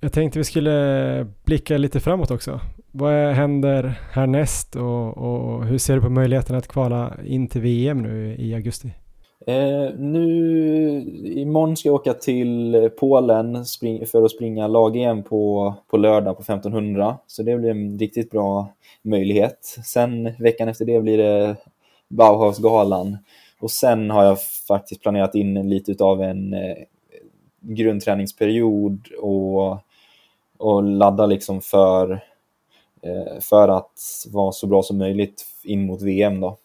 Jag 0.00 0.12
tänkte 0.12 0.38
vi 0.38 0.44
skulle 0.44 1.26
blicka 1.44 1.78
lite 1.78 2.00
framåt 2.00 2.30
också. 2.30 2.60
Vad 2.90 3.32
händer 3.34 4.00
härnäst 4.12 4.76
och, 4.76 5.18
och 5.18 5.66
hur 5.66 5.78
ser 5.78 5.94
du 5.94 6.00
på 6.00 6.10
möjligheten 6.10 6.56
att 6.56 6.68
kvala 6.68 7.16
in 7.24 7.48
till 7.48 7.60
VM 7.60 8.02
nu 8.02 8.36
i 8.38 8.54
augusti? 8.54 8.94
Eh, 9.48 9.94
nu 9.98 11.00
imorgon 11.24 11.76
ska 11.76 11.88
jag 11.88 11.94
åka 11.94 12.14
till 12.14 12.90
Polen 12.98 13.64
för 14.06 14.22
att 14.24 14.30
springa 14.30 14.66
lag-EM 14.66 15.22
på, 15.22 15.74
på 15.86 15.96
lördag 15.96 16.36
på 16.36 16.42
1500. 16.42 17.18
Så 17.26 17.42
det 17.42 17.56
blir 17.56 17.70
en 17.70 17.98
riktigt 17.98 18.30
bra 18.30 18.68
möjlighet. 19.02 19.78
Sen 19.84 20.32
veckan 20.38 20.68
efter 20.68 20.84
det 20.84 21.00
blir 21.00 21.18
det 21.18 21.56
Bauhausgalan. 22.08 23.18
Och 23.58 23.70
sen 23.70 24.10
har 24.10 24.24
jag 24.24 24.38
faktiskt 24.68 25.02
planerat 25.02 25.34
in 25.34 25.68
lite 25.68 26.04
av 26.04 26.22
en 26.22 26.54
eh, 26.54 26.76
grundträningsperiod 27.60 29.08
och, 29.20 29.78
och 30.58 30.82
ladda 30.82 31.26
liksom 31.26 31.60
för, 31.60 32.12
eh, 33.02 33.40
för 33.40 33.68
att 33.68 33.92
vara 34.32 34.52
så 34.52 34.66
bra 34.66 34.82
som 34.82 34.98
möjligt 34.98 35.46
in 35.64 35.86
mot 35.86 36.02
VM 36.02 36.40
då. 36.40 36.56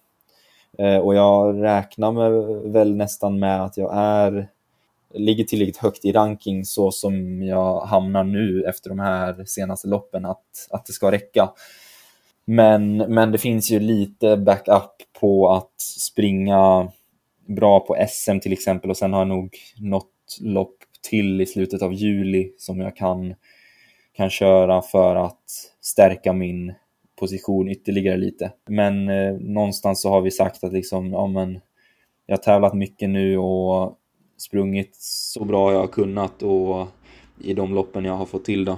Eh, 0.81 0.97
och 0.97 1.15
jag 1.15 1.63
räknar 1.63 2.11
med, 2.11 2.31
väl 2.71 2.95
nästan 2.95 3.39
med 3.39 3.63
att 3.63 3.77
jag 3.77 3.91
är 3.95 4.47
ligger 5.13 5.43
tillräckligt 5.43 5.77
högt 5.77 6.05
i 6.05 6.11
ranking 6.11 6.65
så 6.65 6.91
som 6.91 7.43
jag 7.43 7.81
hamnar 7.81 8.23
nu 8.23 8.63
efter 8.63 8.89
de 8.89 8.99
här 8.99 9.45
senaste 9.45 9.87
loppen 9.87 10.25
att, 10.25 10.67
att 10.69 10.85
det 10.85 10.93
ska 10.93 11.11
räcka. 11.11 11.49
Men, 12.45 12.97
men 12.97 13.31
det 13.31 13.37
finns 13.37 13.71
ju 13.71 13.79
lite 13.79 14.37
backup 14.37 14.91
på 15.19 15.49
att 15.49 15.81
springa 15.81 16.91
bra 17.47 17.79
på 17.79 18.05
SM 18.09 18.39
till 18.39 18.53
exempel 18.53 18.89
och 18.89 18.97
sen 18.97 19.13
har 19.13 19.19
jag 19.19 19.27
nog 19.27 19.55
något 19.79 20.37
lopp 20.41 20.77
till 21.09 21.41
i 21.41 21.45
slutet 21.45 21.81
av 21.81 21.93
juli 21.93 22.53
som 22.57 22.79
jag 22.79 22.95
kan, 22.95 23.33
kan 24.13 24.29
köra 24.29 24.81
för 24.81 25.15
att 25.15 25.43
stärka 25.81 26.33
min 26.33 26.73
position 27.21 27.67
ytterligare 27.67 28.17
lite. 28.17 28.51
Men 28.69 29.09
eh, 29.09 29.33
någonstans 29.33 30.01
så 30.01 30.09
har 30.09 30.21
vi 30.21 30.31
sagt 30.31 30.63
att 30.63 30.73
liksom, 30.73 31.11
ja 31.11 31.27
men 31.27 31.59
jag 32.25 32.37
har 32.37 32.41
tävlat 32.41 32.73
mycket 32.73 33.09
nu 33.09 33.37
och 33.37 33.97
sprungit 34.37 34.95
så 34.99 35.45
bra 35.45 35.73
jag 35.73 35.79
har 35.79 35.87
kunnat 35.87 36.43
och 36.43 36.87
i 37.43 37.53
de 37.53 37.73
loppen 37.73 38.05
jag 38.05 38.13
har 38.13 38.25
fått 38.25 38.45
till 38.45 38.65
då. 38.65 38.77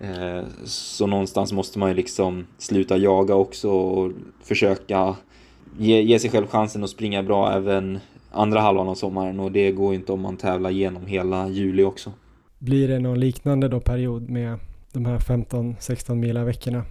Eh, 0.00 0.44
så 0.64 1.06
någonstans 1.06 1.52
måste 1.52 1.78
man 1.78 1.88
ju 1.88 1.94
liksom 1.94 2.46
sluta 2.58 2.96
jaga 2.96 3.34
också 3.34 3.70
och 3.70 4.12
försöka 4.42 5.16
ge, 5.78 6.02
ge 6.02 6.18
sig 6.18 6.30
själv 6.30 6.46
chansen 6.46 6.84
att 6.84 6.90
springa 6.90 7.22
bra 7.22 7.52
även 7.52 7.98
andra 8.30 8.60
halvan 8.60 8.88
av 8.88 8.94
sommaren 8.94 9.40
och 9.40 9.52
det 9.52 9.72
går 9.72 9.92
ju 9.92 9.98
inte 9.98 10.12
om 10.12 10.20
man 10.20 10.36
tävlar 10.36 10.70
genom 10.70 11.06
hela 11.06 11.48
juli 11.48 11.84
också. 11.84 12.12
Blir 12.58 12.88
det 12.88 12.98
någon 12.98 13.20
liknande 13.20 13.68
då 13.68 13.80
period 13.80 14.30
med 14.30 14.58
de 14.92 15.06
här 15.06 15.18
15-16 15.18 16.14
mila 16.14 16.44
veckorna? 16.44 16.84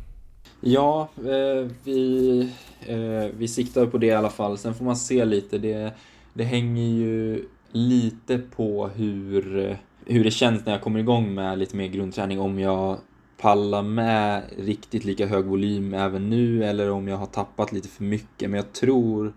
Ja, 0.62 1.10
eh, 1.18 1.72
vi, 1.84 2.40
eh, 2.80 3.26
vi 3.38 3.48
siktar 3.48 3.86
på 3.86 3.98
det 3.98 4.08
i 4.08 4.12
alla 4.12 4.30
fall. 4.30 4.58
Sen 4.58 4.76
får 4.76 4.86
man 4.86 4.96
se 4.96 5.26
lite. 5.26 5.58
Det, 5.58 5.94
det 6.34 6.44
hänger 6.44 6.88
ju 6.88 7.46
lite 7.72 8.38
på 8.38 8.88
hur, 8.88 9.60
eh, 9.60 9.78
hur 10.06 10.24
det 10.24 10.32
känns 10.32 10.66
när 10.66 10.72
jag 10.74 10.82
kommer 10.82 11.00
igång 11.00 11.34
med 11.34 11.60
lite 11.60 11.76
mer 11.76 11.88
grundträning. 11.88 12.40
Om 12.40 12.60
jag 12.60 12.98
pallar 13.38 13.84
med 13.84 14.44
riktigt 14.58 15.06
lika 15.06 15.26
hög 15.28 15.46
volym 15.46 15.94
även 15.94 16.30
nu 16.30 16.64
eller 16.64 16.92
om 16.92 17.08
jag 17.08 17.18
har 17.18 17.26
tappat 17.26 17.72
lite 17.72 17.88
för 17.88 18.04
mycket. 18.04 18.50
Men 18.50 18.58
jag 18.58 18.74
tror 18.74 19.34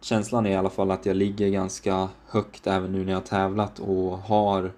känslan 0.00 0.46
är 0.46 0.50
i 0.50 0.56
alla 0.56 0.70
fall 0.70 0.90
att 0.90 1.06
jag 1.06 1.16
ligger 1.16 1.48
ganska 1.48 2.08
högt 2.26 2.66
även 2.66 2.92
nu 2.92 3.04
när 3.04 3.12
jag 3.12 3.20
har 3.20 3.26
tävlat 3.26 3.78
och 3.78 4.18
har 4.18 4.72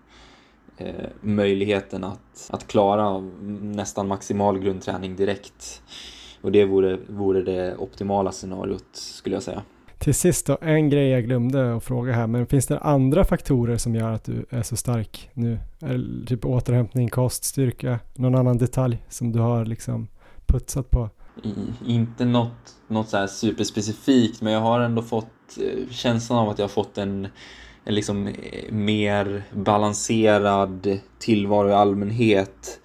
eh, 0.79 1.07
möjligheten 1.21 2.05
att, 2.05 2.51
att 2.51 2.67
klara 2.67 3.21
nästan 3.61 4.09
maximal 4.09 4.59
grundträning 4.59 5.17
direkt. 5.17 5.83
Och 6.41 6.53
det 6.53 6.65
vore, 6.65 6.99
vore 7.09 7.43
det 7.43 7.77
optimala 7.77 8.33
scenariot 8.33 8.89
skulle 8.93 9.37
jag 9.37 9.43
säga. 9.43 9.63
Till 9.99 10.15
sist 10.15 10.47
då, 10.47 10.59
en 10.61 10.91
grej 10.91 11.09
jag 11.09 11.25
glömde 11.25 11.75
att 11.77 11.85
fråga 11.85 12.13
här, 12.13 12.27
men 12.27 12.47
finns 12.47 12.67
det 12.67 12.79
andra 12.79 13.25
faktorer 13.25 13.77
som 13.77 13.95
gör 13.95 14.13
att 14.13 14.25
du 14.25 14.47
är 14.51 14.63
så 14.63 14.77
stark 14.77 15.31
nu? 15.35 15.59
Är 15.81 16.27
typ 16.27 16.45
återhämtning, 16.45 17.09
kost, 17.09 17.45
styrka, 17.45 17.99
någon 18.15 18.35
annan 18.35 18.59
detalj 18.59 19.05
som 19.09 19.33
du 19.33 19.39
har 19.39 19.65
liksom 19.65 20.09
putsat 20.47 20.91
på? 20.91 21.11
inte 21.87 22.25
något, 22.25 22.77
något 22.89 23.09
så 23.09 23.27
superspecifikt, 23.29 24.43
men 24.43 24.53
jag 24.53 24.61
har 24.61 24.81
ändå 24.81 25.03
fått 25.03 25.59
eh, 25.61 25.91
känslan 25.91 26.39
av 26.39 26.49
att 26.49 26.59
jag 26.59 26.65
har 26.65 26.69
fått 26.69 26.99
en, 26.99 27.29
en 27.89 27.95
liksom 27.95 28.27
eh, 28.27 28.73
mer 28.73 29.43
balanserad 29.53 30.99
tillvaro 31.19 31.69
i 31.69 31.73
allmänhet. 31.73 32.81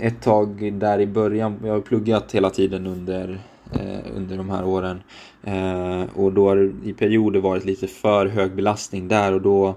Ett 0.00 0.22
tag 0.22 0.72
där 0.72 1.00
i 1.00 1.06
början, 1.06 1.60
jag 1.64 1.72
har 1.72 1.80
pluggat 1.80 2.32
hela 2.32 2.50
tiden 2.50 2.86
under, 2.86 3.40
eh, 3.72 4.16
under 4.16 4.36
de 4.36 4.50
här 4.50 4.64
åren 4.64 5.02
eh, 5.42 6.02
och 6.14 6.32
då 6.32 6.48
har 6.48 6.56
det 6.56 6.88
i 6.88 6.92
perioder 6.92 7.40
varit 7.40 7.64
lite 7.64 7.86
för 7.86 8.26
hög 8.26 8.54
belastning 8.54 9.08
där 9.08 9.32
och 9.32 9.42
då, 9.42 9.74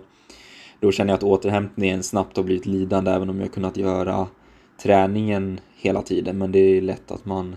då 0.80 0.92
känner 0.92 1.12
jag 1.12 1.18
att 1.18 1.24
återhämtningen 1.24 2.04
snabbt 2.04 2.38
har 2.38 2.44
blivit 2.44 2.66
lidande 2.66 3.12
även 3.12 3.30
om 3.30 3.40
jag 3.40 3.54
kunnat 3.54 3.78
göra 3.78 4.28
träningen 4.84 5.60
hela 5.76 6.02
tiden 6.02 6.38
men 6.38 6.52
det 6.52 6.60
är 6.60 6.82
lätt 6.82 7.12
att 7.12 7.26
man 7.26 7.56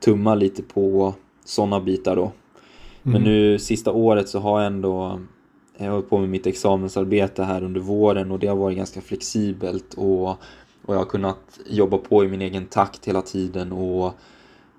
tummar 0.00 0.36
lite 0.36 0.62
på 0.62 1.14
sådana 1.44 1.80
bitar 1.80 2.16
då. 2.16 2.32
Men 3.02 3.16
mm. 3.16 3.24
nu 3.28 3.58
sista 3.58 3.92
året 3.92 4.28
så 4.28 4.38
har 4.38 4.60
jag 4.60 4.66
ändå 4.66 5.20
jag 5.78 5.86
har 5.86 5.92
hållit 5.92 6.10
på 6.10 6.18
med 6.18 6.28
mitt 6.28 6.46
examensarbete 6.46 7.42
här 7.42 7.64
under 7.64 7.80
våren 7.80 8.30
och 8.30 8.38
det 8.38 8.46
har 8.46 8.56
varit 8.56 8.76
ganska 8.76 9.00
flexibelt 9.00 9.94
och, 9.94 10.28
och 10.28 10.94
jag 10.94 10.98
har 10.98 11.04
kunnat 11.04 11.60
jobba 11.66 11.98
på 11.98 12.24
i 12.24 12.28
min 12.28 12.42
egen 12.42 12.66
takt 12.66 13.08
hela 13.08 13.22
tiden 13.22 13.72
och, 13.72 14.12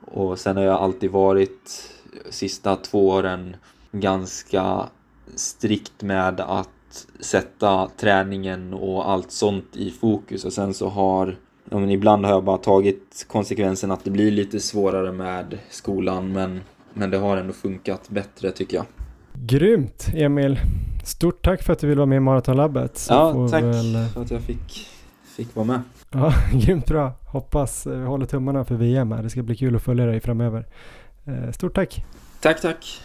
och 0.02 0.40
sen 0.40 0.58
har 0.58 0.64
jag 0.64 0.82
alltid 0.82 1.12
varit 1.12 1.92
sista 2.30 2.76
två 2.76 3.08
åren 3.08 3.56
ganska 3.92 4.90
strikt 5.36 6.02
med 6.02 6.40
att 6.40 7.08
sätta 7.20 7.90
träningen 7.98 8.74
och 8.74 9.10
allt 9.10 9.32
sånt 9.32 9.76
i 9.76 9.92
fokus 9.92 10.46
och 10.46 10.54
sen 10.54 10.74
så 10.74 10.88
har 10.88 11.36
ja, 11.70 11.80
men 11.80 11.90
ibland 11.90 12.26
har 12.26 12.32
jag 12.32 12.44
bara 12.44 12.58
tagit 12.58 13.26
konsekvensen 13.28 13.92
att 13.92 14.04
det 14.04 14.12
blir 14.12 14.32
lite 14.32 14.60
svårare 14.60 15.12
med 15.12 15.58
skolan 15.70 16.32
men, 16.32 16.62
men 16.94 17.10
det 17.10 17.18
har 17.18 17.38
ändå 17.38 17.54
funkat 17.54 18.10
bättre 18.10 18.52
tycker 18.52 18.78
jag. 18.78 18.86
Grymt 19.42 20.10
Emil! 20.14 20.60
Stort 21.04 21.46
tack 21.46 21.64
för 21.64 21.74
att 21.74 21.80
du 21.80 21.88
ville 21.88 21.98
vara 21.98 22.06
med 22.06 22.18
i 22.18 22.20
Maratonlabbet. 22.20 23.08
Ja, 23.10 23.48
tack 23.52 23.64
väl... 23.64 24.08
för 24.14 24.22
att 24.22 24.32
jag 24.32 24.42
fick, 24.42 24.88
fick 25.36 25.56
vara 25.56 25.66
med. 25.66 25.82
Ja, 26.12 26.34
grymt 26.54 26.86
bra. 26.86 27.12
Hoppas 27.26 27.88
vi 27.88 28.06
håller 28.06 28.26
tummarna 28.26 28.66
för 28.66 28.76
VM 28.76 29.12
här. 29.12 29.24
Det 29.24 29.30
ska 29.30 29.44
bli 29.44 29.56
kul 29.56 29.76
att 29.76 29.82
följa 29.84 30.06
dig 30.06 30.20
framöver. 30.20 30.66
Eh, 31.26 31.52
stort 31.52 31.76
tack! 31.76 32.06
Tack, 32.42 32.62
tack! 32.62 33.02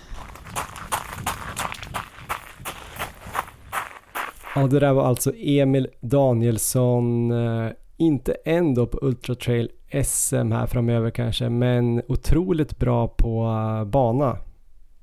Ja, 4.54 4.66
det 4.66 4.80
där 4.80 4.92
var 4.92 5.06
alltså 5.06 5.32
Emil 5.36 5.88
Danielsson 6.00 7.30
eh, 7.30 7.70
inte 7.96 8.32
än 8.44 8.74
då 8.74 8.86
på 8.86 8.98
Ultra 9.02 9.34
Trail 9.34 9.70
SM 10.04 10.52
här 10.52 10.66
framöver 10.66 11.10
kanske, 11.10 11.48
men 11.48 12.02
otroligt 12.08 12.78
bra 12.78 13.08
på 13.08 13.48
bana. 13.86 14.36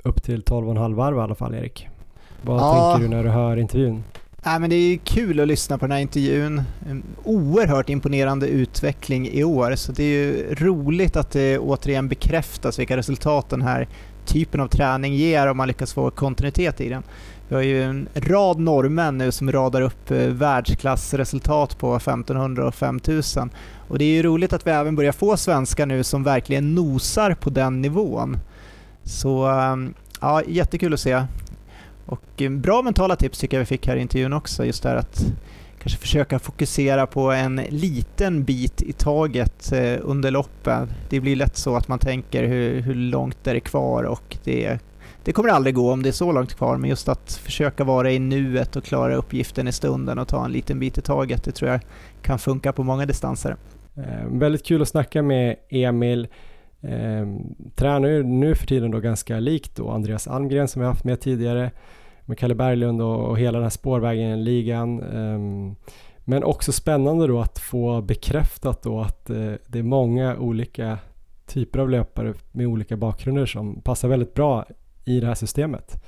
Upp 0.04 0.24
till 0.24 0.44
12,5 0.44 0.96
varv 0.96 1.18
i 1.18 1.20
alla 1.20 1.36
fall 1.36 1.56
Erik. 1.56 1.88
Vad 2.42 2.62
ja. 2.62 2.92
tänker 2.92 3.10
du 3.10 3.16
när 3.16 3.24
du 3.24 3.30
hör 3.30 3.58
intervjun? 3.58 4.04
Nej, 4.46 4.60
men 4.60 4.70
det 4.70 4.76
är 4.76 4.98
kul 4.98 5.40
att 5.40 5.48
lyssna 5.48 5.78
på 5.78 5.86
den 5.86 5.92
här 5.92 6.00
intervjun. 6.00 6.62
En 6.90 7.04
oerhört 7.24 7.90
imponerande 7.90 8.48
utveckling 8.48 9.28
i 9.28 9.44
år, 9.44 9.76
så 9.76 9.92
det 9.92 10.04
är 10.04 10.08
ju 10.08 10.56
roligt 10.56 11.16
att 11.16 11.32
det 11.32 11.60
återigen 11.60 12.08
bekräftas 12.08 12.80
vilka 12.80 12.98
resultat 12.98 13.50
den 13.50 13.62
här 13.62 13.88
typen 14.26 14.62
av 14.62 14.68
träning 14.68 15.14
ger 15.14 15.48
om 15.48 15.58
man 15.58 15.68
lyckas 15.68 15.94
få 15.94 16.12
kontinuitet 16.12 16.82
i 16.82 16.90
den. 16.90 17.04
Vi 17.48 17.56
har 17.56 17.62
ju 17.62 17.84
en 17.84 18.08
rad 18.14 18.60
norrmän 18.60 19.18
nu 19.18 19.32
som 19.32 19.52
radar 19.52 19.82
upp 19.82 20.12
eh, 20.12 20.18
världsklassresultat 20.18 21.78
på 21.78 21.96
1500 21.96 22.68
och 22.68 22.76
5000. 22.76 23.50
Och 23.88 23.98
det 23.98 24.06
är 24.06 24.14
ju 24.14 24.24
roligt 24.24 24.54
att 24.54 24.68
vi 24.68 24.72
även 24.72 24.96
börjar 24.96 25.12
få 25.12 25.38
svenskar 25.38 25.86
nu 25.86 26.04
som 26.04 26.24
verkligen 26.24 26.76
nosar 26.76 27.34
på 27.34 27.50
den 27.50 27.82
nivån. 27.82 28.38
Så 29.12 29.46
ehm, 29.48 29.94
ja, 30.22 30.42
jättekul 30.48 30.94
att 30.94 31.00
se. 31.00 31.24
Och 32.06 32.42
ehm, 32.42 32.62
bra 32.62 32.82
mentala 32.82 33.16
tips 33.16 33.40
tycker 33.40 33.58
jag 33.58 33.60
vi 33.60 33.66
fick 33.66 33.88
här 33.88 33.96
i 33.96 34.02
intervjun 34.02 34.34
också, 34.34 34.66
just 34.66 34.84
det 34.84 34.90
här 34.90 34.96
att 34.96 35.26
kanske 35.82 36.00
försöka 36.00 36.40
fokusera 36.40 37.08
på 37.08 37.32
en 37.32 37.56
liten 37.70 38.44
bit 38.44 38.82
i 38.82 38.94
taget 38.94 39.72
eh, 39.72 39.98
under 40.02 40.32
loppen. 40.32 40.90
Det 41.10 41.20
blir 41.20 41.36
lätt 41.36 41.58
så 41.58 41.76
att 41.76 41.88
man 41.88 42.00
tänker 42.00 42.44
hur, 42.44 42.82
hur 42.82 42.96
långt 42.96 43.48
är 43.48 43.54
det 43.54 43.60
kvar 43.60 44.04
och 44.04 44.38
det, 44.44 44.80
det 45.24 45.32
kommer 45.32 45.50
aldrig 45.50 45.76
gå 45.76 45.92
om 45.92 46.04
det 46.04 46.10
är 46.10 46.14
så 46.14 46.32
långt 46.32 46.54
kvar, 46.54 46.78
men 46.78 46.90
just 46.90 47.10
att 47.10 47.34
försöka 47.34 47.84
vara 47.84 48.12
i 48.12 48.20
nuet 48.20 48.76
och 48.76 48.84
klara 48.84 49.16
uppgiften 49.16 49.68
i 49.68 49.72
stunden 49.72 50.20
och 50.20 50.28
ta 50.28 50.46
en 50.46 50.52
liten 50.52 50.80
bit 50.80 50.98
i 50.98 51.02
taget, 51.02 51.44
det 51.44 51.52
tror 51.52 51.72
jag 51.72 51.80
kan 52.22 52.40
funka 52.40 52.74
på 52.74 52.84
många 52.84 53.06
distanser. 53.06 53.56
Eh, 53.98 54.28
väldigt 54.32 54.66
kul 54.66 54.82
att 54.82 54.88
snacka 54.88 55.22
med 55.22 55.56
Emil. 55.70 56.28
Eh, 56.82 57.28
tränar 57.76 58.10
ju 58.10 58.24
nu 58.24 58.56
för 58.56 58.68
tiden 58.68 58.92
då 58.92 59.00
ganska 59.00 59.40
likt 59.40 59.76
då 59.76 59.90
Andreas 59.90 60.28
Almgren 60.28 60.68
som 60.68 60.82
vi 60.82 60.88
haft 60.88 61.04
med 61.04 61.22
tidigare 61.22 61.72
med 62.26 62.38
Kalle 62.38 62.56
Berglund 62.56 63.02
och, 63.02 63.30
och 63.30 63.40
hela 63.40 63.58
den 63.58 63.64
här 63.64 63.70
spårvägen-ligan. 63.70 65.00
Eh, 65.00 65.76
men 66.24 66.44
också 66.44 66.72
spännande 66.72 67.28
då 67.28 67.40
att 67.40 67.60
få 67.60 68.02
bekräftat 68.02 68.82
då 68.84 69.02
att 69.02 69.30
eh, 69.30 69.54
det 69.68 69.80
är 69.80 69.84
många 69.84 70.38
olika 70.38 70.98
typer 71.46 71.80
av 71.80 71.90
löpare 71.90 72.34
med 72.52 72.68
olika 72.68 72.98
bakgrunder 72.98 73.46
som 73.46 73.82
passar 73.82 74.08
väldigt 74.08 74.34
bra 74.34 74.66
i 75.06 75.20
det 75.20 75.28
här 75.28 75.36
systemet. 75.36 76.04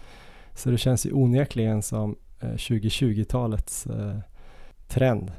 Så 0.53 0.71
det 0.71 0.77
känns 0.77 1.05
ju 1.05 1.11
onekligen 1.11 1.81
som 1.81 2.15
eh, 2.39 2.47
2020-talets 2.47 3.87
eh, 3.87 4.17
trend 4.87 5.31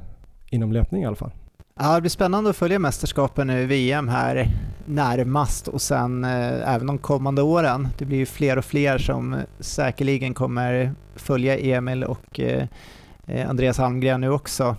inom 0.50 0.72
löpning 0.72 1.02
i 1.02 1.06
alla 1.06 1.16
fall. 1.16 1.32
Ja, 1.78 1.94
det 1.94 2.00
blir 2.00 2.10
spännande 2.10 2.50
att 2.50 2.56
följa 2.56 2.78
mästerskapen 2.78 3.46
nu 3.46 3.62
i 3.62 3.66
VM 3.66 4.08
här 4.08 4.48
närmast 4.86 5.68
och 5.68 5.82
sen 5.82 6.24
eh, 6.24 6.74
även 6.74 6.86
de 6.86 6.98
kommande 6.98 7.42
åren. 7.42 7.88
Det 7.98 8.04
blir 8.04 8.18
ju 8.18 8.26
fler 8.26 8.58
och 8.58 8.64
fler 8.64 8.98
som 8.98 9.34
eh, 9.34 9.40
säkerligen 9.60 10.34
kommer 10.34 10.94
följa 11.16 11.58
Emil 11.58 12.04
och 12.04 12.40
eh, 12.40 12.66
eh, 13.26 13.50
Andreas 13.50 13.80
Almgren 13.80 14.20
nu 14.20 14.30
också. 14.30 14.76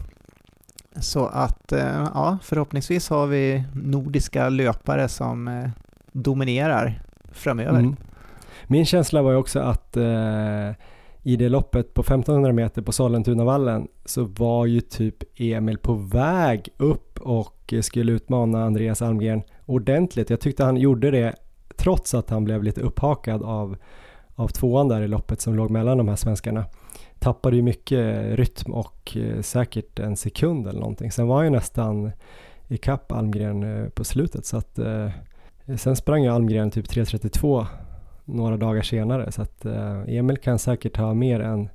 Så 0.95 1.26
att 1.26 1.72
eh, 1.72 2.07
ja, 2.13 2.38
förhoppningsvis 2.43 3.09
har 3.09 3.27
vi 3.27 3.63
nordiska 3.73 4.49
löpare 4.49 5.07
som 5.07 5.47
eh, 5.47 5.69
dominerar 6.11 7.01
framöver. 7.31 7.80
Mm. 7.80 7.95
Min 8.67 8.85
känsla 8.85 9.22
var 9.22 9.31
ju 9.31 9.38
också 9.38 9.59
att 9.59 9.97
eh, 9.97 10.72
i 11.27 11.35
det 11.35 11.49
loppet 11.49 11.93
på 11.93 12.02
1500 12.02 12.53
meter 12.53 12.81
på 12.81 12.91
Sollentunavallen 12.91 13.88
så 14.06 14.23
var 14.23 14.65
ju 14.65 14.81
typ 14.81 15.23
Emil 15.35 15.77
på 15.77 15.93
väg 15.93 16.69
upp 16.77 17.19
och 17.22 17.73
skulle 17.81 18.11
utmana 18.11 18.65
Andreas 18.65 19.02
Almgren 19.02 19.41
ordentligt. 19.65 20.30
Jag 20.30 20.39
tyckte 20.39 20.64
han 20.64 20.77
gjorde 20.77 21.11
det 21.11 21.35
trots 21.76 22.14
att 22.14 22.30
han 22.30 22.43
blev 22.43 22.64
lite 22.64 22.81
upphakad 22.81 23.43
av, 23.43 23.77
av 24.35 24.47
tvåan 24.47 24.88
där 24.88 25.02
i 25.02 25.07
loppet 25.07 25.41
som 25.41 25.56
låg 25.56 25.69
mellan 25.69 25.97
de 25.97 26.07
här 26.07 26.15
svenskarna. 26.15 26.65
Tappade 27.19 27.56
ju 27.56 27.61
mycket 27.61 28.35
rytm 28.39 28.73
och 28.73 29.18
eh, 29.18 29.41
säkert 29.41 29.99
en 29.99 30.18
sekund 30.18 30.68
eller 30.68 30.80
någonting. 30.80 31.11
Sen 31.11 31.27
var 31.27 31.35
han 31.35 31.45
ju 31.45 31.52
nästan 31.52 32.11
ikapp 32.68 33.11
Almgren 33.11 33.64
eh, 33.64 33.89
på 33.89 34.03
slutet 34.03 34.45
så 34.45 34.57
att 34.57 34.80
eh, 34.80 35.10
sen 35.77 35.95
sprang 35.95 36.23
ju 36.23 36.30
Almgren 36.30 36.72
typ 36.72 36.85
3.32 36.85 37.65
några 38.26 38.57
dagar 38.57 38.81
senare. 38.81 39.31
Så 39.31 39.41
att 39.41 39.65
eh, 39.65 40.02
Emil 40.07 40.38
kan 40.38 40.60
säkert 40.60 40.97
ha 40.97 41.14
mer 41.14 41.39
än 41.39 41.69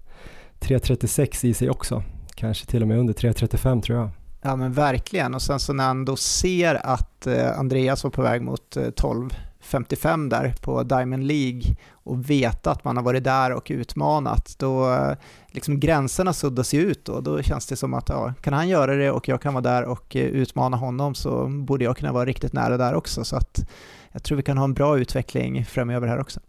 3.36 0.61 1.47
i 1.47 1.55
sig 1.55 1.71
också. 1.71 2.03
Kanske 2.35 2.67
till 2.67 2.83
och 2.83 2.89
med 2.89 2.99
under 2.99 3.15
3.35 3.15 3.83
tror 3.83 3.99
jag. 3.99 4.11
Ja 4.43 4.57
men 4.57 4.73
verkligen 4.73 5.35
och 5.35 5.43
sen 5.43 5.61
så 5.61 5.73
när 5.73 5.85
han 5.85 6.05
då 6.05 6.17
ser 6.17 6.87
att 6.87 7.27
eh, 7.27 7.59
Andreas 7.59 8.05
var 8.05 8.11
på 8.11 8.23
väg 8.23 8.43
mot 8.43 8.77
eh, 8.77 8.83
12.55 8.83 10.31
där 10.31 10.55
på 10.61 10.83
Diamond 10.83 11.25
League 11.25 11.63
och 11.93 12.31
veta 12.31 12.71
att 12.71 12.85
man 12.85 12.97
har 12.97 13.05
varit 13.05 13.25
där 13.25 13.53
och 13.53 13.67
utmanat, 13.71 14.55
då 14.59 14.93
eh, 14.93 15.13
liksom 15.49 15.81
gränserna 15.81 16.33
suddas 16.33 16.75
ju 16.75 16.81
ut 16.81 17.05
då. 17.05 17.21
Då 17.21 17.43
känns 17.43 17.67
det 17.67 17.77
som 17.77 17.95
att 17.95 18.09
ja, 18.09 18.35
kan 18.41 18.53
han 18.53 18.69
göra 18.69 18.95
det 18.95 19.11
och 19.11 19.29
jag 19.29 19.43
kan 19.43 19.55
vara 19.55 19.63
där 19.63 19.85
och 19.85 20.17
eh, 20.17 20.25
utmana 20.25 20.77
honom 20.77 21.15
så 21.15 21.47
borde 21.49 21.85
jag 21.85 21.97
kunna 21.97 22.13
vara 22.13 22.25
riktigt 22.25 22.53
nära 22.53 22.77
där 22.77 22.95
också. 22.95 23.25
Så 23.25 23.37
att 23.37 23.69
jag 24.13 24.23
tror 24.23 24.37
vi 24.37 24.43
kan 24.43 24.59
ha 24.59 24.65
en 24.65 24.75
bra 24.75 24.99
utveckling 24.99 25.65
framöver 25.65 26.09
här 26.09 26.21
också. 26.21 26.41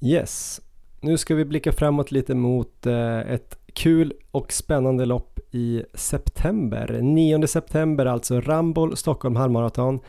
Yes, 0.00 0.60
nu 1.00 1.18
ska 1.18 1.34
vi 1.34 1.44
blicka 1.44 1.72
framåt 1.72 2.10
lite 2.10 2.34
mot 2.34 2.86
eh, 2.86 3.18
ett 3.18 3.58
kul 3.72 4.12
och 4.30 4.52
spännande 4.52 5.06
lopp 5.06 5.38
i 5.50 5.82
september. 5.94 6.98
9 7.02 7.46
september 7.46 8.06
alltså, 8.06 8.40
Ramboll 8.40 8.96
Stockholm 8.96 9.36
halvmaraton. 9.36 10.00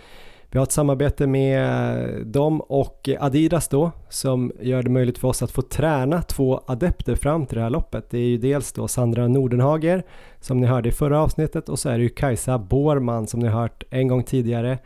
Vi 0.53 0.57
har 0.57 0.63
ett 0.63 0.71
samarbete 0.71 1.27
med 1.27 2.27
dem 2.27 2.61
och 2.61 3.09
Adidas 3.19 3.67
då 3.67 3.91
som 4.09 4.51
gör 4.61 4.83
det 4.83 4.89
möjligt 4.89 5.17
för 5.17 5.27
oss 5.27 5.43
att 5.43 5.51
få 5.51 5.61
träna 5.61 6.21
två 6.21 6.63
adepter 6.65 7.15
fram 7.15 7.45
till 7.45 7.57
det 7.57 7.63
här 7.63 7.69
loppet. 7.69 8.09
Det 8.09 8.17
är 8.17 8.27
ju 8.27 8.37
dels 8.37 8.71
då 8.71 8.87
Sandra 8.87 9.27
Nordenhager 9.27 10.03
som 10.39 10.59
ni 10.59 10.67
hörde 10.67 10.89
i 10.89 10.91
förra 10.91 11.21
avsnittet 11.21 11.69
och 11.69 11.79
så 11.79 11.89
är 11.89 11.97
det 11.97 12.03
ju 12.03 12.09
Kajsa 12.09 12.57
Borman 12.57 13.27
som 13.27 13.39
ni 13.39 13.47
hört 13.47 13.83
en 13.89 14.07
gång 14.07 14.23
tidigare. 14.23 14.79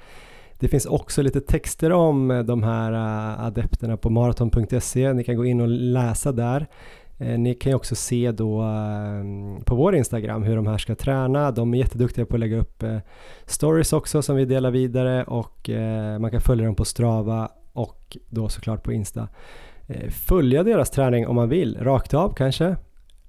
Det 0.65 0.69
finns 0.69 0.85
också 0.85 1.21
lite 1.21 1.41
texter 1.41 1.91
om 1.91 2.31
eh, 2.31 2.39
de 2.39 2.63
här 2.63 2.91
eh, 2.91 3.45
adepterna 3.45 3.97
på 3.97 4.09
maraton.se. 4.09 5.13
Ni 5.13 5.23
kan 5.23 5.35
gå 5.35 5.45
in 5.45 5.61
och 5.61 5.67
läsa 5.67 6.31
där. 6.31 6.67
Eh, 7.17 7.39
ni 7.39 7.53
kan 7.53 7.71
ju 7.71 7.75
också 7.75 7.95
se 7.95 8.31
då 8.31 8.63
på 9.65 9.75
vår 9.75 9.95
Instagram 9.95 10.43
hur 10.43 10.55
de 10.55 10.67
här 10.67 10.77
ska 10.77 10.95
träna. 10.95 11.51
De 11.51 11.73
är 11.73 11.77
jätteduktiga 11.77 12.25
på 12.25 12.35
att 12.35 12.39
lägga 12.39 12.57
upp 12.57 12.83
stories 13.45 13.93
också 13.93 14.21
som 14.21 14.35
vi 14.35 14.45
delar 14.45 14.71
vidare 14.71 15.23
och 15.23 15.69
man 16.19 16.31
kan 16.31 16.41
följa 16.41 16.65
dem 16.65 16.75
på 16.75 16.85
Strava 16.85 17.49
och 17.73 18.17
då 18.29 18.49
såklart 18.49 18.83
på 18.83 18.93
Insta. 18.93 19.27
Följa 20.09 20.63
deras 20.63 20.89
träning 20.89 21.27
om 21.27 21.35
man 21.35 21.49
vill, 21.49 21.77
rakt 21.81 22.13
av 22.13 22.33
kanske. 22.33 22.75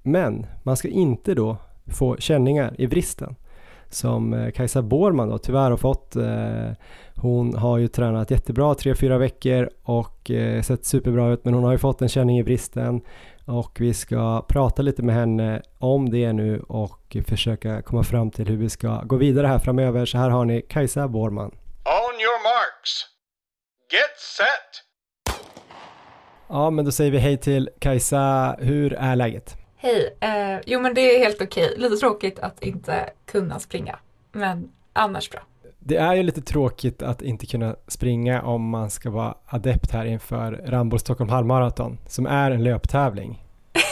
Men 0.02 0.46
man 0.62 0.76
ska 0.76 0.88
inte 0.88 1.34
då 1.34 1.56
få 1.86 2.16
känningar 2.16 2.74
i 2.78 2.86
vristen 2.86 3.36
som 3.90 4.50
Kajsa 4.54 4.82
Borman 4.82 5.28
då 5.28 5.38
tyvärr 5.38 5.70
har 5.70 5.76
fått 5.76 6.16
hon 7.16 7.54
har 7.54 7.78
ju 7.78 7.88
tränat 7.88 8.30
jättebra 8.30 8.74
tre, 8.74 8.94
fyra 8.94 9.18
veckor 9.18 9.70
och 9.82 10.30
eh, 10.30 10.62
sett 10.62 10.84
superbra 10.84 11.32
ut 11.32 11.44
men 11.44 11.54
hon 11.54 11.64
har 11.64 11.72
ju 11.72 11.78
fått 11.78 12.02
en 12.02 12.08
känning 12.08 12.38
i 12.38 12.44
bristen 12.44 13.00
och 13.44 13.80
vi 13.80 13.94
ska 13.94 14.42
prata 14.48 14.82
lite 14.82 15.02
med 15.02 15.14
henne 15.14 15.62
om 15.78 16.10
det 16.10 16.32
nu 16.32 16.60
och 16.60 17.16
försöka 17.26 17.82
komma 17.82 18.02
fram 18.02 18.30
till 18.30 18.48
hur 18.48 18.56
vi 18.56 18.68
ska 18.68 19.02
gå 19.02 19.16
vidare 19.16 19.46
här 19.46 19.58
framöver. 19.58 20.06
Så 20.06 20.18
här 20.18 20.30
har 20.30 20.44
ni 20.44 20.62
Kajsa 20.62 21.08
Borman. 21.08 21.50
On 21.84 22.14
your 22.20 22.42
marks. 22.42 22.92
Get 23.92 24.20
set. 24.36 24.82
Ja, 26.48 26.70
men 26.70 26.84
då 26.84 26.92
säger 26.92 27.10
vi 27.10 27.18
hej 27.18 27.36
till 27.36 27.70
Kajsa. 27.78 28.56
Hur 28.58 28.92
är 28.92 29.16
läget? 29.16 29.65
Hej. 29.86 30.16
Eh, 30.20 30.60
jo, 30.66 30.80
men 30.80 30.94
det 30.94 31.00
är 31.00 31.18
helt 31.18 31.42
okej. 31.42 31.74
Lite 31.76 31.96
tråkigt 31.96 32.38
att 32.38 32.62
inte 32.62 33.10
kunna 33.26 33.58
springa, 33.58 33.98
men 34.32 34.68
annars 34.92 35.30
bra. 35.30 35.40
Det 35.78 35.96
är 35.96 36.14
ju 36.14 36.22
lite 36.22 36.42
tråkigt 36.42 37.02
att 37.02 37.22
inte 37.22 37.46
kunna 37.46 37.76
springa 37.88 38.42
om 38.42 38.68
man 38.68 38.90
ska 38.90 39.10
vara 39.10 39.34
adept 39.46 39.90
här 39.90 40.04
inför 40.04 40.52
Rambo 40.66 40.98
Stockholm 40.98 41.30
halvmaraton 41.30 41.98
som 42.06 42.26
är 42.26 42.50
en 42.50 42.64
löptävling. 42.64 43.44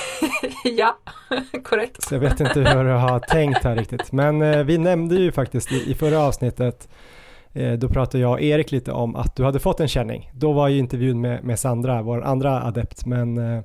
ja, 0.65 0.99
korrekt. 1.65 2.03
Så 2.03 2.15
jag 2.15 2.21
vet 2.21 2.41
inte 2.41 2.61
hur 2.61 2.85
du 2.85 2.91
har 2.91 3.21
tänkt 3.21 3.65
här 3.65 3.77
riktigt. 3.77 4.13
Men 4.13 4.43
eh, 4.43 4.65
vi 4.65 4.79
nämnde 4.79 5.15
ju 5.15 5.33
faktiskt 5.33 5.73
i, 5.73 5.91
i 5.91 5.95
förra 5.95 6.19
avsnittet, 6.19 6.89
eh, 7.53 7.73
då 7.73 7.89
pratade 7.89 8.23
jag 8.23 8.33
och 8.33 8.41
Erik 8.41 8.71
lite 8.73 8.93
om 8.93 9.17
att 9.17 9.37
du 9.37 9.45
hade 9.45 9.61
fått 9.61 9.81
en 9.81 9.89
känning. 9.89 10.31
Då 10.35 10.53
var 10.53 10.69
ju 10.69 10.79
intervjun 10.79 11.21
med, 11.21 11.45
med 11.45 11.59
Sandra, 11.59 12.03
vår 12.03 12.23
andra 12.23 12.63
adept, 12.63 13.07
men 13.07 13.39
eh, 13.39 13.65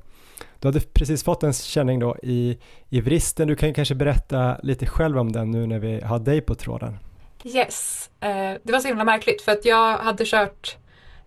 du 0.59 0.67
hade 0.67 0.79
precis 0.79 1.23
fått 1.23 1.43
en 1.43 1.53
känning 1.53 1.99
då 1.99 2.17
i, 2.23 2.57
i 2.89 3.01
vristen. 3.01 3.47
Du 3.47 3.55
kan 3.55 3.69
ju 3.69 3.75
kanske 3.75 3.95
berätta 3.95 4.57
lite 4.63 4.85
själv 4.85 5.17
om 5.17 5.31
den 5.31 5.51
nu 5.51 5.67
när 5.67 5.79
vi 5.79 6.01
har 6.01 6.19
dig 6.19 6.41
på 6.41 6.55
tråden. 6.55 6.97
Yes, 7.43 8.09
eh, 8.19 8.53
det 8.63 8.71
var 8.71 8.79
så 8.79 8.87
himla 8.87 9.03
märkligt 9.03 9.41
för 9.41 9.51
att 9.51 9.65
jag 9.65 9.97
hade 9.97 10.25
kört 10.25 10.77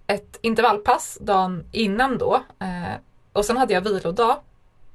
ett 0.06 0.38
intervallpass 0.42 1.18
dagen 1.20 1.64
innan 1.72 2.18
då 2.18 2.42
eh, 2.58 2.94
och 3.32 3.44
sen 3.44 3.56
hade 3.56 3.74
jag 3.74 3.80
vilodag 3.80 4.36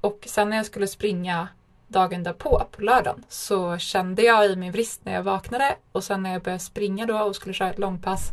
och 0.01 0.23
sen 0.25 0.49
när 0.49 0.57
jag 0.57 0.65
skulle 0.65 0.87
springa 0.87 1.47
dagen 1.87 2.23
därpå 2.23 2.63
på 2.71 2.81
lördagen 2.81 3.23
så 3.29 3.77
kände 3.77 4.21
jag 4.21 4.45
i 4.45 4.55
min 4.55 4.71
vrist 4.71 5.05
när 5.05 5.13
jag 5.13 5.23
vaknade 5.23 5.75
och 5.91 6.03
sen 6.03 6.23
när 6.23 6.33
jag 6.33 6.41
började 6.41 6.63
springa 6.63 7.05
då 7.05 7.19
och 7.19 7.35
skulle 7.35 7.53
köra 7.53 7.69
ett 7.69 7.79
långpass 7.79 8.31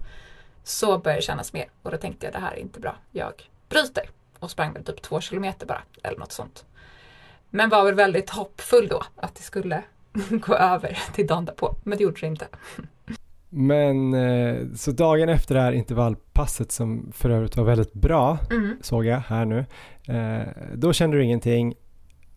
så 0.65 0.99
började 0.99 1.21
det 1.21 1.25
kännas 1.25 1.53
mer 1.53 1.67
och 1.83 1.91
då 1.91 1.97
tänkte 1.97 2.27
jag 2.27 2.33
det 2.33 2.39
här 2.39 2.53
är 2.53 2.59
inte 2.59 2.81
bra. 2.81 2.97
Jag 3.11 3.33
bryter 3.69 4.11
och 4.45 4.51
sprang 4.51 4.73
väl 4.73 4.85
typ 4.85 5.03
två 5.03 5.21
kilometer 5.21 5.67
bara 5.67 5.83
eller 6.03 6.19
något 6.19 6.33
sånt. 6.33 6.65
Men 7.51 7.69
var 7.69 7.85
väl 7.85 7.95
väldigt 7.95 8.31
hoppfull 8.31 8.89
då 8.89 9.03
att 9.17 9.35
det 9.35 9.43
skulle 9.43 9.83
gå 10.31 10.55
över 10.55 10.99
till 11.15 11.27
dagen 11.27 11.45
därpå, 11.45 11.77
men 11.83 11.99
det 11.99 12.05
gjorde 12.05 12.21
det 12.21 12.27
inte. 12.27 12.47
Men 13.49 14.15
eh, 14.15 14.57
så 14.77 14.91
dagen 14.91 15.29
efter 15.29 15.55
det 15.55 15.61
här 15.61 15.73
intervallpasset 15.73 16.73
som 16.73 17.13
för 17.13 17.31
övrigt 17.31 17.57
var 17.57 17.65
väldigt 17.65 17.93
bra, 17.93 18.39
mm. 18.51 18.77
såg 18.83 19.05
jag 19.05 19.19
här 19.19 19.45
nu, 19.45 19.65
eh, 20.09 20.49
då 20.75 20.93
kände 20.93 21.17
du 21.17 21.25
ingenting 21.25 21.75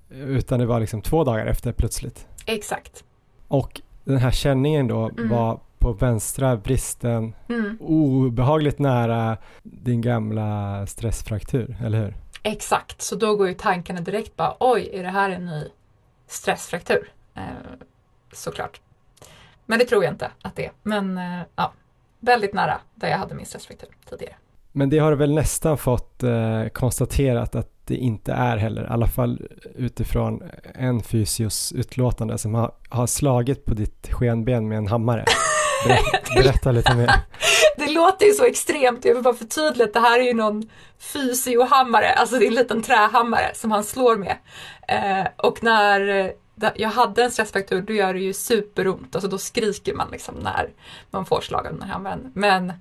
utan 0.10 0.60
det 0.60 0.66
var 0.66 0.80
liksom 0.80 1.02
två 1.02 1.24
dagar 1.24 1.46
efter 1.46 1.72
plötsligt. 1.72 2.28
Exakt. 2.46 3.04
Och 3.48 3.82
den 4.04 4.18
här 4.18 4.32
känningen 4.32 4.88
då 4.88 5.10
mm. 5.10 5.30
var 5.30 5.60
på 5.80 5.94
vänstra 5.94 6.58
bristen 6.58 7.36
mm. 7.50 7.78
obehagligt 7.82 8.80
nära 8.80 9.38
din 9.64 10.02
gamla 10.02 10.86
stressfraktur, 10.88 11.78
eller 11.86 12.00
hur? 12.00 12.16
Exakt, 12.44 13.02
så 13.02 13.16
då 13.16 13.36
går 13.36 13.48
ju 13.48 13.54
tankarna 13.54 14.02
direkt 14.02 14.36
bara 14.36 14.56
oj, 14.60 14.90
är 14.94 15.04
det 15.04 15.10
här 15.10 15.30
en 15.30 15.46
ny 15.46 15.64
stressfraktur? 16.28 17.12
Eh, 17.36 17.42
såklart. 18.34 18.82
Men 19.66 19.80
det 19.80 19.86
tror 19.86 20.04
jag 20.04 20.14
inte 20.14 20.32
att 20.42 20.56
det 20.56 20.66
är. 20.66 20.72
Men 20.84 21.18
eh, 21.18 21.42
ja, 21.56 21.74
väldigt 22.20 22.54
nära 22.54 22.78
där 22.96 23.08
jag 23.08 23.18
hade 23.18 23.36
min 23.36 23.46
stressfraktur 23.46 23.90
tidigare. 24.10 24.36
Men 24.72 24.90
det 24.90 25.00
har 25.00 25.12
du 25.12 25.18
väl 25.18 25.34
nästan 25.34 25.78
fått 25.78 26.24
eh, 26.24 26.68
konstaterat 26.74 27.56
att 27.56 27.72
det 27.86 27.96
inte 27.96 28.34
är 28.34 28.58
heller, 28.58 28.84
i 28.84 28.88
alla 28.88 29.08
fall 29.08 29.48
utifrån 29.76 30.44
en 30.74 31.02
fysios 31.02 31.74
utlåtande 31.74 32.38
som 32.38 32.54
har, 32.54 32.72
har 32.90 33.08
slagit 33.08 33.66
på 33.66 33.74
ditt 33.74 34.14
skenben 34.14 34.68
med 34.68 34.78
en 34.78 34.88
hammare. 34.88 35.26
Berätta, 36.36 36.72
lite 36.72 36.96
mer. 36.96 37.12
Det 37.78 37.88
låter 37.92 38.26
ju 38.26 38.32
så 38.32 38.46
extremt, 38.46 39.06
jag 39.06 39.14
vill 39.14 39.24
bara 39.24 39.34
förtydliga 39.34 39.88
att 39.88 39.94
det 39.94 40.00
här 40.00 40.20
är 40.20 40.24
ju 40.24 40.34
någon 40.34 40.70
fysiohammare, 41.00 42.14
alltså 42.14 42.40
det 42.40 42.46
är 42.46 42.48
en 42.48 42.54
liten 42.54 42.84
trähammare 42.84 43.52
som 43.54 43.72
han 43.72 43.84
slår 43.84 44.16
med. 44.16 44.38
Eh, 44.88 45.28
och 45.38 45.64
när 45.64 46.08
eh, 46.08 46.72
jag 46.76 46.90
hade 46.90 47.24
en 47.24 47.32
stressfraktur, 47.32 47.82
då 47.82 47.94
gör 47.94 48.14
det 48.14 48.20
ju 48.20 48.34
superont, 48.34 49.16
alltså 49.16 49.30
då 49.30 49.38
skriker 49.38 49.94
man 49.94 50.08
liksom 50.12 50.36
när 50.36 50.70
man 51.12 51.26
får 51.26 51.42
slag 51.42 51.68
av 51.68 51.74
den 51.74 51.82
här 51.82 51.94
hammaren. 51.94 52.32
Men 52.36 52.74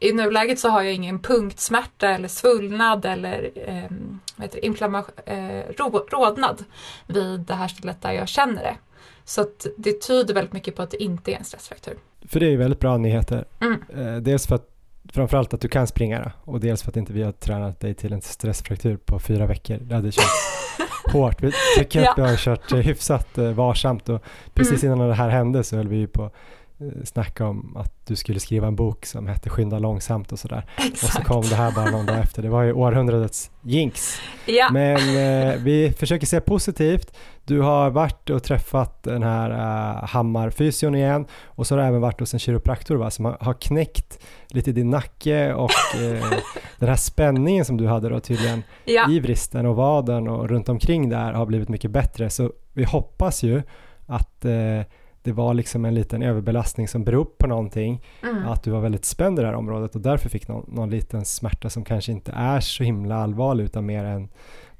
i 0.00 0.12
nuläget 0.12 0.60
så 0.60 0.68
har 0.68 0.82
jag 0.82 0.94
ingen 0.94 1.18
punktsmärta 1.18 2.08
eller 2.08 2.28
svullnad 2.28 3.04
eller 3.04 3.50
eh, 3.54 4.64
inflammation, 4.64 5.14
eh, 5.26 5.64
rodnad 6.10 6.64
vid 7.06 7.40
det 7.40 7.54
här 7.54 7.68
stället 7.68 8.02
där 8.02 8.12
jag 8.12 8.28
känner 8.28 8.62
det. 8.62 8.76
Så 9.24 9.40
att 9.40 9.66
det 9.76 9.92
tyder 9.92 10.34
väldigt 10.34 10.52
mycket 10.52 10.76
på 10.76 10.82
att 10.82 10.90
det 10.90 11.02
inte 11.02 11.32
är 11.32 11.36
en 11.36 11.44
stressfraktur. 11.44 11.98
För 12.26 12.40
det 12.40 12.46
är 12.46 12.50
ju 12.50 12.56
väldigt 12.56 12.80
bra 12.80 12.96
nyheter. 12.96 13.44
Mm. 13.60 13.82
Eh, 13.96 14.16
dels 14.16 14.46
för 14.46 14.54
att 14.54 14.68
framförallt 15.12 15.54
att 15.54 15.60
du 15.60 15.68
kan 15.68 15.86
springa 15.86 16.32
och 16.44 16.60
dels 16.60 16.82
för 16.82 16.90
att 16.90 16.96
inte 16.96 17.12
vi 17.12 17.22
har 17.22 17.32
tränat 17.32 17.80
dig 17.80 17.94
till 17.94 18.12
en 18.12 18.20
stressfraktur 18.20 18.96
på 18.96 19.18
fyra 19.18 19.46
veckor. 19.46 19.78
Det 19.82 19.94
hade 19.94 20.12
känts 20.12 20.28
hårt. 21.12 21.42
Vi 21.42 21.52
tycker 21.78 22.02
ja. 22.02 22.10
att 22.10 22.18
vi 22.18 22.22
har 22.22 22.36
kört 22.36 22.72
eh, 22.72 22.78
hyfsat 22.78 23.38
eh, 23.38 23.50
varsamt 23.50 24.08
och 24.08 24.22
precis 24.54 24.82
mm. 24.82 24.94
innan 24.94 25.08
det 25.08 25.14
här 25.14 25.28
hände 25.28 25.64
så 25.64 25.76
höll 25.76 25.88
vi 25.88 25.96
ju 25.96 26.06
på 26.06 26.30
Eh, 26.80 27.04
snacka 27.04 27.46
om 27.46 27.76
att 27.76 28.06
du 28.06 28.16
skulle 28.16 28.40
skriva 28.40 28.66
en 28.66 28.76
bok 28.76 29.06
som 29.06 29.26
hette 29.26 29.50
Skynda 29.50 29.78
långsamt 29.78 30.32
och 30.32 30.38
sådär. 30.38 30.66
Och 30.92 30.98
så 30.98 31.22
kom 31.22 31.42
det 31.42 31.54
här 31.54 31.72
bara 31.72 31.90
någon 31.90 32.06
dag 32.06 32.18
efter. 32.18 32.42
Det 32.42 32.48
var 32.48 32.62
ju 32.62 32.72
århundradets 32.72 33.50
jinx. 33.62 34.20
Ja. 34.46 34.68
Men 34.72 34.96
eh, 34.96 35.56
vi 35.62 35.92
försöker 35.92 36.26
se 36.26 36.40
positivt. 36.40 37.16
Du 37.44 37.60
har 37.60 37.90
varit 37.90 38.30
och 38.30 38.42
träffat 38.42 39.02
den 39.02 39.22
här 39.22 39.50
uh, 39.50 40.08
Hammarfysion 40.08 40.94
igen 40.94 41.26
och 41.44 41.66
så 41.66 41.74
har 41.74 41.82
du 41.82 41.88
även 41.88 42.00
varit 42.00 42.20
hos 42.20 42.34
en 42.34 42.40
kiropraktor 42.40 42.96
va, 42.96 43.10
som 43.10 43.24
har, 43.24 43.36
har 43.40 43.54
knäckt 43.54 44.18
lite 44.48 44.72
din 44.72 44.90
nacke 44.90 45.54
och 45.54 45.70
eh, 46.00 46.30
den 46.78 46.88
här 46.88 46.96
spänningen 46.96 47.64
som 47.64 47.76
du 47.76 47.86
hade 47.86 48.08
då 48.08 48.20
tydligen 48.20 48.62
ja. 48.84 49.10
i 49.10 49.20
vristen 49.20 49.66
och 49.66 49.76
vaden 49.76 50.28
och 50.28 50.48
runt 50.48 50.68
omkring 50.68 51.08
där 51.08 51.32
har 51.32 51.46
blivit 51.46 51.68
mycket 51.68 51.90
bättre. 51.90 52.30
Så 52.30 52.52
vi 52.72 52.84
hoppas 52.84 53.42
ju 53.42 53.62
att 54.06 54.44
eh, 54.44 54.82
det 55.28 55.34
var 55.34 55.54
liksom 55.54 55.84
en 55.84 55.94
liten 55.94 56.22
överbelastning 56.22 56.88
som 56.88 57.04
beror 57.04 57.24
på 57.24 57.46
någonting, 57.46 58.04
mm. 58.22 58.46
att 58.46 58.62
du 58.62 58.70
var 58.70 58.80
väldigt 58.80 59.04
spänd 59.04 59.38
i 59.38 59.42
det 59.42 59.48
här 59.48 59.54
området 59.54 59.94
och 59.94 60.00
därför 60.00 60.28
fick 60.28 60.48
någon, 60.48 60.74
någon 60.74 60.90
liten 60.90 61.24
smärta 61.24 61.70
som 61.70 61.84
kanske 61.84 62.12
inte 62.12 62.32
är 62.32 62.60
så 62.60 62.82
himla 62.82 63.16
allvarlig 63.16 63.64
utan 63.64 63.86
mer 63.86 64.04
en 64.04 64.28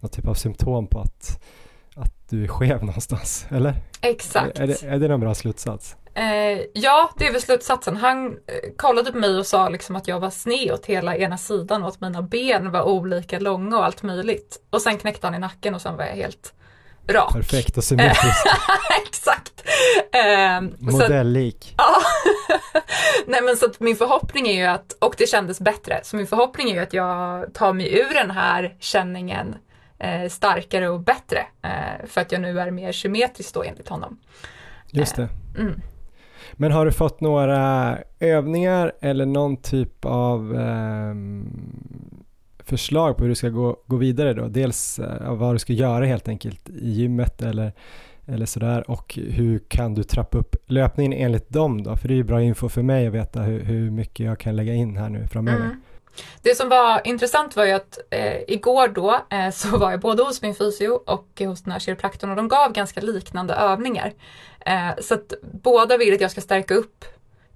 någon 0.00 0.10
typ 0.10 0.28
av 0.28 0.34
symptom 0.34 0.86
på 0.86 1.00
att, 1.00 1.44
att 1.94 2.28
du 2.28 2.44
är 2.44 2.48
skev 2.48 2.80
någonstans, 2.84 3.46
eller? 3.50 3.74
Exakt. 4.00 4.58
Är, 4.58 4.62
är, 4.62 4.66
det, 4.66 4.82
är 4.82 4.98
det 4.98 5.08
någon 5.08 5.20
bra 5.20 5.34
slutsats? 5.34 5.96
Eh, 6.14 6.60
ja, 6.74 7.10
det 7.18 7.26
är 7.26 7.32
väl 7.32 7.42
slutsatsen. 7.42 7.96
Han 7.96 8.26
eh, 8.26 8.32
kollade 8.76 9.12
på 9.12 9.18
mig 9.18 9.38
och 9.38 9.46
sa 9.46 9.68
liksom 9.68 9.96
att 9.96 10.08
jag 10.08 10.20
var 10.20 10.30
sned 10.30 10.72
åt 10.72 10.86
hela 10.86 11.16
ena 11.16 11.38
sidan 11.38 11.82
och 11.82 11.88
att 11.88 12.00
mina 12.00 12.22
ben 12.22 12.70
var 12.70 12.82
olika 12.82 13.38
långa 13.38 13.78
och 13.78 13.84
allt 13.84 14.02
möjligt. 14.02 14.62
Och 14.70 14.82
sen 14.82 14.98
knäckte 14.98 15.26
han 15.26 15.34
i 15.34 15.38
nacken 15.38 15.74
och 15.74 15.82
sen 15.82 15.96
var 15.96 16.04
jag 16.04 16.16
helt 16.16 16.54
rak. 17.08 17.32
Perfekt 17.32 17.76
och 17.76 17.84
symmetriskt. 17.84 18.46
Exakt. 19.06 19.64
Eh, 20.12 20.60
Modelllik. 20.78 21.74
Ja. 21.76 21.96
Nej 23.26 23.42
men 23.42 23.56
så 23.56 23.66
att 23.66 23.80
min 23.80 23.96
förhoppning 23.96 24.48
är 24.48 24.52
ju 24.52 24.64
att, 24.64 24.92
och 24.92 25.14
det 25.18 25.26
kändes 25.26 25.60
bättre, 25.60 26.00
så 26.02 26.16
min 26.16 26.26
förhoppning 26.26 26.70
är 26.70 26.74
ju 26.74 26.80
att 26.80 26.92
jag 26.92 27.54
tar 27.54 27.72
mig 27.72 27.98
ur 27.98 28.14
den 28.14 28.30
här 28.30 28.76
känningen 28.80 29.54
eh, 29.98 30.28
starkare 30.28 30.88
och 30.88 31.00
bättre. 31.00 31.46
Eh, 31.62 32.06
för 32.06 32.20
att 32.20 32.32
jag 32.32 32.40
nu 32.40 32.60
är 32.60 32.70
mer 32.70 32.92
symmetrisk 32.92 33.54
då 33.54 33.62
enligt 33.62 33.88
honom. 33.88 34.18
Just 34.90 35.16
det. 35.16 35.22
Eh, 35.22 35.60
mm. 35.60 35.80
Men 36.52 36.72
har 36.72 36.86
du 36.86 36.92
fått 36.92 37.20
några 37.20 37.98
övningar 38.20 38.92
eller 39.00 39.26
någon 39.26 39.56
typ 39.56 40.04
av 40.04 40.52
um, 40.52 41.48
förslag 42.68 43.16
på 43.16 43.24
hur 43.24 43.28
du 43.28 43.34
ska 43.34 43.48
gå, 43.48 43.76
gå 43.86 43.96
vidare 43.96 44.34
då? 44.34 44.48
Dels 44.48 44.98
eh, 44.98 45.34
vad 45.34 45.54
du 45.54 45.58
ska 45.58 45.72
göra 45.72 46.04
helt 46.04 46.28
enkelt 46.28 46.68
i 46.68 46.90
gymmet 46.90 47.42
eller, 47.42 47.72
eller 48.26 48.46
sådär 48.46 48.90
och 48.90 49.18
hur 49.28 49.58
kan 49.58 49.94
du 49.94 50.02
trappa 50.04 50.38
upp 50.38 50.56
löpningen 50.66 51.12
enligt 51.12 51.48
dem 51.48 51.82
då? 51.82 51.96
För 51.96 52.08
det 52.08 52.14
är 52.14 52.16
ju 52.16 52.24
bra 52.24 52.42
info 52.42 52.68
för 52.68 52.82
mig 52.82 53.06
att 53.06 53.14
veta 53.14 53.40
hur, 53.40 53.60
hur 53.60 53.90
mycket 53.90 54.26
jag 54.26 54.38
kan 54.38 54.56
lägga 54.56 54.74
in 54.74 54.96
här 54.96 55.08
nu 55.08 55.26
framöver. 55.26 55.64
Mm. 55.64 55.80
Det 56.42 56.54
som 56.56 56.68
var 56.68 57.00
intressant 57.04 57.56
var 57.56 57.64
ju 57.64 57.72
att 57.72 57.98
eh, 58.10 58.36
igår 58.48 58.88
då 58.88 59.20
eh, 59.30 59.50
så 59.50 59.78
var 59.78 59.90
jag 59.90 60.00
både 60.00 60.22
hos 60.22 60.42
min 60.42 60.54
fysio 60.54 60.88
och 60.88 61.40
hos 61.40 61.62
den 61.62 61.72
här 61.72 61.78
kiropraktorn 61.78 62.30
och 62.30 62.36
de 62.36 62.48
gav 62.48 62.72
ganska 62.72 63.00
liknande 63.00 63.54
övningar. 63.54 64.12
Eh, 64.60 64.90
så 65.00 65.14
att 65.14 65.32
båda 65.62 65.96
vill 65.96 66.14
att 66.14 66.20
jag 66.20 66.30
ska 66.30 66.40
stärka 66.40 66.74
upp 66.74 67.04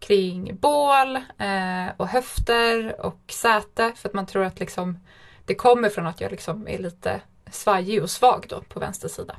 kring 0.03 0.57
bål 0.57 1.17
eh, 1.17 1.93
och 1.97 2.09
höfter 2.09 3.01
och 3.01 3.21
säte 3.29 3.93
för 3.97 4.09
att 4.09 4.15
man 4.15 4.27
tror 4.27 4.45
att 4.45 4.61
liksom 4.61 4.99
det 5.45 5.55
kommer 5.55 5.89
från 5.89 6.07
att 6.07 6.21
jag 6.21 6.31
liksom 6.31 6.69
är 6.69 6.79
lite 6.79 7.21
svajig 7.51 8.03
och 8.03 8.11
svag 8.11 8.47
då 8.49 8.61
på 8.61 8.81
vänster 8.81 9.09
sida. 9.09 9.37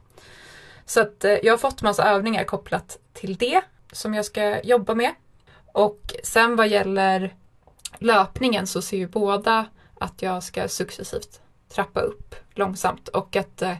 Så 0.85 1.01
att 1.01 1.23
eh, 1.23 1.31
jag 1.31 1.53
har 1.53 1.57
fått 1.57 1.81
massa 1.81 2.03
övningar 2.03 2.43
kopplat 2.43 2.97
till 3.13 3.35
det 3.35 3.61
som 3.91 4.13
jag 4.13 4.25
ska 4.25 4.61
jobba 4.61 4.95
med. 4.95 5.13
Och 5.65 6.15
sen 6.23 6.55
vad 6.55 6.67
gäller 6.67 7.35
löpningen 7.97 8.67
så 8.67 8.81
ser 8.81 8.97
ju 8.97 9.07
båda 9.07 9.65
att 9.99 10.21
jag 10.21 10.43
ska 10.43 10.67
successivt 10.67 11.41
trappa 11.69 11.99
upp 11.99 12.35
långsamt 12.53 13.07
och 13.07 13.35
att 13.35 13.61
eh, 13.61 13.75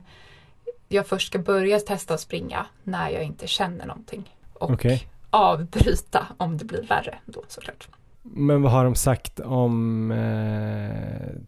jag 0.88 1.07
först 1.07 1.27
ska 1.27 1.39
börja 1.39 1.80
testa 1.80 2.14
att 2.14 2.22
springa 2.22 2.65
när 2.84 3.10
jag 3.10 3.23
inte 3.23 3.47
känner 3.47 3.85
någonting. 3.85 4.35
Och 4.53 4.72
okay 4.72 4.99
avbryta 5.34 6.27
om 6.38 6.57
det 6.57 6.65
blir 6.65 6.88
värre 6.88 7.15
då 7.26 7.43
såklart. 7.47 7.88
Men 8.22 8.61
vad 8.61 8.72
har 8.72 8.84
de 8.84 8.95
sagt 8.95 9.39
om 9.39 10.11
eh, 10.11 11.41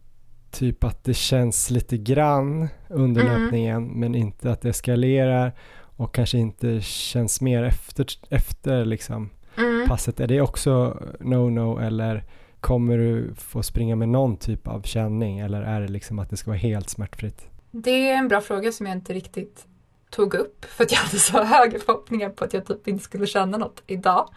typ 0.51 0.83
att 0.83 1.03
det 1.03 1.13
känns 1.13 1.69
lite 1.69 1.97
grann 1.97 2.67
under 2.89 3.21
mm. 3.21 3.41
löpningen 3.41 3.87
men 3.87 4.15
inte 4.15 4.51
att 4.51 4.61
det 4.61 4.69
eskalerar 4.69 5.51
och 5.97 6.15
kanske 6.15 6.37
inte 6.37 6.81
känns 6.81 7.41
mer 7.41 7.63
efter, 7.63 8.05
efter 8.29 8.85
liksom 8.85 9.29
mm. 9.57 9.87
passet. 9.87 10.19
Är 10.19 10.27
det 10.27 10.41
också 10.41 11.03
no-no 11.19 11.81
eller 11.85 12.23
kommer 12.59 12.97
du 12.97 13.33
få 13.35 13.63
springa 13.63 13.95
med 13.95 14.09
någon 14.09 14.37
typ 14.37 14.67
av 14.67 14.81
känning 14.81 15.39
eller 15.39 15.61
är 15.61 15.81
det 15.81 15.87
liksom 15.87 16.19
att 16.19 16.29
det 16.29 16.37
ska 16.37 16.51
vara 16.51 16.59
helt 16.59 16.89
smärtfritt? 16.89 17.49
Det 17.71 18.09
är 18.09 18.17
en 18.17 18.27
bra 18.27 18.41
fråga 18.41 18.71
som 18.71 18.85
jag 18.85 18.95
inte 18.95 19.13
riktigt 19.13 19.67
tog 20.15 20.33
upp 20.33 20.65
för 20.65 20.83
att 20.83 20.91
jag 20.91 20.99
hade 20.99 21.17
så 21.17 21.43
höga 21.43 21.79
förhoppningar 21.79 22.29
på 22.29 22.43
att 22.45 22.53
jag 22.53 22.65
typ 22.65 22.87
inte 22.87 23.03
skulle 23.03 23.27
känna 23.27 23.57
något 23.57 23.83
idag. 23.87 24.29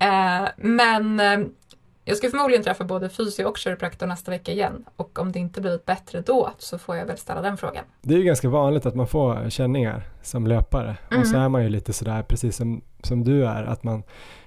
Eh, 0.00 0.48
men 0.56 1.20
eh, 1.20 1.38
jag 2.04 2.16
ska 2.16 2.30
förmodligen 2.30 2.64
träffa 2.64 2.84
både 2.84 3.08
fysio 3.08 3.44
och 3.44 3.58
kiropraktor 3.58 4.06
nästa 4.06 4.30
vecka 4.30 4.52
igen 4.52 4.84
och 4.96 5.18
om 5.18 5.32
det 5.32 5.38
inte 5.38 5.60
blivit 5.60 5.84
bättre 5.84 6.20
då 6.20 6.50
så 6.58 6.78
får 6.78 6.96
jag 6.96 7.06
väl 7.06 7.18
ställa 7.18 7.40
den 7.42 7.56
frågan. 7.56 7.84
Det 8.02 8.14
är 8.14 8.18
ju 8.18 8.24
ganska 8.24 8.48
vanligt 8.48 8.86
att 8.86 8.94
man 8.94 9.06
får 9.06 9.50
känningar 9.50 10.02
som 10.22 10.46
löpare 10.46 10.96
mm. 11.10 11.20
och 11.20 11.26
så 11.26 11.34
mm. 11.34 11.44
är 11.44 11.48
man 11.48 11.62
ju 11.62 11.68
lite 11.68 11.92
sådär 11.92 12.22
precis 12.22 12.56
som, 12.56 12.82
som 13.02 13.24
du 13.24 13.46
är 13.46 13.64
att 13.64 13.84
man 13.84 14.02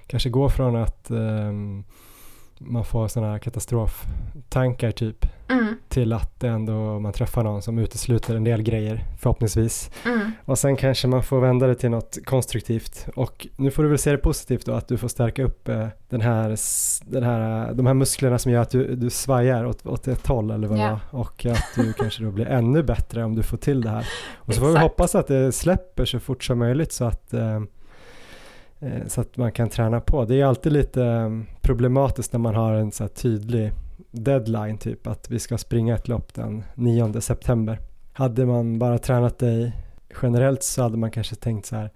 kanske 0.06 0.28
går 0.28 0.48
från 0.48 0.76
att 0.76 1.10
um, 1.10 1.84
man 2.66 2.84
får 2.84 3.08
sådana 3.08 3.32
här 3.32 3.38
katastroftankar 3.38 4.90
typ 4.90 5.26
mm. 5.48 5.74
till 5.88 6.12
att 6.12 6.44
ändå 6.44 7.00
man 7.00 7.12
träffar 7.12 7.42
någon 7.42 7.62
som 7.62 7.78
utesluter 7.78 8.36
en 8.36 8.44
del 8.44 8.62
grejer 8.62 9.04
förhoppningsvis. 9.18 9.90
Mm. 10.04 10.32
Och 10.44 10.58
sen 10.58 10.76
kanske 10.76 11.08
man 11.08 11.22
får 11.22 11.40
vända 11.40 11.66
det 11.66 11.74
till 11.74 11.90
något 11.90 12.18
konstruktivt 12.24 13.08
och 13.16 13.46
nu 13.56 13.70
får 13.70 13.82
du 13.82 13.88
väl 13.88 13.98
se 13.98 14.10
det 14.10 14.18
positivt 14.18 14.66
då 14.66 14.72
att 14.72 14.88
du 14.88 14.98
får 14.98 15.08
stärka 15.08 15.44
upp 15.44 15.68
eh, 15.68 15.86
den 16.08 16.20
här, 16.20 16.56
den 17.10 17.22
här, 17.22 17.72
de 17.72 17.86
här 17.86 17.94
musklerna 17.94 18.38
som 18.38 18.52
gör 18.52 18.62
att 18.62 18.70
du, 18.70 18.96
du 18.96 19.10
svajar 19.10 19.64
åt, 19.64 19.86
åt 19.86 20.08
ett 20.08 20.26
håll 20.26 20.50
eller 20.50 20.68
vad 20.68 20.78
yeah. 20.78 20.98
och 21.10 21.46
att 21.46 21.64
du 21.76 21.92
kanske 21.98 22.24
då 22.24 22.30
blir 22.30 22.46
ännu 22.46 22.82
bättre 22.82 23.24
om 23.24 23.34
du 23.34 23.42
får 23.42 23.56
till 23.56 23.80
det 23.80 23.90
här. 23.90 24.08
Och 24.36 24.54
så 24.54 24.60
får 24.60 24.68
vi 24.68 24.78
hoppas 24.78 25.14
att 25.14 25.26
det 25.26 25.52
släpper 25.52 26.04
så 26.04 26.20
fort 26.20 26.44
som 26.44 26.58
möjligt 26.58 26.92
så 26.92 27.04
att 27.04 27.34
eh, 27.34 27.60
Eh, 28.82 29.06
så 29.06 29.20
att 29.20 29.36
man 29.36 29.52
kan 29.52 29.68
träna 29.68 30.00
på. 30.00 30.24
Det 30.24 30.40
är 30.40 30.44
alltid 30.44 30.72
lite 30.72 31.04
mm, 31.04 31.46
problematiskt 31.62 32.32
när 32.32 32.40
man 32.40 32.54
har 32.54 32.72
en 32.72 32.92
så 32.92 33.08
tydlig 33.08 33.72
deadline, 34.10 34.78
typ 34.78 35.06
att 35.06 35.30
vi 35.30 35.38
ska 35.38 35.58
springa 35.58 35.94
ett 35.94 36.08
lopp 36.08 36.34
den 36.34 36.64
9 36.74 37.20
september. 37.20 37.78
Hade 38.12 38.46
man 38.46 38.78
bara 38.78 38.98
tränat 38.98 39.38
dig 39.38 39.72
generellt 40.22 40.62
så 40.62 40.82
hade 40.82 40.96
man 40.96 41.10
kanske 41.10 41.34
tänkt 41.34 41.66
så 41.66 41.76
här, 41.76 41.90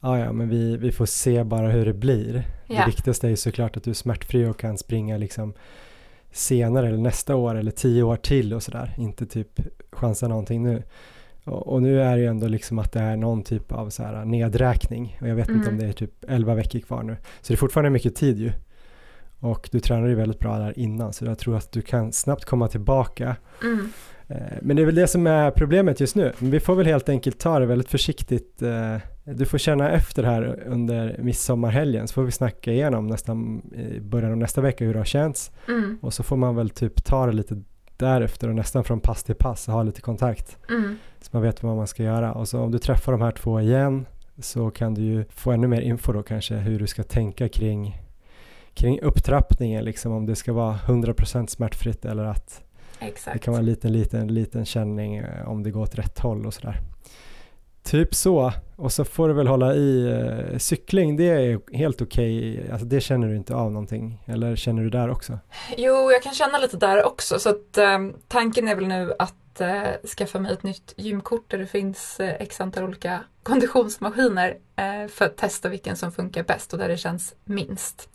ah, 0.00 0.18
ja 0.18 0.32
men 0.32 0.48
vi, 0.48 0.76
vi 0.76 0.92
får 0.92 1.06
se 1.06 1.44
bara 1.44 1.68
hur 1.68 1.86
det 1.86 1.92
blir. 1.92 2.44
Ja. 2.66 2.80
Det 2.80 2.86
viktigaste 2.86 3.26
är 3.26 3.30
ju 3.30 3.36
såklart 3.36 3.76
att 3.76 3.84
du 3.84 3.90
är 3.90 3.94
smärtfri 3.94 4.46
och 4.46 4.58
kan 4.58 4.78
springa 4.78 5.16
liksom 5.16 5.54
senare 6.32 6.88
eller 6.88 6.98
nästa 6.98 7.36
år 7.36 7.54
eller 7.54 7.70
tio 7.70 8.02
år 8.02 8.16
till 8.16 8.54
och 8.54 8.62
sådär, 8.62 8.94
inte 8.98 9.26
typ 9.26 9.60
chansa 9.92 10.28
någonting 10.28 10.62
nu. 10.62 10.82
Och, 11.44 11.66
och, 11.66 11.82
nu 11.82 12.02
är 12.02 12.16
det 12.16 12.22
ju 12.22 12.26
ändå 12.26 12.48
liksom 12.48 12.78
att 12.78 12.92
det 12.92 13.00
är 13.00 13.16
någon 13.16 13.42
typ 13.42 13.72
av 13.72 13.90
så 13.90 14.02
här 14.02 14.24
nedräkning 14.24 15.18
och 15.20 15.28
jag 15.28 15.34
vet 15.34 15.48
mm. 15.48 15.58
inte 15.58 15.68
om 15.68 15.74
mm. 15.74 15.86
det 15.86 15.92
är 15.92 15.92
typ 15.92 16.24
11 16.28 16.54
veckor 16.54 16.78
kvar 16.80 17.02
nu. 17.02 17.16
Så 17.40 17.52
det 17.52 17.54
är 17.54 17.56
fortfarande 17.56 17.90
mycket 17.90 18.14
tid 18.14 18.38
ju. 18.38 18.52
Och 19.42 19.68
du 19.72 19.80
tränade 19.80 20.08
ju 20.08 20.14
väldigt 20.14 20.38
bra 20.38 20.58
där 20.58 20.78
innan 20.78 21.12
så 21.12 21.24
jag 21.24 21.38
tror 21.38 21.56
att 21.56 21.72
du 21.72 21.82
kan 21.82 22.12
snabbt 22.12 22.44
komma 22.44 22.68
tillbaka. 22.68 23.36
Mm. 23.62 23.88
Eh, 24.28 24.58
men 24.62 24.76
det 24.76 24.82
är 24.82 24.86
väl 24.86 24.94
det 24.94 25.06
som 25.06 25.26
är 25.26 25.50
problemet 25.50 26.00
just 26.00 26.16
nu. 26.16 26.32
Vi 26.38 26.60
får 26.60 26.74
väl 26.74 26.86
helt 26.86 27.08
enkelt 27.08 27.38
ta 27.38 27.58
det 27.58 27.66
väldigt 27.66 27.88
försiktigt. 27.88 28.62
Eh, 28.62 28.96
du 29.24 29.46
får 29.46 29.58
känna 29.58 29.90
efter 29.90 30.22
här 30.22 30.62
under 30.66 31.16
midsommarhelgen 31.18 32.08
så 32.08 32.14
får 32.14 32.22
vi 32.22 32.30
snacka 32.30 32.72
igenom 32.72 33.06
nästan 33.06 33.62
i 33.74 34.00
början 34.00 34.30
av 34.30 34.38
nästa 34.38 34.60
vecka 34.60 34.84
hur 34.84 34.92
det 34.92 35.00
har 35.00 35.04
känts. 35.04 35.52
Mm. 35.68 35.98
Och 36.02 36.14
så 36.14 36.22
får 36.22 36.36
man 36.36 36.56
väl 36.56 36.70
typ 36.70 37.04
ta 37.04 37.26
det 37.26 37.32
lite 37.32 37.62
därefter 37.96 38.48
och 38.48 38.54
nästan 38.54 38.84
från 38.84 39.00
pass 39.00 39.22
till 39.22 39.34
pass 39.34 39.68
och 39.68 39.74
ha 39.74 39.82
lite 39.82 40.00
kontakt. 40.00 40.58
Mm. 40.70 40.96
Så 41.20 41.28
man 41.30 41.42
vet 41.42 41.62
vad 41.62 41.76
man 41.76 41.86
ska 41.86 42.02
göra. 42.02 42.32
Och 42.32 42.48
så 42.48 42.60
om 42.60 42.70
du 42.70 42.78
träffar 42.78 43.12
de 43.12 43.20
här 43.20 43.30
två 43.30 43.60
igen 43.60 44.06
så 44.38 44.70
kan 44.70 44.94
du 44.94 45.02
ju 45.02 45.24
få 45.30 45.50
ännu 45.50 45.66
mer 45.66 45.80
info 45.80 46.12
då 46.12 46.22
kanske 46.22 46.54
hur 46.54 46.78
du 46.78 46.86
ska 46.86 47.02
tänka 47.02 47.48
kring, 47.48 48.02
kring 48.74 49.00
upptrappningen, 49.00 49.84
liksom 49.84 50.12
om 50.12 50.26
det 50.26 50.36
ska 50.36 50.52
vara 50.52 50.78
100% 50.86 51.46
smärtfritt 51.46 52.04
eller 52.04 52.24
att 52.24 52.62
Exakt. 53.00 53.34
det 53.34 53.38
kan 53.38 53.52
vara 53.52 53.60
en 53.60 53.66
liten, 53.66 53.92
liten, 53.92 54.34
liten 54.34 54.64
känning 54.64 55.16
eh, 55.16 55.48
om 55.48 55.62
det 55.62 55.70
går 55.70 55.82
åt 55.82 55.94
rätt 55.94 56.18
håll 56.18 56.46
och 56.46 56.54
sådär. 56.54 56.80
Typ 57.82 58.14
så. 58.14 58.52
Och 58.76 58.92
så 58.92 59.04
får 59.04 59.28
du 59.28 59.34
väl 59.34 59.46
hålla 59.46 59.74
i 59.74 60.08
eh, 60.08 60.58
cykling, 60.58 61.16
det 61.16 61.28
är 61.28 61.76
helt 61.76 62.02
okej. 62.02 62.52
Okay. 62.52 62.70
Alltså 62.70 62.86
det 62.86 63.00
känner 63.00 63.28
du 63.28 63.36
inte 63.36 63.54
av 63.54 63.72
någonting. 63.72 64.24
Eller 64.26 64.56
känner 64.56 64.82
du 64.82 64.90
där 64.90 65.10
också? 65.10 65.38
Jo, 65.76 66.12
jag 66.12 66.22
kan 66.22 66.34
känna 66.34 66.58
lite 66.58 66.76
där 66.76 67.04
också. 67.04 67.38
Så 67.38 67.48
att 67.48 67.78
eh, 67.78 67.98
tanken 68.28 68.68
är 68.68 68.74
väl 68.74 68.86
nu 68.86 69.12
att 69.18 69.60
eh, 69.60 70.08
skaffa 70.16 70.38
mig 70.38 70.52
ett 70.52 70.62
nytt 70.62 70.94
gymkort 70.96 71.50
där 71.50 71.58
det 71.58 71.66
finns 71.66 72.20
eh, 72.20 72.34
x 72.40 72.60
antal 72.60 72.84
olika 72.84 73.20
konditionsmaskiner 73.42 74.56
eh, 74.76 75.08
för 75.08 75.24
att 75.24 75.36
testa 75.36 75.68
vilken 75.68 75.96
som 75.96 76.12
funkar 76.12 76.42
bäst 76.42 76.72
och 76.72 76.78
där 76.78 76.88
det 76.88 76.96
känns 76.96 77.34
minst. 77.44 78.08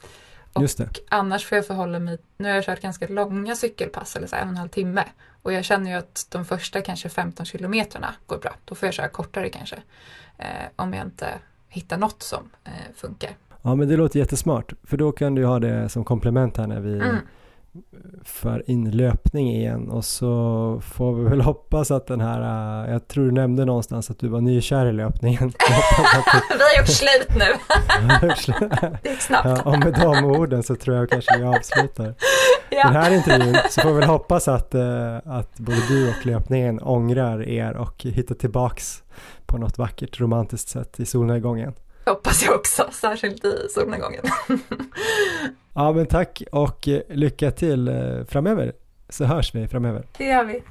Och 0.54 0.62
Just 0.62 0.78
det. 0.78 0.90
annars 1.10 1.46
får 1.46 1.56
jag 1.56 1.68
förhålla 1.68 2.00
mig, 2.00 2.18
nu 2.38 2.48
har 2.48 2.56
jag 2.56 2.66
kört 2.66 2.82
ganska 2.82 3.08
långa 3.08 3.56
cykelpass, 3.56 4.16
eller 4.16 4.28
så 4.28 4.36
en 4.36 4.42
och 4.48 4.50
en 4.50 4.58
halv 4.58 4.70
timme. 4.70 5.04
Och 5.42 5.54
jag 5.54 5.66
känner 5.66 5.92
ju 5.92 5.98
att 5.98 6.28
de 6.30 6.46
första 6.46 6.82
kanske 6.82 7.10
15 7.10 7.46
kilometrarna 7.46 8.16
går 8.26 8.38
bra. 8.38 8.56
Då 8.66 8.76
får 8.76 8.88
jag 8.88 8.94
köra 8.94 9.08
kortare 9.08 9.50
kanske. 9.50 9.76
Eh, 10.38 10.46
om 10.76 10.94
jag 10.94 11.06
inte 11.06 11.28
hittar 11.70 11.98
något 11.98 12.24
som 12.24 12.50
eh, 12.64 12.72
funkar. 12.96 13.30
Ja 13.62 13.76
men 13.76 13.88
det 13.88 13.98
låter 13.98 14.20
jättesmart. 14.20 14.74
För 14.84 14.98
då 14.98 15.12
kan 15.12 15.36
du 15.36 15.46
ha 15.46 15.60
det 15.60 15.90
som 15.90 16.06
komplement 16.06 16.58
här 16.58 16.68
när 16.68 16.80
vi 16.80 16.94
mm 16.94 17.18
för 18.24 18.70
inlöpning 18.70 19.56
igen 19.56 19.90
och 19.90 20.06
så 20.06 20.82
får 20.84 21.16
vi 21.16 21.30
väl 21.30 21.42
hoppas 21.42 21.92
att 21.92 22.08
den 22.08 22.22
här, 22.22 22.42
äh, 22.86 22.92
jag 22.92 23.08
tror 23.08 23.26
du 23.26 23.32
nämnde 23.32 23.66
någonstans 23.66 24.12
att 24.12 24.20
du 24.20 24.28
var 24.28 24.42
nykär 24.42 24.86
i 24.86 24.94
löpningen. 24.94 25.50
vi 26.50 26.64
har 26.64 26.80
gjort 26.80 26.88
slut 26.88 27.30
nu. 27.36 27.46
det 29.04 29.10
gick 29.10 29.22
snabbt. 29.22 29.46
Ja, 29.46 29.62
och 29.62 29.80
med 29.80 29.94
de 29.94 30.26
orden 30.26 30.64
så 30.64 30.76
tror 30.76 30.98
jag 30.98 31.10
kanske 31.10 31.38
vi 31.38 31.44
avslutar 31.44 32.16
ja. 32.70 32.84
den 32.84 32.96
här 32.96 33.14
intervjun. 33.14 33.58
Så 33.70 33.82
får 33.82 33.90
vi 33.90 34.00
väl 34.00 34.10
hoppas 34.10 34.48
att, 34.48 34.76
äh, 34.76 35.18
att 35.26 35.60
både 35.60 35.88
du 35.88 36.10
och 36.10 36.26
löpningen 36.26 36.80
ångrar 36.80 37.50
er 37.50 37.74
och 37.74 38.04
hittar 38.04 38.36
tillbaks 38.36 39.04
på 39.46 39.58
något 39.58 39.78
vackert 39.78 40.20
romantiskt 40.20 40.70
sätt 40.70 41.00
i 41.00 41.06
solnedgången. 41.06 41.74
Hoppas 42.08 42.46
jag 42.46 42.56
också, 42.56 42.90
särskilt 42.92 43.46
i 43.46 43.68
solnedgången. 43.70 44.24
Ja 45.80 45.92
men 45.92 46.06
tack 46.06 46.44
och 46.52 46.88
eh, 46.88 47.02
lycka 47.10 47.52
till 47.52 47.88
eh, 47.88 48.24
framöver 48.28 48.74
så 49.10 49.26
hörs 49.26 49.56
vi 49.56 49.68
framöver. 49.68 50.06
Det 50.18 50.24
gör 50.24 50.44
vi. 50.44 50.64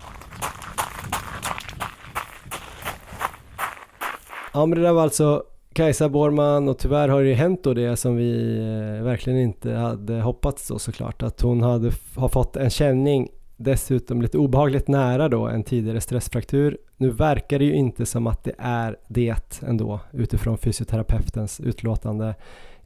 Ja 4.52 4.66
men 4.66 4.78
det 4.78 4.84
där 4.84 4.92
var 4.92 5.02
alltså 5.02 5.44
Kajsa 5.72 6.08
Borman 6.08 6.68
och 6.68 6.78
tyvärr 6.78 7.08
har 7.08 7.22
det 7.22 7.28
ju 7.28 7.34
hänt 7.34 7.64
då 7.64 7.74
det 7.74 7.96
som 7.96 8.16
vi 8.16 8.56
eh, 8.58 9.04
verkligen 9.04 9.38
inte 9.38 9.72
hade 9.72 10.20
hoppats 10.20 10.68
då 10.68 10.78
såklart 10.78 11.22
att 11.22 11.40
hon 11.40 11.62
hade 11.62 11.92
har 12.16 12.28
fått 12.28 12.56
en 12.56 12.70
känning 12.70 13.28
dessutom 13.56 14.22
lite 14.22 14.38
obehagligt 14.38 14.88
nära 14.88 15.28
då 15.28 15.48
en 15.48 15.64
tidigare 15.64 16.00
stressfraktur. 16.00 16.78
Nu 16.96 17.10
verkar 17.10 17.58
det 17.58 17.64
ju 17.64 17.74
inte 17.74 18.06
som 18.06 18.26
att 18.26 18.44
det 18.44 18.54
är 18.58 18.96
det 19.08 19.62
ändå 19.62 20.00
utifrån 20.12 20.58
fysioterapeutens 20.58 21.60
utlåtande. 21.60 22.34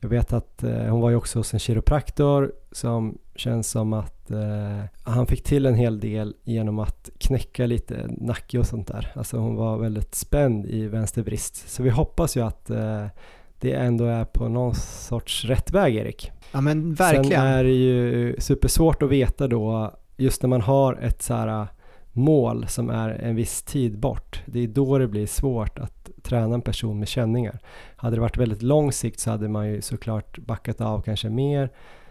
Jag 0.00 0.08
vet 0.08 0.32
att 0.32 0.62
eh, 0.62 0.72
hon 0.72 1.00
var 1.00 1.10
ju 1.10 1.16
också 1.16 1.38
hos 1.38 1.52
en 1.54 1.60
kiropraktor 1.60 2.52
som 2.72 3.18
känns 3.34 3.70
som 3.70 3.92
att 3.92 4.30
eh, 4.30 4.84
han 5.02 5.26
fick 5.26 5.44
till 5.44 5.66
en 5.66 5.74
hel 5.74 6.00
del 6.00 6.34
genom 6.44 6.78
att 6.78 7.10
knäcka 7.18 7.66
lite 7.66 8.06
nacke 8.08 8.58
och 8.58 8.66
sånt 8.66 8.86
där. 8.86 9.12
Alltså 9.14 9.36
hon 9.36 9.56
var 9.56 9.78
väldigt 9.78 10.14
spänd 10.14 10.66
i 10.66 10.86
vänster 10.86 11.22
brist. 11.22 11.68
Så 11.68 11.82
vi 11.82 11.90
hoppas 11.90 12.36
ju 12.36 12.40
att 12.40 12.70
eh, 12.70 13.06
det 13.60 13.72
ändå 13.72 14.04
är 14.04 14.24
på 14.24 14.48
någon 14.48 14.74
sorts 14.74 15.44
rätt 15.44 15.70
väg 15.70 15.96
Erik. 15.96 16.30
Ja 16.52 16.60
men 16.60 16.94
verkligen. 16.94 17.40
Sen 17.40 17.46
är 17.46 17.64
det 17.64 17.70
ju 17.70 18.36
supersvårt 18.38 19.02
att 19.02 19.10
veta 19.10 19.48
då 19.48 19.94
just 20.20 20.42
när 20.42 20.48
man 20.48 20.60
har 20.60 20.94
ett 20.94 21.22
så 21.22 21.34
här 21.34 21.48
äh, 21.48 21.66
mål 22.12 22.66
som 22.68 22.90
är 22.90 23.08
en 23.08 23.36
viss 23.36 23.62
tid 23.62 23.98
bort. 23.98 24.42
Det 24.46 24.60
är 24.60 24.68
då 24.68 24.98
det 24.98 25.08
blir 25.08 25.26
svårt 25.26 25.78
att 25.78 26.10
träna 26.22 26.54
en 26.54 26.62
person 26.62 26.98
med 26.98 27.08
känningar. 27.08 27.58
Hade 27.96 28.16
det 28.16 28.20
varit 28.20 28.36
väldigt 28.36 28.62
lång 28.62 28.92
sikt 28.92 29.20
så 29.20 29.30
hade 29.30 29.48
man 29.48 29.68
ju 29.68 29.80
såklart 29.80 30.38
backat 30.38 30.80
av 30.80 31.02
kanske 31.02 31.30
mer, 31.30 31.70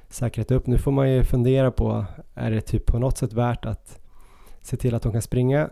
säkrat 0.10 0.52
upp. 0.52 0.68
Nu 0.68 0.77
får 0.77 0.91
man 0.91 1.11
ju 1.11 1.23
fundera 1.23 1.72
på, 1.72 2.06
är 2.36 2.52
det 2.52 2.61
typ 2.61 2.86
på 2.86 2.99
något 2.99 3.18
sätt 3.18 3.34
värt 3.34 3.65
att 3.65 3.99
se 4.61 4.77
till 4.77 4.95
att 4.95 5.03
de 5.03 5.11
kan 5.11 5.22
springa 5.22 5.69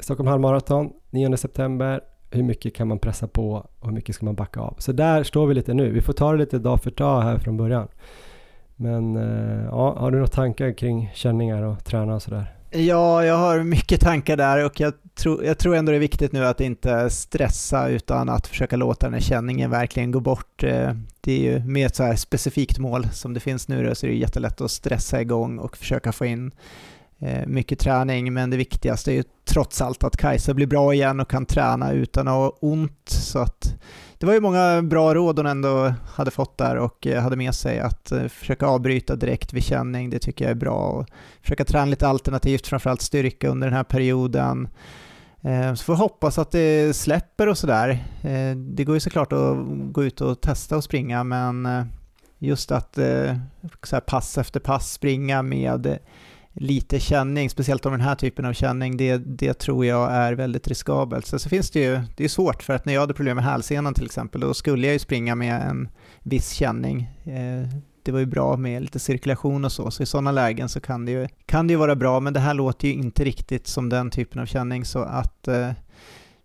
Stockholm 0.00 0.28
halvmaraton 0.28 0.92
9 1.10 1.36
september. 1.36 2.00
Hur 2.30 2.42
mycket 2.42 2.74
kan 2.74 2.88
man 2.88 2.98
pressa 2.98 3.28
på 3.28 3.66
och 3.78 3.86
hur 3.86 3.94
mycket 3.94 4.14
ska 4.14 4.24
man 4.24 4.34
backa 4.34 4.60
av? 4.60 4.74
Så 4.78 4.92
där 4.92 5.22
står 5.22 5.46
vi 5.46 5.54
lite 5.54 5.74
nu. 5.74 5.90
Vi 5.90 6.00
får 6.00 6.12
ta 6.12 6.32
det 6.32 6.38
lite 6.38 6.58
dag 6.58 6.80
för 6.80 6.90
dag 6.90 7.20
här 7.20 7.38
från 7.38 7.56
början. 7.56 7.88
Men 8.80 9.16
eh, 9.16 9.64
ja, 9.64 9.98
har 9.98 10.10
du 10.10 10.16
några 10.16 10.26
tankar 10.26 10.72
kring 10.72 11.10
känningar 11.14 11.62
och 11.62 11.84
träna 11.84 12.14
och 12.14 12.22
sådär? 12.22 12.54
Ja, 12.70 13.24
jag 13.24 13.36
har 13.36 13.62
mycket 13.62 14.00
tankar 14.00 14.36
där 14.36 14.64
och 14.64 14.80
jag, 14.80 14.92
tro, 15.14 15.44
jag 15.44 15.58
tror 15.58 15.76
ändå 15.76 15.92
det 15.92 15.98
är 15.98 16.00
viktigt 16.00 16.32
nu 16.32 16.46
att 16.46 16.60
inte 16.60 17.10
stressa 17.10 17.88
utan 17.88 18.28
att 18.28 18.46
försöka 18.46 18.76
låta 18.76 19.06
den 19.06 19.14
här 19.14 19.20
känningen 19.20 19.70
verkligen 19.70 20.10
gå 20.10 20.20
bort. 20.20 20.62
Eh, 20.62 20.92
det 21.20 21.32
är 21.32 21.52
ju 21.52 21.64
med 21.64 21.86
ett 21.86 21.96
så 21.96 22.02
här 22.02 22.16
specifikt 22.16 22.78
mål 22.78 23.06
som 23.12 23.34
det 23.34 23.40
finns 23.40 23.68
nu 23.68 23.84
då, 23.84 23.94
så 23.94 24.06
är 24.06 24.10
det 24.10 24.16
jättelätt 24.16 24.60
att 24.60 24.70
stressa 24.70 25.20
igång 25.20 25.58
och 25.58 25.76
försöka 25.76 26.12
få 26.12 26.26
in 26.26 26.50
eh, 27.18 27.46
mycket 27.46 27.78
träning, 27.78 28.32
men 28.32 28.50
det 28.50 28.56
viktigaste 28.56 29.12
är 29.12 29.14
ju 29.14 29.24
trots 29.48 29.80
allt 29.80 30.04
att 30.04 30.16
Kajsa 30.16 30.54
blir 30.54 30.66
bra 30.66 30.94
igen 30.94 31.20
och 31.20 31.30
kan 31.30 31.46
träna 31.46 31.92
utan 31.92 32.28
att 32.28 32.34
ha 32.34 32.56
ont. 32.60 33.08
Så 33.08 33.38
att 33.38 33.74
det 34.20 34.26
var 34.26 34.32
ju 34.32 34.40
många 34.40 34.82
bra 34.82 35.14
råd 35.14 35.38
hon 35.38 35.46
ändå 35.46 35.94
hade 36.14 36.30
fått 36.30 36.58
där 36.58 36.76
och 36.76 37.06
eh, 37.06 37.22
hade 37.22 37.36
med 37.36 37.54
sig 37.54 37.80
att 37.80 38.12
eh, 38.12 38.28
försöka 38.28 38.66
avbryta 38.66 39.16
direkt 39.16 39.52
vid 39.52 39.64
känning, 39.64 40.10
det 40.10 40.18
tycker 40.18 40.44
jag 40.44 40.50
är 40.50 40.56
bra. 40.56 40.76
Och 40.76 41.06
försöka 41.42 41.64
träna 41.64 41.84
lite 41.84 42.08
alternativt, 42.08 42.66
framförallt 42.66 43.00
styrka 43.00 43.48
under 43.48 43.66
den 43.66 43.76
här 43.76 43.84
perioden. 43.84 44.68
Eh, 45.42 45.74
så 45.74 45.84
får 45.84 45.92
vi 45.92 45.98
hoppas 45.98 46.38
att 46.38 46.50
det 46.50 46.96
släpper 46.96 47.46
och 47.46 47.58
sådär. 47.58 48.04
Det 48.56 48.84
går 48.84 48.96
ju 48.96 49.00
såklart 49.00 49.32
att 49.32 49.56
gå 49.92 50.04
ut 50.04 50.20
och 50.20 50.40
testa 50.40 50.76
och 50.76 50.84
springa, 50.84 51.24
men 51.24 51.68
just 52.38 52.72
att 52.72 52.98
så 53.82 54.00
pass 54.00 54.38
efter 54.38 54.60
pass 54.60 54.92
springa 54.92 55.42
med 55.42 55.98
lite 56.52 57.00
känning, 57.00 57.50
speciellt 57.50 57.86
om 57.86 57.92
den 57.92 58.00
här 58.00 58.14
typen 58.14 58.44
av 58.44 58.52
känning, 58.52 58.96
det, 58.96 59.16
det 59.16 59.54
tror 59.54 59.86
jag 59.86 60.12
är 60.12 60.32
väldigt 60.32 60.68
riskabelt. 60.68 61.26
Så, 61.26 61.38
så 61.38 61.48
finns 61.48 61.70
det 61.70 61.80
ju, 61.80 62.00
det 62.16 62.24
är 62.24 62.28
svårt 62.28 62.62
för 62.62 62.74
att 62.74 62.84
när 62.84 62.92
jag 62.92 63.00
hade 63.00 63.14
problem 63.14 63.36
med 63.36 63.44
hälsenan 63.44 63.94
till 63.94 64.04
exempel, 64.04 64.40
då 64.40 64.54
skulle 64.54 64.86
jag 64.86 64.92
ju 64.92 64.98
springa 64.98 65.34
med 65.34 65.62
en 65.70 65.88
viss 66.22 66.50
känning. 66.50 67.10
Eh, 67.24 67.68
det 68.02 68.12
var 68.12 68.18
ju 68.18 68.26
bra 68.26 68.56
med 68.56 68.82
lite 68.82 68.98
cirkulation 68.98 69.64
och 69.64 69.72
så, 69.72 69.90
så 69.90 70.02
i 70.02 70.06
sådana 70.06 70.32
lägen 70.32 70.68
så 70.68 70.80
kan 70.80 71.04
det, 71.04 71.12
ju, 71.12 71.28
kan 71.46 71.66
det 71.66 71.72
ju 71.72 71.78
vara 71.78 71.96
bra, 71.96 72.20
men 72.20 72.32
det 72.32 72.40
här 72.40 72.54
låter 72.54 72.88
ju 72.88 72.94
inte 72.94 73.24
riktigt 73.24 73.66
som 73.66 73.88
den 73.88 74.10
typen 74.10 74.42
av 74.42 74.46
känning, 74.46 74.84
så 74.84 74.98
att 74.98 75.48
eh, 75.48 75.70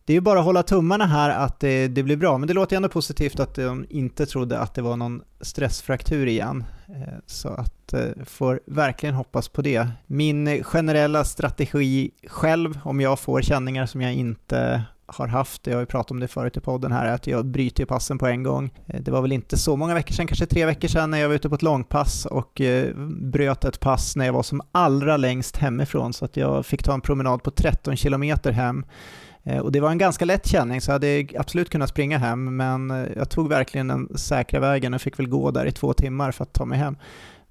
det 0.06 0.14
är 0.14 0.15
ju 0.15 0.22
bara 0.22 0.40
att 0.40 0.45
hålla 0.45 0.64
tummarna 0.64 1.06
här 1.06 1.30
att 1.30 1.60
det, 1.60 1.88
det, 1.88 2.03
blir 2.03 2.18
bra, 2.18 2.38
men 2.38 2.48
det 2.48 2.53
låter 2.53 2.76
ju 2.76 2.77
ändå 2.77 2.90
positivt 2.90 3.40
att 3.40 3.56
de 3.56 3.86
inte 3.90 4.26
trodde 4.26 4.60
att 4.60 4.73
det 4.73 4.82
var 4.82 4.98
någon 4.98 5.22
stressfraktur 5.41 6.27
igen. 6.27 6.64
Eh, 6.88 7.20
så 7.26 7.49
att 7.49 7.94
eh, 7.94 8.10
får 8.26 8.60
verkligen 8.66 9.16
hoppas 9.16 9.49
på 9.49 9.62
det. 9.62 9.88
Min 10.07 10.64
generella 10.64 11.24
strategi 11.24 12.12
själv, 12.28 12.80
om 12.84 13.02
jag 13.02 13.20
får 13.20 13.41
känningar 13.41 13.86
som 13.86 14.02
jag 14.02 14.14
inte 14.14 14.84
har 15.06 15.28
haft, 15.28 15.68
jag 15.68 15.74
har 15.74 15.80
ju 15.80 15.86
pratat 15.86 16.12
om 16.12 16.20
det 16.20 16.28
förut 16.28 16.57
i 16.57 16.60
podden 16.60 16.91
här, 16.91 17.14
att 17.14 17.28
jag 17.28 17.45
bryter 17.45 17.86
passen 17.86 18.18
på 18.18 18.28
en 18.28 18.44
gång. 18.44 18.74
Eh, 18.86 19.02
det 19.02 19.12
var 19.12 19.22
väl 19.22 19.32
inte 19.32 19.57
så 19.57 19.76
många 19.76 19.94
veckor 19.94 20.14
sedan, 20.14 20.28
kanske 20.28 20.45
tre 20.45 20.66
veckor 20.66 20.88
sedan, 20.88 21.12
när 21.12 21.18
jag 21.18 21.28
var 21.28 21.36
ute 21.36 21.49
på 21.49 21.56
ett 21.56 21.62
långpass 21.62 22.26
och 22.26 22.62
bröt 23.07 23.66
ett 23.66 23.80
pass 23.80 24.16
när 24.16 24.26
jag 24.26 24.34
var 24.34 24.44
som 24.44 24.62
allra 24.72 25.18
längst 25.18 25.57
hemifrån, 25.57 26.14
så 26.14 26.26
att 26.26 26.38
jag 26.38 26.66
fick 26.66 26.84
ta 26.84 26.94
en 26.94 27.02
promenad 27.02 27.44
på 27.44 27.52
13 27.52 27.95
kilometer 27.95 28.52
hem 28.52 28.86
Eh, 29.46 29.60
och 29.60 29.72
det 29.72 29.80
var 29.80 29.92
en 29.92 29.98
ganska 29.98 30.26
lätt 30.26 30.48
känning 30.48 30.82
så 30.82 30.90
jag 30.90 30.94
hade 30.94 31.28
absolut 31.38 31.70
kunnat 31.70 31.90
springa 31.90 32.18
hem 32.18 32.58
men 32.58 32.92
eh, 32.92 33.08
jag 33.16 33.30
tog 33.30 33.50
verkligen 33.50 33.88
den 33.88 34.18
säkra 34.18 34.60
vägen 34.60 34.94
och 34.94 35.02
fick 35.02 35.20
väl 35.20 35.30
gå 35.30 35.52
där 35.52 35.66
i 35.66 35.72
två 35.72 35.94
timmar 35.94 36.32
för 36.32 36.44
att 36.44 36.54
ta 36.54 36.66
mig 36.66 36.80
hem. 36.80 36.98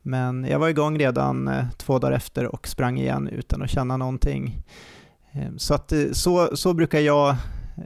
Men 0.03 0.45
jag 0.45 0.59
var 0.59 0.69
igång 0.69 0.99
redan 0.99 1.49
eh, 1.49 1.65
två 1.77 1.99
dagar 1.99 2.16
efter 2.16 2.47
och 2.47 2.69
sprang 2.69 2.99
igen 2.99 3.29
utan 3.29 3.62
att 3.62 3.71
känna 3.71 3.97
någonting. 3.97 4.62
Så, 5.57 5.75
att, 5.75 5.93
så, 6.12 6.57
så 6.57 6.75
brukar 6.75 6.99
jag 7.01 7.37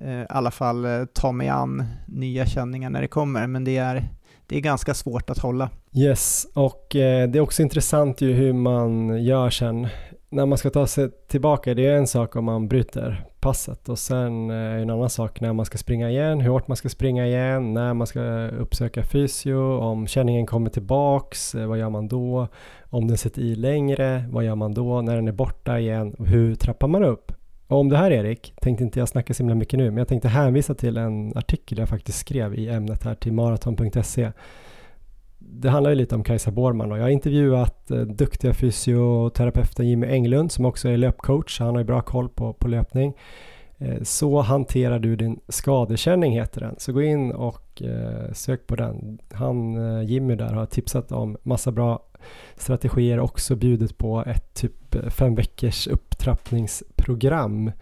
i 0.02 0.26
alla 0.28 0.50
fall 0.50 1.06
ta 1.12 1.32
mig 1.32 1.48
an 1.48 1.84
nya 2.06 2.46
känningar 2.46 2.90
när 2.90 3.00
det 3.00 3.08
kommer, 3.08 3.46
men 3.46 3.64
det 3.64 3.76
är, 3.76 4.08
det 4.46 4.56
är 4.56 4.60
ganska 4.60 4.94
svårt 4.94 5.30
att 5.30 5.38
hålla. 5.38 5.70
Yes, 5.92 6.46
och 6.54 6.86
det 6.90 7.34
är 7.34 7.40
också 7.40 7.62
intressant 7.62 8.20
ju 8.20 8.32
hur 8.32 8.52
man 8.52 9.22
gör 9.24 9.50
sen 9.50 9.88
när 10.30 10.46
man 10.46 10.58
ska 10.58 10.70
ta 10.70 10.86
sig 10.86 11.10
tillbaka, 11.28 11.74
det 11.74 11.86
är 11.86 11.96
en 11.96 12.06
sak 12.06 12.36
om 12.36 12.44
man 12.44 12.68
bryter 12.68 13.24
passet 13.40 13.88
och 13.88 13.98
sen 13.98 14.50
eh, 14.50 14.56
är 14.56 14.78
en 14.78 14.90
annan 14.90 15.10
sak 15.10 15.40
när 15.40 15.52
man 15.52 15.66
ska 15.66 15.78
springa 15.78 16.10
igen, 16.10 16.40
hur 16.40 16.50
hårt 16.50 16.68
man 16.68 16.76
ska 16.76 16.88
springa 16.88 17.26
igen, 17.26 17.74
när 17.74 17.94
man 17.94 18.06
ska 18.06 18.48
uppsöka 18.48 19.02
fysio, 19.02 19.78
om 19.78 20.06
känningen 20.06 20.46
kommer 20.46 20.70
tillbaks, 20.70 21.54
eh, 21.54 21.66
vad 21.66 21.78
gör 21.78 21.90
man 21.90 22.08
då? 22.08 22.48
Om 22.90 23.08
den 23.08 23.18
sitter 23.18 23.42
i 23.42 23.54
längre, 23.54 24.24
vad 24.30 24.44
gör 24.44 24.54
man 24.54 24.74
då? 24.74 25.02
När 25.02 25.16
den 25.16 25.28
är 25.28 25.32
borta 25.32 25.78
igen, 25.78 26.16
hur 26.18 26.54
trappar 26.54 26.88
man 26.88 27.04
upp? 27.04 27.32
Och 27.66 27.78
om 27.78 27.88
det 27.88 27.96
här 27.96 28.10
Erik, 28.10 28.54
tänkte 28.60 28.84
inte 28.84 28.98
jag 28.98 29.08
snacka 29.08 29.34
så 29.34 29.42
himla 29.42 29.54
mycket 29.54 29.78
nu, 29.78 29.90
men 29.90 29.98
jag 29.98 30.08
tänkte 30.08 30.28
hänvisa 30.28 30.74
till 30.74 30.96
en 30.96 31.32
artikel 31.36 31.78
jag 31.78 31.88
faktiskt 31.88 32.18
skrev 32.18 32.54
i 32.54 32.68
ämnet 32.68 33.04
här 33.04 33.14
till 33.14 33.32
maraton.se 33.32 34.32
det 35.50 35.68
handlar 35.68 35.90
ju 35.90 35.96
lite 35.96 36.14
om 36.14 36.24
Kajsa 36.24 36.50
Borman 36.50 36.92
och 36.92 36.98
jag 36.98 37.02
har 37.02 37.10
intervjuat 37.10 37.90
eh, 37.90 38.00
duktiga 38.00 38.54
fysioterapeuten 38.54 39.88
Jimmy 39.88 40.06
Englund 40.06 40.52
som 40.52 40.64
också 40.64 40.88
är 40.88 40.96
löpcoach. 40.96 41.60
Han 41.60 41.74
har 41.74 41.78
ju 41.78 41.84
bra 41.84 42.00
koll 42.00 42.28
på, 42.28 42.52
på 42.52 42.68
löpning. 42.68 43.14
Eh, 43.78 44.02
så 44.02 44.40
hanterar 44.40 44.98
du 44.98 45.16
din 45.16 45.40
skadekänning 45.48 46.32
heter 46.32 46.60
den. 46.60 46.74
Så 46.78 46.92
gå 46.92 47.02
in 47.02 47.32
och 47.32 47.82
eh, 47.82 48.32
sök 48.32 48.66
på 48.66 48.76
den. 48.76 49.18
Han, 49.32 49.76
eh, 49.76 50.10
Jimmy 50.10 50.34
där 50.34 50.52
har 50.52 50.66
tipsat 50.66 51.12
om 51.12 51.36
massa 51.42 51.72
bra 51.72 52.02
strategier 52.56 53.20
också 53.20 53.56
bjudit 53.56 53.98
på 53.98 54.24
ett 54.26 54.54
typ 54.54 54.94
eh, 54.94 55.08
fem 55.10 55.34
veckors 55.34 55.86
upptrappningsprogram. 55.86 57.72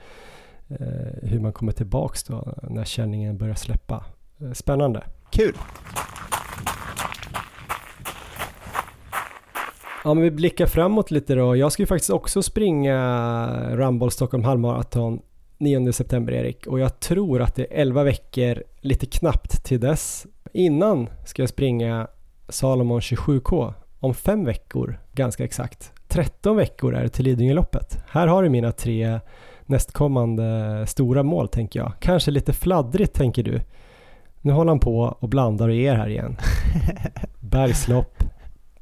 Eh, 0.69 1.13
hur 1.23 1.41
man 1.41 1.53
kommer 1.53 1.73
tillbaks 1.73 2.25
då 2.25 2.55
när 2.63 2.85
känningen 2.85 3.39
börjar 3.39 3.55
släppa. 3.55 4.05
Spännande. 4.53 5.03
Kul! 5.31 5.55
Ja, 10.07 10.15
men 10.15 10.23
vi 10.23 10.31
blickar 10.31 10.67
framåt 10.67 11.11
lite 11.11 11.35
då. 11.35 11.57
Jag 11.57 11.73
ska 11.73 11.83
ju 11.83 11.87
faktiskt 11.87 12.11
också 12.11 12.43
springa 12.43 12.97
Rumble 13.71 14.11
Stockholm 14.11 14.45
halvmaraton 14.45 15.21
9 15.59 15.93
september 15.93 16.33
Erik 16.33 16.67
och 16.67 16.81
jag 16.81 17.01
tror 17.01 17.43
att 17.43 17.55
det 17.55 17.63
är 17.63 17.81
11 17.81 18.03
veckor 18.03 18.63
lite 18.81 19.07
knappt 19.07 19.65
till 19.65 19.81
dess. 19.81 20.27
Innan 20.53 21.09
ska 21.25 21.43
jag 21.43 21.49
springa 21.49 22.07
Salomon 22.49 23.01
27K 23.01 23.75
om 24.01 24.15
fem 24.15 24.45
veckor 24.45 25.01
ganska 25.13 25.45
exakt. 25.45 25.93
13 26.09 26.57
veckor 26.57 26.95
är 26.95 27.03
det 27.03 27.09
till 27.09 27.25
Lidingöloppet. 27.25 27.99
Här 28.09 28.27
har 28.27 28.43
du 28.43 28.49
mina 28.49 28.73
tre 28.73 29.21
nästkommande 29.67 30.85
stora 30.87 31.23
mål 31.23 31.49
tänker 31.49 31.81
jag. 31.81 31.93
Kanske 32.01 32.31
lite 32.31 32.53
fladdrigt 32.53 33.15
tänker 33.15 33.43
du. 33.43 33.61
Nu 34.41 34.53
håller 34.53 34.71
han 34.71 34.81
på 34.81 35.17
och 35.21 35.29
blandar 35.29 35.69
och 35.69 35.75
ger 35.75 35.95
här 35.95 36.09
igen. 36.09 36.37
Bergslopp, 37.41 38.23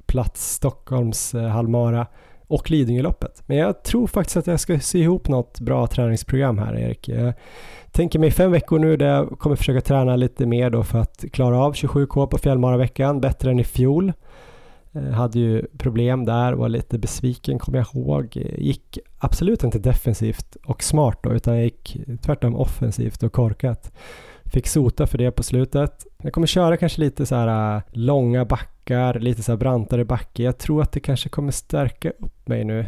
plats 0.06 0.52
Stockholms 0.52 1.34
eh, 1.34 1.48
halvmara 1.48 2.06
och 2.46 2.70
Lidingöloppet. 2.70 3.42
Men 3.46 3.56
jag 3.56 3.82
tror 3.82 4.06
faktiskt 4.06 4.36
att 4.36 4.46
jag 4.46 4.60
ska 4.60 4.80
sy 4.80 4.98
ihop 4.98 5.28
något 5.28 5.60
bra 5.60 5.86
träningsprogram 5.86 6.58
här 6.58 6.78
Erik. 6.78 7.08
Jag 7.08 7.34
tänker 7.90 8.18
mig 8.18 8.30
fem 8.30 8.52
veckor 8.52 8.78
nu 8.78 8.96
där 8.96 9.06
jag 9.06 9.38
kommer 9.38 9.56
försöka 9.56 9.80
träna 9.80 10.16
lite 10.16 10.46
mer 10.46 10.70
då 10.70 10.82
för 10.82 10.98
att 10.98 11.24
klara 11.32 11.58
av 11.58 11.72
27K 11.72 12.26
på 12.26 12.38
fjällmaraveckan, 12.38 13.20
bättre 13.20 13.50
än 13.50 13.60
i 13.60 13.64
fjol. 13.64 14.12
Jag 14.92 15.12
hade 15.12 15.38
ju 15.38 15.66
problem 15.78 16.24
där, 16.24 16.52
var 16.52 16.68
lite 16.68 16.98
besviken 16.98 17.58
kommer 17.58 17.78
jag 17.78 17.86
ihåg. 17.94 18.36
Gick 18.58 18.98
absolut 19.18 19.64
inte 19.64 19.78
defensivt 19.78 20.56
och 20.64 20.82
smart 20.82 21.18
då, 21.22 21.32
utan 21.32 21.54
jag 21.54 21.64
gick 21.64 21.96
tvärtom 22.22 22.56
offensivt 22.56 23.22
och 23.22 23.32
korkat. 23.32 23.92
Fick 24.52 24.66
sota 24.66 25.06
för 25.06 25.18
det 25.18 25.30
på 25.30 25.42
slutet. 25.42 26.06
Jag 26.22 26.32
kommer 26.32 26.46
köra 26.46 26.76
kanske 26.76 27.00
lite 27.00 27.26
så 27.26 27.34
här 27.34 27.76
äh, 27.76 27.82
långa 27.92 28.44
backar, 28.44 29.18
lite 29.18 29.42
så 29.42 29.52
här 29.52 29.56
brantare 29.56 30.04
backe. 30.04 30.42
Jag 30.42 30.58
tror 30.58 30.82
att 30.82 30.92
det 30.92 31.00
kanske 31.00 31.28
kommer 31.28 31.52
stärka 31.52 32.10
upp 32.10 32.48
mig 32.48 32.64
nu 32.64 32.86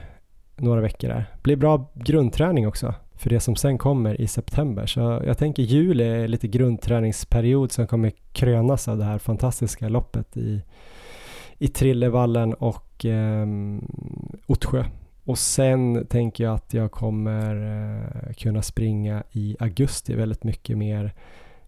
några 0.56 0.80
veckor 0.80 1.08
där. 1.08 1.24
Blir 1.42 1.56
bra 1.56 1.92
grundträning 1.94 2.68
också 2.68 2.94
för 3.14 3.30
det 3.30 3.40
som 3.40 3.56
sen 3.56 3.78
kommer 3.78 4.20
i 4.20 4.26
september. 4.26 4.86
Så 4.86 5.22
jag 5.26 5.38
tänker 5.38 5.62
juli 5.62 6.04
är 6.04 6.28
lite 6.28 6.48
grundträningsperiod 6.48 7.72
som 7.72 7.86
kommer 7.86 8.12
krönas 8.32 8.88
av 8.88 8.98
det 8.98 9.04
här 9.04 9.18
fantastiska 9.18 9.88
loppet 9.88 10.36
i, 10.36 10.62
i 11.58 11.68
Trillevallen 11.68 12.54
och 12.54 13.04
eh, 13.04 13.46
Ottsjö. 14.46 14.84
Och 15.24 15.38
sen 15.38 16.06
tänker 16.06 16.44
jag 16.44 16.54
att 16.54 16.74
jag 16.74 16.90
kommer 16.90 17.56
eh, 18.26 18.32
kunna 18.32 18.62
springa 18.62 19.22
i 19.32 19.56
augusti 19.60 20.14
väldigt 20.14 20.44
mycket 20.44 20.78
mer 20.78 21.14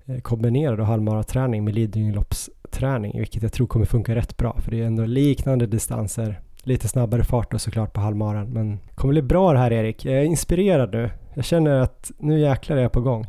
Eh, 0.09 0.21
kombinera 0.21 0.77
då 0.77 0.85
halvmaraträning 0.85 1.65
med 1.65 1.75
Lidingöloppsträning, 1.75 3.19
vilket 3.19 3.43
jag 3.43 3.53
tror 3.53 3.67
kommer 3.67 3.87
funka 3.87 4.15
rätt 4.15 4.37
bra, 4.37 4.57
för 4.61 4.71
det 4.71 4.81
är 4.81 4.87
ändå 4.87 5.05
liknande 5.05 5.67
distanser, 5.67 6.41
lite 6.63 6.89
snabbare 6.89 7.25
fart 7.25 7.55
och 7.55 7.61
såklart 7.61 7.93
på 7.93 8.01
halvmaran, 8.01 8.51
men 8.51 8.71
det 8.71 8.95
kommer 8.95 9.13
bli 9.13 9.23
bra 9.23 9.53
det 9.53 9.59
här 9.59 9.73
Erik. 9.73 10.05
Jag 10.05 10.15
är 10.15 10.25
inspirerad 10.25 10.93
nu. 10.93 11.11
Jag 11.35 11.45
känner 11.45 11.81
att 11.81 12.11
nu 12.19 12.41
jäklar 12.41 12.77
är 12.77 12.83
jag 12.83 12.93
på 12.93 13.01
gång. 13.01 13.27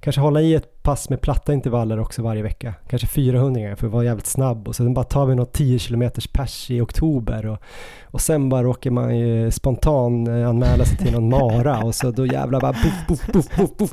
Kanske 0.00 0.20
hålla 0.20 0.40
i 0.40 0.54
ett 0.54 0.82
pass 0.82 1.10
med 1.10 1.20
platta 1.20 1.52
intervaller 1.52 2.00
också 2.00 2.22
varje 2.22 2.42
vecka. 2.42 2.74
Kanske 2.88 3.08
400 3.08 3.76
för 3.76 3.86
att 3.86 3.92
vara 3.92 4.04
jävligt 4.04 4.26
snabb 4.26 4.68
och 4.68 4.76
sen 4.76 4.94
bara 4.94 5.04
tar 5.04 5.26
vi 5.26 5.34
något 5.34 5.52
10 5.52 5.78
km 5.78 6.10
pers 6.32 6.70
i 6.70 6.80
oktober 6.80 7.46
och, 7.46 7.58
och 8.04 8.20
sen 8.20 8.48
bara 8.48 8.62
råkar 8.62 8.90
man 8.90 9.18
ju 9.18 9.50
spontan 9.50 10.26
eh, 10.26 10.48
anmäla 10.48 10.84
sig 10.84 10.98
till 10.98 11.12
någon 11.12 11.28
mara 11.28 11.84
och 11.84 11.94
så 11.94 12.10
då 12.10 12.26
jävlar 12.26 12.60
bara 12.60 12.72
buff, 12.72 13.06
buff, 13.08 13.26
buff, 13.32 13.56
buff, 13.56 13.76
buff. 13.76 13.92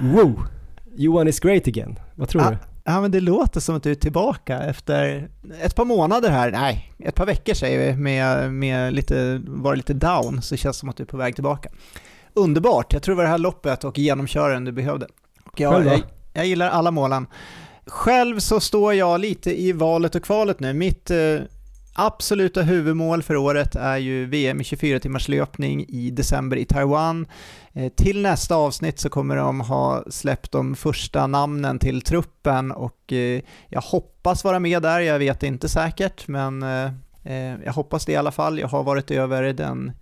Wow! 0.00 0.57
Johan 0.98 1.28
is 1.28 1.40
great 1.40 1.66
again. 1.66 1.98
Vad 2.14 2.28
tror 2.28 2.42
ja, 2.42 2.50
du? 2.50 2.56
Ja, 2.84 3.00
men 3.00 3.10
det 3.10 3.20
låter 3.20 3.60
som 3.60 3.76
att 3.76 3.82
du 3.82 3.90
är 3.90 3.94
tillbaka 3.94 4.58
efter 4.58 5.28
ett 5.62 5.74
par 5.74 5.84
månader 5.84 6.30
här, 6.30 6.50
nej, 6.50 6.92
ett 6.98 7.14
par 7.14 7.26
veckor 7.26 7.54
säger 7.54 7.92
vi, 7.92 7.96
med, 7.96 8.52
med 8.52 8.92
lite, 8.92 9.42
var 9.46 9.76
lite 9.76 9.94
down, 9.94 10.42
så 10.42 10.56
känns 10.56 10.76
det 10.76 10.80
som 10.80 10.88
att 10.88 10.96
du 10.96 11.02
är 11.02 11.06
på 11.06 11.16
väg 11.16 11.34
tillbaka. 11.34 11.68
Underbart, 12.34 12.92
jag 12.92 13.02
tror 13.02 13.14
det 13.14 13.16
var 13.16 13.24
det 13.24 13.30
här 13.30 13.38
loppet 13.38 13.84
och 13.84 13.98
genomköraren 13.98 14.64
du 14.64 14.72
behövde. 14.72 15.06
Jag, 15.56 15.86
jag, 15.86 16.02
jag 16.32 16.46
gillar 16.46 16.70
alla 16.70 16.90
målen. 16.90 17.26
Själv 17.86 18.38
så 18.38 18.60
står 18.60 18.94
jag 18.94 19.20
lite 19.20 19.60
i 19.60 19.72
valet 19.72 20.14
och 20.14 20.22
kvalet 20.22 20.60
nu. 20.60 20.72
Mitt 20.72 21.10
eh, 21.10 21.36
absoluta 22.00 22.62
huvudmål 22.62 23.22
för 23.22 23.36
året 23.36 23.76
är 23.76 23.96
ju 23.96 24.26
VM 24.26 24.60
i 24.60 24.64
24 24.64 25.00
timmars 25.00 25.28
löpning 25.28 25.84
i 25.88 26.10
december 26.10 26.56
i 26.56 26.64
Taiwan. 26.64 27.26
Eh, 27.72 27.92
till 27.92 28.22
nästa 28.22 28.54
avsnitt 28.54 28.98
så 28.98 29.08
kommer 29.08 29.36
de 29.36 29.60
ha 29.60 30.04
släppt 30.10 30.52
de 30.52 30.74
första 30.74 31.26
namnen 31.26 31.78
till 31.78 32.00
truppen 32.00 32.72
och 32.72 33.12
eh, 33.12 33.40
jag 33.68 33.80
hoppas 33.80 34.44
vara 34.44 34.58
med 34.58 34.82
där, 34.82 35.00
jag 35.00 35.18
vet 35.18 35.42
inte 35.42 35.68
säkert, 35.68 36.28
men 36.28 36.62
eh, 36.62 37.54
jag 37.64 37.72
hoppas 37.72 38.06
det 38.06 38.12
i 38.12 38.16
alla 38.16 38.32
fall. 38.32 38.58
Jag 38.58 38.68
har 38.68 38.82
varit 38.82 39.10
över 39.10 39.42
den 39.52 39.92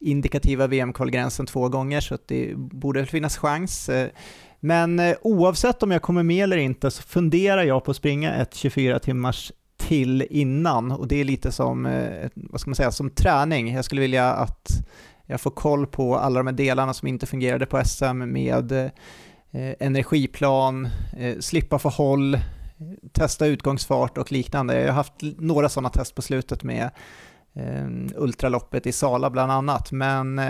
indikativa 0.00 0.66
VM-kvalgränsen 0.66 1.46
två 1.46 1.68
gånger 1.68 2.00
så 2.00 2.18
det 2.26 2.54
borde 2.56 3.06
finnas 3.06 3.38
chans. 3.38 3.90
Men 4.60 5.14
oavsett 5.22 5.82
om 5.82 5.90
jag 5.90 6.02
kommer 6.02 6.22
med 6.22 6.44
eller 6.44 6.56
inte 6.56 6.90
så 6.90 7.02
funderar 7.02 7.62
jag 7.62 7.84
på 7.84 7.90
att 7.90 7.96
springa 7.96 8.34
ett 8.34 8.54
24 8.54 8.98
timmars 8.98 9.52
till 9.90 10.26
innan 10.30 10.92
och 10.92 11.08
det 11.08 11.20
är 11.20 11.24
lite 11.24 11.52
som, 11.52 11.86
eh, 11.86 12.28
vad 12.34 12.60
ska 12.60 12.70
man 12.70 12.74
säga, 12.74 12.90
som 12.90 13.10
träning. 13.10 13.74
Jag 13.74 13.84
skulle 13.84 14.00
vilja 14.00 14.32
att 14.32 14.70
jag 15.26 15.40
får 15.40 15.50
koll 15.50 15.86
på 15.86 16.16
alla 16.16 16.40
de 16.40 16.46
här 16.46 16.54
delarna 16.54 16.94
som 16.94 17.08
inte 17.08 17.26
fungerade 17.26 17.66
på 17.66 17.84
SM 17.84 18.18
med 18.18 18.72
eh, 18.72 18.90
energiplan, 19.80 20.88
eh, 21.18 21.38
slippa 21.38 21.78
få 21.78 21.88
håll, 21.88 22.38
testa 23.12 23.46
utgångsfart 23.46 24.18
och 24.18 24.32
liknande. 24.32 24.80
Jag 24.80 24.86
har 24.86 24.94
haft 24.94 25.22
några 25.38 25.68
sådana 25.68 25.88
test 25.88 26.14
på 26.14 26.22
slutet 26.22 26.62
med 26.62 26.90
ultraloppet 28.16 28.86
i 28.86 28.92
Sala 28.92 29.30
bland 29.30 29.52
annat, 29.52 29.92
men 29.92 30.40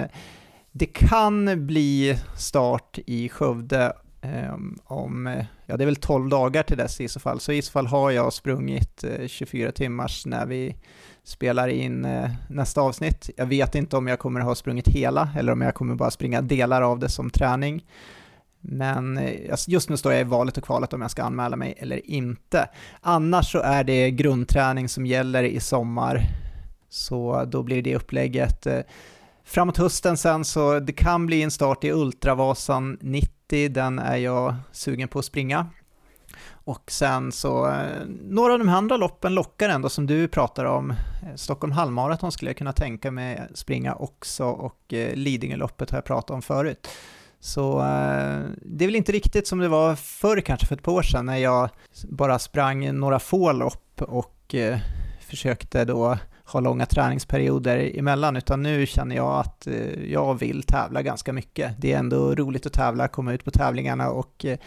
det 0.72 0.86
kan 0.86 1.66
bli 1.66 2.18
start 2.36 2.98
i 3.06 3.28
Skövde 3.28 3.92
Ehm, 4.22 4.78
om, 4.84 5.42
ja 5.66 5.76
det 5.76 5.84
är 5.84 5.86
väl 5.86 5.96
12 5.96 6.28
dagar 6.28 6.62
till 6.62 6.76
dess 6.76 7.00
i 7.00 7.08
så 7.08 7.20
fall, 7.20 7.40
så 7.40 7.52
i 7.52 7.62
så 7.62 7.72
fall 7.72 7.86
har 7.86 8.10
jag 8.10 8.32
sprungit 8.32 9.04
eh, 9.04 9.26
24 9.26 9.72
timmars 9.72 10.26
när 10.26 10.46
vi 10.46 10.76
spelar 11.22 11.68
in 11.68 12.04
eh, 12.04 12.30
nästa 12.48 12.80
avsnitt. 12.80 13.30
Jag 13.36 13.46
vet 13.46 13.74
inte 13.74 13.96
om 13.96 14.06
jag 14.06 14.18
kommer 14.18 14.40
ha 14.40 14.54
sprungit 14.54 14.88
hela 14.88 15.28
eller 15.36 15.52
om 15.52 15.60
jag 15.60 15.74
kommer 15.74 15.94
bara 15.94 16.10
springa 16.10 16.42
delar 16.42 16.82
av 16.82 16.98
det 16.98 17.08
som 17.08 17.30
träning. 17.30 17.86
Men 18.60 19.18
eh, 19.18 19.50
just 19.68 19.88
nu 19.88 19.96
står 19.96 20.12
jag 20.12 20.20
i 20.20 20.24
valet 20.24 20.56
och 20.58 20.64
kvalet 20.64 20.92
om 20.92 21.02
jag 21.02 21.10
ska 21.10 21.22
anmäla 21.22 21.56
mig 21.56 21.74
eller 21.78 22.10
inte. 22.10 22.68
Annars 23.00 23.52
så 23.52 23.58
är 23.58 23.84
det 23.84 24.10
grundträning 24.10 24.88
som 24.88 25.06
gäller 25.06 25.42
i 25.42 25.60
sommar, 25.60 26.22
så 26.88 27.44
då 27.44 27.62
blir 27.62 27.82
det 27.82 27.96
upplägget. 27.96 28.66
Framåt 29.44 29.76
hösten 29.76 30.16
sen 30.16 30.44
så 30.44 30.80
det 30.80 30.92
kan 30.92 31.26
bli 31.26 31.42
en 31.42 31.50
start 31.50 31.84
i 31.84 31.92
Ultravasan 31.92 32.98
90 33.00 33.39
den 33.50 33.98
är 33.98 34.16
jag 34.16 34.54
sugen 34.72 35.08
på 35.08 35.18
att 35.18 35.24
springa. 35.24 35.66
Och 36.52 36.90
sen 36.90 37.32
så, 37.32 37.68
eh, 37.68 38.06
några 38.22 38.52
av 38.52 38.58
de 38.58 38.68
andra 38.68 38.96
loppen 38.96 39.34
lockar 39.34 39.68
ändå 39.68 39.88
som 39.88 40.06
du 40.06 40.28
pratar 40.28 40.64
om. 40.64 40.90
Eh, 40.90 40.96
Stockholm 41.36 41.72
halvmaraton 41.72 42.32
skulle 42.32 42.48
jag 42.48 42.56
kunna 42.56 42.72
tänka 42.72 43.10
mig 43.10 43.42
springa 43.54 43.94
också 43.94 44.44
och 44.44 44.92
eh, 44.92 45.14
Lidingöloppet 45.14 45.90
har 45.90 45.98
jag 45.98 46.04
pratat 46.04 46.30
om 46.30 46.42
förut. 46.42 46.88
Så 47.42 47.78
det 48.62 48.84
är 48.84 48.88
väl 48.88 48.96
inte 48.96 49.12
riktigt 49.12 49.48
som 49.48 49.58
det 49.58 49.68
var 49.68 49.96
förr 49.96 50.40
kanske 50.40 50.66
för 50.66 50.74
ett 50.74 50.82
par 50.82 50.92
år 50.92 51.02
sedan 51.02 51.26
när 51.26 51.36
jag 51.36 51.68
bara 52.08 52.38
sprang 52.38 52.94
några 52.94 53.18
få 53.18 53.52
lopp 53.52 54.02
och 54.02 54.54
försökte 55.20 55.84
då 55.84 56.18
ha 56.52 56.60
långa 56.60 56.86
träningsperioder 56.86 57.98
emellan, 57.98 58.36
utan 58.36 58.62
nu 58.62 58.86
känner 58.86 59.16
jag 59.16 59.40
att 59.40 59.66
eh, 59.66 60.12
jag 60.12 60.38
vill 60.38 60.62
tävla 60.62 61.02
ganska 61.02 61.32
mycket. 61.32 61.74
Det 61.78 61.92
är 61.92 61.98
ändå 61.98 62.34
roligt 62.34 62.66
att 62.66 62.72
tävla, 62.72 63.08
komma 63.08 63.32
ut 63.32 63.44
på 63.44 63.50
tävlingarna 63.50 64.10
och 64.10 64.44
eh, 64.44 64.58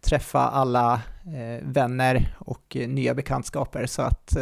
träffa 0.00 0.40
alla 0.40 0.92
eh, 1.24 1.66
vänner 1.66 2.36
och 2.38 2.76
nya 2.86 3.14
bekantskaper. 3.14 3.86
Så 3.86 4.02
att 4.02 4.36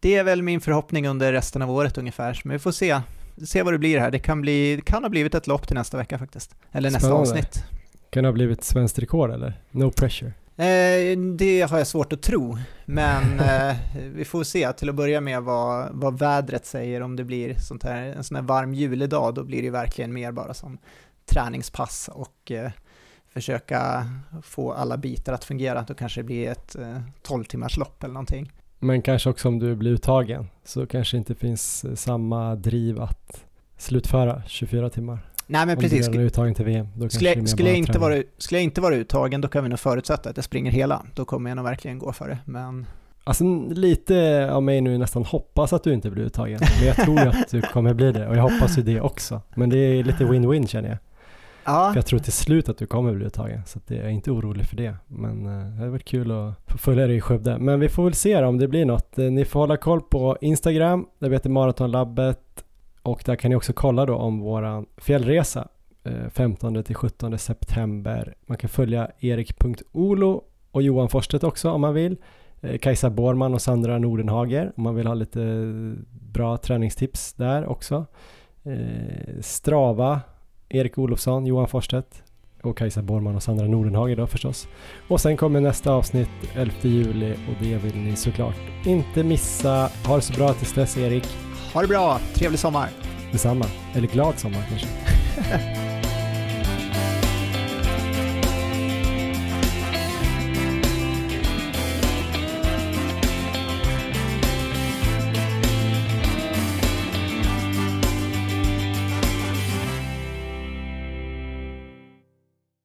det 0.00 0.14
är 0.16 0.24
väl 0.24 0.42
min 0.42 0.60
förhoppning 0.60 1.08
under 1.08 1.32
resten 1.32 1.62
av 1.62 1.70
året 1.70 1.98
ungefär, 1.98 2.40
men 2.44 2.52
vi 2.52 2.58
får 2.58 2.72
se. 2.72 3.00
Se 3.46 3.62
vad 3.62 3.74
det 3.74 3.78
blir 3.78 3.98
här. 3.98 4.10
Det 4.10 4.18
kan, 4.18 4.40
bli, 4.40 4.82
kan 4.86 5.02
ha 5.02 5.10
blivit 5.10 5.34
ett 5.34 5.46
lopp 5.46 5.66
till 5.66 5.76
nästa 5.76 5.96
vecka 5.96 6.18
faktiskt. 6.18 6.54
Eller 6.72 6.90
nästa 6.90 7.00
Spännande. 7.00 7.30
avsnitt. 7.30 7.64
Kan 8.10 8.24
det 8.24 8.28
ha 8.28 8.32
blivit 8.32 8.64
svenskt 8.64 8.98
rekord 8.98 9.30
eller? 9.30 9.60
No 9.70 9.90
pressure. 9.90 10.32
Eh, 10.56 11.18
det 11.18 11.70
har 11.70 11.78
jag 11.78 11.86
svårt 11.86 12.12
att 12.12 12.22
tro, 12.22 12.58
men 12.84 13.40
eh, 13.40 13.76
vi 14.14 14.24
får 14.24 14.44
se 14.44 14.72
till 14.72 14.88
att 14.88 14.94
börja 14.94 15.20
med 15.20 15.42
vad, 15.42 15.88
vad 15.92 16.18
vädret 16.18 16.66
säger 16.66 17.00
om 17.00 17.16
det 17.16 17.24
blir 17.24 17.54
sånt 17.54 17.82
här, 17.82 18.02
en 18.02 18.24
sån 18.24 18.34
här 18.34 18.42
varm 18.42 18.74
julidag, 18.74 19.34
då 19.34 19.44
blir 19.44 19.62
det 19.62 19.70
verkligen 19.70 20.12
mer 20.12 20.32
bara 20.32 20.54
som 20.54 20.78
träningspass 21.26 22.10
och 22.12 22.52
eh, 22.52 22.70
försöka 23.32 24.06
få 24.42 24.72
alla 24.72 24.96
bitar 24.96 25.32
att 25.32 25.44
fungera. 25.44 25.82
Då 25.82 25.94
kanske 25.94 26.20
det 26.20 26.24
blir 26.24 26.48
ett 26.48 26.76
eh, 26.76 27.00
12 27.22 27.44
timmars 27.44 27.76
lopp 27.76 28.04
eller 28.04 28.14
någonting. 28.14 28.52
Men 28.78 29.02
kanske 29.02 29.30
också 29.30 29.48
om 29.48 29.58
du 29.58 29.74
blir 29.74 29.90
uttagen 29.90 30.46
så 30.64 30.86
kanske 30.86 31.16
inte 31.16 31.34
finns 31.34 31.84
samma 32.00 32.54
driv 32.54 33.00
att 33.00 33.44
slutföra 33.76 34.42
24 34.46 34.90
timmar. 34.90 35.33
Nej 35.46 35.66
men 35.66 35.76
om 35.76 35.82
precis, 35.82 36.06
du 36.06 36.12
redan 36.12 36.20
är 36.20 36.26
uttagen 36.26 36.54
till 36.54 36.64
VM. 36.64 36.86
Då 36.94 37.00
kanske 37.00 37.16
skulle 37.18 37.30
jag, 37.40 37.48
skulle, 37.48 37.74
inte 37.74 37.98
vara, 37.98 38.22
skulle 38.38 38.58
jag 38.58 38.64
inte 38.64 38.80
vara 38.80 38.94
uttagen 38.94 39.40
då 39.40 39.48
kan 39.48 39.62
vi 39.62 39.68
nog 39.68 39.78
förutsätta 39.78 40.30
att 40.30 40.36
jag 40.36 40.44
springer 40.44 40.70
hela. 40.70 41.02
Då 41.14 41.24
kommer 41.24 41.50
jag 41.50 41.56
nog 41.56 41.64
verkligen 41.64 41.98
gå 41.98 42.12
för 42.12 42.28
det. 42.28 42.38
Men 42.44 42.86
Alltså 43.26 43.44
lite 43.70 44.48
av 44.52 44.62
mig 44.62 44.80
nu 44.80 44.98
nästan 44.98 45.24
hoppas 45.24 45.72
att 45.72 45.84
du 45.84 45.92
inte 45.92 46.10
blir 46.10 46.24
uttagen. 46.24 46.60
Men 46.78 46.86
jag 46.86 46.96
tror 46.96 47.18
att 47.28 47.48
du 47.50 47.62
kommer 47.62 47.94
bli 47.94 48.12
det 48.12 48.28
och 48.28 48.36
jag 48.36 48.42
hoppas 48.42 48.78
ju 48.78 48.82
det 48.82 49.00
också. 49.00 49.40
Men 49.54 49.70
det 49.70 49.78
är 49.78 50.04
lite 50.04 50.24
win-win 50.24 50.66
känner 50.66 50.88
jag. 50.88 50.98
ja, 51.64 51.88
För 51.92 51.96
jag 51.98 52.06
tror 52.06 52.18
till 52.18 52.32
slut 52.32 52.68
att 52.68 52.78
du 52.78 52.86
kommer 52.86 53.12
bli 53.14 53.26
uttagen. 53.26 53.62
Så 53.66 53.78
att 53.78 53.86
det- 53.86 53.94
jag 53.94 54.04
är 54.04 54.08
inte 54.10 54.30
orolig 54.30 54.66
för 54.66 54.76
det. 54.76 54.96
Men 55.06 55.46
eh, 55.46 55.66
det 55.66 55.76
hade 55.78 55.90
varit 55.90 56.04
kul 56.04 56.30
att 56.30 56.54
få 56.66 56.78
följa 56.78 57.06
dig 57.06 57.16
i 57.16 57.20
Skövde. 57.20 57.58
Men 57.58 57.80
vi 57.80 57.88
får 57.88 58.04
väl 58.04 58.14
se 58.14 58.44
om 58.44 58.58
det 58.58 58.68
blir 58.68 58.84
något. 58.84 59.18
Eh, 59.18 59.24
Ni 59.24 59.44
får 59.44 59.60
hålla 59.60 59.76
koll 59.76 60.00
på 60.00 60.36
Instagram. 60.40 61.06
Där 61.18 61.28
vi 61.28 61.34
heter 61.36 61.50
Maratonlabbet. 61.50 62.63
Och 63.04 63.22
där 63.26 63.36
kan 63.36 63.48
ni 63.48 63.56
också 63.56 63.72
kolla 63.72 64.06
då 64.06 64.14
om 64.14 64.40
våran 64.40 64.86
fjällresa. 64.96 65.68
Eh, 66.04 66.28
15 66.30 66.82
till 66.82 66.94
17 66.94 67.38
september. 67.38 68.34
Man 68.46 68.58
kan 68.58 68.70
följa 68.70 69.10
erik.olo 69.20 70.44
och 70.70 70.82
Johan 70.82 71.08
Forsstedt 71.08 71.44
också 71.44 71.70
om 71.70 71.80
man 71.80 71.94
vill. 71.94 72.16
Eh, 72.60 72.78
Kajsa 72.78 73.10
Borman 73.10 73.54
och 73.54 73.62
Sandra 73.62 73.98
Nordenhager 73.98 74.72
om 74.76 74.82
man 74.82 74.94
vill 74.94 75.06
ha 75.06 75.14
lite 75.14 75.42
eh, 75.42 76.04
bra 76.32 76.56
träningstips 76.56 77.32
där 77.32 77.66
också. 77.66 78.06
Strava, 79.40 80.20
Erik 80.68 80.98
Olofsson, 80.98 81.46
Johan 81.46 81.68
Forsstedt 81.68 82.22
och 82.62 82.78
Kajsa 82.78 83.02
Borman 83.02 83.36
och 83.36 83.42
Sandra 83.42 83.66
Nordenhager 83.66 84.16
då 84.16 84.26
förstås. 84.26 84.68
Och 85.08 85.20
sen 85.20 85.36
kommer 85.36 85.60
nästa 85.60 85.92
avsnitt 85.92 86.28
11 86.54 86.74
juli 86.82 87.32
och 87.32 87.64
det 87.64 87.76
vill 87.76 87.96
ni 87.96 88.16
såklart 88.16 88.56
inte 88.86 89.24
missa. 89.24 89.90
Ha 90.06 90.16
det 90.16 90.22
så 90.22 90.32
bra 90.32 90.52
tills 90.52 90.74
dess 90.74 90.98
Erik 90.98 91.28
ha 91.74 91.82
det 91.82 91.88
bra, 91.88 92.18
trevlig 92.34 92.58
sommar! 92.60 92.88
Detsamma. 93.32 93.66
Eller 93.94 94.08
glad 94.08 94.38
sommar 94.38 94.62
kanske. 94.70 94.86